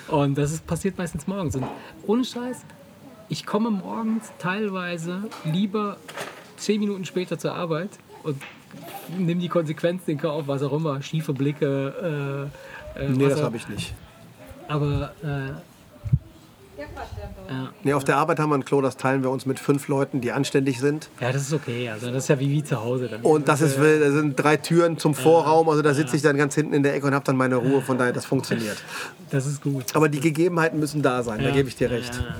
Und 0.09 0.39
das 0.39 0.53
ist, 0.53 0.67
passiert 0.67 0.99
meistens 0.99 1.27
morgens. 1.27 1.57
Und 1.57 1.67
ohne 2.07 2.25
Scheiß, 2.25 2.65
ich 3.29 3.45
komme 3.45 3.71
morgens 3.71 4.33
teilweise 4.39 5.23
lieber 5.45 5.97
zehn 6.57 6.81
Minuten 6.81 7.05
später 7.05 7.39
zur 7.39 7.55
Arbeit 7.55 7.91
und 8.23 8.41
nimm 9.17 9.39
die 9.39 9.49
Konsequenzen 9.49 10.13
in 10.13 10.19
Kauf, 10.19 10.47
was 10.47 10.63
auch 10.63 10.73
immer, 10.73 11.03
schiefe 11.03 11.33
Blicke. 11.33 12.51
Äh, 12.97 13.05
äh, 13.05 13.09
Nee, 13.11 13.29
das 13.29 13.43
habe 13.43 13.57
ich 13.57 13.69
nicht. 13.69 13.95
Aber 14.67 15.13
äh, 15.23 15.53
ja. 16.79 17.69
Nee, 17.83 17.93
auf 17.95 18.05
der 18.05 18.17
Arbeit 18.17 18.39
haben 18.39 18.51
wir 18.51 18.57
ein 18.57 18.65
Klo, 18.65 18.81
das 18.81 18.97
teilen 18.97 19.23
wir 19.23 19.31
uns 19.31 19.47
mit 19.47 19.59
fünf 19.59 19.89
Leuten, 19.89 20.21
die 20.21 20.33
anständig 20.33 20.79
sind. 20.81 21.09
ja, 21.21 21.33
das 21.33 21.43
ist 21.43 21.53
okay. 21.53 21.89
Also 21.91 22.07
das 22.11 22.25
ist 22.25 22.29
ja 22.29 22.39
wie, 22.41 22.51
wie 22.51 22.63
zu 22.65 22.83
Hause 22.83 23.09
dann. 23.09 23.23
Und 23.23 23.49
das 23.49 23.61
ist, 23.61 23.79
das 23.79 24.13
sind 24.13 24.35
drei 24.37 24.57
Türen 24.57 24.99
zum 24.99 25.15
Vorraum, 25.15 25.69
also 25.69 25.83
da 25.83 25.95
sitze 25.95 26.17
ich 26.17 26.23
dann 26.23 26.37
ganz 26.37 26.55
hinten 26.55 26.75
in 26.75 26.83
der 26.83 26.95
Ecke 26.95 27.07
und 27.07 27.15
habe 27.15 27.25
dann 27.25 27.37
meine 27.37 27.57
Ruhe, 27.57 27.81
von 27.83 27.99
daher, 27.99 28.13
das 28.13 28.27
funktioniert. 28.27 28.77
Das 29.31 29.47
ist 29.47 29.63
gut. 29.63 29.85
Aber 29.95 30.09
die 30.09 30.21
Gegebenheiten 30.21 30.79
müssen 30.79 31.03
da 31.03 31.23
sein, 31.23 31.43
da 31.43 31.51
gebe 31.51 31.69
ich 31.69 31.77
dir 31.77 31.91
recht. 31.91 32.15
Ja. 32.15 32.35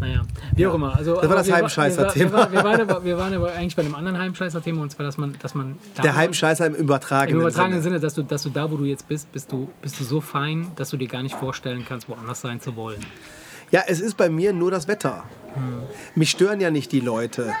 Naja, 0.00 0.22
wie 0.54 0.66
auch 0.66 0.72
immer. 0.74 0.96
Also, 0.96 1.16
war 1.16 1.22
das 1.28 1.46
wir 1.46 1.52
wa- 1.52 1.58
Heimscheißer-Thema. 1.58 2.30
Wir, 2.30 2.38
wa- 2.38 2.52
wir, 2.52 2.64
waren 2.64 2.80
aber, 2.80 3.04
wir 3.04 3.18
waren 3.18 3.34
aber 3.34 3.52
eigentlich 3.52 3.76
bei 3.76 3.82
einem 3.82 3.94
anderen 3.94 4.16
Heimscheißer-Thema 4.18 4.80
und 4.80 4.90
zwar, 4.90 5.04
dass 5.04 5.18
man. 5.18 5.36
Dass 5.42 5.54
man 5.54 5.76
Der 6.02 6.16
Heimscheißer 6.16 6.64
im 6.66 6.74
Im 6.74 6.80
übertragenen, 6.84 7.38
übertragenen 7.42 7.82
Sinne. 7.82 7.96
Sinne, 7.98 8.00
dass 8.00 8.14
du, 8.14 8.22
dass 8.22 8.42
du 8.42 8.48
da, 8.48 8.70
wo 8.70 8.76
du 8.78 8.84
jetzt 8.86 9.06
bist, 9.08 9.30
bist 9.30 9.52
du, 9.52 9.68
bist 9.82 10.00
du 10.00 10.04
so 10.04 10.22
fein, 10.22 10.68
dass 10.76 10.88
du 10.88 10.96
dir 10.96 11.06
gar 11.06 11.22
nicht 11.22 11.36
vorstellen 11.36 11.84
kannst, 11.86 12.08
woanders 12.08 12.40
sein 12.40 12.62
zu 12.62 12.76
wollen. 12.76 13.00
Ja, 13.70 13.84
es 13.86 14.00
ist 14.00 14.16
bei 14.16 14.28
mir 14.28 14.52
nur 14.52 14.70
das 14.70 14.88
Wetter. 14.88 15.24
Mich 16.14 16.30
stören 16.30 16.60
ja 16.60 16.70
nicht 16.70 16.92
die 16.92 17.00
Leute. 17.00 17.52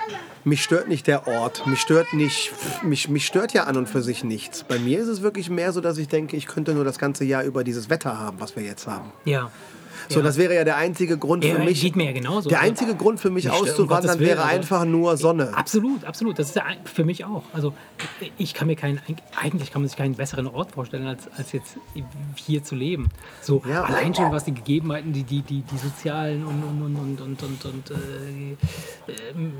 Mich 0.42 0.62
stört 0.62 0.88
nicht 0.88 1.06
der 1.06 1.26
Ort. 1.26 1.66
Mich 1.66 1.80
stört 1.80 2.14
nicht, 2.14 2.52
mich, 2.82 3.08
mich 3.08 3.26
stört 3.26 3.52
ja 3.52 3.64
an 3.64 3.76
und 3.76 3.88
für 3.88 4.02
sich 4.02 4.24
nichts. 4.24 4.64
Bei 4.64 4.78
mir 4.78 4.98
ist 5.00 5.08
es 5.08 5.22
wirklich 5.22 5.50
mehr 5.50 5.72
so, 5.72 5.80
dass 5.80 5.98
ich 5.98 6.08
denke, 6.08 6.36
ich 6.36 6.46
könnte 6.46 6.72
nur 6.72 6.84
das 6.84 6.98
ganze 6.98 7.24
Jahr 7.24 7.44
über 7.44 7.62
dieses 7.62 7.90
Wetter 7.90 8.18
haben, 8.18 8.40
was 8.40 8.56
wir 8.56 8.62
jetzt 8.62 8.86
haben. 8.86 9.12
Ja. 9.24 9.50
So, 10.12 10.18
Ja. 10.18 10.24
das 10.24 10.38
wäre 10.38 10.54
ja 10.56 10.64
der 10.64 10.76
einzige 10.76 11.16
Grund 11.18 11.44
Ja, 11.44 11.54
für 11.54 11.62
mich. 11.62 11.80
geht 11.80 11.94
mir 11.94 12.06
ja 12.06 12.12
genauso. 12.12 12.48
Der 12.48 12.58
Also- 12.58 12.68
einzige 12.70 12.96
Grund 12.96 13.20
für 13.20 13.30
mich 13.30 13.46
um 13.46 13.52
auszuwandern 13.52 14.18
wäre 14.18 14.40
aber- 14.42 14.50
einfach 14.50 14.84
nur 14.84 15.16
Sonne. 15.16 15.56
Absolut, 15.56 16.04
absolut. 16.04 16.36
Das 16.36 16.48
ist 16.48 16.56
ja 16.56 16.64
für 16.84 17.04
mich 17.04 17.24
auch. 17.24 17.44
Also 17.52 17.72
ich 18.36 18.52
kann 18.52 18.66
mir 18.66 18.74
keinen, 18.74 19.00
eigentlich 19.40 19.70
kann 19.70 19.82
man 19.82 19.88
sich 19.88 19.96
keinen 19.96 20.16
besseren 20.16 20.48
Ort 20.48 20.72
vorstellen, 20.72 21.06
als, 21.06 21.28
als 21.36 21.52
jetzt 21.52 21.76
hier 22.34 22.64
zu 22.64 22.74
leben. 22.74 23.08
So 23.40 23.62
Ja. 23.68 23.84
allein 23.84 24.12
schon 24.12 24.32
was 24.32 24.42
die 24.44 24.52
Gegebenheiten, 24.52 25.12
die, 25.12 25.22
die, 25.22 25.42
die, 25.42 25.62
die 25.62 25.78
sozialen 25.78 26.44
und 26.44 26.60
und 26.64 26.96
und 26.96 27.20
und 27.20 27.42
und 27.44 27.64
und, 27.64 27.90
äh, 27.92 27.94
ähm, 29.32 29.52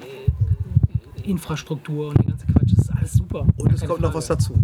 äh, 0.00 1.28
Infrastruktur 1.28 2.08
und 2.08 2.18
der 2.18 2.24
ganze 2.26 2.46
Quatsch, 2.46 2.72
das 2.76 2.86
ist 2.86 2.90
alles 2.96 3.12
super. 3.12 3.46
Und 3.58 3.72
es 3.72 3.80
kommt 3.80 4.00
noch 4.00 4.08
Frage. 4.12 4.14
was 4.14 4.26
dazu. 4.28 4.54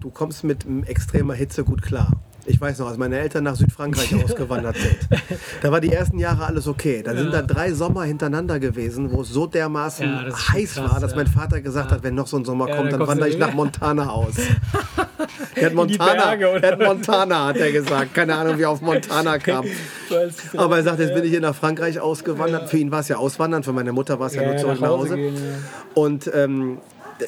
Du 0.00 0.10
kommst 0.10 0.44
mit 0.44 0.66
extremer 0.86 1.32
Hitze 1.34 1.64
gut 1.64 1.80
klar. 1.80 2.12
Ich 2.46 2.60
weiß 2.60 2.78
noch, 2.78 2.88
als 2.88 2.98
meine 2.98 3.18
Eltern 3.18 3.44
nach 3.44 3.56
Südfrankreich 3.56 4.14
ausgewandert 4.24 4.76
sind. 4.76 4.96
Da 5.62 5.72
war 5.72 5.80
die 5.80 5.92
ersten 5.92 6.18
Jahre 6.18 6.44
alles 6.46 6.66
okay. 6.66 7.02
Da 7.02 7.14
sind 7.14 7.32
da 7.32 7.42
drei 7.42 7.72
Sommer 7.72 8.04
hintereinander 8.04 8.58
gewesen, 8.60 9.10
wo 9.12 9.22
es 9.22 9.28
so 9.30 9.46
dermaßen 9.46 10.06
Ja, 10.06 10.52
heiß 10.52 10.74
krass, 10.74 10.90
war, 10.92 11.00
dass 11.00 11.12
ja. 11.12 11.16
mein 11.18 11.26
Vater 11.26 11.60
gesagt 11.60 11.90
hat, 11.90 12.02
wenn 12.02 12.14
noch 12.14 12.26
so 12.26 12.36
ein 12.36 12.44
Sommer 12.44 12.68
Ja, 12.68 12.76
kommt, 12.76 12.92
dann 12.92 13.00
dann 13.00 13.08
wandere 13.08 13.28
ich 13.28 13.38
nach. 13.38 13.52
Montana 13.54 14.10
aus. 14.10 14.34
Er 15.56 15.66
hat 15.66 15.74
Montana, 15.74 16.34
Berge, 16.34 16.62
er 16.62 16.72
hat 16.72 16.80
Montana, 16.80 17.46
hat 17.46 17.56
er 17.56 17.70
gesagt. 17.72 18.14
Keine 18.14 18.34
Ahnung, 18.34 18.58
wie 18.58 18.62
er 18.62 18.70
auf 18.70 18.80
Montana 18.80 19.38
kam. 19.38 19.64
Aber 20.56 20.76
er 20.76 20.82
sagt, 20.82 20.98
jetzt 20.98 21.14
bin 21.14 21.24
ich 21.24 21.30
hier 21.30 21.40
nach 21.40 21.54
Frankreich 21.54 22.00
ausgewandert. 22.00 22.68
Für 22.68 22.78
ihn 22.78 22.90
war 22.90 23.00
es 23.00 23.08
ja 23.08 23.16
Auswandern, 23.16 23.62
für 23.62 23.72
meine 23.72 23.92
Mutter 23.92 24.18
war 24.18 24.26
es 24.26 24.34
ja, 24.34 24.42
Ja, 24.42 24.48
nur 24.48 24.56
zurück 24.58 24.80
nach 24.80 24.88
nach 24.90 24.96
Hause 24.96 25.16
gehen, 25.16 25.34
ja. 25.34 25.40
Und 25.94 26.30
ähm, 26.34 26.78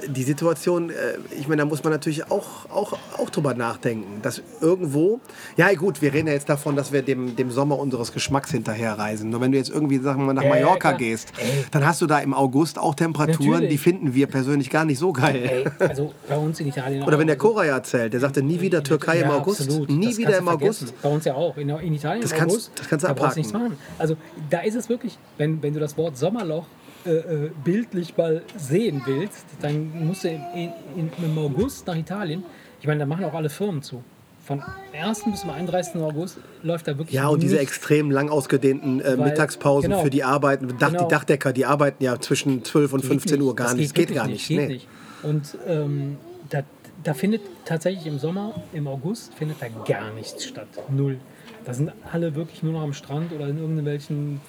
die 0.09 0.23
Situation, 0.23 0.91
äh, 0.91 0.95
ich 1.39 1.49
meine, 1.49 1.63
da 1.63 1.67
muss 1.67 1.83
man 1.85 1.93
natürlich 1.93 2.31
auch, 2.31 2.69
auch, 2.71 2.95
auch 3.19 3.31
drüber 3.31 3.55
nachdenken, 3.55 4.21
dass 4.23 4.43
irgendwo, 4.61 5.21
ja 5.57 5.73
gut, 5.75 6.03
wir 6.03 6.13
reden 6.13 6.29
ja 6.29 6.35
jetzt 6.35 6.49
davon, 6.49 6.77
dass 6.77 6.93
wir 6.93 7.03
dem, 7.03 7.37
dem 7.37 7.51
Sommer 7.51 7.79
unseres 7.79 8.13
Geschmacks 8.13 8.51
hinterherreisen. 8.51 9.31
Nur 9.31 9.41
wenn 9.41 9.53
du 9.53 9.59
jetzt 9.59 9.71
irgendwie, 9.71 9.99
sagen 9.99 10.21
wir 10.21 10.27
mal, 10.27 10.33
nach 10.35 10.43
Ja, 10.43 10.49
ja, 10.49 10.55
Mallorca 10.65 10.89
klar. 10.91 10.95
gehst, 10.99 11.33
dann 11.71 11.87
hast 11.87 12.01
du 12.03 12.07
da 12.07 12.19
im 12.19 12.35
August 12.35 12.79
auch 12.79 12.95
Temperaturen, 12.95 13.51
Natürlich. 13.51 13.71
die 13.71 13.79
finden 13.79 14.15
wir 14.15 14.27
persönlich 14.27 14.71
gar 14.71 14.85
nicht 14.85 14.99
so 14.99 15.13
geil. 15.13 15.65
Ey, 15.81 15.87
also 15.89 16.13
bei 16.29 16.37
uns 16.37 16.59
in 16.61 16.69
Italien 16.69 17.03
Oder 17.05 17.19
wenn 17.19 17.27
der 17.27 17.37
Koray 17.37 17.69
erzählt, 17.69 18.13
der 18.13 18.21
sagte 18.21 18.43
nie 18.43 18.61
wieder 18.61 18.83
Türkei 18.83 19.21
im 19.21 19.29
Ja, 19.29 19.37
August, 19.37 19.63
absolut. 19.63 19.91
nie 19.91 20.07
Das 20.09 20.19
wieder 20.19 20.39
im 20.39 20.49
August. 20.49 20.79
vergessen. 20.81 20.99
Bei 21.03 21.09
uns 21.09 21.25
ja 21.25 21.35
auch. 21.35 21.57
In, 21.57 21.69
in 21.69 21.95
Italien 21.95 22.23
Das 22.23 22.33
im 22.33 22.39
kannst- 22.39 22.55
August. 22.55 22.71
das 22.77 22.89
kannst 22.89 23.03
du 23.05 23.07
da 23.09 23.13
abhaken. 23.13 23.39
nichts 23.39 23.53
machen. 23.53 23.77
Also 23.99 24.17
da 24.51 24.61
ist 24.61 24.75
es 24.75 24.89
wirklich, 24.89 25.19
wenn, 25.39 25.63
wenn 25.63 25.75
du 25.75 25.81
das 25.81 25.97
Wort 25.97 26.17
Sommerloch 26.19 26.67
äh, 27.07 27.11
äh, 27.11 27.51
bildlich 27.65 28.17
mal 28.17 28.43
sehen 28.57 29.03
willst, 29.07 29.45
dann 29.61 30.07
musst 30.07 30.25
du 30.25 30.29
in, 30.29 30.73
in, 30.97 31.11
im 31.25 31.39
August 31.39 31.87
nach 31.87 31.97
Italien. 31.97 32.45
Ich 32.81 32.87
meine, 32.87 33.01
da 33.01 33.07
machen 33.07 33.25
auch 33.25 33.35
alle 33.35 33.49
Firmen 33.49 33.83
zu. 33.83 34.03
Von 34.45 34.63
1. 34.93 35.25
bis 35.25 35.41
zum 35.41 35.51
31. 35.51 35.97
August 35.97 36.39
läuft 36.63 36.87
da 36.87 36.97
wirklich 36.97 37.15
Ja, 37.15 37.27
und 37.29 37.43
diese 37.43 37.59
extrem 37.59 38.13
lang 38.13 38.29
ausgedehnten 38.29 39.01
äh, 39.01 39.19
Weil- 39.19 39.31
Mittagspausen 39.31 39.91
genau. 39.91 40.03
für 40.05 40.11
die 40.11 40.23
Arbeiten. 40.23 40.69
Dach, 40.79 40.91
Genau. 40.91 41.05
Die 41.05 41.09
Dachdecker, 41.09 41.53
die 41.53 41.67
arbeiten 41.67 42.05
ja 42.05 42.21
zwischen 42.21 42.65
12 42.65 42.93
und 42.93 43.01
Geht 43.01 43.11
15 43.11 43.43
Uhr 43.43 43.57
gar 43.57 43.75
nicht. 43.75 43.89
Das 43.89 43.95
geht 43.95 44.11
wirklich 44.11 44.19
gar 44.19 44.27
nicht. 44.29 44.47
Geht 44.47 44.59
nee. 44.59 44.67
nicht. 44.69 44.89
Und 45.25 45.59
ähm, 45.67 46.17
da, 46.51 46.63
da 47.03 47.15
findet 47.15 47.43
tatsächlich 47.65 48.07
im 48.07 48.19
Sommer, 48.21 48.55
im 48.73 48.87
August, 48.87 49.35
findet 49.35 49.57
da 49.61 49.67
gar 49.85 50.13
nichts 50.13 50.45
statt. 50.45 50.69
Null. 50.91 51.19
Da 51.65 51.75
sind 51.75 51.91
alle 52.13 52.37
wirklich 52.37 52.63
nur 52.63 52.75
noch 52.75 52.83
am 52.83 52.93
Strand 52.93 53.33
oder 53.33 53.49
in 53.49 53.59
irgendwelchen 53.59 54.41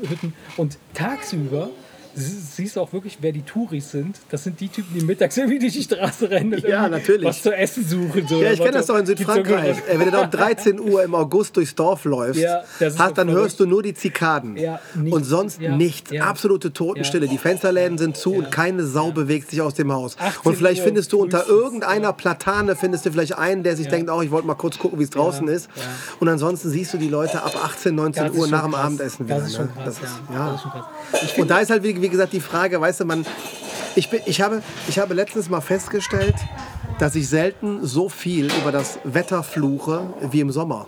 Hütten. 0.00 0.32
Und 0.56 0.78
tagsüber 0.94 1.68
siehst 2.14 2.76
du 2.76 2.80
auch 2.80 2.92
wirklich, 2.92 3.18
wer 3.20 3.32
die 3.32 3.42
Touris 3.42 3.90
sind. 3.90 4.16
Das 4.30 4.44
sind 4.44 4.60
die 4.60 4.68
Typen, 4.68 4.98
die 4.98 5.04
mittags 5.04 5.36
irgendwie 5.38 5.58
durch 5.58 5.72
die 5.72 5.82
Straße 5.82 6.30
rennen 6.30 6.54
und 6.54 6.62
Ja, 6.68 6.88
natürlich. 6.88 7.26
was 7.26 7.42
zu 7.42 7.54
essen 7.54 7.86
suchen. 7.86 8.26
So 8.28 8.42
Ja, 8.42 8.52
ich 8.52 8.58
kenne 8.58 8.72
das 8.72 8.86
doch 8.86 8.96
in 8.98 9.06
Südfrankreich. 9.06 9.76
sogar- 9.76 9.88
Äh, 9.88 9.98
Wenn 9.98 10.06
du 10.06 10.10
da 10.10 10.22
um 10.24 10.30
13 10.30 10.80
Uhr 10.80 11.02
im 11.02 11.14
August 11.14 11.56
durchs 11.56 11.74
Dorf 11.74 12.04
läufst, 12.04 12.40
Ja, 12.40 12.62
hast, 12.98 13.16
dann 13.18 13.30
hörst 13.30 13.58
du 13.60 13.66
nur 13.66 13.82
die 13.82 13.94
Zikaden. 13.94 14.56
Ja, 14.56 14.80
nichts. 14.94 15.16
und 15.16 15.24
sonst 15.24 15.60
Ja, 15.60 15.76
nichts. 15.76 16.10
Absolute 16.20 16.72
Totenstille. 16.72 17.28
Die 17.28 17.38
Fensterläden 17.38 17.98
sind 17.98 18.16
zu 18.16 18.34
und 18.34 18.50
keine 18.50 18.84
Sau 18.84 19.10
bewegt 19.12 19.50
sich 19.50 19.60
aus 19.62 19.74
dem 19.74 19.92
Haus. 19.92 20.16
18 20.18 20.40
Und 20.44 20.56
vielleicht 20.56 20.80
Uhr 20.80 20.86
findest 20.86 21.12
du 21.12 21.20
unter 21.20 21.46
irgendeiner 21.46 22.12
Platane 22.12 22.76
findest 22.76 23.06
du 23.06 23.12
vielleicht 23.12 23.38
einen, 23.38 23.62
der 23.62 23.76
sich 23.76 23.88
denkt, 23.88 24.10
oh, 24.10 24.22
ich 24.22 24.30
wollte 24.30 24.46
mal 24.46 24.54
kurz 24.54 24.78
gucken, 24.78 24.98
wie 24.98 25.04
es 25.04 25.10
draußen 25.10 25.46
ist. 25.48 25.68
Und 26.20 26.28
ansonsten 26.28 26.70
siehst 26.70 26.92
du 26.94 26.98
die 26.98 27.08
Leute 27.08 27.42
ab 27.42 27.54
18, 27.64 27.94
19 27.94 28.24
Das 28.24 28.32
ist 28.32 28.38
Uhr 28.38 28.48
nach 28.48 28.64
dem. 28.64 28.74
Abendessen 28.74 29.26
wieder. 29.26 29.38
Das 29.38 29.48
ist 29.48 29.56
schon 29.56 29.66
ne? 29.66 29.72
Das 29.84 29.94
ist, 29.94 30.02
ja. 30.32 30.46
Das 30.46 30.54
ist 30.56 30.62
schon 30.62 30.70
krass. 30.72 31.38
Und 31.38 31.50
da 31.50 31.58
ist 31.58 31.70
halt, 31.70 31.82
wie, 31.82 32.01
wie 32.02 32.08
gesagt, 32.08 32.32
die 32.32 32.40
Frage, 32.40 32.80
weißt 32.80 33.00
du, 33.00 33.04
man, 33.04 33.24
ich, 33.94 34.10
bin, 34.10 34.20
ich, 34.26 34.40
habe, 34.40 34.62
ich 34.88 34.98
habe 34.98 35.14
letztens 35.14 35.48
mal 35.48 35.60
festgestellt, 35.60 36.34
dass 36.98 37.14
ich 37.14 37.28
selten 37.28 37.86
so 37.86 38.08
viel 38.08 38.46
über 38.60 38.72
das 38.72 38.98
Wetter 39.04 39.42
fluche 39.42 40.12
wie 40.30 40.40
im 40.40 40.50
Sommer. 40.50 40.86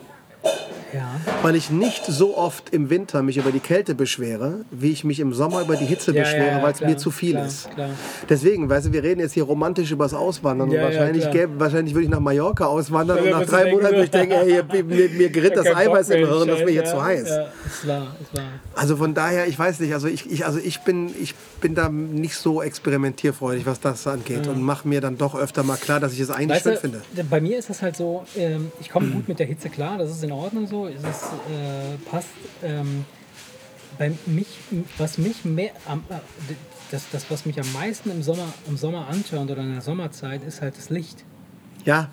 Ja. 0.94 1.20
Weil 1.42 1.56
ich 1.56 1.70
nicht 1.70 2.06
so 2.06 2.36
oft 2.36 2.72
im 2.72 2.88
Winter 2.88 3.22
mich 3.22 3.36
über 3.36 3.50
die 3.50 3.58
Kälte 3.58 3.94
beschwere, 3.94 4.64
wie 4.70 4.92
ich 4.92 5.02
mich 5.02 5.18
im 5.18 5.34
Sommer 5.34 5.62
über 5.62 5.74
die 5.76 5.84
Hitze 5.84 6.12
Ja, 6.14 6.22
beschwere, 6.22 6.58
ja, 6.58 6.62
weil 6.62 6.72
es 6.72 6.80
mir 6.80 6.96
zu 6.96 7.10
viel 7.10 7.32
klar, 7.32 7.46
ist. 7.46 7.70
klar. 7.72 7.90
Deswegen, 8.28 8.68
weißt 8.70 8.86
du, 8.86 8.92
wir 8.92 9.02
reden 9.02 9.20
jetzt 9.20 9.32
hier 9.32 9.42
romantisch 9.42 9.90
über 9.90 10.04
das 10.04 10.14
Auswandern 10.14 10.70
und 10.70 10.76
wahrscheinlich, 10.76 11.28
gäbe, 11.32 11.58
wahrscheinlich 11.58 11.94
würde 11.94 12.04
ich 12.04 12.10
nach 12.10 12.20
Mallorca 12.20 12.66
auswandern 12.66 13.18
und 13.18 13.30
nach 13.30 13.44
drei 13.44 13.72
Monaten 13.72 13.94
würde 13.94 14.04
ich 14.04 14.10
denken, 14.10 14.32
ey, 14.32 14.50
hier, 14.52 14.84
mir, 14.84 15.08
mir 15.10 15.30
gerät 15.30 15.56
das 15.56 15.66
Eiweiß 15.66 16.10
im 16.10 16.26
Hirn, 16.26 16.46
das 16.48 16.60
ist 16.60 16.64
mir 16.64 16.70
hier 16.72 16.84
zu 16.84 17.02
heiß. 17.02 17.22
Ist. 17.22 17.40
Also 18.74 18.96
von 18.96 19.14
daher, 19.14 19.46
ich 19.48 19.58
weiß 19.58 19.80
nicht, 19.80 19.92
also 19.94 20.06
ich, 20.08 20.30
ich, 20.30 20.46
also 20.46 20.58
ich, 20.58 20.80
bin, 20.82 21.10
ich 21.20 21.34
bin 21.60 21.74
da 21.74 21.88
nicht 21.88 22.36
so 22.36 22.62
experimentierfreudig, 22.62 23.66
was 23.66 23.80
das 23.80 24.06
angeht 24.06 24.46
und 24.46 24.62
mache 24.62 24.86
mir 24.86 25.00
dann 25.00 25.18
doch 25.18 25.34
öfter 25.34 25.62
mal 25.62 25.76
klar, 25.76 26.00
dass 26.00 26.12
ich 26.12 26.20
es 26.20 26.30
eigentlich 26.30 26.64
Weißt 26.64 26.80
schön 26.80 26.92
du, 26.92 27.00
finde. 27.00 27.24
bei 27.28 27.40
mir 27.40 27.58
ist 27.58 27.70
das 27.70 27.82
halt 27.82 27.96
so, 27.96 28.24
ähm, 28.36 28.70
ich 28.80 28.90
komme 28.90 29.08
gut 29.08 29.28
mit 29.28 29.38
der 29.38 29.46
Hitze 29.46 29.68
klar, 29.70 29.98
das 29.98 30.10
ist 30.10 30.22
in 30.22 30.32
Ordnung 30.32 30.66
so, 30.66 30.83
es 30.88 31.02
ist, 31.02 31.22
äh, 31.50 31.96
passt. 32.10 32.28
Ähm, 32.62 33.04
bei 33.98 34.12
mich, 34.26 34.46
was 34.98 35.18
mich 35.18 35.44
mehr, 35.44 35.70
am, 35.86 36.00
äh, 36.08 36.14
das, 36.90 37.04
das, 37.12 37.30
was 37.30 37.46
mich 37.46 37.60
am 37.60 37.72
meisten 37.72 38.10
im 38.10 38.22
Sommer, 38.22 38.46
im 38.66 38.76
Sommer 38.76 39.06
antörnt 39.08 39.50
oder 39.50 39.62
in 39.62 39.72
der 39.72 39.82
Sommerzeit, 39.82 40.42
ist 40.42 40.60
halt 40.62 40.76
das 40.76 40.90
Licht. 40.90 41.24
Ja, 41.84 42.08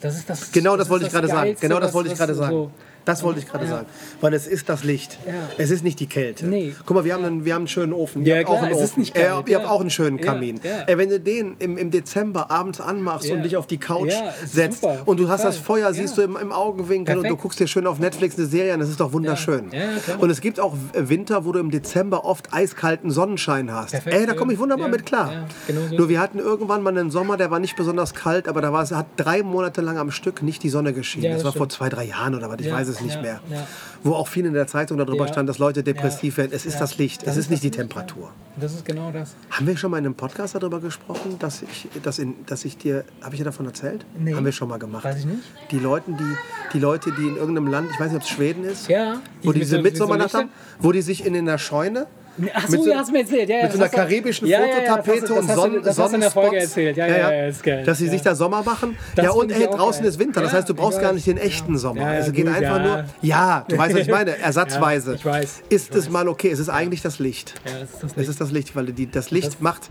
Das 0.00 0.16
ist 0.16 0.28
das. 0.30 0.52
genau 0.52 0.76
das 0.76 0.86
ist 0.86 0.90
wollte 0.90 1.06
ich 1.06 1.12
gerade 1.12 1.26
sagen. 1.28 1.56
Genau 1.60 1.80
das 1.80 1.92
wollte 1.94 2.12
ich 2.12 2.18
gerade 2.18 2.34
so- 2.34 2.40
sagen. 2.40 2.70
Das 3.06 3.22
wollte 3.22 3.38
ich 3.40 3.46
gerade 3.48 3.64
Ja. 3.64 3.70
sagen. 3.70 3.86
Weil 4.20 4.34
es 4.34 4.46
ist 4.46 4.68
das 4.68 4.84
Licht. 4.84 5.18
Ja. 5.26 5.32
Es 5.56 5.70
ist 5.70 5.82
nicht 5.82 5.98
die 6.00 6.06
Kälte. 6.08 6.46
Nee. 6.46 6.74
Guck 6.84 6.94
mal, 6.96 7.04
wir 7.04 7.14
haben 7.14 7.24
einen, 7.24 7.44
wir 7.46 7.54
haben 7.54 7.62
einen 7.62 7.68
schönen 7.68 7.92
Ofen. 7.94 8.26
Ja, 8.26 8.34
ihr 8.34 8.40
habt 8.40 8.46
klar, 8.48 8.58
auch 8.58 8.62
einen 8.64 8.72
es 8.72 8.76
Ofen. 8.78 8.84
ist 8.86 8.96
nicht 8.98 9.16
Äh, 9.16 9.22
ihr 9.22 9.30
habt 9.36 9.48
ja. 9.48 9.68
auch 9.68 9.80
einen 9.80 9.90
schönen 9.90 10.18
Ja, 10.18 10.24
Kamin. 10.24 10.60
ja. 10.62 10.82
Ey, 10.86 10.98
wenn 10.98 11.08
du 11.08 11.18
den 11.18 11.56
im, 11.60 11.78
im 11.78 11.90
Dezember 11.90 12.50
abends 12.50 12.80
anmachst 12.80 13.30
und 13.30 13.38
Ja. 13.38 13.42
dich 13.44 13.56
auf 13.56 13.66
die 13.66 13.78
Couch 13.78 14.10
Ja, 14.12 14.34
setzt 14.44 14.82
super, 14.82 14.98
und 15.06 15.18
du 15.20 15.28
hast 15.28 15.44
das. 15.44 15.56
Feuer, 15.56 15.86
Ja. 15.86 15.92
siehst 15.94 16.18
du 16.18 16.22
im, 16.22 16.36
im 16.36 16.52
Augenwinkel 16.52 17.14
und 17.16 17.22
du 17.22 17.28
Perfekt. 17.28 17.42
guckst 17.42 17.60
dir 17.60 17.66
schön 17.66 17.86
auf 17.86 17.98
Netflix 17.98 18.36
eine 18.36 18.46
Serie 18.46 18.74
an, 18.74 18.80
das 18.80 18.90
ist 18.90 19.00
doch 19.00 19.12
wunderschön. 19.12 19.70
Ja, 19.72 19.78
ja, 19.80 20.16
und 20.18 20.28
es 20.28 20.40
gibt 20.40 20.58
auch 20.60 20.74
Winter, 20.92 21.44
wo 21.44 21.52
du 21.52 21.60
im 21.60 21.70
Dezember 21.70 22.24
oft 22.24 22.52
eiskalten 22.52 23.10
Sonnenschein 23.10 23.72
hast. 23.72 23.92
Perfekt, 23.92 24.16
Ey, 24.16 24.26
da 24.26 24.32
ja. 24.32 24.38
komme 24.38 24.52
ich 24.52 24.58
wunderbar 24.58 24.86
Ja, 24.86 24.90
mit 24.92 25.06
klar. 25.06 25.32
ja, 25.32 25.46
genau 25.68 25.80
so. 25.88 25.94
Nur 25.96 26.08
wir 26.08 26.18
hatten 26.20 26.38
irgendwann 26.40 26.82
mal 26.82 26.90
einen 26.90 27.10
Sommer, 27.12 27.36
der 27.36 27.50
war 27.52 27.60
nicht 27.60 27.76
besonders 27.76 28.14
kalt, 28.14 28.48
aber 28.48 28.60
da 28.60 28.72
war 28.72 28.82
es 28.82 28.90
hat 28.90 29.06
drei 29.16 29.44
Monate 29.44 29.80
lang 29.80 29.96
am 29.96 30.10
Stück 30.10 30.42
nicht 30.42 30.62
die 30.64 30.70
Sonne 30.70 30.92
geschienen. 30.92 31.24
Ja, 31.26 31.30
das, 31.34 31.42
das 31.42 31.54
war 31.54 31.58
vor 31.58 31.68
zwei, 31.68 31.88
drei 31.88 32.04
Jahren 32.04 32.34
oder 32.34 32.50
was, 32.50 32.58
ich 32.60 32.66
Ja, 32.66 32.74
weiß 32.74 32.88
es 32.88 32.95
nicht 33.00 33.16
ja, 33.16 33.22
mehr. 33.22 33.40
ja. 33.50 33.66
Wo 34.02 34.12
auch 34.14 34.28
viel 34.28 34.44
in 34.46 34.52
der 34.52 34.66
Zeitung 34.66 34.98
darüber 34.98 35.26
Ja. 35.26 35.32
stand, 35.32 35.48
dass 35.48 35.58
Leute 35.58 35.82
depressiv 35.82 36.36
werden. 36.36 36.50
Es 36.54 36.64
ist 36.66 36.78
das 36.80 36.98
Licht, 36.98 37.20
es 37.22 37.26
Das 37.26 37.36
ist 37.36 37.44
ist 37.46 37.50
nicht 37.50 37.62
die 37.62 37.68
Licht, 37.68 37.78
Temperatur. 37.78 38.30
Das 38.58 38.72
ist 38.72 38.84
genau 38.84 39.10
das. 39.10 39.34
Haben 39.50 39.66
wir 39.66 39.76
schon 39.76 39.90
mal 39.90 39.98
in 39.98 40.06
einem 40.06 40.14
Podcast 40.14 40.54
darüber 40.54 40.80
gesprochen, 40.80 41.36
dass 41.38 41.62
ich, 41.62 41.88
dass 42.02 42.18
in, 42.18 42.34
dass 42.46 42.64
ich 42.64 42.78
dir, 42.78 43.04
habe 43.22 43.34
ich 43.34 43.40
dir 43.40 43.44
davon 43.44 43.66
erzählt? 43.66 44.04
Nee. 44.18 44.34
Haben 44.34 44.44
wir 44.44 44.52
schon 44.52 44.68
mal 44.68 44.78
gemacht. 44.78 45.04
Weiß 45.04 45.18
ich 45.18 45.26
nicht. 45.26 45.42
Die 45.70 45.78
Leute, 45.78 46.12
die, 46.12 46.36
die 46.72 46.78
Leute, 46.78 47.12
die 47.12 47.26
in 47.28 47.36
irgendeinem 47.36 47.68
Land, 47.68 47.88
ich 47.92 48.00
weiß 48.00 48.08
nicht, 48.12 48.16
ob 48.16 48.22
es 48.22 48.28
Schweden 48.28 48.64
ist, 48.64 48.88
Ja, 48.88 49.20
wo 49.42 49.52
die 49.52 49.58
die 49.58 49.64
diese 49.64 49.76
so- 49.76 49.82
mit 49.82 49.96
so 49.96 50.04
Mitsommernacht 50.04 50.34
haben, 50.34 50.48
wo 50.78 50.92
die 50.92 51.02
sich 51.02 51.24
in, 51.26 51.34
in 51.34 51.46
der 51.46 51.58
Scheune 51.58 52.06
Ach 52.52 52.62
Mit 52.68 52.70
so, 52.70 52.84
so- 52.84 52.90
ja, 52.90 52.98
hast 52.98 53.08
du 53.08 53.12
mir 53.12 53.20
erzählt. 53.20 53.48
Ja, 53.48 53.56
ja, 53.56 53.62
mit 53.64 53.72
so 53.72 53.78
das 53.78 53.92
einer 53.92 54.02
karibischen 54.02 54.46
ja, 54.46 54.60
das 54.60 54.68
Fototapete 54.76 55.34
und 55.34 55.48
das 55.48 55.56
Sonnen 55.56 55.82
Das 55.82 55.98
hast 55.98 56.10
du 56.10 56.14
in 56.16 56.20
der 56.20 56.30
Folge 56.30 56.48
Sonnenspots. 56.50 56.76
erzählt. 56.76 56.96
Ja, 56.96 57.06
ja, 57.06 57.32
ja, 57.32 57.46
ist 57.48 57.62
geil. 57.62 57.84
Dass 57.84 57.98
sie 57.98 58.08
sich 58.08 58.22
da 58.22 58.34
Sommer 58.34 58.62
machen. 58.62 58.96
Das 59.14 59.24
ja, 59.24 59.30
und 59.32 59.52
auch 59.52 59.76
draußen 59.76 60.02
geil. 60.02 60.10
ist 60.10 60.18
Winter. 60.18 60.42
Das 60.42 60.52
heißt, 60.52 60.68
du 60.68 60.74
brauchst 60.74 61.00
gar 61.00 61.12
nicht 61.12 61.26
den 61.26 61.38
echten 61.38 61.78
Sommer. 61.78 62.00
Ja, 62.02 62.14
es 62.14 62.32
geht 62.32 62.46
gut, 62.46 62.54
einfach 62.54 62.82
nur, 62.82 63.04
ja, 63.22 63.64
du 63.68 63.78
weißt, 63.78 63.94
was 63.94 64.00
ich 64.02 64.08
meine, 64.10 64.38
ersatzweise. 64.38 65.14
Ich 65.14 65.24
weiß, 65.24 65.62
Ist 65.68 65.90
ich 65.90 65.96
es 65.96 66.04
weiß. 66.06 66.10
mal 66.12 66.28
okay. 66.28 66.50
Es 66.50 66.58
ist 66.58 66.68
eigentlich 66.68 67.02
das 67.02 67.18
Licht. 67.18 67.54
Ja, 67.64 67.72
das 67.80 67.90
ist 67.90 68.02
das 68.02 68.10
Es 68.12 68.16
Licht. 68.16 68.30
ist 68.30 68.40
das 68.40 68.50
Licht, 68.52 68.76
weil 68.76 68.86
die, 68.86 69.10
das 69.10 69.30
Licht 69.30 69.62
macht, 69.62 69.82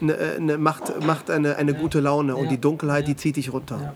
eine, 0.00 0.16
eine, 0.36 0.58
macht, 0.58 1.04
macht 1.04 1.30
eine, 1.30 1.56
eine 1.56 1.74
gute 1.74 2.00
Laune 2.00 2.36
und 2.36 2.50
die 2.50 2.60
Dunkelheit, 2.60 3.08
die 3.08 3.16
zieht 3.16 3.36
dich 3.36 3.52
runter. 3.52 3.94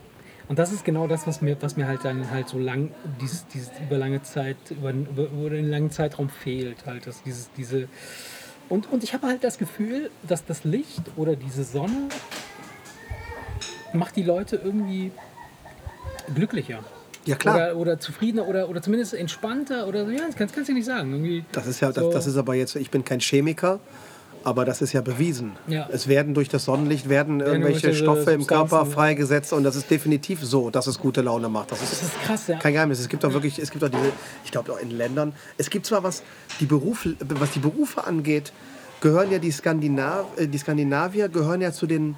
Und 0.49 0.59
das 0.59 0.73
ist 0.73 0.85
genau 0.85 1.07
das, 1.07 1.27
was 1.27 1.43
mir, 1.43 1.57
was 1.61 1.77
mir 1.77 1.87
halt 1.87 2.05
dann 2.05 2.31
halt 2.31 2.49
so 2.49 2.59
lang, 2.59 2.91
dieses, 3.21 3.47
dieses 3.49 3.71
über 3.83 3.99
lange 3.99 4.23
Zeit, 4.23 4.57
über, 4.71 4.91
über, 4.91 5.25
über 5.25 5.55
einen 5.57 5.69
langen 5.71 5.91
Zeitraum 5.91 6.31
fehlt. 6.31 6.87
Halt, 6.87 7.07
dass 7.07 7.23
dieses, 7.23 7.51
diese 7.57 7.89
und, 8.71 8.91
und 8.91 9.03
ich 9.05 9.13
habe 9.15 9.27
halt 9.27 9.45
das 9.45 9.59
Gefühl, 9.59 10.11
dass 10.27 10.45
das 10.45 10.65
Licht 10.65 11.03
oder 11.17 11.37
diese 11.37 11.65
Sonne 11.65 12.09
macht 13.93 14.17
die 14.17 14.23
Leute 14.23 14.57
irgendwie 14.63 15.11
glücklicher. 16.35 16.81
Ja, 17.25 17.37
klar. 17.37 17.57
Oder, 17.57 17.77
oder 17.77 18.01
zufriedener 18.01 18.47
oder, 18.47 18.69
oder 18.71 18.81
zumindest 18.81 19.13
entspannter 19.15 19.87
oder 19.87 20.09
ja, 20.11 20.27
das 20.27 20.37
kannst, 20.37 20.55
kannst 20.55 20.69
du 20.71 20.75
nicht 20.75 20.87
sagen. 20.87 21.13
Irgendwie 21.13 21.45
Das 21.53 21.67
ist 21.67 21.81
ja, 21.81 21.93
so- 21.93 22.01
das, 22.07 22.15
das 22.15 22.27
ist 22.27 22.37
aber 22.37 22.55
jetzt, 22.55 22.75
ich 22.77 22.91
bin 22.91 23.05
kein 23.05 23.21
Chemiker, 23.21 23.81
aber 24.45 24.65
das 24.65 24.81
ist 24.83 24.93
ja 24.93 25.01
bewiesen. 25.01 25.53
Ja. 25.67 25.89
Es 25.93 26.09
werden 26.09 26.35
durch 26.35 26.49
das 26.49 26.65
Sonnenlicht 26.65 27.09
werden 27.09 27.41
irgendwelche 27.41 27.95
Stoffe 27.95 28.31
im 28.33 28.47
Körper 28.47 28.87
freigesetzt 28.87 29.53
und 29.53 29.65
das 29.65 29.77
ist 29.77 29.91
definitiv 29.91 30.43
so, 30.43 30.71
dass 30.71 30.87
es 30.87 30.99
gute 30.99 31.21
Laune 31.23 31.49
macht. 31.49 31.73
Das 31.73 31.83
ist 31.83 31.93
Das 31.93 32.03
ist 32.03 32.21
krass, 32.23 32.47
ja. 32.47 32.59
kein 32.59 32.73
Geheimnis. 32.73 33.01
Es 33.01 33.09
gibt 33.09 33.25
auch 33.25 33.33
wirklich, 33.33 33.59
es 33.59 33.71
gibt 33.71 33.83
auch 33.85 33.89
diese, 33.89 34.13
ich 34.45 34.51
glaube 34.51 34.73
auch 34.73 34.79
in 34.81 34.91
Ländern, 34.91 35.33
es 35.57 35.71
gibt 35.71 35.87
zwar 35.87 36.03
was 36.03 36.23
die 36.61 36.67
Berufe, 36.67 37.15
was 37.21 37.51
die 37.53 37.59
Berufe 37.61 38.05
angeht, 38.07 38.53
gehören 39.01 39.31
ja 39.31 39.39
die, 39.39 39.51
Skandinav, 39.53 40.27
äh, 40.37 40.47
die 40.49 40.59
Skandinavier 40.59 41.29
gehören 41.29 41.61
ja 41.61 41.73
zu 41.73 41.87
den 41.87 42.17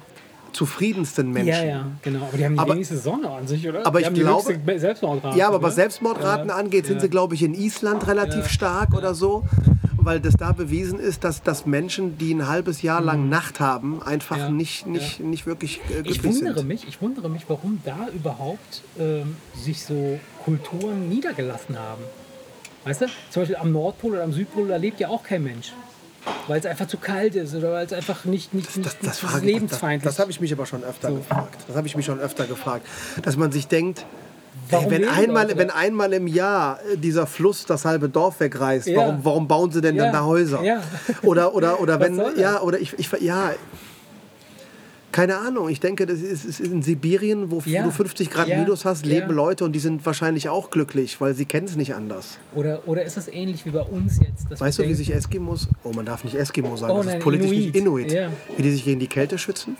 zufriedensten 0.53 1.31
Menschen. 1.31 1.47
Ja, 1.53 1.63
ja, 1.63 1.85
genau. 2.01 2.23
Aber 2.27 2.37
die 2.37 2.43
haben 2.45 2.53
die 2.55 2.59
Aber- 2.59 2.73
wenigste 2.73 2.97
Sonne 2.97 3.29
an 3.29 3.47
sich, 3.47 3.67
oder? 3.67 3.85
aber 3.85 3.99
die 3.99 4.03
ich 4.03 4.05
haben 4.07 4.15
glaube- 4.15 4.53
die 4.53 4.59
höchste 4.59 4.79
Selbstmordrate. 4.79 5.37
Ja, 5.37 5.47
aber 5.47 5.61
was? 5.61 5.75
Selbstmordraten 5.75 6.49
Ja, 6.49 6.55
angeht, 6.55 6.85
sind 6.87 6.95
ja. 6.95 7.01
sie, 7.03 7.09
glaube 7.09 7.35
ich, 7.35 7.43
in 7.43 7.53
Island 7.53 8.05
relativ 8.07 8.43
Ja, 8.43 8.49
stark 8.49 8.93
oder 8.93 9.13
so. 9.13 9.43
Weil 10.05 10.19
das 10.19 10.35
da 10.35 10.51
bewiesen 10.51 10.99
ist, 10.99 11.23
dass, 11.23 11.43
dass 11.43 11.65
Menschen, 11.65 12.17
die 12.17 12.33
ein 12.33 12.47
halbes 12.47 12.81
Jahr 12.81 13.01
lang 13.01 13.29
Nacht 13.29 13.59
haben, 13.59 14.01
einfach 14.03 14.37
Ja, 14.37 14.49
nicht, 14.49 14.85
nicht, 14.87 15.19
nicht 15.19 15.45
wirklich 15.45 15.79
äh, 15.89 16.01
glücklich 16.01 16.17
Ich 16.17 16.23
wundere 16.23 16.59
sind. 16.59 16.67
mich, 16.67 16.87
ich 16.87 17.01
wundere 17.01 17.29
mich, 17.29 17.43
warum 17.47 17.79
da 17.85 18.07
überhaupt 18.13 18.81
ähm, 18.99 19.35
sich 19.55 19.83
so 19.83 20.19
Kulturen 20.43 21.09
niedergelassen 21.09 21.77
haben. 21.79 22.01
Weißt 22.83 23.01
du, 23.01 23.05
zum 23.29 23.41
Beispiel 23.43 23.57
am 23.57 23.71
Nordpol 23.71 24.13
oder 24.13 24.23
am 24.23 24.33
Südpol, 24.33 24.67
da 24.67 24.75
lebt 24.77 24.99
ja 24.99 25.09
auch 25.09 25.23
kein 25.23 25.43
Mensch. 25.43 25.73
Weil 26.47 26.59
es 26.59 26.65
einfach 26.67 26.87
zu 26.87 26.97
kalt 26.97 27.33
ist 27.35 27.55
oder 27.55 27.71
weil 27.71 27.85
es 27.85 27.93
einfach 27.93 28.25
nicht, 28.25 28.53
nicht, 28.53 28.67
Das, 28.85 28.97
das, 28.99 29.23
ich- 29.23 29.41
lebensfeindlich 29.43 30.03
das, 30.03 30.15
das 30.15 30.19
habe 30.19 30.31
ich 30.31 30.39
mich 30.39 30.51
aber 30.53 30.65
schon 30.67 30.83
öfter 30.83 31.11
gefragt. 31.11 31.57
Das 31.67 31.75
habe 31.75 31.87
ich 31.87 31.95
mich 31.95 32.05
schon 32.05 32.19
öfter 32.19 32.45
gefragt. 32.45 32.85
Dass 33.23 33.37
man 33.37 33.51
sich 33.51 33.67
denkt, 33.67 34.05
Warum 34.69 34.85
ey, 34.85 34.91
wenn, 35.01 35.07
einmal, 35.09 35.45
Leute 35.47 35.57
wenn 35.57 35.69
einmal 35.69 36.13
im 36.13 36.27
Jahr 36.27 36.79
äh, 36.93 36.97
dieser 36.97 37.25
Fluss 37.27 37.65
das 37.65 37.83
halbe 37.85 38.07
Dorf 38.09 38.39
wegreißt, 38.39 38.87
Ja. 38.87 38.97
warum, 38.97 39.19
warum 39.23 39.47
bauen 39.47 39.71
sie 39.71 39.81
denn 39.81 39.95
Ja. 39.95 40.05
dann 40.05 40.13
da 40.13 40.23
Häuser? 40.25 40.63
Ja. 40.63 40.81
Oder, 41.23 41.53
oder, 41.55 41.79
oder 41.81 41.99
wenn, 42.01 42.21
ja, 42.37 42.61
oder 42.61 42.79
ich, 42.79 42.93
ich, 42.97 43.09
ja, 43.21 43.51
keine 45.11 45.37
Ahnung. 45.39 45.67
Ich 45.67 45.81
denke, 45.81 46.05
das 46.05 46.19
ist, 46.19 46.45
ist 46.45 46.61
in 46.61 46.81
Sibirien, 46.81 47.51
wo 47.51 47.61
Ja. 47.65 47.83
du 47.83 47.91
50 47.91 48.29
Grad 48.29 48.47
Ja. 48.47 48.59
Minus 48.59 48.85
hast, 48.85 49.05
leben 49.05 49.27
Ja. 49.29 49.35
Leute 49.35 49.65
und 49.65 49.73
die 49.73 49.79
sind 49.79 50.05
wahrscheinlich 50.05 50.47
auch 50.47 50.69
glücklich, 50.69 51.19
weil 51.19 51.33
sie 51.33 51.43
kennen 51.45 51.67
es 51.67 51.75
nicht 51.75 51.93
anders. 51.95 52.37
Oder, 52.55 52.87
oder 52.87 53.03
ist 53.03 53.17
das 53.17 53.27
ähnlich 53.27 53.65
wie 53.65 53.71
bei 53.71 53.81
uns 53.81 54.19
jetzt? 54.19 54.49
Weißt 54.61 54.79
du, 54.79 54.83
wie 54.83 54.87
denken, 54.87 54.97
sich 54.97 55.13
Eskimos, 55.13 55.67
oh 55.83 55.91
man 55.91 56.05
darf 56.05 56.23
nicht 56.23 56.35
Eskimo 56.35 56.77
sagen, 56.77 56.93
Oh 56.93 56.97
das 56.97 57.07
nein, 57.07 57.17
ist 57.17 57.23
politisch 57.23 57.47
Inuit. 57.51 57.65
nicht 57.73 57.75
Inuit, 57.75 58.29
wie 58.55 58.63
die 58.63 58.71
sich 58.71 58.85
gegen 58.85 59.01
die 59.01 59.07
Kälte 59.07 59.37
schützen? 59.37 59.75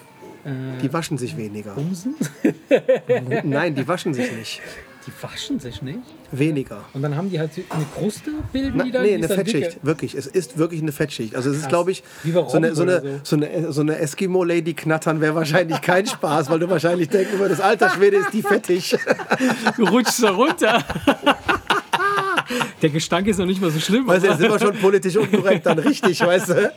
Äh. 0.45 0.81
Die 0.81 0.91
waschen 0.93 1.17
sich 1.17 1.37
weniger. 1.37 1.73
Bumsen? 1.73 2.15
Nein, 3.43 3.75
die 3.75 3.87
waschen 3.87 4.13
sich 4.13 4.31
nicht. 4.31 4.61
Die 5.07 5.11
waschen 5.23 5.59
sich 5.59 5.81
nicht. 5.81 5.99
Weniger. 6.31 6.83
Und 6.93 7.01
dann 7.01 7.15
haben 7.15 7.29
die 7.31 7.39
halt 7.39 7.51
eine 7.69 7.85
Kruste, 7.95 8.31
bilden 8.53 8.73
Na, 8.75 8.83
die 8.83 8.91
dann? 8.91 9.01
nee, 9.03 9.15
eine 9.15 9.27
Fettschicht. 9.27 9.73
dicke. 9.73 9.85
Wirklich. 9.85 10.13
Es 10.13 10.27
ist 10.27 10.57
wirklich 10.59 10.81
eine 10.81 10.91
Fettschicht. 10.91 11.35
Also 11.35 11.49
es 11.49 11.57
ist, 11.57 11.69
glaube 11.69 11.91
ich, 11.91 12.03
so 12.23 12.57
eine, 12.57 12.75
so, 12.75 12.83
eine, 12.83 13.21
so 13.23 13.35
eine, 13.35 13.71
so 13.73 13.81
eine 13.81 13.97
Eskimo-Lady 13.97 14.75
knattern 14.75 15.19
wäre 15.19 15.33
wahrscheinlich 15.33 15.81
kein 15.81 16.05
Spaß, 16.05 16.49
weil 16.51 16.59
du 16.59 16.69
wahrscheinlich 16.69 17.09
denken 17.09 17.39
würdest, 17.39 17.61
alter 17.61 17.89
Schwede, 17.89 18.17
ist 18.17 18.31
die 18.33 18.43
fettig. 18.43 18.95
Du 19.77 19.85
rutschst 19.85 20.23
da 20.23 20.31
runter. 20.31 20.83
Der 22.81 22.89
Gestank 22.89 23.27
ist 23.27 23.37
noch 23.37 23.45
nicht 23.45 23.61
mal 23.61 23.71
so 23.71 23.79
schlimm. 23.79 24.07
Weißt 24.07 24.23
du, 24.23 24.29
jetzt 24.29 24.39
sind 24.39 24.51
wir 24.51 24.59
schon 24.59 24.77
politisch 24.77 25.15
unkorrekt, 25.15 25.65
dann 25.65 25.79
richtig, 25.79 26.19
weißt 26.21 26.49
du? 26.49 26.73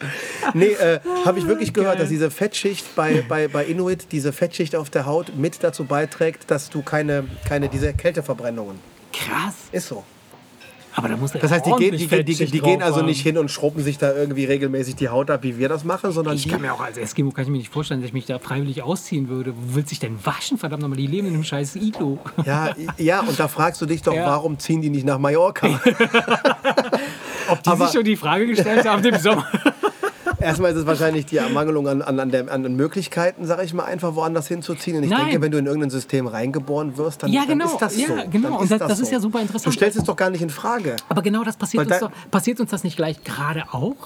Nee, 0.54 0.66
äh, 0.66 1.00
habe 1.24 1.38
ich 1.38 1.46
wirklich 1.46 1.72
gehört, 1.72 2.00
dass 2.00 2.08
diese 2.08 2.30
Fettschicht 2.30 2.94
bei, 2.94 3.24
bei, 3.28 3.48
bei 3.48 3.64
Inuit, 3.64 4.12
diese 4.12 4.32
Fettschicht 4.32 4.76
auf 4.76 4.90
der 4.90 5.06
Haut 5.06 5.36
mit 5.36 5.62
dazu 5.62 5.84
beiträgt, 5.84 6.50
dass 6.50 6.70
du 6.70 6.82
keine, 6.82 7.24
keine 7.48 7.68
diese 7.68 7.92
Kälteverbrennungen. 7.94 8.78
Krass. 9.12 9.54
Ist 9.72 9.88
so. 9.88 10.04
Aber 10.96 11.08
da 11.08 11.16
muss 11.16 11.32
der 11.32 11.40
Das 11.40 11.50
heißt, 11.50 11.66
die, 11.66 11.72
gehen, 11.72 11.96
die, 11.96 12.06
die, 12.06 12.46
die, 12.46 12.60
gehen 12.60 12.80
also 12.82 13.02
nicht 13.02 13.20
hin 13.20 13.36
und 13.36 13.50
schrubben 13.50 13.82
sich 13.82 13.98
da 13.98 14.14
irgendwie 14.14 14.44
regelmäßig 14.44 14.94
die 14.94 15.08
Haut 15.08 15.28
ab, 15.30 15.42
wie 15.42 15.58
wir 15.58 15.68
das 15.68 15.82
machen, 15.84 16.12
sondern 16.12 16.36
Ich 16.36 16.44
die, 16.44 16.48
kann 16.50 16.60
mir 16.60 16.72
auch 16.72 16.80
als 16.80 16.96
Eskimo 16.96 17.32
kann 17.32 17.44
ich 17.44 17.50
mir 17.50 17.58
nicht 17.58 17.72
vorstellen, 17.72 18.00
dass 18.00 18.08
ich 18.08 18.14
mich 18.14 18.26
da 18.26 18.38
freiwillig 18.38 18.82
ausziehen 18.82 19.28
würde. 19.28 19.52
Wo 19.56 19.74
willst 19.74 19.90
du 19.90 19.94
dich 19.94 19.98
denn 20.00 20.18
waschen? 20.24 20.56
Verdammt 20.56 20.82
nochmal, 20.82 20.96
die 20.98 21.06
leben 21.08 21.26
in 21.26 21.34
einem 21.34 21.42
scheiß 21.44 21.76
Iglo. 21.76 22.18
Ja, 22.46 22.74
ja, 22.98 23.20
und 23.22 23.38
da 23.40 23.48
fragst 23.48 23.80
du 23.82 23.86
dich 23.86 24.02
doch, 24.02 24.14
Ja. 24.24 24.26
warum 24.26 24.58
ziehen 24.60 24.82
die 24.82 24.90
nicht 24.90 25.04
nach 25.04 25.18
Mallorca? 25.18 25.66
Ob 27.48 27.62
die 27.62 27.68
Aber- 27.70 27.84
sich 27.86 27.94
schon 27.94 28.04
die 28.04 28.16
Frage 28.16 28.46
gestellt 28.46 28.86
haben 28.88 29.04
im 29.04 29.18
Sommer. 29.18 29.46
Erstmal 30.44 30.72
ist 30.72 30.76
es 30.78 30.86
wahrscheinlich 30.86 31.26
die 31.26 31.38
Ermangelung 31.38 31.88
an, 31.88 32.02
an, 32.02 32.20
an, 32.20 32.30
der, 32.30 32.52
an 32.52 32.62
den 32.62 32.76
Möglichkeiten, 32.76 33.46
sag 33.46 33.62
ich 33.64 33.72
mal, 33.72 33.84
einfach 33.84 34.14
woanders 34.14 34.46
hinzuziehen. 34.46 34.98
Und 34.98 35.04
ich 35.04 35.10
Nein. 35.10 35.26
denke, 35.26 35.40
wenn 35.42 35.50
du 35.50 35.58
in 35.58 35.66
irgendein 35.66 35.90
System 35.90 36.26
reingeboren 36.26 36.96
wirst, 36.98 37.22
dann, 37.22 37.32
Ja, 37.32 37.40
dann 37.46 37.58
genau. 37.58 37.72
ist 37.72 37.78
das 37.80 37.96
Ja, 37.96 38.06
so. 38.08 38.14
genau. 38.30 38.48
Dann 38.50 38.58
Und 38.58 38.70
das- 38.70 38.78
das 38.78 39.00
ist 39.00 39.10
ja 39.10 39.20
super 39.20 39.40
interessant. 39.40 39.66
Du 39.66 39.70
stellst 39.72 39.96
es 39.98 40.04
doch 40.04 40.16
gar 40.16 40.30
nicht 40.30 40.42
in 40.42 40.50
Frage. 40.50 40.96
Aber 41.08 41.22
genau 41.22 41.42
das 41.44 41.56
passiert 41.56 41.86
uns, 41.90 41.98
doch, 41.98 42.10
passiert 42.30 42.60
uns 42.60 42.70
das 42.70 42.84
nicht 42.84 42.96
gleich 42.96 43.24
gerade 43.24 43.64
auch? 43.72 43.96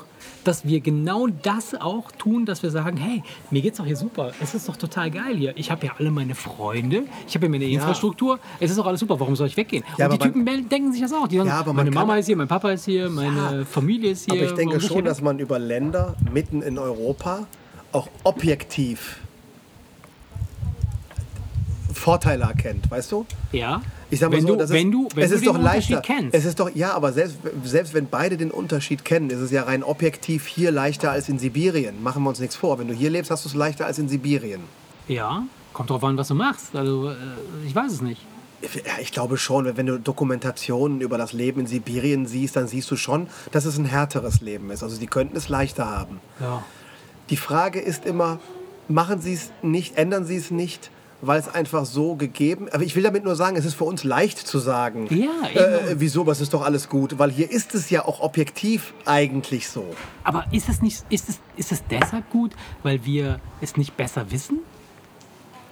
Dass 0.48 0.64
wir 0.66 0.80
genau 0.80 1.26
das 1.42 1.74
auch 1.74 2.10
tun, 2.10 2.46
dass 2.46 2.62
wir 2.62 2.70
sagen, 2.70 2.96
hey, 2.96 3.22
mir 3.50 3.60
geht's 3.60 3.76
doch 3.76 3.84
hier 3.84 3.96
super. 3.96 4.32
Es 4.40 4.54
ist 4.54 4.66
doch 4.66 4.76
total 4.76 5.10
geil 5.10 5.36
hier. 5.36 5.52
Ich 5.58 5.70
habe 5.70 5.84
ja 5.84 5.92
alle 5.98 6.10
meine 6.10 6.34
Freunde, 6.34 7.02
ich 7.26 7.34
habe 7.34 7.44
ja 7.44 7.50
meine 7.50 7.66
Infrastruktur. 7.66 8.38
Es 8.58 8.70
ist 8.70 8.78
doch 8.78 8.86
alles 8.86 9.00
super. 9.00 9.20
Warum 9.20 9.36
soll 9.36 9.48
ich 9.48 9.58
weggehen? 9.58 9.84
Ja, 9.98 10.06
Und 10.06 10.14
die 10.14 10.18
man- 10.20 10.28
Typen 10.28 10.44
mel- 10.44 10.62
denken 10.62 10.90
sich 10.92 11.02
das 11.02 11.12
auch. 11.12 11.28
Die 11.28 11.36
sagen, 11.36 11.50
Ja, 11.50 11.58
aber 11.58 11.74
man 11.74 11.84
meine 11.84 11.90
Mama 11.94 12.16
ist 12.16 12.24
hier, 12.24 12.36
mein 12.38 12.48
Papa 12.48 12.70
ist 12.70 12.86
hier, 12.86 13.10
meine 13.10 13.66
Familie 13.66 14.12
ist 14.12 14.24
hier. 14.24 14.40
Aber 14.40 14.50
ich 14.50 14.54
denke 14.56 14.80
schon, 14.80 15.04
dass 15.04 15.20
man 15.20 15.38
über 15.38 15.58
Länder 15.58 16.14
mitten 16.32 16.62
in 16.62 16.78
Europa 16.78 17.46
auch 17.92 18.08
objektiv 18.24 19.18
Vorteile 21.92 22.44
erkennt, 22.44 22.90
weißt 22.90 23.12
du? 23.12 23.26
Ja. 23.52 23.82
Ich 24.10 24.20
sag 24.20 24.30
mal 24.30 24.36
wenn 24.36 24.42
so, 24.42 24.48
du, 24.54 24.56
das 24.56 24.70
wenn 24.70 24.88
ist, 24.88 24.94
du, 24.94 25.08
wenn 25.14 25.22
es 25.24 25.30
du 25.30 25.36
ist 25.36 25.44
den 25.44 25.52
doch 25.54 25.60
leichter. 25.60 25.96
Unterschied 25.98 26.16
kennst. 26.16 26.34
Es 26.34 26.44
ist 26.44 26.58
doch 26.60 26.70
ja, 26.74 26.92
aber 26.94 27.12
selbst, 27.12 27.36
selbst 27.64 27.92
wenn 27.94 28.08
beide 28.08 28.36
den 28.36 28.50
Unterschied 28.50 29.04
kennen, 29.04 29.28
ist 29.30 29.40
es 29.40 29.50
ja 29.50 29.64
rein 29.64 29.82
objektiv 29.82 30.46
hier 30.46 30.70
leichter 30.70 31.10
als 31.10 31.28
in 31.28 31.38
Sibirien. 31.38 32.02
Machen 32.02 32.22
wir 32.22 32.30
uns 32.30 32.40
nichts 32.40 32.56
vor. 32.56 32.78
Wenn 32.78 32.88
du 32.88 32.94
hier 32.94 33.10
lebst, 33.10 33.30
hast 33.30 33.44
du 33.44 33.48
es 33.50 33.54
leichter 33.54 33.86
als 33.86 33.98
in 33.98 34.08
Sibirien. 34.08 34.60
ja, 35.08 35.42
kommt 35.74 35.90
drauf 35.90 36.02
an, 36.02 36.16
was 36.16 36.28
du 36.28 36.34
machst. 36.34 36.74
Also, 36.74 37.10
äh, 37.10 37.14
ich 37.66 37.74
weiß 37.74 37.92
es 37.92 38.00
nicht. 38.00 38.20
Ja, 38.62 38.94
ich 39.00 39.12
glaube 39.12 39.36
schon, 39.36 39.76
wenn 39.76 39.86
du 39.86 40.00
Dokumentationen 40.00 41.00
über 41.00 41.16
das 41.16 41.32
Leben 41.32 41.60
in 41.60 41.66
Sibirien 41.68 42.26
siehst, 42.26 42.56
dann 42.56 42.66
siehst 42.66 42.90
du 42.90 42.96
schon, 42.96 43.28
dass 43.52 43.64
es 43.66 43.78
ein 43.78 43.84
härteres 43.84 44.40
Leben 44.40 44.70
ist. 44.70 44.82
Also 44.82 44.98
die 44.98 45.06
könnten 45.06 45.36
es 45.36 45.48
leichter 45.48 45.86
haben. 45.86 46.18
Ja. 46.40 46.64
Die 47.30 47.36
Frage 47.36 47.78
ist 47.78 48.04
immer, 48.04 48.40
machen 48.88 49.20
Sie 49.20 49.34
es 49.34 49.52
nicht, 49.62 49.96
ändern 49.96 50.24
Sie 50.24 50.34
es 50.36 50.50
nicht, 50.50 50.90
weil 51.20 51.40
es 51.40 51.48
einfach 51.48 51.84
so 51.84 52.14
gegeben 52.14 52.68
Aber 52.72 52.84
ich 52.84 52.94
will 52.94 53.02
damit 53.02 53.24
nur 53.24 53.34
sagen, 53.34 53.56
es 53.56 53.64
ist 53.64 53.74
für 53.74 53.84
uns 53.84 54.04
leicht 54.04 54.38
zu 54.38 54.58
sagen, 54.58 55.08
Ja, 55.10 55.48
äh, 55.60 55.96
wieso, 55.98 56.26
was 56.26 56.40
ist 56.40 56.54
doch 56.54 56.62
alles 56.62 56.88
gut, 56.88 57.18
weil 57.18 57.30
hier 57.30 57.50
ist 57.50 57.74
es 57.74 57.90
ja 57.90 58.04
auch 58.04 58.20
objektiv 58.20 58.94
eigentlich 59.04 59.68
so. 59.68 59.84
Aber 60.24 60.44
ist 60.52 60.68
es, 60.68 60.80
nicht, 60.80 61.04
ist, 61.10 61.28
es, 61.28 61.38
ist 61.56 61.72
es 61.72 61.82
deshalb 61.90 62.30
gut, 62.30 62.52
weil 62.82 63.04
wir 63.04 63.40
es 63.60 63.76
nicht 63.76 63.96
besser 63.96 64.30
wissen? 64.30 64.58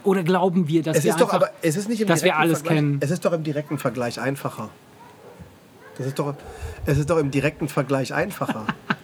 Oder 0.03 0.23
glauben 0.23 0.67
wir, 0.67 0.83
dass 0.83 0.97
Es 0.97 1.03
wir 1.03 1.11
ist 1.11 1.21
doch 1.21 1.33
einfach, 1.33 1.47
aber, 1.47 1.51
es 1.61 1.75
ist 1.75 1.89
nicht 1.89 2.01
im 2.01 2.07
dass 2.07 2.23
wir 2.23 2.37
alles 2.37 2.59
Vergleich, 2.59 2.77
kennen? 2.77 2.97
Es 3.01 3.11
ist 3.11 3.25
doch 3.25 3.33
im 3.33 3.43
direkten 3.43 3.77
Vergleich 3.77 4.19
einfacher. 4.19 4.69
Das 5.97 6.07
ist 6.07 6.19
doch, 6.19 6.35
es 6.85 6.97
ist 6.97 7.09
doch 7.09 7.17
im 7.17 7.31
direkten 7.31 7.67
Vergleich 7.67 8.13
einfacher. 8.13 8.65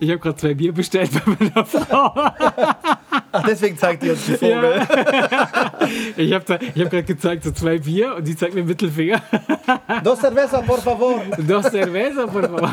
Ich 0.00 0.08
habe 0.10 0.18
gerade 0.18 0.36
zwei 0.36 0.54
Bier 0.54 0.72
bestellt 0.72 1.10
bei 1.12 1.36
meiner 1.38 1.64
Frau. 1.66 2.12
Ach, 2.14 3.42
deswegen 3.46 3.76
zeigt 3.78 4.02
ihr 4.04 4.12
uns 4.12 4.24
die 4.26 4.32
Vogel. 4.36 4.86
Ich 6.16 6.32
habe 6.32 6.54
hab 6.54 6.74
gerade 6.74 7.02
gezeigt, 7.02 7.44
so 7.44 7.50
zwei 7.52 7.78
Bier 7.78 8.14
und 8.16 8.26
sie 8.26 8.36
zeigt 8.36 8.54
mir 8.54 8.64
Mittelfinger. 8.64 9.22
Dos 10.04 10.20
cerveza, 10.20 10.60
por 10.62 10.80
favor. 10.80 11.22
Dos 11.38 11.66
cerveza, 11.70 12.26
por 12.26 12.42
favor. 12.42 12.70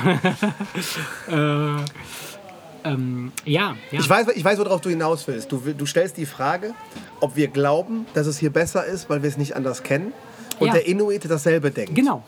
äh, 1.31 2.89
ähm, 2.89 3.31
ja, 3.45 3.75
ja. 3.91 3.99
Ich 3.99 4.09
weiß, 4.09 4.27
ich 4.35 4.43
weiß, 4.43 4.57
worauf 4.59 4.81
du 4.81 4.89
hinaus 4.89 5.27
willst. 5.27 5.51
Du, 5.51 5.57
du 5.59 5.85
stellst 5.85 6.17
die 6.17 6.25
Frage, 6.25 6.73
ob 7.19 7.35
wir 7.35 7.47
glauben, 7.47 8.05
dass 8.13 8.27
es 8.27 8.37
hier 8.37 8.51
besser 8.51 8.85
ist, 8.85 9.09
weil 9.09 9.21
wir 9.21 9.29
es 9.29 9.37
nicht 9.37 9.55
anders 9.55 9.83
kennen. 9.83 10.13
Und 10.59 10.67
Ja. 10.67 10.73
der 10.73 10.87
Inuit 10.87 11.23
dasselbe 11.29 11.71
denkt. 11.71 11.95
Genau. 11.95 12.23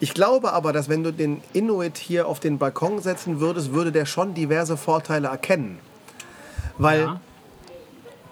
Ich 0.00 0.14
glaube 0.14 0.52
aber, 0.52 0.72
dass 0.72 0.88
wenn 0.88 1.02
du 1.02 1.12
den 1.12 1.42
Inuit 1.52 1.96
hier 1.96 2.28
auf 2.28 2.40
den 2.40 2.58
Balkon 2.58 3.00
setzen 3.00 3.40
würdest, 3.40 3.72
würde 3.72 3.92
der 3.92 4.06
schon 4.06 4.34
diverse 4.34 4.76
Vorteile 4.76 5.28
erkennen. 5.28 5.78
Weil 6.78 7.00
Ja. 7.00 7.20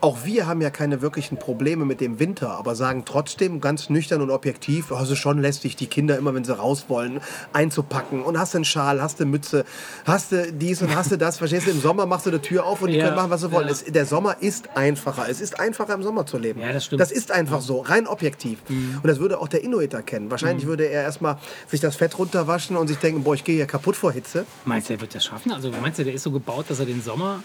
Auch 0.05 0.19
wir 0.27 0.47
haben 0.47 0.61
ja 0.61 0.69
keine 0.69 1.01
wirklichen 1.01 1.39
Probleme 1.39 1.87
mit 1.87 2.03
dem 2.03 2.19
Winter, 2.19 2.51
aber 2.59 2.75
sagen 2.75 3.05
trotzdem 3.07 3.63
ganz 3.63 3.89
nüchtern 3.89 4.21
und 4.21 4.31
objektiv, 4.31 4.91
oh, 4.91 4.99
es 5.03 5.09
ist 5.09 5.17
schon 5.19 5.41
lästig, 5.41 5.77
die 5.77 5.87
Kinder 5.87 6.19
immer, 6.19 6.35
wenn 6.35 6.45
sie 6.45 6.55
raus 6.55 6.85
wollen, 6.89 7.21
einzupacken. 7.55 8.23
Und 8.23 8.39
hast 8.39 8.53
du 8.53 8.59
einen 8.59 8.67
Schal, 8.67 9.01
hast 9.01 9.19
du 9.19 9.25
Mütze, 9.25 9.65
hast 10.05 10.33
du 10.33 10.53
dies 10.53 10.83
und 10.83 10.95
hast 10.95 11.11
du 11.11 11.17
das. 11.17 11.39
Verstehst 11.39 11.67
du, 11.67 11.71
im 11.71 11.81
Sommer 11.81 12.05
machst 12.05 12.27
du 12.27 12.31
die 12.31 12.39
Tür 12.39 12.67
auf 12.67 12.83
und 12.83 12.89
die 12.91 12.97
Ja, 12.99 13.05
können 13.05 13.17
machen, 13.17 13.31
was 13.31 13.41
sie 13.41 13.51
wollen. 13.51 13.67
ja. 13.67 13.73
Es, 13.73 13.85
der 13.85 14.05
Sommer 14.05 14.37
ist 14.41 14.77
einfacher. 14.77 15.27
Es 15.31 15.41
ist 15.41 15.59
einfacher, 15.59 15.95
im 15.95 16.03
Sommer 16.03 16.27
zu 16.27 16.37
leben. 16.37 16.61
Ja, 16.61 16.71
das 16.75 16.85
stimmt. 16.85 17.01
Das 17.01 17.11
ist 17.11 17.31
einfach 17.33 17.63
so, 17.63 17.81
rein 17.81 18.07
objektiv. 18.07 18.59
Und 18.69 19.07
das 19.07 19.21
würde 19.21 19.39
auch 19.41 19.49
der 19.49 19.65
Inuit 19.65 19.95
erkennen. 19.95 20.31
Wahrscheinlich 20.31 20.67
würde 20.67 20.85
er 20.85 21.03
erstmal 21.05 21.39
sich 21.67 21.81
das 21.81 21.97
Fett 21.97 22.19
runterwaschen 22.19 22.77
und 22.77 22.89
sich 22.89 22.99
denken, 22.99 23.25
boah, 23.25 23.33
ich 23.35 23.45
gehe 23.45 23.57
hier 23.57 23.67
kaputt 23.67 23.97
vor 23.97 24.13
Hitze. 24.13 24.45
Meinst 24.67 24.91
du, 24.91 24.93
er 24.95 25.01
wird 25.01 25.15
das 25.15 25.25
schaffen? 25.25 25.51
Also 25.51 25.71
meinst 25.81 25.99
du, 25.99 26.05
der 26.05 26.13
ist 26.13 26.25
so 26.25 26.31
gebaut, 26.31 26.67
dass 26.69 26.79
er 26.79 26.85
den 26.85 27.03
Sommer 27.03 27.43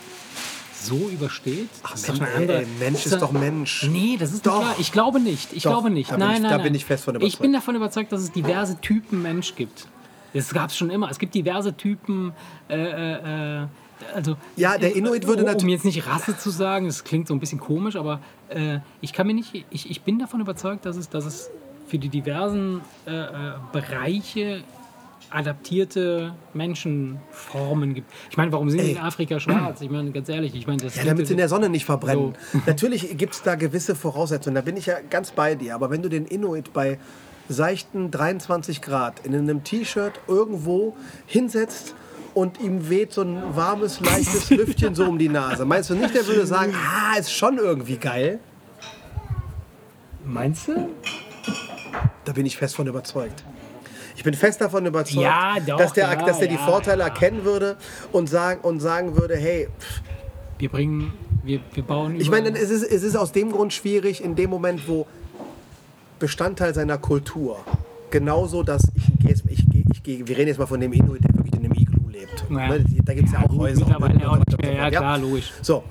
so 0.86 1.10
übersteht? 1.10 1.70
Ach, 1.84 1.92
Das 1.92 2.02
ist 2.02 2.10
doch 2.10 2.14
Mensch, 2.20 2.30
eine 2.30 2.36
andere- 2.42 2.58
ey, 2.62 2.68
Mensch 2.80 3.06
ist 3.06 3.22
doch- 3.22 3.32
Mensch. 3.32 3.84
Nee, 3.90 4.18
das 4.20 4.34
ist 4.34 4.46
Doch. 4.46 4.60
Klar. 4.62 4.76
Ich 4.80 4.92
glaube 4.92 5.20
nicht. 5.20 5.54
Ich 5.54 5.64
Doch, 5.64 5.72
glaube 5.72 5.90
nicht. 5.90 6.12
da 6.12 6.18
nein, 6.18 6.36
ich- 6.38 6.42
nein, 6.42 6.52
da 6.52 6.58
nein. 6.58 6.64
bin 6.64 6.76
ich 6.76 6.86
fest 6.86 7.04
von 7.06 7.16
Ich 7.16 7.22
überzeugt. 7.22 7.42
bin 7.42 7.54
davon 7.54 7.76
überzeugt, 7.76 8.12
dass 8.12 8.22
es 8.22 8.32
diverse 8.32 8.80
Typen 8.82 9.22
Mensch 9.22 9.56
gibt. 9.56 9.88
Das 10.34 10.54
gab 10.54 10.70
es 10.70 10.78
schon 10.78 10.90
immer. 10.90 11.10
Es 11.10 11.18
gibt 11.20 11.34
diverse 11.36 11.76
Typen. 11.76 12.34
Äh, 12.70 12.76
äh, 12.78 13.62
äh, 13.64 13.68
also, 14.14 14.36
Ja, 14.56 14.78
der 14.78 14.96
Inuit 14.96 15.26
würde 15.28 15.42
um, 15.44 15.48
Um 15.48 15.54
natürlich- 15.54 15.74
jetzt 15.76 15.86
nicht 15.86 16.08
Rasse 16.08 16.38
zu 16.38 16.50
sagen, 16.52 16.86
das 16.86 17.04
klingt 17.04 17.28
so 17.28 17.34
ein 17.34 17.40
bisschen 17.40 17.60
komisch, 17.60 17.96
aber 17.96 18.20
äh, 18.50 18.80
ich 19.02 19.12
kann 19.14 19.28
mir 19.28 19.34
nicht. 19.34 19.66
Ich, 19.72 19.90
ich 19.90 20.02
bin 20.02 20.20
davon 20.20 20.40
überzeugt, 20.40 20.86
dass 20.86 20.96
es, 20.98 21.10
dass 21.10 21.26
es 21.26 21.50
für 21.88 21.98
die 21.98 22.10
diversen 22.10 22.82
äh, 23.08 23.12
äh, 23.12 23.54
Bereiche 23.74 24.64
adaptierte 25.30 26.34
Menschenformen 26.54 27.94
gibt. 27.94 28.12
Ich 28.30 28.38
meine, 28.38 28.52
warum 28.52 28.70
sind 28.70 28.82
die 28.82 28.92
in 28.92 28.98
Afrika 28.98 29.40
schwarz? 29.40 29.82
Ich 29.82 29.90
meine, 29.90 30.12
ganz 30.12 30.30
ehrlich, 30.30 30.56
ich 30.56 30.68
meine, 30.68 30.82
das 30.82 30.96
Ja, 30.96 31.04
damit 31.04 31.28
sie 31.28 31.34
in 31.34 31.38
der 31.38 31.50
Sonne 31.50 31.70
nicht 31.70 31.86
verbrennen. 31.86 32.36
Natürlich 32.66 33.18
gibt 33.18 33.34
es 33.34 33.42
da 33.42 33.56
gewisse 33.56 33.96
Voraussetzungen, 33.96 34.56
da 34.56 34.62
bin 34.62 34.78
ich 34.78 34.88
ja 34.88 34.98
ganz 35.10 35.32
bei 35.32 35.56
dir. 35.56 35.76
Aber 35.76 35.90
wenn 35.90 36.02
du 36.02 36.10
den 36.10 36.26
Inuit 36.26 36.74
bei 36.74 37.00
seichten 37.48 38.12
23 38.12 38.82
Grad 38.82 39.26
in 39.26 39.36
einem 39.36 39.64
T-Shirt 39.64 40.20
irgendwo 40.28 40.96
hinsetzt 41.26 41.96
und 42.34 42.60
ihm 42.62 42.90
weht 42.90 43.12
so 43.12 43.24
ein 43.24 43.56
warmes, 43.56 44.00
leichtes 44.00 44.50
Lüftchen 44.52 44.96
so 44.96 45.06
um 45.06 45.18
die 45.18 45.30
Nase. 45.30 45.66
Meinst 45.66 45.90
du 45.90 45.96
nicht, 45.96 46.14
der 46.14 46.26
würde 46.28 46.46
sagen, 46.46 46.74
ah, 46.76 47.18
ist 47.18 47.32
schon 47.34 47.58
irgendwie 47.58 47.98
geil? 47.98 48.40
Meinst 50.26 50.68
du? 50.68 50.90
Da 52.26 52.34
bin 52.34 52.46
ich 52.46 52.56
fest 52.56 52.76
von 52.76 52.86
überzeugt. 52.86 53.44
Ich 54.20 54.24
bin 54.26 54.34
fest 54.34 54.60
davon 54.60 54.86
überzeugt, 54.86 55.24
Ja, 55.24 55.56
doch, 55.66 55.78
dass 55.78 55.94
der, 55.94 56.04
ja, 56.12 56.16
dass 56.26 56.40
der 56.40 56.50
die 56.50 56.56
ja, 56.56 56.66
Vorteile 56.66 57.04
ja. 57.04 57.08
erkennen 57.08 57.46
würde 57.46 57.78
und 58.12 58.28
sagen, 58.28 58.60
und 58.64 58.82
sagen 58.82 59.16
würde, 59.16 59.38
hey, 59.38 59.70
pff, 59.80 60.02
Wir 60.58 60.68
bringen, 60.68 61.14
wir, 61.46 61.62
wir 61.74 61.84
bauen 61.84 62.20
ich 62.20 62.30
meine, 62.30 62.50
es 62.50 62.70
ist, 62.70 62.84
es 62.84 63.04
ist 63.04 63.16
aus 63.16 63.32
dem 63.32 63.50
Grund 63.54 63.72
schwierig, 63.72 64.22
in 64.22 64.36
dem 64.36 64.50
Moment, 64.50 64.90
wo 64.90 65.08
Bestandteil 66.20 66.74
seiner 66.74 66.98
Kultur, 66.98 67.60
genauso, 68.12 68.62
dass 68.64 68.84
ich, 68.94 69.08
ich, 69.48 69.64
ich, 69.90 70.04
gehe- 70.04 70.28
wir 70.28 70.38
reden 70.38 70.50
jetzt 70.50 70.58
mal 70.60 70.66
von 70.68 70.82
dem 70.82 70.92
Inuit, 70.92 71.24
der 71.24 71.34
wirklich 71.36 71.54
in 71.54 71.64
einem 71.64 71.74
Iglu 71.78 72.10
lebt. 72.10 72.44
Ja. 72.50 72.68
Ne, 72.68 72.84
Da 73.06 73.14
gibt 73.14 73.28
es 73.30 73.34
ja 73.34 73.40
auch 73.40 73.58
Häuser. 73.58 73.86
mittlerweile 73.86 74.16
und 74.16 74.26
auch 74.26 74.38
nicht 74.38 74.62
mehr. 74.62 74.74
Ja, 74.74 74.90
klar, 74.90 75.18
logisch. 75.18 75.54
So, 75.62 75.82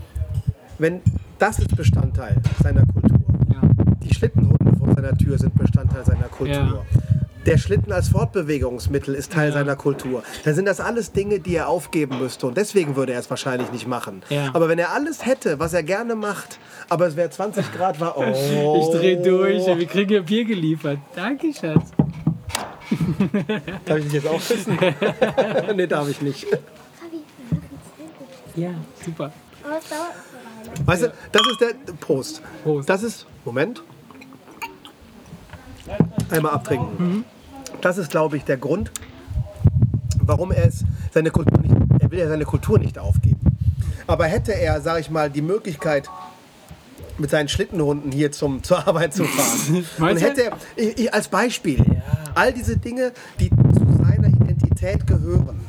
wenn 0.78 1.00
das 1.38 1.60
ist 1.60 1.74
Bestandteil 1.74 2.36
seiner 2.62 2.84
Kultur. 2.84 3.18
Ja. 3.54 3.60
Die 4.02 4.12
Schlittenhunde 4.14 4.76
vor 4.78 4.94
seiner 4.94 5.16
Tür 5.16 5.38
sind 5.38 5.54
Bestandteil 5.56 6.04
seiner 6.04 6.28
Kultur. 6.28 6.84
Der 7.46 7.56
Schlitten 7.56 7.92
als 7.92 8.08
Fortbewegungsmittel 8.08 9.14
ist 9.14 9.32
Teil 9.32 9.48
Ja. 9.48 9.54
seiner 9.54 9.76
Kultur. 9.76 10.22
Dann 10.44 10.54
sind 10.54 10.66
das 10.66 10.80
alles 10.80 11.12
Dinge, 11.12 11.38
die 11.40 11.54
er 11.56 11.68
aufgeben 11.68 12.18
müsste. 12.18 12.46
Und 12.46 12.56
deswegen 12.56 12.96
würde 12.96 13.12
er 13.12 13.20
es 13.20 13.30
wahrscheinlich 13.30 13.72
nicht 13.72 13.86
machen. 13.86 14.22
Ja. 14.28 14.50
Aber 14.52 14.68
wenn 14.68 14.78
er 14.78 14.92
alles 14.92 15.24
hätte, 15.24 15.58
was 15.58 15.72
er 15.72 15.82
gerne 15.82 16.14
macht, 16.14 16.58
aber 16.88 17.06
es 17.06 17.16
wäre 17.16 17.30
20 17.30 17.72
Grad 17.72 18.00
war, 18.00 18.18
oh. 18.18 18.22
Ich 18.92 18.98
dreh 18.98 19.16
durch, 19.16 19.66
wir 19.66 19.86
kriegen 19.86 20.12
ja 20.12 20.20
Bier 20.20 20.44
geliefert. 20.44 20.98
Danke, 21.14 21.52
Schatz. 21.54 21.90
Darf 23.84 23.98
ich 23.98 24.04
dich 24.04 24.12
jetzt 24.14 24.26
auch 24.26 24.40
küssen? 24.40 24.78
nee, 25.76 25.86
darf 25.86 26.08
ich 26.08 26.20
nicht. 26.22 26.44
Fabi, 26.46 27.22
wir 27.50 27.58
machen 27.58 27.78
es 27.82 27.98
wirklich. 27.98 28.64
Ja, 28.64 28.70
super. 29.04 29.32
Aber 29.64 29.78
es 29.78 29.88
dauert 29.88 30.02
eine 30.10 30.76
Weile. 30.76 30.86
Weißt 30.86 31.02
du, 31.02 31.12
das 31.32 31.42
ist 31.52 31.60
der 31.60 31.92
Prost. 32.00 32.42
Prost. 32.64 32.88
Das 32.88 33.02
ist, 33.02 33.26
Moment. 33.44 33.82
Einmal 36.30 36.52
abtrinken. 36.52 37.24
Das 37.80 37.98
ist, 37.98 38.10
glaube 38.10 38.36
ich, 38.36 38.44
der 38.44 38.56
Grund, 38.56 38.90
warum 40.20 40.52
er 40.52 40.66
es 40.66 40.84
seine 41.12 41.30
Kultur 41.30 41.60
nicht, 41.60 41.74
er 42.00 42.10
will 42.10 42.18
ja 42.18 42.28
seine 42.28 42.44
Kultur 42.44 42.78
nicht 42.78 42.98
aufgeben. 42.98 43.40
Aber 44.06 44.26
hätte 44.26 44.52
er, 44.52 44.80
sage 44.80 45.00
ich 45.00 45.10
mal, 45.10 45.30
die 45.30 45.42
Möglichkeit, 45.42 46.08
mit 47.18 47.30
seinen 47.30 47.48
Schlittenhunden 47.48 48.12
hier 48.12 48.32
zum, 48.32 48.62
zur 48.62 48.86
Arbeit 48.86 49.14
zu 49.14 49.24
fahren. 49.24 49.84
und 49.98 50.20
hätte 50.20 50.44
er, 50.44 50.52
ich, 50.76 50.98
ich, 50.98 51.14
als 51.14 51.28
Beispiel, 51.28 51.84
all 52.34 52.52
diese 52.52 52.76
Dinge, 52.76 53.12
die 53.38 53.50
zu 53.50 54.04
seiner 54.04 54.28
Identität 54.28 55.06
gehören. 55.06 55.60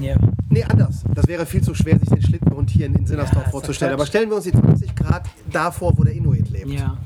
Ja. 0.00 0.16
Nee, 0.48 0.64
anders. 0.64 1.04
Das 1.14 1.26
wäre 1.28 1.46
viel 1.46 1.62
zu 1.62 1.74
schwer, 1.74 1.98
sich 1.98 2.08
den 2.08 2.22
Schlittenhund 2.22 2.70
hier 2.70 2.86
in, 2.86 2.94
in 2.94 3.06
Sinnersdorf 3.06 3.44
doch 3.44 3.50
vorzustellen. 3.50 3.94
Aber 3.94 4.06
stellen 4.06 4.28
wir 4.30 4.36
uns 4.36 4.44
die 4.44 4.52
20 4.52 4.94
Grad 4.96 5.26
davor, 5.52 5.96
wo 5.96 6.04
der 6.04 6.14
Inuit 6.14 6.48
lebt. 6.50 6.70
Ja. 6.70 6.96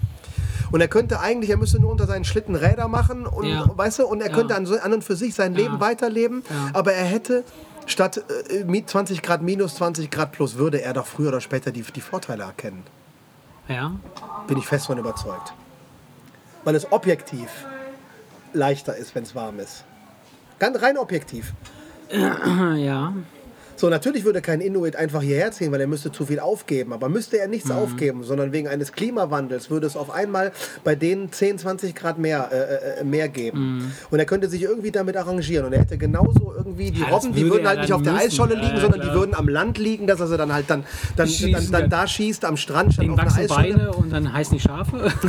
Und 0.71 0.81
er 0.81 0.89
könnte 0.89 1.21
eigentlich, 1.21 1.51
er 1.51 1.57
müsste 1.57 1.81
nur 1.81 1.91
unter 1.91 2.07
seinen 2.07 2.25
Schlitten 2.25 2.55
Räder 2.55 2.89
machen 2.89 3.27
und 3.27 3.47
Ja. 3.47 3.67
weißt 3.75 3.99
du, 4.01 4.07
und 4.07 4.21
er 4.21 4.31
könnte 4.31 4.55
an, 4.55 4.67
so- 4.67 4.79
an 4.79 4.93
und 4.93 5.03
für 5.05 5.17
sich 5.17 5.35
sein. 5.35 5.55
Leben 5.55 5.81
weiterleben, 5.81 6.43
aber 6.73 6.93
er 6.93 7.05
hätte 7.05 7.45
statt 7.87 8.23
äh, 8.51 8.63
mi- 8.65 8.85
20 8.87 9.23
Grad 9.23 9.43
minus 9.43 9.75
20 9.77 10.11
Grad 10.11 10.33
plus 10.33 10.57
würde 10.57 10.81
er 10.83 10.93
doch 10.93 11.07
früher 11.07 11.29
oder 11.29 11.41
später 11.41 11.73
die, 11.73 11.83
die 11.83 12.01
Vorteile 12.01 12.45
erkennen. 12.45 12.85
Ja. 13.69 13.93
Bin 14.47 14.59
ich 14.59 14.67
fest 14.67 14.87
von 14.87 14.99
überzeugt. 14.99 15.53
Weil 16.65 16.75
es 16.75 16.91
objektiv 16.93 17.49
leichter 18.53 18.97
ist, 18.97 19.15
wenn 19.15 19.23
es 19.23 19.35
warm 19.35 19.59
ist. 19.61 19.85
Ganz 20.59 20.81
rein 20.83 20.99
objektiv. 20.99 21.53
Ja. 22.13 23.13
So, 23.81 23.89
natürlich 23.89 24.25
würde 24.27 24.43
kein 24.43 24.61
Inuit 24.61 24.95
einfach 24.95 25.23
hierher 25.23 25.53
ziehen, 25.53 25.73
weil 25.73 25.81
er 25.81 25.87
müsste 25.87 26.13
zu 26.13 26.27
viel 26.27 26.39
aufgeben. 26.39 26.93
Aber 26.93 27.09
müsste 27.09 27.39
er 27.39 27.49
nichts 27.49 27.71
aufgeben, 27.71 28.25
sondern 28.25 28.53
wegen 28.53 28.69
eines 28.69 28.93
Klimawandels 28.93 29.71
würde 29.71 29.87
es 29.87 29.97
auf 29.97 30.11
einmal 30.11 30.53
bei 30.85 30.95
denen 30.95 31.33
10, 31.33 31.57
20 31.57 31.95
Grad 31.95 32.19
mehr, 32.19 32.51
äh, 32.53 33.01
äh, 33.01 33.05
mehr 33.05 33.31
geben. 33.31 33.91
Und 34.11 34.19
er 34.19 34.27
könnte 34.27 34.51
sich 34.51 34.61
irgendwie 34.65 34.91
damit 34.91 35.17
arrangieren. 35.17 35.65
Und 35.65 35.73
er 35.73 35.81
hätte 35.81 35.97
genauso 35.97 36.53
irgendwie, 36.55 36.91
die 36.91 37.01
Ja, 37.01 37.07
das 37.07 37.25
Robben, 37.25 37.33
die 37.35 37.41
würde 37.41 37.55
würden 37.55 37.69
halt 37.69 37.81
nicht 37.81 37.93
auf 37.95 38.03
der 38.03 38.13
müssen. 38.13 38.27
Eisscholle 38.27 38.55
Ja, 38.57 38.61
liegen, 38.61 38.75
ja, 38.75 38.81
sondern 38.83 39.01
die 39.01 39.07
klar. 39.07 39.19
würden 39.19 39.35
am 39.35 39.49
Land 39.49 39.79
liegen, 39.79 40.07
dass 40.07 40.21
er 40.21 40.27
sie 40.27 40.37
dann 40.37 40.53
halt 40.53 40.69
dann, 40.69 40.85
dann, 41.17 41.27
Schießen 41.29 41.53
dann, 41.53 41.63
dann 41.73 41.81
dann. 41.81 41.91
da 41.91 42.07
schießt, 42.07 42.45
am 42.45 42.59
Strand 42.59 42.93
statt 42.93 43.09
auf 43.09 43.19
einer 43.19 43.35
Eisscholle. 43.35 43.49
Beine 43.49 43.93
und 43.93 44.13
dann 44.13 44.31
heißen 44.31 44.59
die 44.59 44.61
Schafe. 44.63 45.11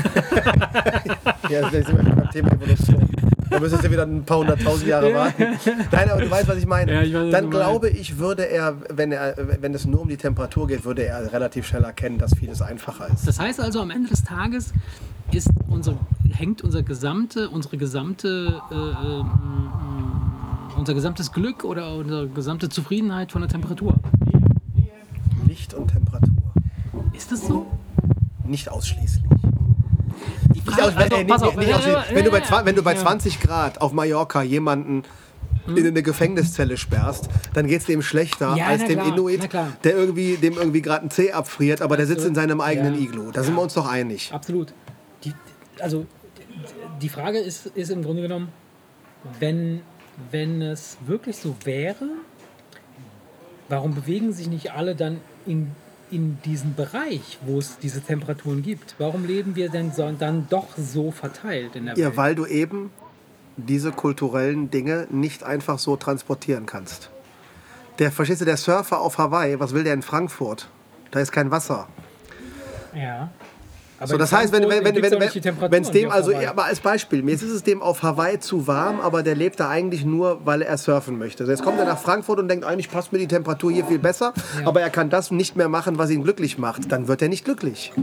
Ja, 1.50 1.70
sind 1.70 1.88
wir 1.88 2.00
wieder 2.00 2.16
beim 2.16 2.30
Thema 2.32 2.52
Evolution. 2.54 3.11
Da 3.52 3.60
müsstest 3.60 3.84
du 3.84 3.92
wieder 3.92 4.04
ein 4.04 4.24
paar 4.24 4.38
hunderttausend 4.40 4.88
Jahre 4.88 5.14
warten. 5.14 5.44
Nein, 5.92 6.10
aber 6.10 6.22
du 6.22 6.32
weißt, 6.32 6.48
was 6.48 6.58
ich 6.58 6.66
meine. 6.66 6.94
Ja, 6.94 7.02
ich 7.02 7.14
weiß, 7.14 7.32
Dann 7.32 7.52
du 7.52 7.58
meinst. 7.58 7.70
glaube 7.70 7.90
ich, 7.90 8.18
würde 8.18 8.50
er, 8.50 8.76
wenn, 8.90 9.12
er, 9.12 9.36
wenn 9.60 9.74
es 9.74 9.86
nur 9.86 10.02
um 10.02 10.08
die 10.08 10.16
Temperatur 10.16 10.68
geht, 10.68 10.86
würde 10.86 11.04
er 11.06 11.34
relativ 11.34 11.68
schnell 11.68 11.84
erkennen, 11.84 12.18
dass 12.18 12.34
vieles 12.34 12.62
einfacher 12.62 13.10
ist. 13.14 13.28
Das 13.28 13.40
heißt 13.40 13.60
also, 13.60 13.82
am 13.82 13.92
Ende 13.92 14.08
des 14.10 14.24
Tages 14.24 14.74
ist 15.34 15.50
unser, 15.68 15.96
hängt 16.32 16.62
unser 16.64 16.82
gesamte, 16.82 17.50
unsere 17.50 17.76
gesamte, 17.78 18.62
äh, 18.72 18.76
äh, 18.76 19.24
unser 20.78 20.94
gesamtes 20.94 21.34
Glück 21.34 21.66
oder 21.66 21.94
unsere 21.96 22.30
gesamte 22.30 22.70
Zufriedenheit 22.70 23.34
von 23.34 23.42
der 23.42 23.50
Temperatur. 23.50 23.96
Licht 25.46 25.74
und 25.74 25.90
Temperatur. 25.90 26.54
Ist 27.14 27.32
das 27.34 27.46
so? 27.46 27.68
Nicht 28.46 28.70
ausschließlich. 28.70 29.26
Nicht 30.72 30.82
aus, 30.82 30.96
also, 30.96 31.16
äh, 31.16 31.24
nicht, 31.24 31.44
auf, 31.44 31.56
nicht 31.56 31.70
äh, 31.70 32.16
wenn, 32.16 32.26
du 32.26 32.32
bei, 32.32 32.42
wenn 32.66 32.76
du 32.76 32.84
bei 32.84 32.94
ja. 32.94 32.98
Hm? 32.98 33.06
20 33.06 33.40
Grad 33.40 33.82
auf 33.82 33.94
Mallorca 33.94 34.42
jemanden 34.42 35.04
in 35.68 35.86
eine 35.86 36.02
Gefängniszelle 36.02 36.78
sperrst, 36.78 37.30
dann 37.54 37.68
geht 37.68 37.82
es 37.82 37.86
dem 37.86 38.02
schlechter 38.02 38.56
Ja, 38.56 38.68
als 38.68 38.86
dem 38.86 39.00
klar, 39.00 39.08
Inuit, 39.08 39.50
der 39.84 39.96
irgendwie, 39.96 40.38
dem 40.38 40.54
irgendwie 40.54 40.82
gerade 40.82 41.06
ein 41.06 41.12
Zeh 41.12 41.32
abfriert, 41.32 41.82
aber 41.82 41.98
der 41.98 42.08
sitzt 42.08 42.26
in 42.26 42.36
seinem 42.36 42.62
eigenen 42.62 42.96
Ja. 42.96 43.02
Iglu. 43.02 43.32
Da 43.32 43.44
sind 43.44 43.56
wir 43.56 43.62
uns 43.62 43.74
doch 43.74 43.88
einig. 43.88 44.32
Absolut. 44.34 44.74
Die, 45.24 45.34
also 45.80 46.06
die 47.02 47.10
Frage 47.10 47.40
ist, 47.40 47.68
ist 47.68 47.92
im 47.92 48.04
Grunde 48.04 48.22
genommen, 48.22 48.50
wenn, 49.40 49.82
wenn 50.32 50.62
es 50.62 50.98
wirklich 51.06 51.38
so 51.38 51.56
wäre, 51.64 52.10
warum 53.70 53.94
bewegen 53.96 54.34
sich 54.34 54.48
nicht 54.48 54.72
alle 54.72 54.96
dann 54.96 55.20
in, 55.46 55.72
in 56.12 56.38
diesen 56.44 56.76
Bereich, 56.76 57.38
wo 57.46 57.60
es 57.60 57.78
diese 57.78 58.02
Temperaturen 58.02 58.62
gibt? 58.62 58.96
Warum 58.98 59.26
leben 59.26 59.56
wir 59.56 59.70
denn 59.70 59.92
so, 59.92 60.10
dann 60.12 60.48
doch 60.50 60.68
so 60.78 61.12
verteilt 61.12 61.76
in 61.76 61.86
der 61.86 61.98
Ja, 61.98 62.08
Welt? 62.08 62.18
weil 62.18 62.36
du 62.36 62.46
eben 62.46 62.92
diese 63.58 63.92
kulturellen 63.92 64.70
Dinge 64.72 65.08
nicht 65.10 65.44
einfach 65.44 65.80
so 65.80 65.96
transportieren 65.96 66.66
kannst. 66.66 67.10
Der, 68.00 68.12
verstehst 68.12 68.42
du, 68.42 68.46
der 68.46 68.58
Surfer 68.58 69.00
auf 69.00 69.18
Hawaii, 69.18 69.60
was 69.60 69.74
will 69.74 69.84
der 69.84 69.94
in 69.94 70.02
Frankfurt? 70.02 70.70
Da 71.12 71.20
ist 71.20 71.32
kein 71.32 71.52
Wasser. 71.52 71.88
ja. 72.96 73.30
So, 74.06 74.18
das 74.18 74.32
heißt, 74.34 74.52
wenn 74.52 74.68
wenn 74.68 74.84
wenn 74.86 74.96
wenn 74.96 75.82
es 75.84 75.92
dem 75.92 76.10
also 76.12 76.32
Hawaii. 76.32 76.44
ja, 76.46 76.50
aber 76.52 76.66
als 76.66 76.80
Beispiel, 76.80 77.22
mir 77.24 77.36
ist 77.36 77.44
es 77.44 77.64
dem 77.64 77.82
auf 77.82 78.02
Hawaii 78.04 78.40
zu 78.40 78.66
warm, 78.68 79.00
aber 79.00 79.22
der 79.24 79.36
lebt 79.36 79.60
da 79.60 79.70
eigentlich 79.70 80.04
nur, 80.06 80.42
weil 80.46 80.62
er 80.62 80.78
surfen 80.78 81.18
möchte. 81.18 81.44
Also 81.44 81.52
jetzt 81.52 81.64
kommt 81.64 81.78
er 81.80 81.86
nach 81.86 82.00
Frankfurt 82.00 82.40
und 82.40 82.48
denkt, 82.48 82.66
eigentlich 82.66 82.90
passt 82.90 83.12
mir 83.14 83.20
die 83.20 83.28
Temperatur 83.28 83.72
hier 83.72 83.86
viel 83.86 84.00
besser, 84.00 84.34
aber 84.66 84.82
er 84.82 84.90
kann 84.90 85.10
das 85.10 85.32
nicht 85.32 85.56
mehr 85.56 85.70
machen, 85.70 85.98
was 85.98 86.10
ihn 86.10 86.24
glücklich 86.24 86.58
macht. 86.58 86.92
Dann 86.92 87.08
wird 87.08 87.22
er 87.22 87.30
nicht 87.30 87.46
glücklich. 87.46 87.94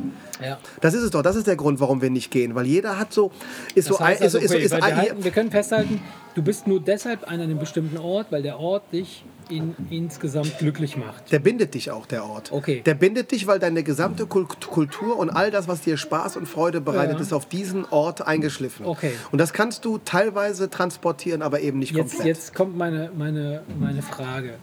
ja. 0.44 0.58
Das 0.80 0.94
ist 0.94 1.02
es 1.02 1.10
doch. 1.10 1.22
Das 1.22 1.36
ist 1.36 1.46
der 1.46 1.56
Grund, 1.56 1.80
warum 1.80 2.00
wir 2.00 2.10
nicht 2.10 2.30
gehen, 2.30 2.54
weil 2.54 2.66
jeder 2.66 2.98
hat 2.98 3.12
so 3.12 3.30
ist 3.74 3.88
Das 3.90 3.96
so 3.96 4.04
heißt 4.04 4.20
ein- 4.20 4.26
ist 4.26 4.32
so 4.32 4.38
also, 4.38 4.44
ist 4.46 4.50
so 4.50 4.56
okay, 4.56 4.64
ist 4.64 4.72
ein- 4.74 4.82
wir, 4.90 4.96
halten, 4.96 5.24
wir 5.24 5.30
können 5.30 5.50
festhalten, 5.50 6.00
du 6.34 6.42
bist 6.42 6.66
nur 6.66 6.80
deshalb 6.80 7.28
an 7.30 7.40
einem 7.40 7.58
bestimmten 7.58 7.98
Ort, 7.98 8.28
weil 8.30 8.42
der 8.42 8.58
Ort 8.60 8.84
dich 8.92 9.24
in, 9.50 9.74
insgesamt 9.90 10.58
glücklich 10.58 10.96
macht. 10.96 11.30
Der 11.32 11.38
bindet 11.38 11.74
dich 11.74 11.90
auch, 11.90 12.06
der 12.06 12.24
Ort. 12.24 12.52
Okay. 12.52 12.82
Der 12.84 12.94
bindet 12.94 13.30
dich, 13.30 13.46
weil 13.46 13.58
deine 13.58 13.82
gesamte 13.82 14.26
Kult- 14.26 14.66
Kultur 14.66 15.18
und 15.18 15.30
all 15.30 15.50
das, 15.50 15.68
was 15.68 15.80
dir 15.80 15.96
Spaß 15.96 16.36
und 16.36 16.46
Freude 16.46 16.80
bereitet, 16.80 17.16
Ja. 17.16 17.20
ist 17.22 17.32
auf 17.32 17.46
diesen 17.46 17.84
Ort 17.86 18.26
eingeschliffen. 18.26 18.86
Okay. 18.86 19.12
Und 19.32 19.38
das 19.38 19.52
kannst 19.52 19.84
du 19.84 19.98
teilweise 19.98 20.70
transportieren, 20.70 21.42
aber 21.42 21.60
eben 21.60 21.78
nicht 21.78 21.92
Jetzt, 21.94 22.10
komplett. 22.16 22.26
jetzt 22.26 22.54
kommt 22.54 22.76
meine, 22.76 23.10
meine, 23.16 23.62
meine 23.78 24.02
Frage 24.02 24.54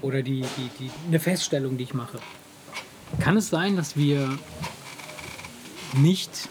oder 0.00 0.22
die, 0.22 0.42
die, 0.56 0.70
die, 0.80 0.90
eine 1.08 1.20
Feststellung, 1.20 1.76
die 1.76 1.84
ich 1.84 1.94
mache. 1.94 2.18
Kann 3.20 3.36
es 3.36 3.50
sein, 3.50 3.76
dass 3.76 3.96
wir 3.96 4.28
nicht, 5.94 6.48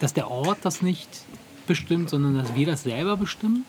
dass 0.00 0.12
der 0.12 0.30
Ort 0.30 0.58
das 0.62 0.82
nicht 0.82 1.08
bestimmt, 1.66 2.10
sondern 2.10 2.36
dass 2.36 2.54
wir 2.54 2.66
das 2.66 2.82
selber 2.82 3.16
bestimmen? 3.16 3.64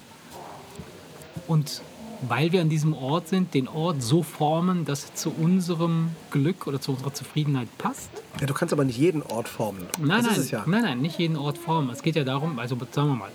Und 1.48 1.82
weil 2.28 2.52
wir 2.52 2.62
an 2.62 2.70
diesem 2.70 2.94
Ort 2.94 3.28
sind, 3.28 3.54
den 3.54 3.68
Ort 3.68 4.02
so 4.02 4.24
formen, 4.24 4.86
dass 4.86 5.06
er 5.06 5.16
zu 5.16 5.32
unserem 5.32 6.10
Glück 6.32 6.68
oder 6.68 6.80
zu 6.80 6.92
unserer 6.92 7.14
Zufriedenheit 7.14 7.68
passt? 7.78 8.10
Ja, 8.40 8.48
du 8.48 8.54
kannst 8.54 8.74
aber 8.74 8.84
nicht 8.84 8.98
jeden 8.98 9.22
Ort 9.22 9.48
formen. 9.48 9.86
Nein, 10.00 10.24
das 10.24 10.32
nein, 10.32 10.40
es 10.40 10.52
ja. 10.52 10.64
nein, 10.66 10.82
nein, 10.84 11.02
nicht 11.02 11.20
jeden 11.20 11.38
Ort 11.38 11.58
formen. 11.58 11.90
Es 11.90 12.02
geht 12.02 12.16
ja 12.16 12.24
darum, 12.24 12.60
also 12.60 12.78
sagen 12.92 13.10
wir 13.10 13.16
mal, 13.16 13.32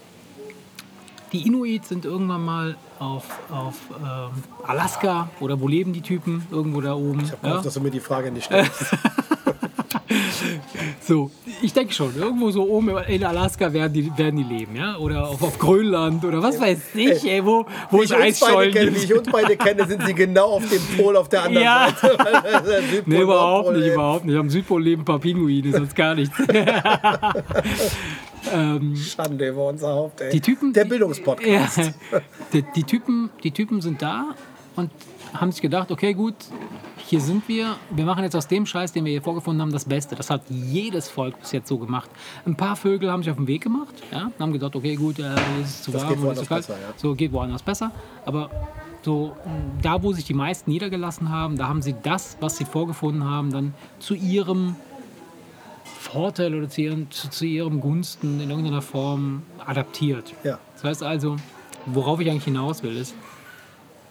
die 1.33 1.47
Inuit 1.47 1.85
sind 1.85 2.05
irgendwann 2.05 2.45
mal 2.45 2.77
auf, 2.99 3.25
auf 3.51 3.77
ähm, 3.91 4.43
Alaska 4.67 5.31
oder 5.39 5.61
wo 5.61 5.69
leben 5.69 5.93
die 5.93 6.01
Typen? 6.01 6.47
Irgendwo 6.51 6.81
da 6.81 6.95
oben. 6.95 7.21
Ich 7.21 7.33
hab 7.33 7.43
ja? 7.43 7.51
gehofft, 7.51 7.67
dass 7.67 7.75
du 7.75 7.81
mir 7.81 7.91
die 7.91 8.01
Frage 8.01 8.33
nicht 8.33 8.47
stellst. 8.47 8.73
So, 11.01 11.31
ich 11.63 11.73
denke 11.73 11.93
schon, 11.93 12.15
irgendwo 12.17 12.51
so 12.51 12.69
oben 12.69 12.97
in 13.09 13.25
Alaska 13.25 13.73
werden 13.73 13.93
die, 13.93 14.17
werden 14.17 14.37
die 14.37 14.45
leben, 14.45 14.77
ja? 14.77 14.97
Oder 14.97 15.29
auf, 15.29 15.43
auf 15.43 15.59
Grönland 15.59 16.25
oder 16.25 16.43
was 16.43 16.61
weiß 16.61 16.79
ich, 16.95 17.25
ey, 17.25 17.45
wo, 17.45 17.67
wo 17.91 18.03
es 18.03 18.05
ich, 18.05 18.11
beide 18.11 18.25
Eisschollen 18.25 18.73
kenne, 18.73 18.95
wie 18.95 18.99
ich 18.99 19.15
uns 19.15 19.29
beide 19.31 19.57
kenne, 19.57 19.87
sind 19.87 20.05
sie 20.07 20.15
genau 20.15 20.53
auf 20.53 20.69
dem 20.69 20.83
Pol 20.97 21.17
auf 21.17 21.29
der 21.29 21.45
anderen 21.45 21.65
Ja. 21.65 21.89
Seite. 22.01 23.03
Nee, 23.07 23.21
überhaupt 23.21 23.67
Nordpol, 23.67 23.79
nicht, 23.79 23.93
überhaupt 23.93 24.25
nicht. 24.25 24.37
Am 24.37 24.51
Südpol 24.51 24.83
leben 24.83 25.03
ein 25.03 25.05
paar 25.05 25.19
Pinguine, 25.19 25.73
sonst 25.73 25.97
gar 25.97 26.15
nichts. 26.15 26.37
Schande 29.15 29.49
über 29.49 29.69
unser 29.69 29.89
Haupt, 29.89 30.21
ey. 30.21 30.31
Die 30.31 30.41
Typen. 30.41 30.73
Der 30.73 30.85
Bildungspodcast. 30.85 31.79
Ja, 31.79 32.21
die, 32.53 32.65
die, 32.75 32.85
Typen, 32.85 33.31
die 33.43 33.51
Typen 33.51 33.81
sind 33.81 34.03
da 34.03 34.35
und 34.77 34.91
haben 35.33 35.53
sich 35.53 35.63
gedacht, 35.63 35.91
okay, 35.91 36.15
gut, 36.15 36.35
hier 36.97 37.21
sind 37.21 37.49
wir. 37.49 37.77
Wir 37.91 38.05
machen 38.05 38.25
jetzt 38.25 38.37
aus 38.37 38.49
dem 38.49 38.67
Scheiß, 38.67 38.93
den 38.93 39.05
wir 39.05 39.13
hier 39.13 39.23
vorgefunden 39.23 39.63
haben, 39.63 39.73
das 39.73 39.85
Beste. 39.85 40.15
Das 40.15 40.31
hat 40.31 40.43
jedes 40.49 41.09
Volk 41.09 41.39
bis 41.41 41.53
jetzt 41.53 41.69
so 41.69 41.79
gemacht. 41.79 42.11
Ein 42.47 42.57
paar 42.57 42.77
Vögel 42.77 43.11
haben 43.11 43.23
sich 43.23 43.31
auf 43.31 43.37
den 43.37 43.47
Weg 43.47 43.63
gemacht, 43.63 43.95
ja, 44.13 44.31
haben 44.39 44.53
gedacht, 44.53 44.77
okay, 44.77 44.95
gut, 44.97 45.19
äh, 45.19 45.23
hier 45.23 45.65
ist 45.65 45.71
es 45.71 45.83
zu 45.83 45.91
Das 45.93 46.03
warm 46.03 46.09
geht 46.11 46.19
es 46.19 46.19
ist 46.19 46.21
zu 46.21 46.27
woanders 46.27 46.49
kalt. 46.49 46.67
besser, 46.67 46.81
ja. 46.81 46.95
So 46.97 47.15
geht 47.15 47.33
woanders 47.33 47.63
besser. 47.63 47.91
Aber 48.25 48.51
so, 49.03 49.37
da, 49.83 50.03
wo 50.03 50.13
sich 50.13 50.25
die 50.25 50.35
meisten 50.35 50.71
niedergelassen 50.71 51.31
haben, 51.31 51.57
da 51.57 51.69
haben 51.69 51.83
sie 51.83 51.95
das, 52.03 52.37
was 52.41 52.57
sie 52.57 52.65
vorgefunden 52.65 53.25
haben, 53.25 53.51
dann 53.51 53.75
zu 53.99 54.15
ihrem 54.15 54.77
Vorteil 55.85 56.55
oder 56.55 56.69
zu 56.69 56.81
ihrem, 56.83 57.11
zu, 57.11 57.31
zu 57.31 57.45
ihrem 57.47 57.81
Gunsten 57.81 58.41
in 58.41 58.51
irgendeiner 58.51 58.83
Form 58.83 59.43
adaptiert. 59.65 60.35
Ja. 60.45 60.59
Das 60.75 60.85
heißt 60.85 61.03
also, 61.03 61.37
worauf 61.87 62.21
ich 62.21 62.31
eigentlich 62.31 62.45
hinaus 62.45 62.83
will, 62.83 62.97
ist, 62.97 63.15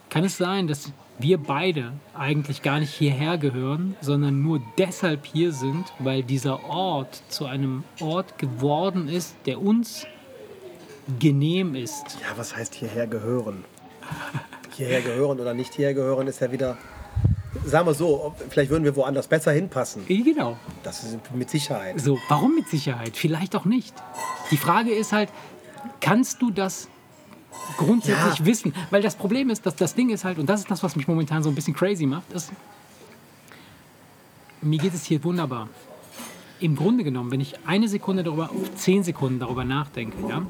kann 0.08 0.24
es 0.24 0.36
sein, 0.36 0.66
dass 0.66 0.92
wir 1.22 1.38
beide 1.38 1.92
eigentlich 2.14 2.62
gar 2.62 2.80
nicht 2.80 2.92
hierher 2.92 3.38
gehören, 3.38 3.96
sondern 4.00 4.42
nur 4.42 4.60
deshalb 4.78 5.26
hier 5.26 5.52
sind, 5.52 5.92
weil 5.98 6.22
dieser 6.22 6.64
Ort 6.64 7.22
zu 7.28 7.46
einem 7.46 7.84
Ort 8.00 8.38
geworden 8.38 9.08
ist, 9.08 9.34
der 9.46 9.60
uns 9.60 10.06
genehm 11.18 11.74
ist. 11.74 12.18
Ja, 12.20 12.36
was 12.36 12.56
heißt 12.56 12.74
hierher 12.74 13.06
gehören? 13.06 13.64
Hierher 14.76 15.02
gehören 15.02 15.40
oder 15.40 15.52
nicht 15.52 15.74
hierher 15.74 15.92
gehören 15.92 16.26
ist 16.26 16.40
ja 16.40 16.50
wieder. 16.52 16.78
Sagen 17.66 17.86
wir 17.86 17.92
so, 17.92 18.34
vielleicht 18.48 18.70
würden 18.70 18.84
wir 18.84 18.96
woanders 18.96 19.26
besser 19.26 19.52
hinpassen. 19.52 20.06
Genau. 20.06 20.56
Das 20.84 21.04
ist 21.04 21.18
mit 21.34 21.50
Sicherheit. 21.50 22.00
So, 22.00 22.18
warum 22.28 22.54
mit 22.54 22.68
Sicherheit? 22.68 23.16
Vielleicht 23.16 23.56
auch 23.56 23.66
nicht. 23.66 23.94
Die 24.50 24.56
Frage 24.56 24.92
ist 24.92 25.12
halt, 25.12 25.28
kannst 26.00 26.40
du 26.40 26.50
das 26.50 26.88
grundsätzlich 27.76 28.38
Ja. 28.40 28.44
wissen? 28.46 28.74
Weil 28.90 29.02
das 29.02 29.16
Problem 29.16 29.50
ist, 29.50 29.66
dass 29.66 29.76
das 29.76 29.94
Ding 29.94 30.10
ist 30.10 30.24
halt, 30.24 30.38
und 30.38 30.46
das 30.46 30.60
ist 30.60 30.70
das, 30.70 30.82
was 30.82 30.96
mich 30.96 31.08
momentan 31.08 31.42
so 31.42 31.48
ein 31.48 31.54
bisschen 31.54 31.74
crazy 31.74 32.06
macht, 32.06 32.32
ist, 32.32 32.52
mir 34.62 34.78
geht 34.78 34.94
es 34.94 35.04
hier 35.04 35.22
wunderbar. 35.24 35.68
Im 36.60 36.76
Grunde 36.76 37.04
genommen, 37.04 37.30
wenn 37.30 37.40
ich 37.40 37.54
eine 37.66 37.88
Sekunde 37.88 38.22
darüber, 38.22 38.50
zehn 38.74 39.02
Sekunden 39.02 39.38
darüber 39.38 39.64
nachdenke, 39.64 40.16
ja, 40.28 40.42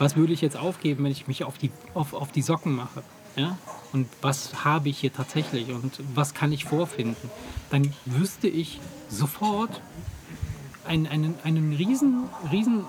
was 0.00 0.16
würde 0.16 0.32
ich 0.32 0.40
jetzt 0.40 0.56
aufgeben, 0.56 1.04
wenn 1.04 1.12
ich 1.12 1.28
mich 1.28 1.44
auf 1.44 1.56
die, 1.58 1.70
auf, 1.94 2.14
auf 2.14 2.32
die 2.32 2.42
Socken 2.42 2.74
mache? 2.74 3.02
Ja? 3.36 3.56
Und 3.92 4.08
was 4.20 4.64
habe 4.64 4.88
ich 4.88 4.98
hier 4.98 5.12
tatsächlich 5.12 5.70
und 5.70 6.00
was 6.14 6.34
kann 6.34 6.50
ich 6.50 6.64
vorfinden? 6.64 7.30
Dann 7.70 7.92
wüsste 8.06 8.48
ich 8.48 8.80
sofort, 9.08 9.80
einen, 10.84 11.06
einen, 11.06 11.34
einen 11.44 11.72
riesen, 11.74 12.28
riesen 12.50 12.84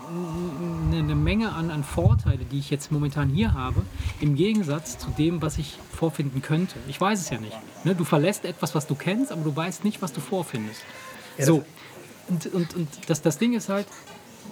eine 0.92 1.16
Menge 1.16 1.52
an, 1.52 1.70
an 1.70 1.84
Vorteile, 1.84 2.44
die 2.46 2.60
ich 2.60 2.70
jetzt 2.70 2.92
momentan 2.92 3.30
hier 3.30 3.54
habe, 3.54 3.82
im 4.20 4.36
Gegensatz 4.36 4.98
zu 4.98 5.10
dem, 5.12 5.42
was 5.42 5.58
ich 5.58 5.78
vorfinden 5.92 6.42
könnte. 6.42 6.76
Ich 6.88 7.00
weiß 7.00 7.20
es 7.20 7.30
ja 7.30 7.40
nicht. 7.40 7.58
Ne? 7.84 7.96
Du 7.96 8.04
verlässt 8.04 8.46
etwas, 8.46 8.74
was 8.74 8.88
du 8.88 8.96
kennst, 8.96 9.32
aber 9.32 9.44
du 9.44 9.56
weißt 9.56 9.84
nicht, 9.84 10.02
was 10.02 10.14
du 10.14 10.22
vorfindest. 10.22 10.82
so. 11.40 11.64
Und, 12.30 12.46
und, 12.48 12.76
und 12.76 12.88
das, 13.08 13.22
das 13.22 13.38
Ding 13.38 13.54
ist 13.54 13.70
halt, 13.70 13.86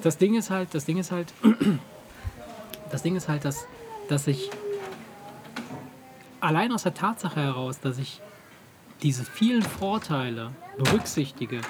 das 0.03 0.17
Ding 0.17 0.35
ist 0.35 0.49
halt, 0.49 0.73
das 0.73 0.85
Ding 0.85 0.97
ist 0.97 1.11
halt, 1.11 1.33
das 2.91 3.01
Ding 3.01 3.15
ist 3.15 3.29
halt, 3.29 3.45
dass, 3.45 3.65
dass 4.09 4.27
ich 4.27 4.49
allein 6.41 6.71
aus 6.71 6.83
der 6.83 6.93
Tatsache 6.93 7.39
heraus, 7.39 7.79
dass 7.79 7.97
ich 7.97 8.19
diese 9.03 9.23
vielen 9.23 9.63
Vorteile 9.63 10.51
berücksichtige, 10.77 11.61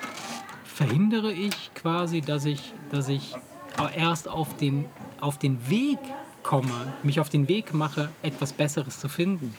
verhindere 0.81 1.31
ich 1.31 1.71
quasi, 1.75 2.21
dass 2.21 2.43
ich, 2.45 2.73
dass 2.89 3.07
ich 3.07 3.35
erst 3.95 4.27
auf 4.27 4.57
den, 4.57 4.85
auf 5.19 5.37
den 5.37 5.69
Weg 5.69 5.99
komme, 6.41 6.71
mich 7.03 7.19
auf 7.19 7.29
den 7.29 7.47
Weg 7.47 7.75
mache, 7.75 8.09
etwas 8.23 8.51
Besseres 8.51 8.99
zu 8.99 9.07
finden. 9.07 9.53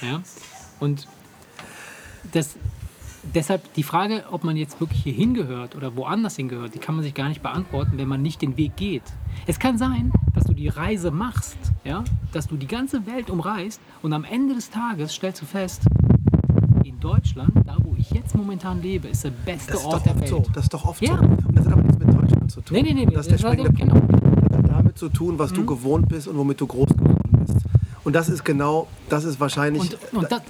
Ja? 0.00 0.22
Und 0.78 1.08
das, 2.30 2.54
deshalb 3.34 3.74
die 3.74 3.82
Frage, 3.82 4.24
ob 4.30 4.44
man 4.44 4.56
jetzt 4.56 4.78
wirklich 4.78 5.02
hier 5.02 5.14
hingehört 5.14 5.74
oder 5.74 5.96
woanders 5.96 6.36
hingehört, 6.36 6.74
die 6.74 6.78
kann 6.78 6.94
man 6.94 7.02
sich 7.02 7.14
gar 7.14 7.28
nicht 7.28 7.42
beantworten, 7.42 7.98
wenn 7.98 8.06
man 8.06 8.22
nicht 8.22 8.40
den 8.40 8.56
Weg 8.56 8.76
geht. 8.76 9.02
Es 9.48 9.58
kann 9.58 9.78
sein, 9.78 10.12
dass 10.32 10.44
du 10.44 10.52
die 10.52 10.68
Reise 10.68 11.10
machst, 11.10 11.58
ja? 11.82 12.04
dass 12.32 12.46
du 12.46 12.56
die 12.56 12.68
ganze 12.68 13.04
Welt 13.06 13.30
umreist 13.30 13.80
und 14.00 14.12
am 14.12 14.22
Ende 14.22 14.54
des 14.54 14.70
Tages 14.70 15.12
stellst 15.12 15.42
du 15.42 15.46
fest, 15.46 15.82
Deutschland, 17.06 17.52
da 17.64 17.76
wo 17.84 17.94
ich 17.96 18.10
jetzt 18.10 18.34
momentan 18.34 18.82
lebe, 18.82 19.06
ist 19.08 19.22
der 19.24 19.30
beste 19.30 19.72
Das 19.72 19.80
ist 19.80 19.86
Ort 19.86 20.06
der 20.06 20.18
Welt. 20.18 20.28
so. 20.28 20.42
Das 20.52 20.64
ist 20.64 20.74
doch 20.74 20.84
oft 20.84 21.00
Ja. 21.02 21.16
so. 21.16 21.22
Und 21.22 21.56
das 21.56 21.64
hat 21.66 21.72
aber 21.72 21.82
nichts 21.82 21.98
mit 21.98 22.08
Deutschland 22.14 22.50
zu 22.50 22.60
tun. 22.62 22.76
Nee, 22.76 22.82
nee, 22.82 22.92
nee, 22.94 23.06
das 23.06 23.26
ist 23.28 23.42
der 23.44 23.54
das 23.54 23.74
genau. 23.74 23.94
Mhm. 23.94 24.08
Das 24.50 24.58
hat 24.58 24.70
damit 24.70 24.98
zu 24.98 25.08
tun, 25.08 25.38
was 25.38 25.52
du 25.52 25.64
gewohnt 25.64 26.08
bist 26.08 26.26
und 26.26 26.36
womit 26.36 26.60
du 26.60 26.66
groß 26.66 26.88
geworden 26.88 27.44
bist. 27.46 27.64
Und 28.02 28.12
das 28.14 28.28
ist 28.28 28.44
genau, 28.44 28.88
das 29.08 29.24
ist 29.24 29.38
wahrscheinlich. 29.38 29.82
Und, 30.12 30.18
und 30.22 30.32
das, 30.32 30.42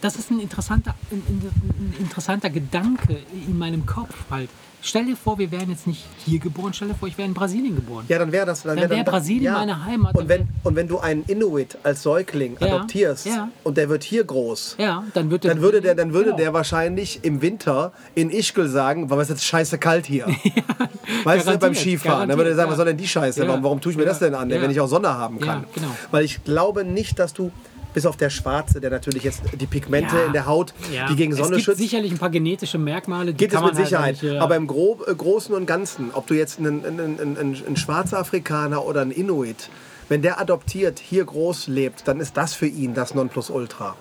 das 0.00 0.16
ist 0.16 0.30
ein 0.30 0.40
interessanter, 0.40 0.94
ein, 1.10 1.22
ein 1.26 1.94
interessanter 1.98 2.50
Gedanke 2.50 3.16
in 3.32 3.58
meinem 3.58 3.86
Kopf 3.86 4.14
halt. 4.30 4.48
Stell 4.80 5.06
dir 5.06 5.16
vor, 5.16 5.36
wir 5.40 5.50
wären 5.50 5.70
jetzt 5.70 5.88
nicht 5.88 6.04
hier 6.24 6.38
geboren, 6.38 6.72
stell 6.72 6.86
dir 6.86 6.94
vor, 6.94 7.08
ich 7.08 7.18
wäre 7.18 7.26
in 7.26 7.34
Brasilien 7.34 7.74
geboren. 7.74 8.04
ja, 8.06 8.16
dann 8.16 8.30
wäre 8.30 8.46
das. 8.46 8.62
Dann, 8.62 8.76
Dann 8.76 8.88
wär 8.88 8.98
wär 8.98 9.04
Brasilien 9.04 9.52
meine 9.52 9.84
Heimat. 9.84 10.14
Und 10.16 10.28
wenn, 10.28 10.46
und 10.62 10.76
wenn 10.76 10.86
du 10.86 11.00
einen 11.00 11.24
Inuit 11.24 11.76
als 11.82 12.04
Säugling 12.04 12.56
Ja, 12.60 12.76
adoptierst 12.76 13.26
ja. 13.26 13.48
und 13.64 13.76
der 13.76 13.88
wird 13.88 14.04
hier 14.04 14.22
groß, 14.22 14.76
Ja, 14.78 15.02
dann 15.14 15.30
wird 15.32 15.44
dann 15.44 15.60
würde 15.60 15.80
der, 15.80 15.96
dann 15.96 16.12
würde 16.12 16.26
Genau. 16.26 16.36
der 16.36 16.52
wahrscheinlich 16.54 17.18
im 17.24 17.42
Winter 17.42 17.92
in 18.14 18.30
Ischgl 18.30 18.68
sagen, 18.68 19.10
weil 19.10 19.18
es 19.18 19.24
ist 19.24 19.30
jetzt 19.38 19.44
scheiße 19.46 19.78
kalt 19.78 20.06
hier. 20.06 20.26
weißt 21.24 21.48
du, 21.48 21.58
beim 21.58 21.74
Skifahren. 21.74 22.28
Dann 22.28 22.38
würde 22.38 22.50
er 22.50 22.56
sagen, 22.56 22.70
was 22.70 22.76
soll 22.76 22.86
denn 22.86 22.96
die 22.96 23.08
Scheiße? 23.08 23.42
ja. 23.42 23.48
Warum, 23.48 23.64
warum 23.64 23.80
tue 23.80 23.90
ich 23.92 23.98
mir 23.98 24.04
Ja, 24.04 24.10
das 24.10 24.20
denn 24.20 24.34
an, 24.36 24.48
ja. 24.48 24.62
wenn 24.62 24.70
ich 24.70 24.80
auch 24.80 24.86
Sonne 24.88 25.08
haben 25.12 25.40
kann? 25.40 25.62
Ja, 25.62 25.68
genau. 25.74 25.88
Weil 26.12 26.24
ich 26.24 26.44
glaube 26.44 26.84
nicht, 26.84 27.18
dass 27.18 27.32
du, 27.34 27.50
bis 27.94 28.06
auf 28.06 28.16
der 28.16 28.30
Schwarze, 28.30 28.80
der 28.80 28.90
natürlich 28.90 29.24
jetzt 29.24 29.40
die 29.58 29.66
Pigmente 29.66 30.16
Ja. 30.16 30.24
in 30.26 30.32
der 30.32 30.46
Haut, 30.46 30.74
Ja. 30.92 31.06
die 31.08 31.16
gegen 31.16 31.32
Sonne 31.34 31.48
es 31.48 31.52
gibt 31.56 31.64
schützt, 31.64 31.78
sicherlich 31.78 32.12
ein 32.12 32.18
paar 32.18 32.30
genetische 32.30 32.78
Merkmale, 32.78 33.32
die 33.32 33.36
Gibt 33.38 33.54
es 33.54 33.60
mit 33.60 33.74
man 33.74 33.84
Sicherheit. 33.84 34.22
Halt 34.22 34.38
Aber 34.40 34.56
im 34.56 34.66
Grob, 34.66 35.06
äh, 35.08 35.14
Großen 35.14 35.54
und 35.54 35.66
Ganzen, 35.66 36.10
ob 36.12 36.26
du 36.26 36.34
jetzt 36.34 36.58
einen, 36.58 36.84
einen, 36.84 37.18
einen, 37.20 37.36
einen, 37.66 37.76
schwarzer 37.76 38.18
Afrikaner 38.18 38.84
oder 38.84 39.00
einen 39.02 39.10
Inuit, 39.10 39.68
wenn 40.08 40.22
der 40.22 40.40
adoptiert 40.40 40.98
hier 41.00 41.24
groß 41.24 41.66
lebt, 41.68 42.06
dann 42.08 42.20
ist 42.20 42.36
das 42.36 42.54
für 42.54 42.66
ihn 42.66 42.94
das 42.94 43.14
Nonplusultra. 43.14 43.96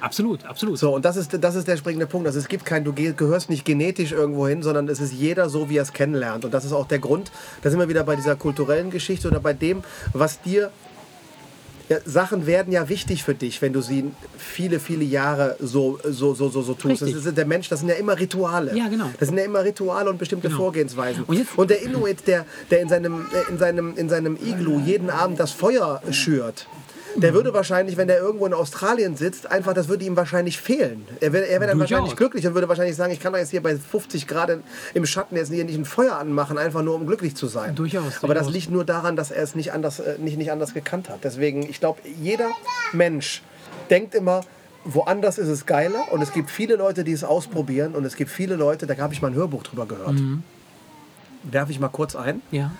absolut, 0.00 0.44
absolut. 0.44 0.78
So, 0.78 0.92
und 0.96 1.04
das 1.04 1.16
ist, 1.16 1.36
das 1.40 1.54
ist 1.54 1.68
der 1.68 1.76
springende 1.76 2.06
Punkt. 2.06 2.26
Also 2.26 2.40
es 2.40 2.48
gibt 2.48 2.64
kein, 2.64 2.82
du 2.82 2.92
geh- 2.92 3.12
gehörst 3.12 3.48
nicht 3.50 3.64
genetisch 3.64 4.10
irgendwo 4.10 4.48
hin, 4.48 4.62
sondern 4.64 4.88
es 4.88 4.98
ist 4.98 5.12
jeder 5.12 5.48
so, 5.48 5.70
wie 5.70 5.76
er 5.76 5.82
es 5.84 5.92
kennenlernt. 5.92 6.44
Und 6.44 6.52
das 6.52 6.64
ist 6.64 6.72
auch 6.72 6.88
der 6.88 6.98
Grund, 6.98 7.30
da 7.62 7.70
sind 7.70 7.78
wir 7.78 7.88
wieder 7.88 8.02
bei 8.02 8.16
dieser 8.16 8.34
kulturellen 8.34 8.90
Geschichte 8.90 9.28
oder 9.28 9.38
bei 9.38 9.52
dem, 9.52 9.84
was 10.12 10.40
dir 10.42 10.72
ja, 11.88 11.98
Sachen 12.04 12.46
werden 12.46 12.72
ja 12.72 12.88
wichtig 12.88 13.22
für 13.24 13.34
dich, 13.34 13.60
wenn 13.62 13.72
du 13.72 13.80
sie 13.80 14.10
viele, 14.38 14.80
viele 14.80 15.04
Jahre 15.04 15.56
so, 15.60 15.98
so, 16.04 16.34
so, 16.34 16.48
so, 16.48 16.62
so 16.62 16.74
tust. 16.74 17.02
Das 17.02 17.08
Richtig. 17.08 17.26
ist 17.26 17.36
der 17.36 17.46
Mensch, 17.46 17.68
das 17.68 17.80
sind 17.80 17.88
ja 17.88 17.94
immer 17.96 18.18
Rituale. 18.18 18.76
Ja, 18.76 18.88
genau. 18.88 19.10
Das 19.18 19.28
sind 19.28 19.38
ja 19.38 19.44
immer 19.44 19.64
Rituale 19.64 20.08
und 20.10 20.18
bestimmte 20.18 20.48
Genau. 20.48 20.60
Vorgehensweisen. 20.60 21.24
Und 21.26 21.36
jetzt- 21.38 21.50
der 21.70 21.82
Inuit, 21.82 22.26
der, 22.26 22.46
der 22.70 22.80
in, 22.80 22.88
seinem, 22.88 23.26
in, 23.50 23.58
seinem, 23.58 23.96
in 23.96 24.08
seinem 24.08 24.36
Iglu 24.36 24.80
jeden 24.80 25.10
Abend 25.10 25.38
das 25.40 25.52
Feuer 25.52 26.02
schürt. 26.10 26.66
Der 27.16 27.34
würde 27.34 27.52
wahrscheinlich, 27.54 27.96
wenn 27.96 28.08
der 28.08 28.18
irgendwo 28.18 28.46
in 28.46 28.54
Australien 28.54 29.16
sitzt, 29.16 29.50
einfach, 29.50 29.74
das 29.74 29.88
würde 29.88 30.04
ihm 30.04 30.16
wahrscheinlich 30.16 30.58
fehlen. 30.60 31.06
Er 31.20 31.32
wäre 31.32 31.46
er 31.46 31.60
wär 31.60 31.68
dann 31.68 31.78
wahrscheinlich 31.78 32.16
glücklich 32.16 32.46
und 32.46 32.54
würde 32.54 32.68
wahrscheinlich 32.68 32.96
sagen, 32.96 33.12
ich 33.12 33.20
kann 33.20 33.32
doch 33.32 33.38
jetzt 33.38 33.50
hier 33.50 33.62
bei 33.62 33.76
50 33.76 34.26
Grad 34.26 34.50
im 34.94 35.06
Schatten 35.06 35.36
jetzt 35.36 35.52
hier 35.52 35.64
nicht 35.64 35.78
ein 35.78 35.84
Feuer 35.84 36.16
anmachen, 36.16 36.58
einfach 36.58 36.82
nur 36.82 36.94
um 36.94 37.06
glücklich 37.06 37.34
zu 37.36 37.46
sein. 37.46 37.74
Durchaus, 37.74 38.22
Aber 38.22 38.34
das 38.34 38.48
liegt 38.50 38.70
nur 38.70 38.84
daran, 38.84 39.16
dass 39.16 39.30
er 39.30 39.42
es 39.42 39.54
nicht 39.54 39.72
anders, 39.72 40.00
äh, 40.00 40.16
nicht, 40.18 40.38
nicht 40.38 40.50
anders 40.52 40.74
gekannt 40.74 41.08
hat. 41.08 41.24
Deswegen, 41.24 41.62
ich 41.62 41.80
glaube, 41.80 42.00
jeder 42.20 42.50
Mensch 42.92 43.42
denkt 43.90 44.14
immer, 44.14 44.42
woanders 44.84 45.38
ist 45.38 45.48
es 45.48 45.66
geiler 45.66 46.10
und 46.12 46.22
es 46.22 46.32
gibt 46.32 46.50
viele 46.50 46.76
Leute, 46.76 47.04
die 47.04 47.12
es 47.12 47.24
ausprobieren 47.24 47.94
und 47.94 48.04
es 48.04 48.16
gibt 48.16 48.30
viele 48.30 48.56
Leute, 48.56 48.86
da 48.86 48.96
habe 48.98 49.12
ich 49.14 49.22
mal 49.22 49.28
ein 49.28 49.34
Hörbuch 49.34 49.62
drüber 49.62 49.86
gehört. 49.86 50.14
Mhm. 50.14 50.42
Werfe 51.44 51.72
ich 51.72 51.80
mal 51.80 51.88
kurz 51.88 52.14
ein. 52.16 52.40
Ja, 52.50 52.70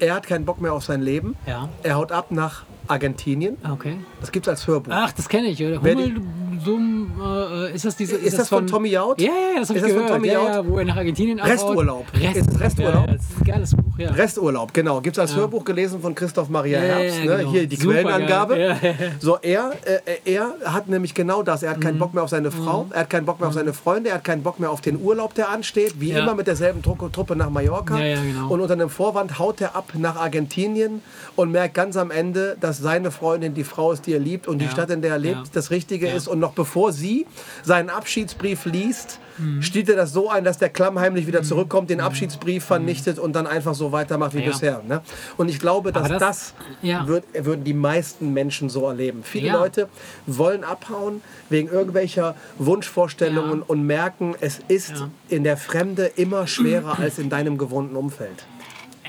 Er 0.00 0.14
hat 0.14 0.26
keinen 0.26 0.44
Bock 0.44 0.60
mehr 0.60 0.72
auf 0.72 0.84
sein 0.84 1.00
Leben. 1.02 1.36
ja, 1.46 1.68
Er 1.82 1.94
haut 1.96 2.10
ab 2.12 2.30
nach 2.30 2.64
Argentinien. 2.88 3.56
okay. 3.70 3.98
Das 4.20 4.32
gibt 4.32 4.46
es 4.46 4.50
als 4.50 4.66
Hörbuch. 4.66 4.92
Ach, 4.94 5.12
das 5.12 5.28
kenne 5.28 5.48
ich. 5.48 5.60
Hummel, 5.60 6.20
Sum, 6.64 7.10
äh, 7.22 7.74
ist 7.74 7.84
das 7.84 7.96
diese. 7.96 8.16
Ist 8.16 8.38
das 8.38 8.48
von 8.48 8.66
Tommy 8.66 8.96
Out? 8.96 9.20
Ja, 9.20 9.28
ja, 9.28 9.60
das 9.60 9.68
habe 9.68 9.78
Ist 9.78 9.86
ich 9.86 9.92
das 9.92 10.00
von 10.00 10.06
gehört. 10.06 10.10
Tommy 10.10 10.28
ja, 10.28 10.38
Out? 10.40 10.48
ja, 10.48 10.66
wo 10.68 10.78
er 10.78 10.84
nach 10.84 10.96
Argentinien. 10.96 11.38
Resturlaub. 11.40 12.06
Rest, 12.14 12.36
Ist 12.36 12.50
es 12.52 12.60
Resturlaub? 12.60 13.06
Ja, 13.08 13.12
das 13.14 13.22
ist 13.24 13.38
ein 13.40 13.44
geiles 13.44 13.70
Buch, 13.76 13.98
ja. 13.98 14.10
Resturlaub, 14.10 14.74
genau. 14.74 15.00
Gibt 15.00 15.16
es 15.16 15.20
als 15.20 15.36
Hörbuch 15.36 15.64
gelesen 15.64 16.00
von 16.00 16.14
Christoph 16.14 16.48
Maria 16.48 16.78
Herbst. 16.80 17.24
ne? 17.24 17.36
genau. 17.38 17.50
Hier 17.50 17.66
die 17.66 17.76
Super 17.76 17.94
Quellenangabe. 17.94 18.76
So, 19.20 19.38
er, 19.42 19.72
äh, 19.84 20.32
er 20.32 20.54
hat 20.64 20.88
nämlich 20.88 21.14
genau 21.14 21.42
das. 21.42 21.62
Er 21.62 21.70
hat 21.70 21.78
Mhm. 21.78 21.82
keinen 21.82 21.98
Bock 21.98 22.14
mehr 22.14 22.22
auf 22.22 22.30
seine 22.30 22.50
Frau, 22.50 22.86
er 22.90 23.00
hat 23.00 23.10
keinen 23.10 23.24
Bock 23.26 23.40
mehr 23.40 23.48
auf 23.48 23.54
seine 23.54 23.72
Freunde, 23.72 24.10
er 24.10 24.16
hat 24.16 24.24
keinen 24.24 24.42
Bock 24.42 24.60
mehr 24.60 24.70
auf 24.70 24.80
den 24.80 25.00
Urlaub, 25.00 25.34
der 25.34 25.48
ansteht. 25.48 26.00
Wie 26.00 26.10
immer 26.10 26.34
mit 26.34 26.46
derselben 26.46 26.82
Tru- 26.82 27.10
Truppe 27.10 27.36
nach 27.36 27.50
Mallorca. 27.50 27.96
Genau. 27.96 28.48
Und 28.52 28.60
unter 28.60 28.74
einem 28.74 28.90
Vorwand 28.90 29.38
haut 29.38 29.60
er 29.60 29.74
ab 29.76 29.92
nach 29.96 30.16
Argentinien 30.16 31.02
und 31.36 31.50
merkt 31.52 31.74
ganz 31.74 31.96
am 31.96 32.10
Ende, 32.10 32.56
dass 32.60 32.78
seine 32.78 33.10
Freundin 33.10 33.54
die 33.54 33.64
Frau 33.64 33.92
ist, 33.92 34.06
die 34.06 34.12
er 34.12 34.18
liebt 34.20 34.46
und 34.48 34.58
die. 34.58 34.68
Stadt, 34.68 34.90
in 34.90 35.02
der 35.02 35.12
er 35.12 35.18
lebt, 35.18 35.54
das 35.54 35.70
Richtige 35.70 36.08
ist. 36.08 36.26
Und 36.26 36.40
noch 36.40 36.53
bevor 36.54 36.92
sie 36.92 37.26
seinen 37.62 37.90
Abschiedsbrief 37.90 38.64
liest, 38.66 39.20
Mhm. 39.36 39.62
steht 39.62 39.88
er 39.88 39.96
das 39.96 40.12
so 40.12 40.30
ein, 40.30 40.44
dass 40.44 40.58
der 40.58 40.68
klammheimlich 40.68 41.26
wieder 41.26 41.42
zurückkommt, 41.42 41.90
den 41.90 42.00
Abschiedsbrief 42.00 42.64
vernichtet 42.64 43.18
und 43.18 43.32
dann 43.34 43.48
einfach 43.48 43.74
so 43.74 43.90
weitermacht 43.90 44.32
wie 44.34 44.42
Ja. 44.42 44.50
bisher. 44.52 44.82
Ne? 44.86 45.00
Und 45.36 45.48
ich 45.48 45.58
glaube, 45.58 45.90
dass 45.90 46.04
Aber 46.04 46.18
das, 46.18 46.20
das- 46.20 46.54
ja. 46.82 47.08
wird, 47.08 47.24
würden 47.44 47.64
die 47.64 47.74
meisten 47.74 48.32
Menschen 48.32 48.68
so 48.68 48.86
erleben. 48.86 49.22
Viele 49.24 49.48
Ja. 49.48 49.54
Leute 49.58 49.88
wollen 50.28 50.62
abhauen 50.62 51.20
wegen 51.50 51.68
irgendwelcher 51.68 52.36
Wunschvorstellungen 52.58 53.62
und 53.62 53.82
merken, 53.84 54.36
es 54.40 54.60
ist 54.68 55.04
in 55.28 55.42
der 55.42 55.56
Fremde 55.56 56.06
immer 56.14 56.46
schwerer 56.46 56.98
als 57.00 57.18
in 57.18 57.28
deinem 57.28 57.58
gewohnten 57.58 57.96
Umfeld. 57.96 58.44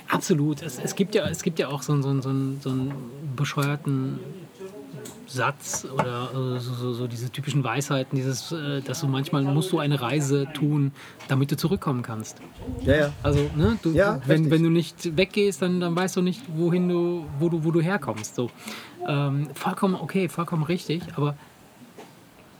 Absolut. 0.08 0.62
Es, 0.64 0.80
es, 0.84 0.96
gibt 0.96 1.14
ja, 1.16 1.28
es 1.30 1.44
gibt 1.44 1.60
ja 1.60 1.68
auch 1.68 1.82
so, 1.84 1.94
einen- 1.94 2.02
so, 2.04 2.10
einen- 2.10 2.22
so, 2.22 2.30
einen- 2.30 2.60
so 2.62 2.70
einen 2.70 2.94
bescheuerten 3.36 4.20
Satz 5.36 5.86
oder 5.94 6.30
äh, 6.32 6.60
so, 6.60 6.74
so, 6.74 6.94
so 6.94 7.08
diese 7.08 7.30
typischen 7.30 7.64
Weisheiten, 7.64 8.16
dieses, 8.16 8.52
äh, 8.52 8.82
dass 8.82 9.02
du 9.02 9.08
manchmal 9.08 9.44
musst 9.44 9.72
du 9.72 9.80
eine 9.80 10.02
Reise 10.02 10.48
tun, 10.54 10.92
damit 11.28 11.52
du 11.52 11.58
zurückkommen 11.58 12.02
kannst. 12.02 12.38
Ja, 12.82 12.96
ja. 12.96 13.14
Also, 13.22 13.50
ne, 13.56 13.78
du, 13.82 13.92
Ja, 13.92 14.22
wenn, 14.26 14.38
richtig. 14.38 14.52
wenn 14.52 14.64
du 14.64 14.70
nicht 14.70 15.18
weggehst, 15.18 15.62
dann, 15.62 15.80
dann 15.80 15.96
weißt 15.96 16.16
du 16.16 16.22
nicht, 16.22 16.42
wohin 16.56 16.90
du, 16.90 17.26
wo 17.40 17.50
du, 17.50 17.64
wo 17.64 17.72
du 17.72 17.82
herkommst. 17.82 18.36
So. 18.36 18.50
Ähm, 19.08 19.50
vollkommen 19.54 19.96
okay, 19.96 20.30
vollkommen 20.30 20.64
richtig, 20.64 21.04
aber 21.16 21.36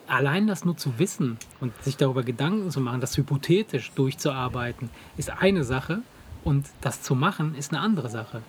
allein 0.08 0.48
das 0.48 0.66
nur 0.66 0.78
zu 0.78 1.00
wissen 1.00 1.38
und 1.60 1.72
sich 1.84 1.98
darüber 1.98 2.24
Gedanken 2.24 2.70
zu 2.70 2.80
machen, 2.80 3.02
das 3.02 3.18
hypothetisch 3.18 3.92
durchzuarbeiten, 3.94 4.90
ist 5.18 5.30
eine 5.30 5.64
Sache 5.64 6.00
und 6.44 6.68
das 6.82 7.02
zu 7.02 7.16
machen 7.16 7.56
ist 7.56 7.74
eine 7.74 7.82
andere 7.82 8.10
Sache. 8.10 8.42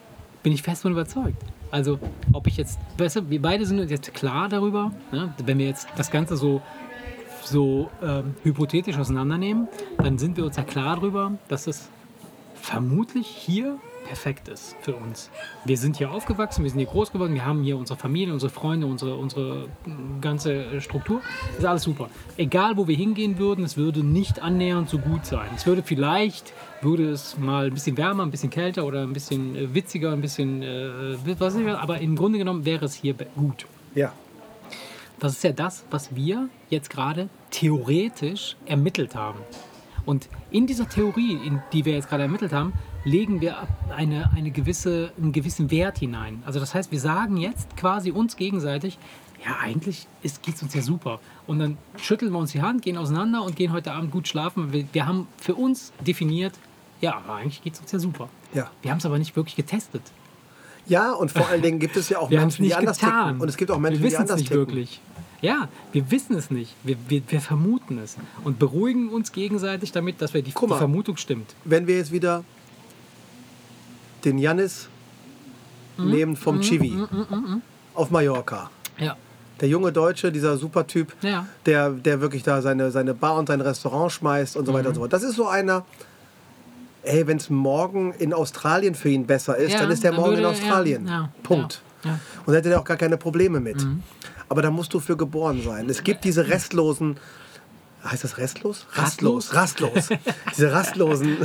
Bin 0.42 0.52
ich 0.52 0.62
fest 0.62 0.82
von 0.82 0.92
überzeugt. 0.92 1.42
Also, 1.70 1.98
ob 2.32 2.46
ich 2.46 2.56
jetzt, 2.56 2.78
weißt 2.98 3.16
du, 3.16 3.30
wir 3.30 3.42
beide 3.42 3.66
sind 3.66 3.80
uns 3.80 3.90
jetzt 3.90 4.14
klar 4.14 4.48
darüber, 4.48 4.92
ne, 5.12 5.34
wenn 5.44 5.58
wir 5.58 5.66
jetzt 5.66 5.88
das 5.96 6.10
Ganze 6.10 6.36
so 6.36 6.62
so 7.46 7.90
ähm, 8.02 8.34
hypothetisch 8.42 8.98
auseinandernehmen, 8.98 9.68
dann 9.98 10.18
sind 10.18 10.36
wir 10.36 10.44
uns 10.44 10.56
ja 10.56 10.64
klar 10.64 10.96
darüber, 10.96 11.38
dass 11.48 11.66
es 11.66 11.88
vermutlich 12.54 13.26
hier 13.26 13.78
perfekt 14.06 14.48
ist 14.48 14.76
für 14.80 14.94
uns. 14.94 15.30
Wir 15.64 15.76
sind 15.76 15.96
hier 15.96 16.10
aufgewachsen, 16.10 16.62
wir 16.62 16.70
sind 16.70 16.78
hier 16.78 16.88
groß 16.88 17.12
geworden, 17.12 17.34
wir 17.34 17.44
haben 17.44 17.62
hier 17.62 17.76
unsere 17.76 17.98
Familie, 17.98 18.32
unsere 18.32 18.50
Freunde, 18.50 18.86
unsere, 18.86 19.16
unsere 19.16 19.68
mm, 19.84 20.20
ganze 20.20 20.54
äh, 20.54 20.80
Struktur. 20.80 21.20
Das 21.48 21.58
ist 21.58 21.64
alles 21.64 21.82
super. 21.82 22.08
Egal, 22.36 22.76
wo 22.76 22.86
wir 22.88 22.96
hingehen 22.96 23.38
würden, 23.38 23.64
es 23.64 23.76
würde 23.76 24.04
nicht 24.04 24.40
annähernd 24.40 24.88
so 24.88 24.98
gut 24.98 25.26
sein. 25.26 25.48
Es 25.54 25.66
würde 25.66 25.82
vielleicht, 25.82 26.52
würde 26.80 27.10
es 27.10 27.36
mal 27.36 27.66
ein 27.66 27.74
bisschen 27.74 27.96
wärmer, 27.96 28.22
ein 28.22 28.30
bisschen 28.30 28.50
kälter 28.50 28.86
oder 28.86 29.02
ein 29.02 29.12
bisschen 29.12 29.56
äh, 29.56 29.74
witziger, 29.74 30.12
ein 30.12 30.20
bisschen, 30.20 30.62
äh, 30.62 31.16
was 31.38 31.56
ich, 31.56 31.66
was, 31.66 31.74
aber 31.76 31.98
im 32.00 32.16
Grunde 32.16 32.38
genommen 32.38 32.64
wäre 32.64 32.84
es 32.84 32.94
hier 32.94 33.14
gut. 33.34 33.66
Ja. 33.94 34.12
Das 35.18 35.32
ist 35.32 35.44
ja 35.44 35.52
das, 35.52 35.84
was 35.90 36.14
wir 36.14 36.48
jetzt 36.68 36.90
gerade 36.90 37.28
theoretisch 37.50 38.56
ermittelt 38.66 39.14
haben. 39.14 39.38
Und 40.06 40.28
in 40.50 40.66
dieser 40.66 40.88
Theorie, 40.88 41.38
in 41.44 41.60
die 41.72 41.84
wir 41.84 41.94
jetzt 41.94 42.08
gerade 42.08 42.22
ermittelt 42.22 42.52
haben, 42.52 42.72
legen 43.06 43.40
wir 43.40 43.56
eine, 43.96 44.32
eine 44.34 44.50
gewisse, 44.50 45.12
einen 45.16 45.32
gewissen 45.32 45.70
Wert 45.70 45.98
hinein. 45.98 46.42
Also 46.44 46.58
das 46.58 46.74
heißt, 46.74 46.90
wir 46.90 46.98
sagen 46.98 47.36
jetzt 47.36 47.76
quasi 47.76 48.10
uns 48.10 48.36
gegenseitig, 48.36 48.98
ja, 49.44 49.56
eigentlich 49.62 50.08
geht 50.42 50.56
es 50.56 50.62
uns 50.62 50.74
ja 50.74 50.82
super. 50.82 51.20
Und 51.46 51.60
dann 51.60 51.78
schütteln 51.96 52.32
wir 52.32 52.38
uns 52.38 52.50
die 52.50 52.62
Hand, 52.62 52.82
gehen 52.82 52.98
auseinander 52.98 53.44
und 53.44 53.54
gehen 53.54 53.72
heute 53.72 53.92
Abend 53.92 54.10
gut 54.10 54.26
schlafen. 54.26 54.72
Wir, 54.72 54.86
wir 54.92 55.06
haben 55.06 55.28
für 55.38 55.54
uns 55.54 55.92
definiert, 56.04 56.54
ja, 57.00 57.22
eigentlich 57.28 57.62
geht 57.62 57.74
es 57.74 57.80
uns 57.80 57.92
ja 57.92 58.00
super. 58.00 58.28
Ja. 58.52 58.70
Wir 58.82 58.90
haben 58.90 58.98
es 58.98 59.06
aber 59.06 59.18
nicht 59.18 59.36
wirklich 59.36 59.54
getestet. 59.54 60.02
Ja, 60.88 61.12
und 61.12 61.30
vor 61.30 61.46
allen 61.48 61.62
Dingen 61.62 61.78
gibt 61.78 61.96
es 61.96 62.08
ja 62.08 62.18
auch 62.18 62.30
Wir 62.30 62.40
Menschen, 62.40 62.62
die 62.62 62.68
nicht 62.68 62.76
anders 62.76 62.98
getan. 62.98 63.26
ticken. 63.26 63.40
Und 63.40 63.48
es 63.48 63.56
gibt 63.56 63.70
auch 63.70 63.78
Menschen, 63.78 64.02
wir 64.02 64.10
die 64.10 64.16
anders 64.16 64.38
nicht 64.40 64.48
ticken. 64.48 64.66
wirklich. 64.66 65.00
Ja, 65.42 65.68
wir 65.92 66.10
wissen 66.10 66.34
es 66.34 66.50
nicht. 66.50 66.74
Wir, 66.82 66.96
wir, 67.08 67.22
wir 67.28 67.40
vermuten 67.40 67.98
es 67.98 68.16
und 68.42 68.58
beruhigen 68.58 69.10
uns 69.10 69.30
gegenseitig 69.30 69.92
damit, 69.92 70.20
dass 70.20 70.34
wir 70.34 70.42
die, 70.42 70.52
die. 70.52 70.66
Vermutung 70.66 71.18
stimmt. 71.18 71.54
Wenn 71.64 71.86
wir 71.86 71.98
jetzt 71.98 72.10
wieder 72.10 72.42
den 74.26 74.38
Jannis 74.38 74.88
Mhm. 75.96 76.10
nehmen 76.10 76.36
vom 76.36 76.60
Chivi 76.60 76.92
auf 77.94 78.10
Mallorca. 78.10 78.70
Ja, 78.98 79.16
Der 79.60 79.68
junge 79.70 79.90
Deutsche, 79.92 80.30
dieser 80.30 80.58
Supertyp, 80.58 81.14
Ja. 81.22 81.46
der, 81.64 81.88
der 81.90 82.20
wirklich 82.20 82.42
da 82.42 82.60
seine, 82.60 82.90
seine 82.90 83.14
Bar 83.14 83.36
und 83.38 83.48
sein 83.48 83.62
Restaurant 83.62 84.12
schmeißt 84.12 84.56
und 84.58 84.66
so 84.66 84.72
Mhm. 84.72 84.76
weiter 84.76 84.88
und 84.90 84.94
so 84.96 85.00
fort. 85.00 85.12
Das 85.14 85.22
ist 85.22 85.36
so 85.36 85.48
einer, 85.48 85.86
ey, 87.04 87.26
wenn 87.26 87.38
es 87.38 87.48
morgen 87.48 88.12
in 88.18 88.34
Australien 88.34 88.94
für 88.94 89.08
ihn 89.08 89.26
besser 89.26 89.56
ist, 89.56 89.72
Ja, 89.72 89.78
dann 89.80 89.90
ist 89.90 90.02
der 90.04 90.10
dann 90.10 90.20
morgen 90.20 90.32
in 90.34 90.38
würde- 90.40 90.48
Australien. 90.50 91.06
ja, 91.08 91.30
Punkt. 91.42 91.80
Und 92.04 92.52
da 92.52 92.52
hätte 92.52 92.68
er 92.70 92.80
auch 92.80 92.84
gar 92.84 92.98
keine 92.98 93.16
Probleme 93.16 93.58
mit. 93.58 93.84
Aber 94.50 94.60
da 94.62 94.70
musst 94.70 94.92
du 94.92 95.00
für 95.00 95.16
geboren 95.16 95.62
sein. 95.64 95.88
Es 95.88 96.04
gibt 96.04 96.24
diese 96.24 96.46
restlosen, 96.48 97.16
heißt 98.10 98.24
das 98.24 98.38
restlos? 98.38 98.86
Rastlos? 98.92 99.54
Rastlos. 99.54 100.08
diese 100.56 100.72
rastlosen, 100.72 101.36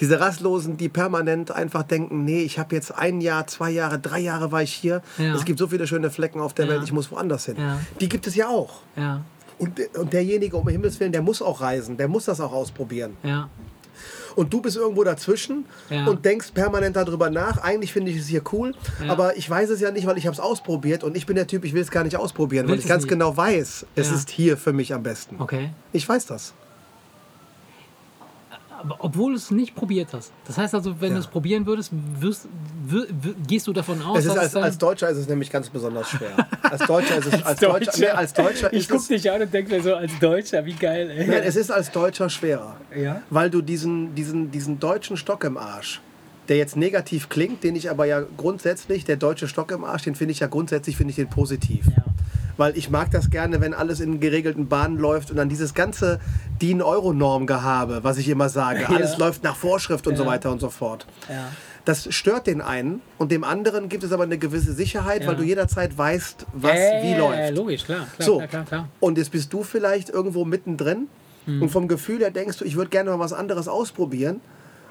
diese 0.00 0.20
rastlosen, 0.20 0.76
die 0.76 0.88
permanent 0.88 1.50
einfach 1.50 1.82
denken, 1.82 2.24
nee, 2.24 2.42
ich 2.42 2.58
habe 2.58 2.74
jetzt 2.74 2.92
ein 2.96 3.20
Jahr, 3.20 3.46
zwei 3.46 3.70
Jahre, 3.70 3.98
drei 3.98 4.20
Jahre 4.20 4.52
war 4.52 4.62
ich 4.62 4.72
hier. 4.72 5.02
Ja. 5.18 5.34
Es 5.34 5.44
gibt 5.44 5.58
so 5.58 5.66
viele 5.68 5.86
schöne 5.86 6.10
Flecken 6.10 6.40
auf 6.40 6.54
der 6.54 6.66
Ja. 6.66 6.72
Welt, 6.72 6.84
ich 6.84 6.92
muss 6.92 7.10
woanders 7.10 7.46
hin. 7.46 7.56
Ja. 7.58 7.78
Die 8.00 8.08
gibt 8.08 8.26
es 8.26 8.34
ja 8.34 8.48
auch. 8.48 8.80
Und, 9.58 9.80
und 9.96 10.12
derjenige, 10.12 10.56
um 10.56 10.68
Himmels 10.68 10.98
Willen, 11.00 11.12
der 11.12 11.22
muss 11.22 11.40
auch 11.42 11.60
reisen, 11.60 11.96
der 11.96 12.08
muss 12.08 12.24
das 12.26 12.40
auch 12.40 12.52
ausprobieren. 12.52 13.16
ja. 13.22 13.48
Und 14.36 14.52
du 14.52 14.60
bist 14.60 14.76
irgendwo 14.76 15.04
dazwischen 15.04 15.64
Ja. 15.90 16.06
und 16.06 16.24
denkst 16.24 16.52
permanent 16.52 16.96
darüber 16.96 17.30
nach. 17.30 17.58
Eigentlich 17.62 17.92
finde 17.92 18.10
ich 18.10 18.18
es 18.18 18.26
hier 18.26 18.42
cool, 18.52 18.74
Ja. 19.04 19.10
aber 19.12 19.36
ich 19.36 19.48
weiß 19.48 19.70
es 19.70 19.80
ja 19.80 19.90
nicht, 19.90 20.06
weil 20.06 20.18
ich 20.18 20.26
habe 20.26 20.34
es 20.34 20.40
ausprobiert 20.40 21.04
und 21.04 21.16
ich 21.16 21.26
bin 21.26 21.36
der 21.36 21.46
Typ, 21.46 21.64
ich 21.64 21.74
will 21.74 21.82
es 21.82 21.90
gar 21.90 22.04
nicht 22.04 22.16
ausprobieren, 22.16 22.66
weil 22.66 22.72
Willst 22.72 22.84
ich 22.84 22.90
es 22.90 22.94
ganz 22.94 23.02
nicht? 23.04 23.10
genau 23.10 23.36
weiß, 23.36 23.86
es 23.96 24.10
ist 24.10 24.30
hier 24.30 24.56
für 24.56 24.72
mich 24.72 24.94
am 24.94 25.02
besten. 25.02 25.36
Okay. 25.38 25.70
Ich 25.92 26.08
weiß 26.08 26.26
das. 26.26 26.54
Obwohl 28.98 29.32
du 29.32 29.36
es 29.38 29.50
nicht 29.50 29.74
probiert 29.74 30.08
hast. 30.12 30.32
Das 30.46 30.58
heißt 30.58 30.74
also, 30.74 31.00
wenn 31.00 31.10
Ja. 31.10 31.14
du 31.14 31.20
es 31.20 31.26
probieren 31.26 31.66
würdest, 31.66 31.90
wirst, 32.20 32.48
wir, 32.86 33.06
wir, 33.22 33.34
gehst 33.46 33.66
du 33.66 33.72
davon 33.72 34.00
aus, 34.02 34.18
Es 34.18 34.24
ist 34.26 34.34
dass 34.36 34.54
als, 34.54 34.56
als 34.56 34.78
Deutscher 34.78 35.08
ist 35.08 35.18
es 35.18 35.28
nämlich 35.28 35.50
ganz 35.50 35.68
besonders 35.70 36.08
schwer. 36.10 36.30
Als 36.62 36.86
Deutscher 36.86 37.16
ist 37.18 37.26
es 37.32 37.42
als, 37.44 37.60
Deutscher, 37.60 37.92
nee, 37.98 38.06
als 38.08 38.32
Deutscher 38.32 38.72
ich 38.72 38.88
guck 38.88 39.06
dich 39.06 39.30
an 39.30 39.42
und 39.42 39.52
denke 39.52 39.74
mir 39.74 39.82
so, 39.82 39.94
als 39.94 40.12
Deutscher, 40.20 40.64
wie 40.64 40.74
geil, 40.74 41.10
ey. 41.10 41.26
nein, 41.26 41.42
es 41.44 41.56
ist 41.56 41.70
als 41.70 41.90
Deutscher 41.90 42.28
schwerer. 42.30 42.76
Ja? 42.96 43.22
Weil 43.30 43.50
du 43.50 43.62
diesen, 43.62 44.14
diesen, 44.14 44.50
diesen 44.50 44.78
deutschen 44.80 45.16
Stock 45.16 45.44
im 45.44 45.56
Arsch, 45.56 46.00
der 46.48 46.56
jetzt 46.56 46.76
negativ 46.76 47.28
klingt, 47.28 47.62
den 47.62 47.76
ich 47.76 47.90
aber 47.90 48.04
ja 48.06 48.22
grundsätzlich, 48.36 49.04
der 49.04 49.16
deutsche 49.16 49.46
Stock 49.48 49.70
im 49.70 49.84
Arsch, 49.84 50.02
den 50.02 50.14
finde 50.14 50.32
ich 50.32 50.40
ja 50.40 50.48
grundsätzlich, 50.48 50.96
finde 50.96 51.10
ich 51.10 51.16
den 51.16 51.28
positiv. 51.30 51.86
Ja. 51.86 52.04
Weil 52.56 52.76
ich 52.76 52.90
mag 52.90 53.10
das 53.10 53.30
gerne, 53.30 53.60
wenn 53.60 53.74
alles 53.74 54.00
in 54.00 54.20
geregelten 54.20 54.68
Bahnen 54.68 54.98
läuft 54.98 55.30
und 55.30 55.36
dann 55.36 55.48
dieses 55.48 55.74
ganze 55.74 56.20
DIN-Euro-Norm-Gehabe, 56.60 58.00
was 58.02 58.18
ich 58.18 58.28
immer 58.28 58.48
sage. 58.48 58.88
Alles 58.88 59.18
läuft 59.18 59.42
nach 59.42 59.56
Vorschrift 59.56 60.06
und 60.06 60.16
so 60.16 60.24
Ja. 60.24 60.28
weiter 60.30 60.50
und 60.50 60.60
so 60.60 60.70
fort. 60.70 61.06
Ja. 61.28 61.48
Das 61.84 62.14
stört 62.14 62.46
den 62.46 62.60
einen 62.60 63.00
und 63.18 63.32
dem 63.32 63.42
anderen 63.42 63.88
gibt 63.88 64.04
es 64.04 64.12
aber 64.12 64.22
eine 64.22 64.38
gewisse 64.38 64.72
Sicherheit, 64.72 65.22
Ja. 65.22 65.28
weil 65.28 65.36
du 65.36 65.42
jederzeit 65.42 65.96
weißt, 65.98 66.46
was 66.52 66.70
Äh, 66.78 67.02
wie 67.02 67.18
läuft. 67.18 67.56
Logisch, 67.56 67.84
klar. 67.84 68.06
klar, 68.16 68.26
So, 68.26 68.36
klar, 68.36 68.48
klar, 68.48 68.64
klar. 68.64 68.88
und 69.00 69.18
jetzt 69.18 69.32
bist 69.32 69.52
du 69.52 69.62
vielleicht 69.64 70.08
irgendwo 70.08 70.44
mittendrin 70.44 71.08
Mhm. 71.46 71.62
und 71.62 71.68
vom 71.70 71.88
Gefühl 71.88 72.20
her 72.20 72.30
denkst 72.30 72.58
du, 72.58 72.64
ich 72.64 72.76
würde 72.76 72.90
gerne 72.90 73.10
mal 73.10 73.18
was 73.18 73.32
anderes 73.32 73.66
ausprobieren. 73.66 74.40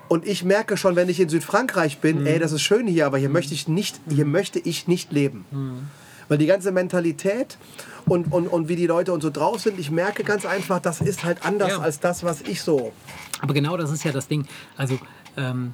Und 0.09 0.27
ich 0.27 0.43
merke 0.43 0.75
schon, 0.75 0.97
wenn 0.97 1.07
ich 1.07 1.21
in 1.21 1.29
Südfrankreich 1.29 1.99
bin, 1.99 2.21
Mhm. 2.21 2.27
ey, 2.27 2.39
das 2.39 2.51
ist 2.51 2.61
schön 2.61 2.85
hier, 2.87 3.05
aber 3.05 3.17
hier 3.17 3.29
möchte 3.29 3.53
ich 3.53 3.69
nicht, 3.69 4.01
hier 4.09 4.25
möchte 4.25 4.59
ich 4.59 4.85
nicht 4.89 5.13
leben. 5.13 5.45
Mhm. 5.51 5.87
Weil 6.31 6.37
die 6.37 6.45
ganze 6.45 6.71
Mentalität 6.71 7.57
und, 8.05 8.31
und, 8.31 8.47
und 8.47 8.69
wie 8.69 8.77
die 8.77 8.87
Leute 8.87 9.11
und 9.11 9.19
so 9.19 9.29
drauf 9.29 9.59
sind, 9.59 9.77
ich 9.77 9.91
merke 9.91 10.23
ganz 10.23 10.45
einfach, 10.45 10.79
das 10.79 11.01
ist 11.01 11.25
halt 11.25 11.45
anders 11.45 11.71
Ja. 11.71 11.79
als 11.79 11.99
das, 11.99 12.23
was 12.23 12.39
ich 12.39 12.61
so. 12.61 12.93
Aber 13.41 13.53
genau 13.53 13.75
das 13.75 13.91
ist 13.91 14.05
ja 14.05 14.13
das 14.13 14.29
Ding. 14.29 14.47
Also, 14.77 14.97
ähm, 15.35 15.73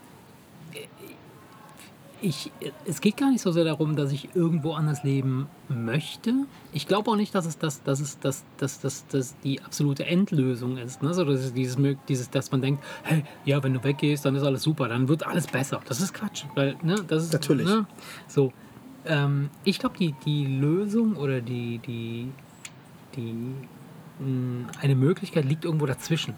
ich, 2.24 2.52
es 2.86 3.02
geht 3.02 3.18
gar 3.18 3.30
nicht 3.30 3.42
so 3.42 3.52
sehr 3.52 3.66
darum, 3.66 3.96
dass 3.96 4.12
ich 4.12 4.30
irgendwo 4.34 4.74
anders 4.74 5.04
leben 5.04 5.46
möchte. 5.70 6.34
Ich 6.74 6.88
glaube 6.88 7.12
auch 7.12 7.18
nicht, 7.18 7.36
dass 7.36 7.46
es, 7.46 7.60
das, 7.60 7.84
dass 7.84 8.00
es 8.00 8.18
das, 8.18 8.44
das, 8.58 8.80
das, 8.80 9.06
das 9.10 9.36
die 9.44 9.62
absolute 9.62 10.08
Endlösung 10.08 10.78
ist. 10.78 11.04
Ne? 11.04 11.14
So, 11.14 11.24
dass 11.24 11.42
es 11.42 11.54
dieses, 11.54 11.78
dieses, 12.08 12.32
dass 12.32 12.52
man 12.52 12.64
denkt, 12.64 12.84
hey, 13.04 13.24
ja, 13.46 13.62
wenn 13.62 13.76
du 13.76 13.84
weggehst, 13.84 14.26
dann 14.26 14.34
ist 14.36 14.42
alles 14.42 14.64
super, 14.64 14.88
dann 14.88 15.08
wird 15.08 15.24
alles 15.24 15.46
besser. 15.46 15.82
Das 15.88 16.02
ist 16.02 16.16
Quatsch. 16.16 16.46
Weil, 16.56 16.78
ne, 16.82 16.96
das 17.08 17.26
ist, 17.26 17.34
Natürlich. 17.34 17.68
Ne? 17.68 17.86
So, 18.28 18.52
ähm, 19.08 19.50
ich 19.64 19.80
glaube, 19.80 19.98
die, 19.98 20.14
die 20.26 20.46
Lösung 20.46 21.16
oder 21.16 21.42
die, 21.42 21.80
die, 21.80 22.32
die 23.16 23.54
mh, 24.20 24.68
eine 24.82 24.96
Möglichkeit 24.96 25.46
liegt 25.46 25.66
irgendwo 25.66 25.86
dazwischen. 25.86 26.34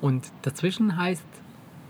Und 0.00 0.30
dazwischen 0.42 0.96
heißt, 0.96 1.24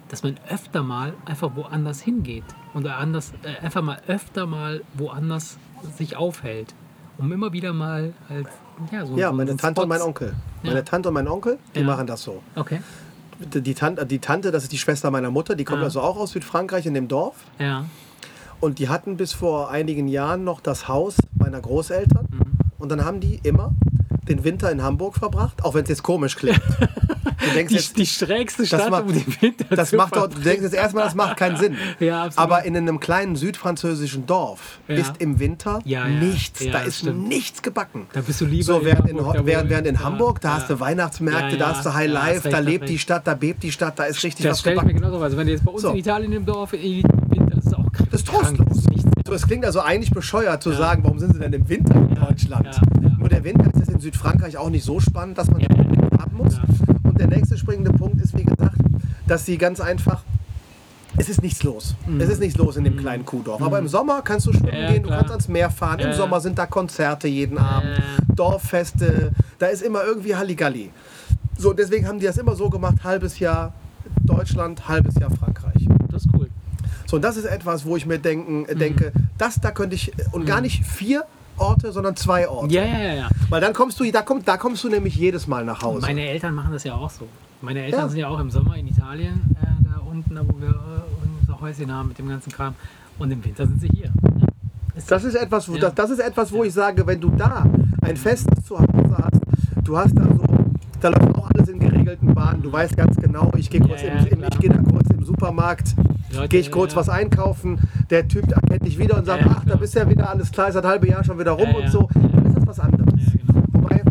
dass 0.09 0.23
man 0.23 0.37
öfter 0.49 0.83
mal 0.83 1.15
einfach 1.25 1.57
woanders 1.57 2.01
hingeht 2.01 2.45
und 2.75 2.87
anders, 2.87 3.33
äh, 3.43 3.65
einfach 3.65 3.83
mal 3.83 4.01
öfter 4.07 4.47
mal 4.47 4.83
woanders 4.95 5.59
sich 5.97 6.17
aufhält, 6.17 6.75
um 7.19 7.33
immer 7.33 7.53
wieder 7.53 7.73
mal 7.73 8.13
halt 8.29 8.47
ja 8.93 9.05
so 9.05 9.17
Ja, 9.17 9.31
so 9.31 9.35
meine 9.35 9.51
so 9.53 9.57
Tante 9.57 9.81
und 9.83 9.89
mein 9.89 9.99
Spots- 9.99 10.07
Onkel. 10.09 10.35
Ja. 10.63 10.71
Meine 10.71 10.85
Tante 10.85 11.09
und 11.09 11.15
mein 11.15 11.27
Onkel, 11.29 11.59
die 11.75 11.81
Ja. 11.81 11.87
machen 11.87 12.07
das 12.07 12.23
so. 12.23 12.43
Okay. 12.55 12.81
Die 13.39 13.75
Tante, 13.75 14.07
die 14.07 14.19
Tante, 14.21 14.51
das 14.53 14.63
ist 14.63 14.73
die 14.73 14.79
Schwester 14.79 15.11
meiner 15.11 15.31
Mutter, 15.31 15.57
die 15.57 15.65
kommt 15.65 15.81
Ja. 15.81 15.85
also 15.87 16.01
auch 16.01 16.17
aus 16.17 16.31
Südfrankreich 16.31 16.87
in 16.87 16.95
dem 16.95 17.09
Dorf. 17.09 17.35
Ja. 17.59 17.85
Und 18.61 18.79
die 18.79 18.89
hatten 18.89 19.17
bis 19.17 19.33
vor 19.33 19.71
einigen 19.71 20.09
Jahren 20.09 20.45
noch 20.45 20.61
das 20.61 20.89
Haus 20.89 21.17
meiner 21.39 21.61
Großeltern. 21.61 22.27
Mhm. 22.31 22.41
Und 22.79 22.91
dann 22.91 23.05
haben 23.05 23.21
die 23.21 23.41
immer 23.43 23.73
den 24.29 24.43
Winter 24.45 24.71
in 24.73 24.83
Hamburg 24.83 25.15
verbracht, 25.17 25.65
auch 25.65 25.75
wenn 25.75 25.85
es 25.85 25.89
jetzt 25.89 26.03
komisch 26.03 26.37
klingt. 26.37 26.61
Du 27.39 27.53
denkst 27.53 27.69
Die, 27.71 27.77
jetzt, 27.77 27.97
die 27.99 28.07
schrägste 28.07 28.67
Stadt 28.67 28.91
macht- 28.91 29.05
um 29.05 29.13
den 29.13 29.25
Winter 29.41 29.77
das 29.77 29.91
zu 29.91 29.97
macht 29.97 30.17
doch, 30.17 30.27
du 30.27 30.41
denkst 30.41 30.63
jetzt 30.63 30.75
erstmal, 30.75 31.05
das 31.05 31.15
macht 31.15 31.37
keinen 31.37 31.57
Sinn. 31.57 31.77
Ja. 32.01 32.29
Aber 32.35 32.65
in 32.65 32.77
einem 32.77 32.99
kleinen 32.99 33.37
südfranzösischen 33.37 34.27
Dorf 34.27 34.81
Ja. 34.89 34.97
ist 34.97 35.13
im 35.21 35.39
Winter 35.39 35.79
Ja, 35.85 36.07
nichts. 36.09 36.65
Da 36.73 36.81
ist 36.81 37.01
stimmt. 37.01 37.29
nichts 37.29 37.63
gebacken. 37.63 38.07
Da 38.15 38.23
bist 38.23 38.41
du 38.41 38.47
lieber 38.47 38.65
So, 38.65 38.79
in 38.81 38.87
während 38.87 39.09
in, 39.11 39.19
Hamburg, 39.19 39.39
wo- 39.43 39.47
während, 39.47 39.71
während 39.71 39.87
in 39.87 40.03
Hamburg, 40.03 40.41
da 40.41 40.55
hast 40.55 40.71
du 40.71 40.81
Weihnachtsmärkte, 40.81 41.57
da 41.57 41.69
hast 41.77 41.87
du 41.87 41.95
High 41.95 42.11
Life, 42.11 42.49
da 42.49 42.59
lebt 42.59 42.89
die 42.89 42.99
Stadt, 42.99 43.27
da 43.27 43.35
bebt 43.35 43.63
die 43.63 43.71
Stadt, 43.71 43.97
da 43.99 44.05
ist 44.05 44.25
richtig 44.25 44.43
Das 44.45 44.53
was 44.53 44.61
stelle 44.61 44.77
ich 44.77 44.83
mir 44.83 44.89
gebacken. 44.89 45.01
genauso 45.03 45.17
vor. 45.19 45.25
Also 45.27 45.37
wenn 45.37 45.47
du 45.47 45.53
jetzt 45.53 45.65
bei 45.65 45.71
uns 45.73 45.83
So. 45.83 45.91
in 45.91 45.97
Italien 45.99 46.33
im 46.33 46.47
Dorf 46.47 46.73
im 46.73 47.03
Winter 47.29 47.59
ist 47.59 47.71
Das 48.11 48.21
ist 48.21 48.29
trostlos. 48.29 48.85
So, 49.27 49.33
es 49.33 49.47
klingt 49.47 49.65
also 49.65 49.81
eigentlich 49.81 50.11
bescheuert 50.11 50.63
zu 50.63 50.73
sagen, 50.73 51.03
warum 51.05 51.19
sind 51.19 51.33
sie 51.35 51.41
denn 51.41 51.53
im 51.53 51.69
Winter 51.69 51.95
in 51.97 52.15
Deutschland? 52.15 52.67
ja, 52.67 52.83
ja. 53.03 53.17
Nur 53.19 53.29
der 53.29 53.43
Winter 53.45 53.67
ist 53.67 53.79
jetzt 53.79 53.91
in 53.91 54.01
Südfrankreich 54.01 54.57
auch 54.57 54.71
nicht 54.71 54.85
so 54.85 55.01
spannend, 55.01 55.37
dass 55.39 55.51
man 55.51 55.61
Ja. 55.61 55.69
haben 56.21 56.37
muss. 56.37 56.55
Ja. 56.57 56.63
Und 57.03 57.19
der 57.21 57.27
nächste 57.27 57.57
springende 57.59 57.93
Punkt 57.93 58.21
ist, 58.23 58.37
wie 58.39 58.45
gesagt, 58.45 58.77
dass 59.27 59.45
sie 59.45 59.59
ganz 59.59 59.81
einfach. 59.81 60.23
Es 61.19 61.29
ist 61.31 61.43
nichts 61.43 61.63
los. 61.63 61.95
Es 62.19 62.29
ist 62.29 62.41
nichts 62.41 62.59
los 62.59 62.77
in 62.77 62.85
dem 62.85 62.99
kleinen 62.99 63.25
Kuhdorf. 63.25 63.63
Aber 63.63 63.79
im 63.79 63.89
Sommer 63.89 64.21
kannst 64.23 64.47
du 64.47 64.53
schwimmen 64.53 64.67
Mhm. 64.73 64.79
Ja, 64.83 64.91
gehen, 64.93 65.03
du 65.03 65.09
klar. 65.09 65.19
kannst 65.21 65.31
ans 65.33 65.49
Meer 65.49 65.71
fahren. 65.71 65.99
Im 66.01 66.09
Ja. 66.09 66.13
Sommer 66.15 66.41
sind 66.41 66.59
da 66.59 66.67
Konzerte 66.67 67.27
jeden 67.27 67.57
Abend, 67.59 67.97
Ja. 67.97 68.35
Dorffeste. 68.35 69.33
Da 69.59 69.67
ist 69.67 69.83
immer 69.83 70.05
irgendwie 70.05 70.37
Halligalli. 70.37 70.91
So, 71.59 71.73
deswegen 71.73 72.07
haben 72.07 72.19
die 72.21 72.27
das 72.27 72.37
immer 72.37 72.55
so 72.55 72.69
gemacht: 72.69 72.97
halbes 73.03 73.39
Jahr 73.39 73.73
Deutschland, 74.25 74.87
halbes 74.89 75.15
Jahr 75.15 75.31
Frankreich. 75.31 75.89
So, 77.07 77.17
und 77.17 77.23
das 77.23 77.37
ist 77.37 77.45
etwas, 77.45 77.85
wo 77.85 77.97
ich 77.97 78.07
mir 78.07 78.19
denken, 78.19 78.63
Mhm. 78.63 78.79
denke, 78.79 79.13
das 79.39 79.61
da 79.61 79.71
könnte 79.71 79.95
ich, 79.95 80.13
und 80.33 80.45
gar 80.47 80.61
nicht 80.61 80.85
vier 80.85 81.25
Orte, 81.59 81.93
sondern 81.93 82.17
zwei 82.17 82.49
Orte. 82.49 82.75
Ja, 82.75 82.85
ja, 82.85 82.99
ja, 82.99 83.15
ja. 83.15 83.29
Weil 83.49 83.61
dann 83.61 83.73
kommst 83.73 83.99
du, 84.01 84.11
da, 84.11 84.23
komm, 84.23 84.45
da 84.45 84.57
kommst 84.57 84.83
du 84.85 84.89
nämlich 84.89 85.17
jedes 85.17 85.47
Mal 85.47 85.65
nach 85.65 85.83
Hause. 85.83 86.03
Meine 86.03 86.27
Eltern 86.29 86.55
machen 86.55 86.73
das 86.73 86.85
ja 86.85 86.95
auch 86.95 87.09
so. 87.11 87.27
Meine 87.63 87.83
Eltern 87.85 88.01
Ja. 88.01 88.09
sind 88.09 88.19
ja 88.19 88.29
auch 88.29 88.39
im 88.41 88.51
Sommer 88.51 88.77
in 88.77 88.89
Italien, 88.89 89.57
äh, 89.63 89.67
da 89.85 90.01
unten, 90.11 90.35
da 90.35 90.43
wo 90.47 90.61
wir 90.61 90.69
äh, 90.69 91.41
unser 91.41 91.61
Häuschen 91.61 91.91
haben 91.93 92.09
mit 92.09 92.19
dem 92.19 92.29
ganzen 92.29 92.53
Kram. 92.53 92.75
Und 93.19 93.31
im 93.31 93.43
Winter 93.43 93.67
sind 93.67 93.81
sie 93.81 93.89
hier. 93.89 94.13
Ist 94.95 95.11
Das 95.11 95.25
ist 95.25 95.35
etwas, 95.35 95.69
wo, 95.69 95.75
Ja. 95.75 95.81
das, 95.83 95.95
das 95.95 96.11
ist 96.11 96.19
etwas, 96.21 96.53
wo 96.53 96.65
ich 96.65 96.73
sage, 96.75 97.07
wenn 97.07 97.21
du 97.21 97.31
da 97.31 97.65
ein 98.03 98.17
festes 98.17 98.65
Zuhause 98.65 98.87
hast, 99.17 99.41
du 99.85 99.97
hast 99.97 100.15
da 100.19 100.25
so, 100.25 100.45
da 101.01 101.09
läuft 101.09 101.35
auch 101.39 101.51
alles 101.51 101.69
in 101.69 101.79
geregelten 101.79 102.35
Bahnen, 102.35 102.63
du 102.63 102.71
weißt 102.73 102.97
ganz 102.97 103.17
genau, 103.17 103.51
ich 103.57 103.71
gehe 103.71 103.81
kurz 103.81 104.03
Ja, 104.03 104.09
ja, 104.09 104.21
im, 104.25 104.39
klar. 104.39 104.51
ich 104.53 104.59
gehe 104.59 104.71
da 104.71 104.79
kurz 104.79 105.09
im 105.11 105.25
Supermarkt, 105.25 105.95
Leute, 106.37 106.49
gehe 106.49 106.61
ich 106.61 106.71
kurz 106.71 106.93
ja. 106.93 106.99
was 106.99 107.09
einkaufen, 107.09 107.79
der 108.11 108.27
Typ 108.29 108.51
erkennt 108.51 108.85
dich 108.87 108.99
wieder 108.99 109.17
und 109.19 109.25
sagt, 109.25 109.41
Ja, 109.43 109.47
ja, 109.47 109.53
ach, 109.57 109.61
da 109.61 109.65
klar. 109.67 109.79
bist 109.79 109.95
du 109.95 109.99
ja 110.01 110.09
wieder 110.11 110.31
alles 110.31 110.51
klar, 110.53 110.69
ist 110.69 110.75
das 110.75 110.85
halbe 110.85 111.09
Jahr 111.09 111.25
schon 111.25 111.39
wieder 111.39 111.53
rum 111.53 111.69
Ja, 111.71 111.77
und 111.77 111.83
ja. 111.85 111.91
so, 111.91 112.09
dann 112.15 112.47
ist 112.47 112.57
das 112.57 112.67
was 112.67 112.81
anderes. 112.81 113.07
Ja, 113.19 113.33
genau. 113.47 113.63
Wobei, 113.73 114.03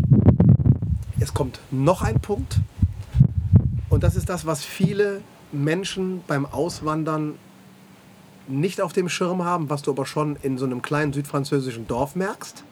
es 1.20 1.32
kommt 1.34 1.60
noch 1.70 2.02
ein 2.02 2.20
Punkt 2.20 2.58
und 3.88 4.02
das 4.02 4.16
ist 4.16 4.28
das, 4.28 4.46
was 4.46 4.64
viele 4.64 5.20
Menschen 5.52 6.20
beim 6.26 6.44
Auswandern 6.46 7.34
nicht 8.48 8.80
auf 8.80 8.92
dem 8.92 9.08
Schirm 9.08 9.44
haben, 9.44 9.70
was 9.70 9.82
du 9.82 9.90
aber 9.90 10.06
schon 10.06 10.36
in 10.42 10.56
so 10.58 10.66
einem 10.66 10.82
kleinen 10.82 11.12
südfranzösischen 11.12 11.86
Dorf 11.88 12.14
merkst. 12.14 12.62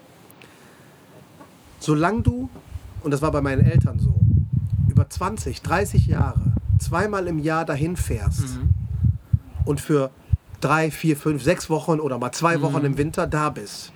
Solange 1.81 2.23
du, 2.23 2.49
und 3.03 3.11
das 3.11 3.23
war 3.23 3.31
bei 3.33 3.41
meinen 3.41 3.65
Eltern 3.65 3.99
so, 3.99 4.15
über 4.89 5.09
20, 5.09 5.63
30 5.63 6.07
Jahre 6.07 6.41
zweimal 6.79 7.27
im 7.27 7.39
Jahr 7.39 7.65
dahin 7.65 7.97
fährst 7.97 8.43
Mhm. 8.57 8.71
Und 9.65 9.81
für 9.81 10.11
drei, 10.61 10.91
vier, 10.91 11.17
fünf, 11.17 11.43
sechs 11.43 11.69
Wochen 11.71 12.01
oder 12.01 12.19
mal 12.19 12.33
zwei 12.33 12.61
Wochen 12.63 12.79
Mhm. 12.81 12.85
im 12.87 12.99
Winter 12.99 13.27
da 13.27 13.51
bist, 13.51 13.93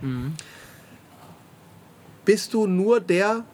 bist 2.24 2.54
du 2.54 2.66
nur 2.66 3.00
der, 3.00 3.44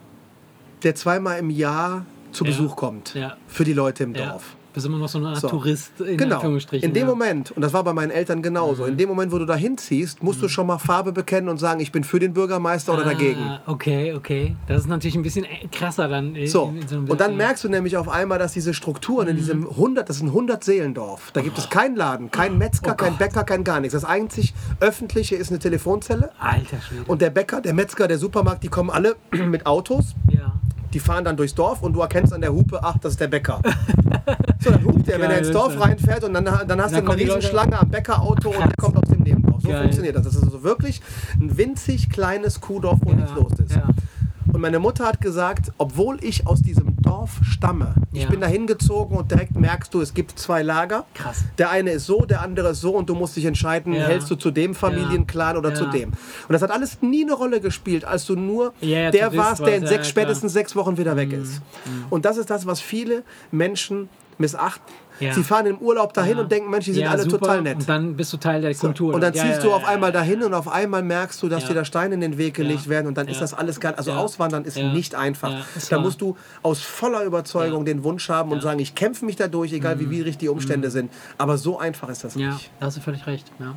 der 0.82 0.94
zweimal 0.94 1.38
im 1.38 1.50
Jahr 1.50 2.04
zu 2.32 2.44
Ja. 2.44 2.50
Besuch 2.50 2.76
kommt 2.76 3.14
Ja. 3.14 3.36
für 3.46 3.64
die 3.64 3.72
Leute 3.72 4.04
im. 4.04 4.14
Dorf. 4.14 4.56
Bist 4.74 4.84
immer 4.86 4.98
noch 4.98 5.08
so 5.08 5.18
eine 5.18 5.28
Art 5.28 5.40
So. 5.40 5.48
Tourist 5.48 6.00
in 6.00 6.16
Genau. 6.16 6.34
Anführungsstrichen. 6.36 6.88
In 6.88 6.94
dem 6.94 7.06
ja. 7.06 7.14
Mhm. 7.14 7.18
Moment, 7.18 7.50
und 7.52 7.62
das 7.62 7.72
war 7.72 7.84
bei 7.84 7.92
meinen 7.92 8.10
Eltern 8.10 8.42
genauso, 8.42 8.84
in 8.86 8.96
dem 8.96 9.08
Moment, 9.08 9.30
wo 9.32 9.38
du 9.38 9.46
da 9.46 9.54
hinziehst, 9.54 10.22
musst 10.22 10.42
du 10.42 10.48
schon 10.48 10.66
mal 10.66 10.78
Farbe 10.78 11.12
bekennen 11.12 11.48
und 11.48 11.58
sagen, 11.58 11.78
ich 11.80 11.92
bin 11.92 12.02
für 12.02 12.18
den 12.18 12.32
Bürgermeister 12.34 12.92
oder 12.92 13.04
dagegen. 13.04 13.40
Ah, 13.40 13.62
okay, 13.66 14.12
okay. 14.14 14.56
Das 14.66 14.80
ist 14.80 14.88
natürlich 14.88 15.14
ein 15.14 15.22
bisschen 15.22 15.44
äh, 15.44 15.68
krasser 15.70 16.08
dann. 16.08 16.34
in- 16.34 16.48
So, 16.48 16.74
in 16.78 16.86
so 16.88 16.96
einem- 16.96 17.08
und 17.08 17.20
dann 17.20 17.36
merkst 17.36 17.62
du 17.62 17.68
nämlich 17.68 17.96
auf 17.96 18.08
einmal, 18.08 18.38
dass 18.40 18.52
diese 18.52 18.74
Strukturen 18.74 19.26
Mhm. 19.26 19.30
in 19.30 19.36
diesem 19.36 19.64
100, 19.76 20.08
das 20.08 20.16
ist 20.16 20.22
ein 20.22 20.32
100-Seelendorf. 20.32 21.30
Da 21.32 21.40
gibt 21.40 21.56
es 21.56 21.70
keinen 21.70 21.94
Laden, 21.94 22.30
keinen 22.32 22.58
Metzger, 22.58 22.92
Oh 22.92 22.96
keinen 22.96 23.16
Bäcker, 23.16 23.44
kein 23.44 23.62
gar 23.62 23.78
nichts. 23.80 23.92
Das 23.94 24.04
einzig 24.04 24.54
öffentliche 24.80 25.36
ist 25.36 25.50
eine 25.50 25.60
Telefonzelle. 25.60 26.30
Alter 26.40 26.80
Schwede. 26.80 27.04
Und 27.06 27.22
der 27.22 27.30
Bäcker, 27.30 27.60
der 27.60 27.74
Metzger, 27.74 28.08
der 28.08 28.18
Supermarkt, 28.18 28.64
die 28.64 28.68
kommen 28.68 28.90
alle 28.90 29.14
mit 29.46 29.66
Autos. 29.66 30.14
ja. 30.30 30.52
Die 30.94 31.00
fahren 31.00 31.24
dann 31.24 31.36
durchs 31.36 31.54
Dorf 31.54 31.82
und 31.82 31.92
du 31.92 32.00
erkennst 32.00 32.32
an 32.32 32.40
der 32.40 32.52
Hupe, 32.52 32.78
ach, 32.82 32.96
das 32.98 33.12
ist 33.12 33.20
der 33.20 33.28
Bäcker. 33.28 33.60
So, 34.60 34.70
dann 34.70 34.82
hupt 34.82 35.06
der, 35.06 35.20
wenn 35.20 35.30
er 35.30 35.38
ins 35.38 35.50
Dorf 35.50 35.78
reinfährt 35.78 36.24
und 36.24 36.32
dann, 36.32 36.44
dann 36.44 36.80
hast 36.80 36.94
Dann 36.94 37.04
du 37.04 37.12
eine 37.12 37.20
Riesenschlange 37.20 37.78
am 37.78 37.90
Bäckerauto 37.90 38.48
und 38.48 38.60
der 38.60 38.76
kommt 38.78 38.96
aus 38.96 39.10
dem 39.10 39.20
Nebendorf. 39.20 39.60
So 39.60 39.68
Geil. 39.68 39.82
funktioniert 39.82 40.16
das. 40.16 40.24
Das 40.24 40.36
ist 40.36 40.42
also 40.42 40.62
wirklich 40.62 41.02
ein 41.38 41.54
winzig 41.58 42.08
kleines 42.08 42.62
Kuhdorf, 42.62 43.00
wo 43.02 43.12
nichts 43.12 43.32
los 43.34 43.52
ist. 43.58 43.74
Ja. 43.76 43.88
Und 44.52 44.60
meine 44.60 44.78
Mutter 44.78 45.04
hat 45.06 45.20
gesagt, 45.20 45.72
obwohl 45.78 46.22
ich 46.22 46.46
aus 46.46 46.60
diesem 46.62 46.96
Dorf 47.02 47.40
stamme, 47.42 47.94
ich 48.12 48.24
Ja. 48.24 48.28
bin 48.30 48.40
da 48.40 48.46
hingezogen 48.46 49.16
und 49.16 49.30
direkt 49.30 49.58
merkst 49.58 49.92
du, 49.94 50.00
es 50.00 50.14
gibt 50.14 50.38
zwei 50.38 50.62
Lager. 50.62 51.04
Krass. 51.14 51.44
Der 51.58 51.70
eine 51.70 51.90
ist 51.92 52.06
so, 52.06 52.24
der 52.24 52.42
andere 52.42 52.70
ist 52.70 52.80
so 52.80 52.92
und 52.94 53.08
du 53.08 53.14
musst 53.14 53.36
dich 53.36 53.44
entscheiden, 53.46 53.92
Ja. 53.92 54.06
hältst 54.06 54.30
du 54.30 54.36
zu 54.36 54.50
dem 54.50 54.74
Familienclan 54.74 55.56
oder 55.56 55.70
Ja. 55.70 55.74
zu 55.74 55.86
dem. 55.86 56.10
Und 56.10 56.52
das 56.52 56.62
hat 56.62 56.70
alles 56.70 57.00
nie 57.02 57.22
eine 57.24 57.32
Rolle 57.32 57.60
gespielt, 57.60 58.04
als 58.04 58.26
du 58.26 58.36
nur 58.36 58.72
der 58.80 59.34
warst, 59.36 59.60
der 59.66 59.76
in 59.76 59.86
sechs, 59.86 60.08
spätestens 60.08 60.52
sechs 60.52 60.76
Wochen 60.76 60.96
wieder 60.98 61.16
weg 61.16 61.32
ist. 61.32 61.60
Und 62.10 62.24
das 62.24 62.36
ist 62.36 62.50
das, 62.50 62.66
was 62.66 62.80
viele 62.80 63.22
Menschen 63.50 64.08
missachten. 64.38 64.92
Ja. 65.20 65.32
Sie 65.32 65.44
fahren 65.44 65.66
im 65.66 65.78
Urlaub 65.78 66.12
dahin 66.12 66.36
Ja. 66.36 66.42
und 66.42 66.50
denken, 66.52 66.70
Mensch, 66.70 66.86
die 66.86 66.92
sind 66.92 67.06
alle 67.06 67.22
super. 67.22 67.38
total 67.38 67.62
nett. 67.62 67.76
Und 67.78 67.88
dann 67.88 68.16
bist 68.16 68.32
du 68.32 68.36
Teil 68.36 68.60
der 68.62 68.74
Kultur. 68.74 69.14
Und 69.14 69.20
dann 69.20 69.32
ziehst 69.34 69.62
du 69.62 69.72
auf 69.72 69.86
einmal 69.86 70.10
dahin 70.12 70.42
und 70.42 70.54
auf 70.54 70.68
einmal 70.68 71.02
merkst 71.02 71.42
du, 71.42 71.48
dass 71.48 71.66
dir 71.66 71.74
da 71.74 71.84
Steine 71.84 72.14
in 72.14 72.20
den 72.20 72.36
Weg 72.38 72.54
gelegt 72.54 72.88
werden 72.88 73.06
und 73.06 73.16
dann 73.16 73.28
ist 73.28 73.40
das 73.40 73.54
alles 73.54 73.80
gar 73.80 73.96
Also. 73.98 74.12
Auswandern 74.12 74.64
ist 74.64 74.76
nicht 74.76 75.14
einfach. 75.14 75.52
Da 75.90 75.98
musst 76.00 76.20
du 76.20 76.36
aus 76.62 76.80
voller 76.80 77.22
Überzeugung 77.24 77.84
den 77.84 78.02
Wunsch 78.04 78.28
haben 78.28 78.50
und 78.52 78.62
sagen, 78.62 78.78
ich 78.80 78.94
kämpfe 78.94 79.24
mich 79.24 79.36
da 79.36 79.48
durch, 79.48 79.72
egal 79.72 80.00
wie 80.00 80.10
widrig 80.10 80.38
die 80.38 80.48
Umstände 80.48 80.90
sind. 80.90 81.10
Aber 81.38 81.58
so 81.58 81.78
einfach 81.78 82.08
ist 82.08 82.24
das 82.24 82.34
Mhm. 82.34 82.40
Ja, 82.40 82.52
nicht. 82.54 82.70
da 82.80 82.86
hast 82.86 82.96
du 82.96 83.00
völlig 83.00 83.26
recht. 83.26 83.50
Ja, 83.60 83.74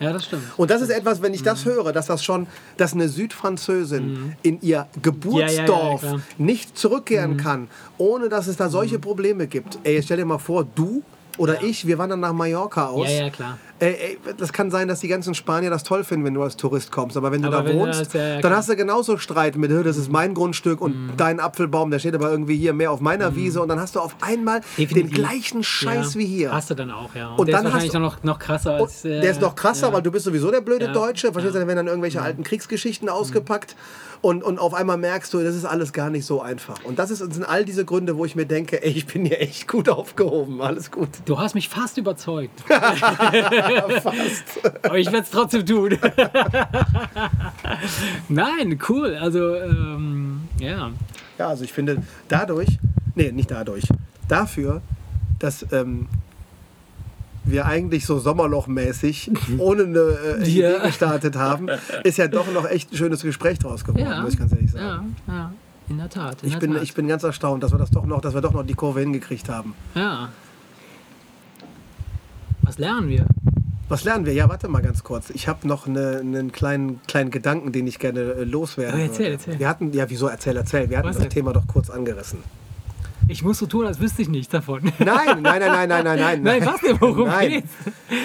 ja 0.00 0.12
das 0.12 0.24
stimmt. 0.26 0.42
Und 0.56 0.70
das 0.70 0.82
ist 0.82 0.90
etwas, 0.90 1.22
wenn 1.22 1.32
ich 1.34 1.40
Mhm. 1.40 1.44
das 1.46 1.64
höre, 1.64 1.92
dass 1.92 2.06
das 2.06 2.22
schon, 2.24 2.46
dass 2.76 2.92
eine 2.94 3.08
Südfranzösin 3.08 4.34
in 4.42 4.60
ihr 4.60 4.86
Geburtsdorf 5.02 6.02
Ja, 6.02 6.08
ja, 6.08 6.14
ja. 6.14 6.22
Mhm. 6.38 6.44
nicht 6.46 6.76
zurückkehren 6.78 7.36
kann, 7.36 7.68
ohne 7.98 8.28
dass 8.28 8.46
es 8.46 8.56
da 8.56 8.68
solche 8.68 8.98
Probleme 8.98 9.46
gibt. 9.46 9.78
Ey, 9.84 10.02
stell 10.02 10.16
dir 10.18 10.24
mal 10.24 10.38
vor, 10.38 10.64
du 10.74 11.02
oder 11.38 11.62
ich, 11.62 11.86
wir 11.86 11.98
wandern 11.98 12.20
nach 12.20 12.32
Mallorca 12.32 12.86
aus. 12.86 13.08
Ja, 13.08 13.24
ja, 13.24 13.30
klar. 13.30 13.58
Ey, 13.80 14.18
ey, 14.24 14.34
das 14.38 14.52
kann 14.52 14.70
sein, 14.70 14.86
dass 14.86 15.00
die 15.00 15.08
ganzen 15.08 15.34
Spanier 15.34 15.68
das 15.68 15.82
toll 15.82 16.04
finden, 16.04 16.24
wenn 16.24 16.34
du 16.34 16.42
als 16.42 16.56
Tourist 16.56 16.92
kommst. 16.92 17.16
Aber 17.16 17.32
wenn 17.32 17.42
du 17.42 17.48
Aber 17.48 17.58
da 17.58 17.64
wenn 17.64 17.76
du 17.76 17.82
wohnst, 17.84 17.98
als- 17.98 18.12
ja, 18.12 18.34
ja, 18.36 18.40
dann 18.40 18.54
hast 18.54 18.68
du 18.68 18.76
genauso 18.76 19.18
Streit 19.18 19.56
mit, 19.56 19.70
"Hö, 19.72 19.82
das 19.82 19.96
ist 19.96 20.10
mein 20.10 20.32
Grundstück 20.32 20.80
und 20.80 21.14
dein 21.16 21.40
Apfelbaum, 21.40 21.90
der 21.90 21.98
steht 21.98 22.14
aber 22.14 22.30
irgendwie 22.30 22.56
hier 22.56 22.72
mehr 22.72 22.92
auf 22.92 23.00
meiner 23.00 23.34
Wiese. 23.34 23.60
Und 23.60 23.68
dann 23.68 23.80
hast 23.80 23.96
du 23.96 24.00
auf 24.00 24.14
einmal 24.20 24.60
den 24.78 24.86
Definitiv. 24.88 25.14
gleichen 25.14 25.64
Scheiß 25.64 26.14
ja, 26.14 26.20
wie 26.20 26.26
hier. 26.26 26.52
Hast 26.52 26.70
du 26.70 26.74
dann 26.74 26.90
auch, 26.92 27.14
ja. 27.16 27.30
Und, 27.32 27.40
Und 27.40 27.46
der 27.48 27.56
dann 27.56 27.66
ist 27.66 27.72
wahrscheinlich 27.72 27.88
hast 27.94 27.94
du- 27.94 27.98
noch, 27.98 28.22
noch 28.22 28.38
krasser 28.38 28.74
als. 28.74 29.04
äh, 29.04 29.20
der 29.20 29.30
ist 29.32 29.40
noch 29.40 29.56
krasser, 29.56 29.88
ja. 29.88 29.92
weil 29.92 30.02
du 30.02 30.12
bist 30.12 30.24
sowieso 30.24 30.50
der 30.52 30.60
blöde 30.60 30.86
Ja. 30.86 30.92
Deutsche. 30.92 31.32
Verstehst 31.32 31.54
du? 31.54 31.58
Ja. 31.58 31.62
Dann 31.62 31.68
werden 31.68 31.78
dann 31.78 31.88
irgendwelche 31.88 32.22
alten 32.22 32.44
Kriegsgeschichten 32.44 33.08
ausgepackt. 33.08 33.74
Und, 34.24 34.42
und 34.42 34.58
auf 34.58 34.72
einmal 34.72 34.96
merkst 34.96 35.34
du, 35.34 35.42
das 35.42 35.54
ist 35.54 35.66
alles 35.66 35.92
gar 35.92 36.08
nicht 36.08 36.24
so 36.24 36.40
einfach. 36.40 36.82
Und 36.84 36.98
das, 36.98 37.10
ist, 37.10 37.18
sind 37.18 37.46
all 37.46 37.66
diese 37.66 37.84
Gründe, 37.84 38.16
wo 38.16 38.24
ich 38.24 38.34
mir 38.34 38.46
denke, 38.46 38.82
ey, 38.82 38.90
ich 38.90 39.04
bin 39.04 39.26
hier 39.26 39.38
echt 39.38 39.68
gut 39.68 39.86
aufgehoben. 39.90 40.62
Alles 40.62 40.90
gut. 40.90 41.10
Du 41.26 41.38
hast 41.38 41.54
mich 41.54 41.68
fast 41.68 41.98
überzeugt. 41.98 42.58
Fast. 42.66 43.02
Aber 44.82 44.96
ich 44.96 45.12
werde 45.12 45.24
es 45.24 45.30
trotzdem 45.30 45.66
tun. 45.66 45.90
Nein, 48.30 48.80
cool. 48.88 49.14
Also, 49.14 49.56
ähm, 49.56 50.48
ja. 50.58 50.90
Ja, 51.38 51.48
also 51.48 51.64
ich 51.64 51.74
finde, 51.74 51.98
dadurch, 52.28 52.78
nee, 53.14 53.30
nicht 53.30 53.50
dadurch, 53.50 53.84
dafür, 54.26 54.80
dass 55.38 55.70
ähm, 55.70 56.08
wir 57.44 57.66
eigentlich 57.66 58.06
so 58.06 58.18
sommerlochmäßig 58.18 59.30
ohne 59.58 59.84
eine 59.84 59.98
äh, 59.98 60.48
Ja. 60.48 60.70
Idee 60.76 60.86
gestartet 60.86 61.36
haben, 61.36 61.68
ist 62.02 62.18
ja 62.18 62.28
doch 62.28 62.50
noch 62.52 62.68
echt 62.68 62.92
ein 62.92 62.96
schönes 62.96 63.22
Gespräch 63.22 63.58
draus 63.58 63.84
geworden, 63.84 64.04
Ja. 64.06 64.22
muss 64.22 64.32
ich 64.34 64.38
ganz 64.38 64.52
ehrlich 64.52 64.70
sagen. 64.72 65.16
Ja, 65.26 65.34
ja. 65.34 65.52
In 65.88 65.98
der 65.98 66.08
Tat. 66.08 66.42
In 66.42 66.48
Ich 66.48 66.54
der 66.54 66.60
bin, 66.60 66.72
Tat. 66.72 66.82
ich 66.82 66.94
bin 66.94 67.06
ganz 67.08 67.22
erstaunt, 67.24 67.62
dass 67.62 67.70
wir 67.72 67.78
das 67.78 67.90
doch 67.90 68.06
noch, 68.06 68.20
dass 68.22 68.32
wir 68.34 68.40
doch 68.40 68.52
noch 68.52 68.64
die 68.64 68.72
Kurve 68.74 69.00
hingekriegt 69.00 69.48
haben. 69.50 69.74
Ja. 69.94 70.30
Was 72.62 72.78
lernen 72.78 73.08
wir? 73.08 73.26
Was 73.90 74.04
lernen 74.04 74.24
wir? 74.24 74.32
Ja, 74.32 74.48
warte 74.48 74.66
mal 74.68 74.80
ganz 74.80 75.04
kurz. 75.04 75.28
Ich 75.30 75.46
habe 75.46 75.68
noch 75.68 75.86
eine, 75.86 76.16
einen 76.20 76.52
kleinen, 76.52 77.00
kleinen 77.06 77.30
Gedanken, 77.30 77.70
den 77.72 77.86
ich 77.86 77.98
gerne 77.98 78.20
äh, 78.20 78.44
loswerden 78.44 78.98
Ja, 78.98 79.06
erzähl, 79.06 79.24
würde. 79.26 79.32
erzähl. 79.34 79.58
Wir 79.58 79.68
hatten, 79.68 79.92
ja, 79.92 80.08
wieso 80.08 80.26
erzähl, 80.28 80.56
erzähl. 80.56 80.88
Wir 80.88 80.96
hatten 80.98 81.08
Was 81.08 81.16
das 81.16 81.24
denn? 81.24 81.30
Thema 81.32 81.52
doch 81.52 81.66
kurz 81.66 81.90
angerissen. 81.90 82.38
Ich 83.28 83.42
muss 83.42 83.58
so 83.58 83.66
tun, 83.66 83.86
als 83.86 84.00
wüsste 84.00 84.22
ich 84.22 84.28
nichts 84.28 84.50
davon. 84.52 84.82
Nein, 84.98 85.40
nein, 85.40 85.42
nein, 85.42 85.60
nein, 85.60 85.88
nein, 85.88 86.04
nein, 86.04 86.18
nein. 86.18 86.42
Nein, 86.42 86.66
was 86.66 86.80
denn? 86.80 87.00
Worum 87.00 87.26
Nein. 87.28 87.50
geht's? 87.50 87.68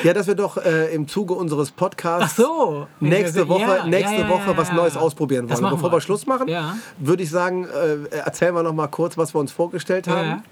Ja, 0.04 0.14
dass 0.14 0.28
wir 0.28 0.36
doch 0.36 0.58
äh, 0.58 0.94
im 0.94 1.08
Zuge 1.08 1.34
unseres 1.34 1.72
Podcasts 1.72 2.36
so. 2.36 2.88
nächste 3.00 3.48
Woche, 3.48 3.62
Ja, 3.62 3.86
nächste 3.86 4.22
ja, 4.22 4.30
Woche 4.30 4.56
was. 4.58 4.72
Neues 4.74 4.98
ausprobieren 4.98 5.50
wollen. 5.50 5.62
Bevor 5.72 5.90
wir. 5.90 5.98
wir 5.98 6.02
Schluss 6.02 6.26
machen, 6.28 6.48
Ja. 6.48 6.76
würde 7.00 7.24
ich 7.24 7.30
sagen, 7.30 7.66
äh, 7.66 8.16
erzählen 8.18 8.54
wir 8.54 8.64
noch 8.64 8.74
mal 8.74 8.88
kurz, 8.88 9.18
was 9.18 9.34
wir 9.34 9.40
uns 9.40 9.52
vorgestellt 9.52 10.08
haben. 10.08 10.44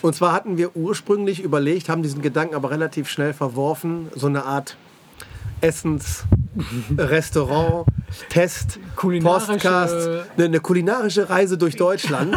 Und 0.00 0.14
zwar 0.14 0.32
hatten 0.32 0.56
wir 0.56 0.74
ursprünglich 0.76 1.42
überlegt, 1.42 1.88
haben 1.88 2.02
diesen 2.02 2.22
Gedanken 2.22 2.54
aber 2.54 2.70
relativ 2.70 3.08
schnell 3.08 3.32
verworfen, 3.34 4.08
so 4.14 4.26
eine 4.28 4.44
Art 4.44 4.76
Essens, 5.60 6.24
Restaurant, 6.96 7.86
Test, 8.30 8.78
Kulinarische- 8.96 9.46
Podcast, 9.52 10.08
eine, 10.36 10.44
eine 10.46 10.60
kulinarische 10.60 11.28
Reise 11.30 11.58
durch 11.58 11.76
Deutschland 11.76 12.36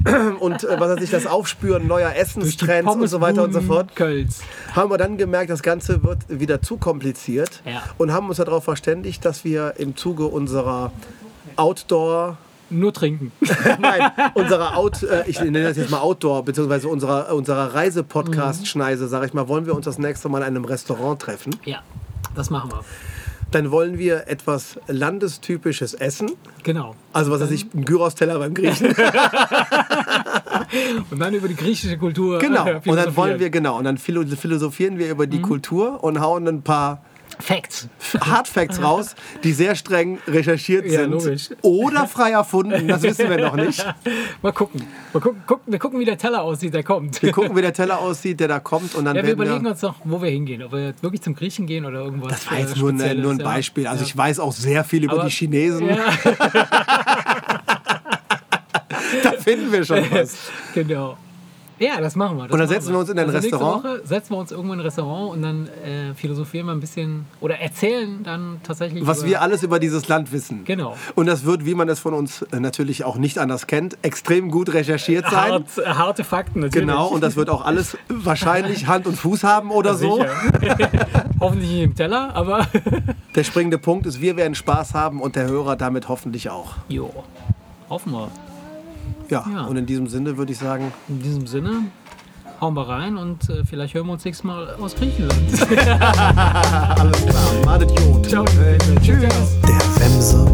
und 0.40 0.64
äh, 0.64 0.80
was 0.80 0.96
weiß 0.96 1.02
ich, 1.02 1.10
das 1.10 1.26
Aufspüren 1.26 1.86
neuer 1.86 2.14
Essenstrends 2.14 2.92
und 2.94 3.06
so 3.08 3.20
weiter 3.20 3.42
und 3.44 3.52
so 3.52 3.60
fort. 3.60 3.94
Kölns. 3.96 4.40
Haben 4.74 4.90
wir 4.90 4.98
dann 4.98 5.16
gemerkt, 5.16 5.50
das 5.50 5.62
Ganze 5.62 6.02
wird 6.02 6.18
wieder 6.28 6.60
zu 6.62 6.76
kompliziert 6.76 7.62
Ja. 7.64 7.82
und 7.98 8.12
haben 8.12 8.28
uns 8.28 8.38
darauf 8.38 8.64
verständigt, 8.64 9.24
dass 9.24 9.44
wir 9.44 9.74
im 9.78 9.96
Zuge 9.96 10.26
unserer 10.26 10.92
Outdoor 11.56 12.36
Nur 12.70 12.92
trinken. 12.92 13.32
Nein, 13.80 14.10
unserer 14.34 14.76
Out, 14.76 15.02
äh, 15.02 15.24
ich 15.26 15.38
nenne 15.40 15.62
das 15.64 15.76
jetzt 15.76 15.90
mal 15.90 16.00
Outdoor, 16.00 16.44
beziehungsweise 16.44 16.88
unserer, 16.88 17.34
unserer 17.34 17.74
Reise-Podcast-Schneise, 17.74 19.08
sage 19.08 19.26
ich 19.26 19.34
mal, 19.34 19.48
wollen 19.48 19.66
wir 19.66 19.74
uns 19.74 19.84
das 19.84 19.98
nächste 19.98 20.28
Mal 20.28 20.38
in 20.38 20.44
einem 20.44 20.64
Restaurant 20.64 21.20
treffen. 21.20 21.54
Ja, 21.64 21.80
das 22.34 22.48
machen 22.50 22.70
wir. 22.72 22.80
Dann 23.52 23.70
wollen 23.70 23.98
wir 23.98 24.26
etwas 24.28 24.78
landestypisches 24.88 25.94
essen. 25.94 26.32
Genau. 26.64 26.94
Also 27.12 27.30
was 27.30 27.40
weiß 27.40 27.50
ich, 27.52 27.72
ein 27.74 27.84
Gyros-Teller 27.84 28.38
beim 28.38 28.52
Griechen. 28.54 28.88
Und 31.10 31.18
dann 31.20 31.34
über 31.34 31.48
die 31.48 31.56
griechische 31.56 31.96
Kultur. 31.98 32.38
Genau. 32.38 32.66
äh, 32.66 32.80
Und 32.86 32.96
dann 32.96 33.14
wollen 33.16 33.38
wir, 33.38 33.50
genau, 33.50 33.76
und 33.78 33.84
dann 33.84 33.98
philo- 33.98 34.24
philosophieren 34.36 34.98
wir 34.98 35.10
über 35.10 35.26
die 35.26 35.40
Kultur 35.42 36.02
und 36.02 36.20
hauen 36.20 36.46
ein 36.48 36.62
paar 36.62 37.02
Facts. 37.40 37.88
Hardfacts 38.20 38.82
raus, 38.82 39.14
die 39.44 39.52
sehr 39.52 39.74
streng 39.74 40.18
recherchiert 40.26 40.84
Ja, 40.86 41.00
sind. 41.00 41.10
logisch. 41.12 41.50
Oder 41.62 42.06
frei 42.06 42.30
erfunden, 42.32 42.86
das 42.88 43.02
wissen 43.02 43.28
wir 43.30 43.38
noch 43.38 43.56
nicht. 43.56 43.84
Mal 44.42 44.52
gucken. 44.52 44.82
Mal 45.12 45.20
gucken, 45.20 45.42
gucken. 45.46 45.72
Wir 45.72 45.78
gucken, 45.78 45.98
wie 46.00 46.04
der 46.04 46.18
Teller 46.18 46.42
aussieht, 46.42 46.74
der 46.74 46.82
kommt. 46.82 47.22
Wir 47.22 47.32
gucken, 47.32 47.56
wie 47.56 47.62
der 47.62 47.72
Teller 47.72 47.98
aussieht, 48.00 48.40
der 48.40 48.48
da 48.48 48.60
kommt 48.60 48.94
und 48.94 49.04
dann 49.04 49.16
Ja, 49.16 49.22
wir 49.24 49.32
überlegen 49.32 49.64
wir... 49.64 49.70
uns 49.72 49.82
noch, 49.82 49.96
wo 50.04 50.20
wir 50.22 50.30
hingehen. 50.30 50.62
Ob 50.62 50.72
wir 50.72 50.86
jetzt 50.86 51.02
wirklich 51.02 51.22
zum 51.22 51.34
Griechen 51.34 51.66
gehen 51.66 51.84
oder 51.84 52.00
irgendwas. 52.00 52.32
Das 52.32 52.50
war 52.50 52.58
äh, 52.58 52.60
jetzt 52.62 52.76
nur, 52.76 52.90
eine, 52.90 53.14
nur 53.14 53.32
ein. 53.32 53.38
Beispiel. 53.38 53.86
Also 53.86 54.02
Ja. 54.02 54.06
ich 54.08 54.16
weiß 54.16 54.38
auch 54.40 54.52
sehr 54.52 54.84
viel 54.84 55.04
über 55.04 55.14
Aber- 55.14 55.24
die 55.24 55.30
Chinesen. 55.30 55.88
Ja, 55.88 55.96
Da 59.22 59.32
finden 59.32 59.70
wir 59.72 59.84
schon 59.84 60.04
was. 60.10 60.36
genau. 60.74 61.16
Ja, 61.82 62.00
das 62.00 62.16
machen 62.16 62.36
wir. 62.36 62.44
Das 62.44 62.52
Und 62.52 62.58
dann 62.58 62.68
setzen 62.68 62.92
wir 62.92 62.98
uns 62.98 63.10
in 63.10 63.18
ein 63.18 63.26
also 63.26 63.38
Restaurant? 63.38 63.84
Nächste 63.84 64.00
Woche 64.00 64.08
setzen 64.08 64.30
wir 64.30 64.38
uns 64.38 64.50
irgendwo 64.52 64.72
in 64.74 64.80
ein 64.80 64.84
Restaurant 64.84 65.32
und 65.32 65.42
dann 65.42 65.66
äh, 65.66 66.14
philosophieren 66.14 66.66
wir 66.66 66.72
ein 66.72 66.80
bisschen 66.80 67.26
oder 67.40 67.58
erzählen 67.58 68.22
dann 68.22 68.60
tatsächlich. 68.62 69.06
Was 69.06 69.24
wir 69.24 69.42
alles 69.42 69.62
über 69.62 69.78
dieses 69.78 70.08
Land 70.08 70.32
wissen. 70.32 70.64
Genau. 70.64 70.96
Und 71.14 71.26
das 71.26 71.44
wird, 71.44 71.66
wie 71.66 71.74
man 71.74 71.88
es 71.88 71.98
von 71.98 72.14
uns 72.14 72.42
äh, 72.42 72.60
natürlich 72.60 73.04
auch 73.04 73.16
nicht 73.16 73.38
anders 73.38 73.66
kennt, 73.66 73.98
extrem 74.02 74.50
gut 74.50 74.72
recherchiert 74.72 75.26
sein. 75.30 75.52
Hart, 75.52 75.64
harte 75.84 76.24
Fakten 76.24 76.60
natürlich. 76.60 76.86
Genau, 76.86 77.08
und 77.08 77.22
das 77.22 77.36
wird 77.36 77.50
auch 77.50 77.64
alles 77.64 77.96
wahrscheinlich 78.08 78.86
Hand 78.86 79.06
und 79.06 79.16
Fuß 79.16 79.44
haben 79.44 79.70
oder 79.70 79.94
so. 79.94 80.24
Hoffentlich 81.40 81.70
nicht 81.70 81.82
im 81.82 81.94
Teller, 81.94 82.34
aber 82.34 82.66
Der 83.34 83.44
springende 83.44 83.78
Punkt 83.78 84.06
ist, 84.06 84.20
wir 84.20 84.36
werden 84.36 84.54
Spaß 84.54 84.94
haben 84.94 85.20
und 85.20 85.36
der 85.36 85.46
Hörer 85.46 85.76
damit 85.76 86.08
hoffentlich 86.08 86.50
auch. 86.50 86.74
jo, 86.88 87.10
hoffen 87.88 88.12
wir. 88.12 88.30
Ja, 89.28 89.44
Ja. 89.52 89.64
und 89.64 89.76
in 89.76 89.86
diesem 89.86 90.06
Sinne 90.08 90.36
würde 90.36 90.52
ich 90.52 90.58
sagen, 90.58 90.92
In 91.08 91.20
diesem 91.22 91.46
Sinne 91.46 91.84
hauen 92.60 92.74
wir 92.74 92.88
rein 92.88 93.16
und 93.16 93.48
äh, 93.50 93.64
vielleicht 93.64 93.94
hören 93.94 94.06
wir 94.06 94.12
uns 94.12 94.24
nächstes 94.24 94.44
Mal 94.44 94.74
aus 94.80 94.94
Griechenland. 94.94 95.40
alles 95.98 97.26
klar, 97.26 97.42
madet 97.64 97.90
Jod. 98.00 98.26
Ciao. 98.28 98.44
Tschüss. 99.02 99.20
Der 99.62 100.00
Wemse 100.00 100.46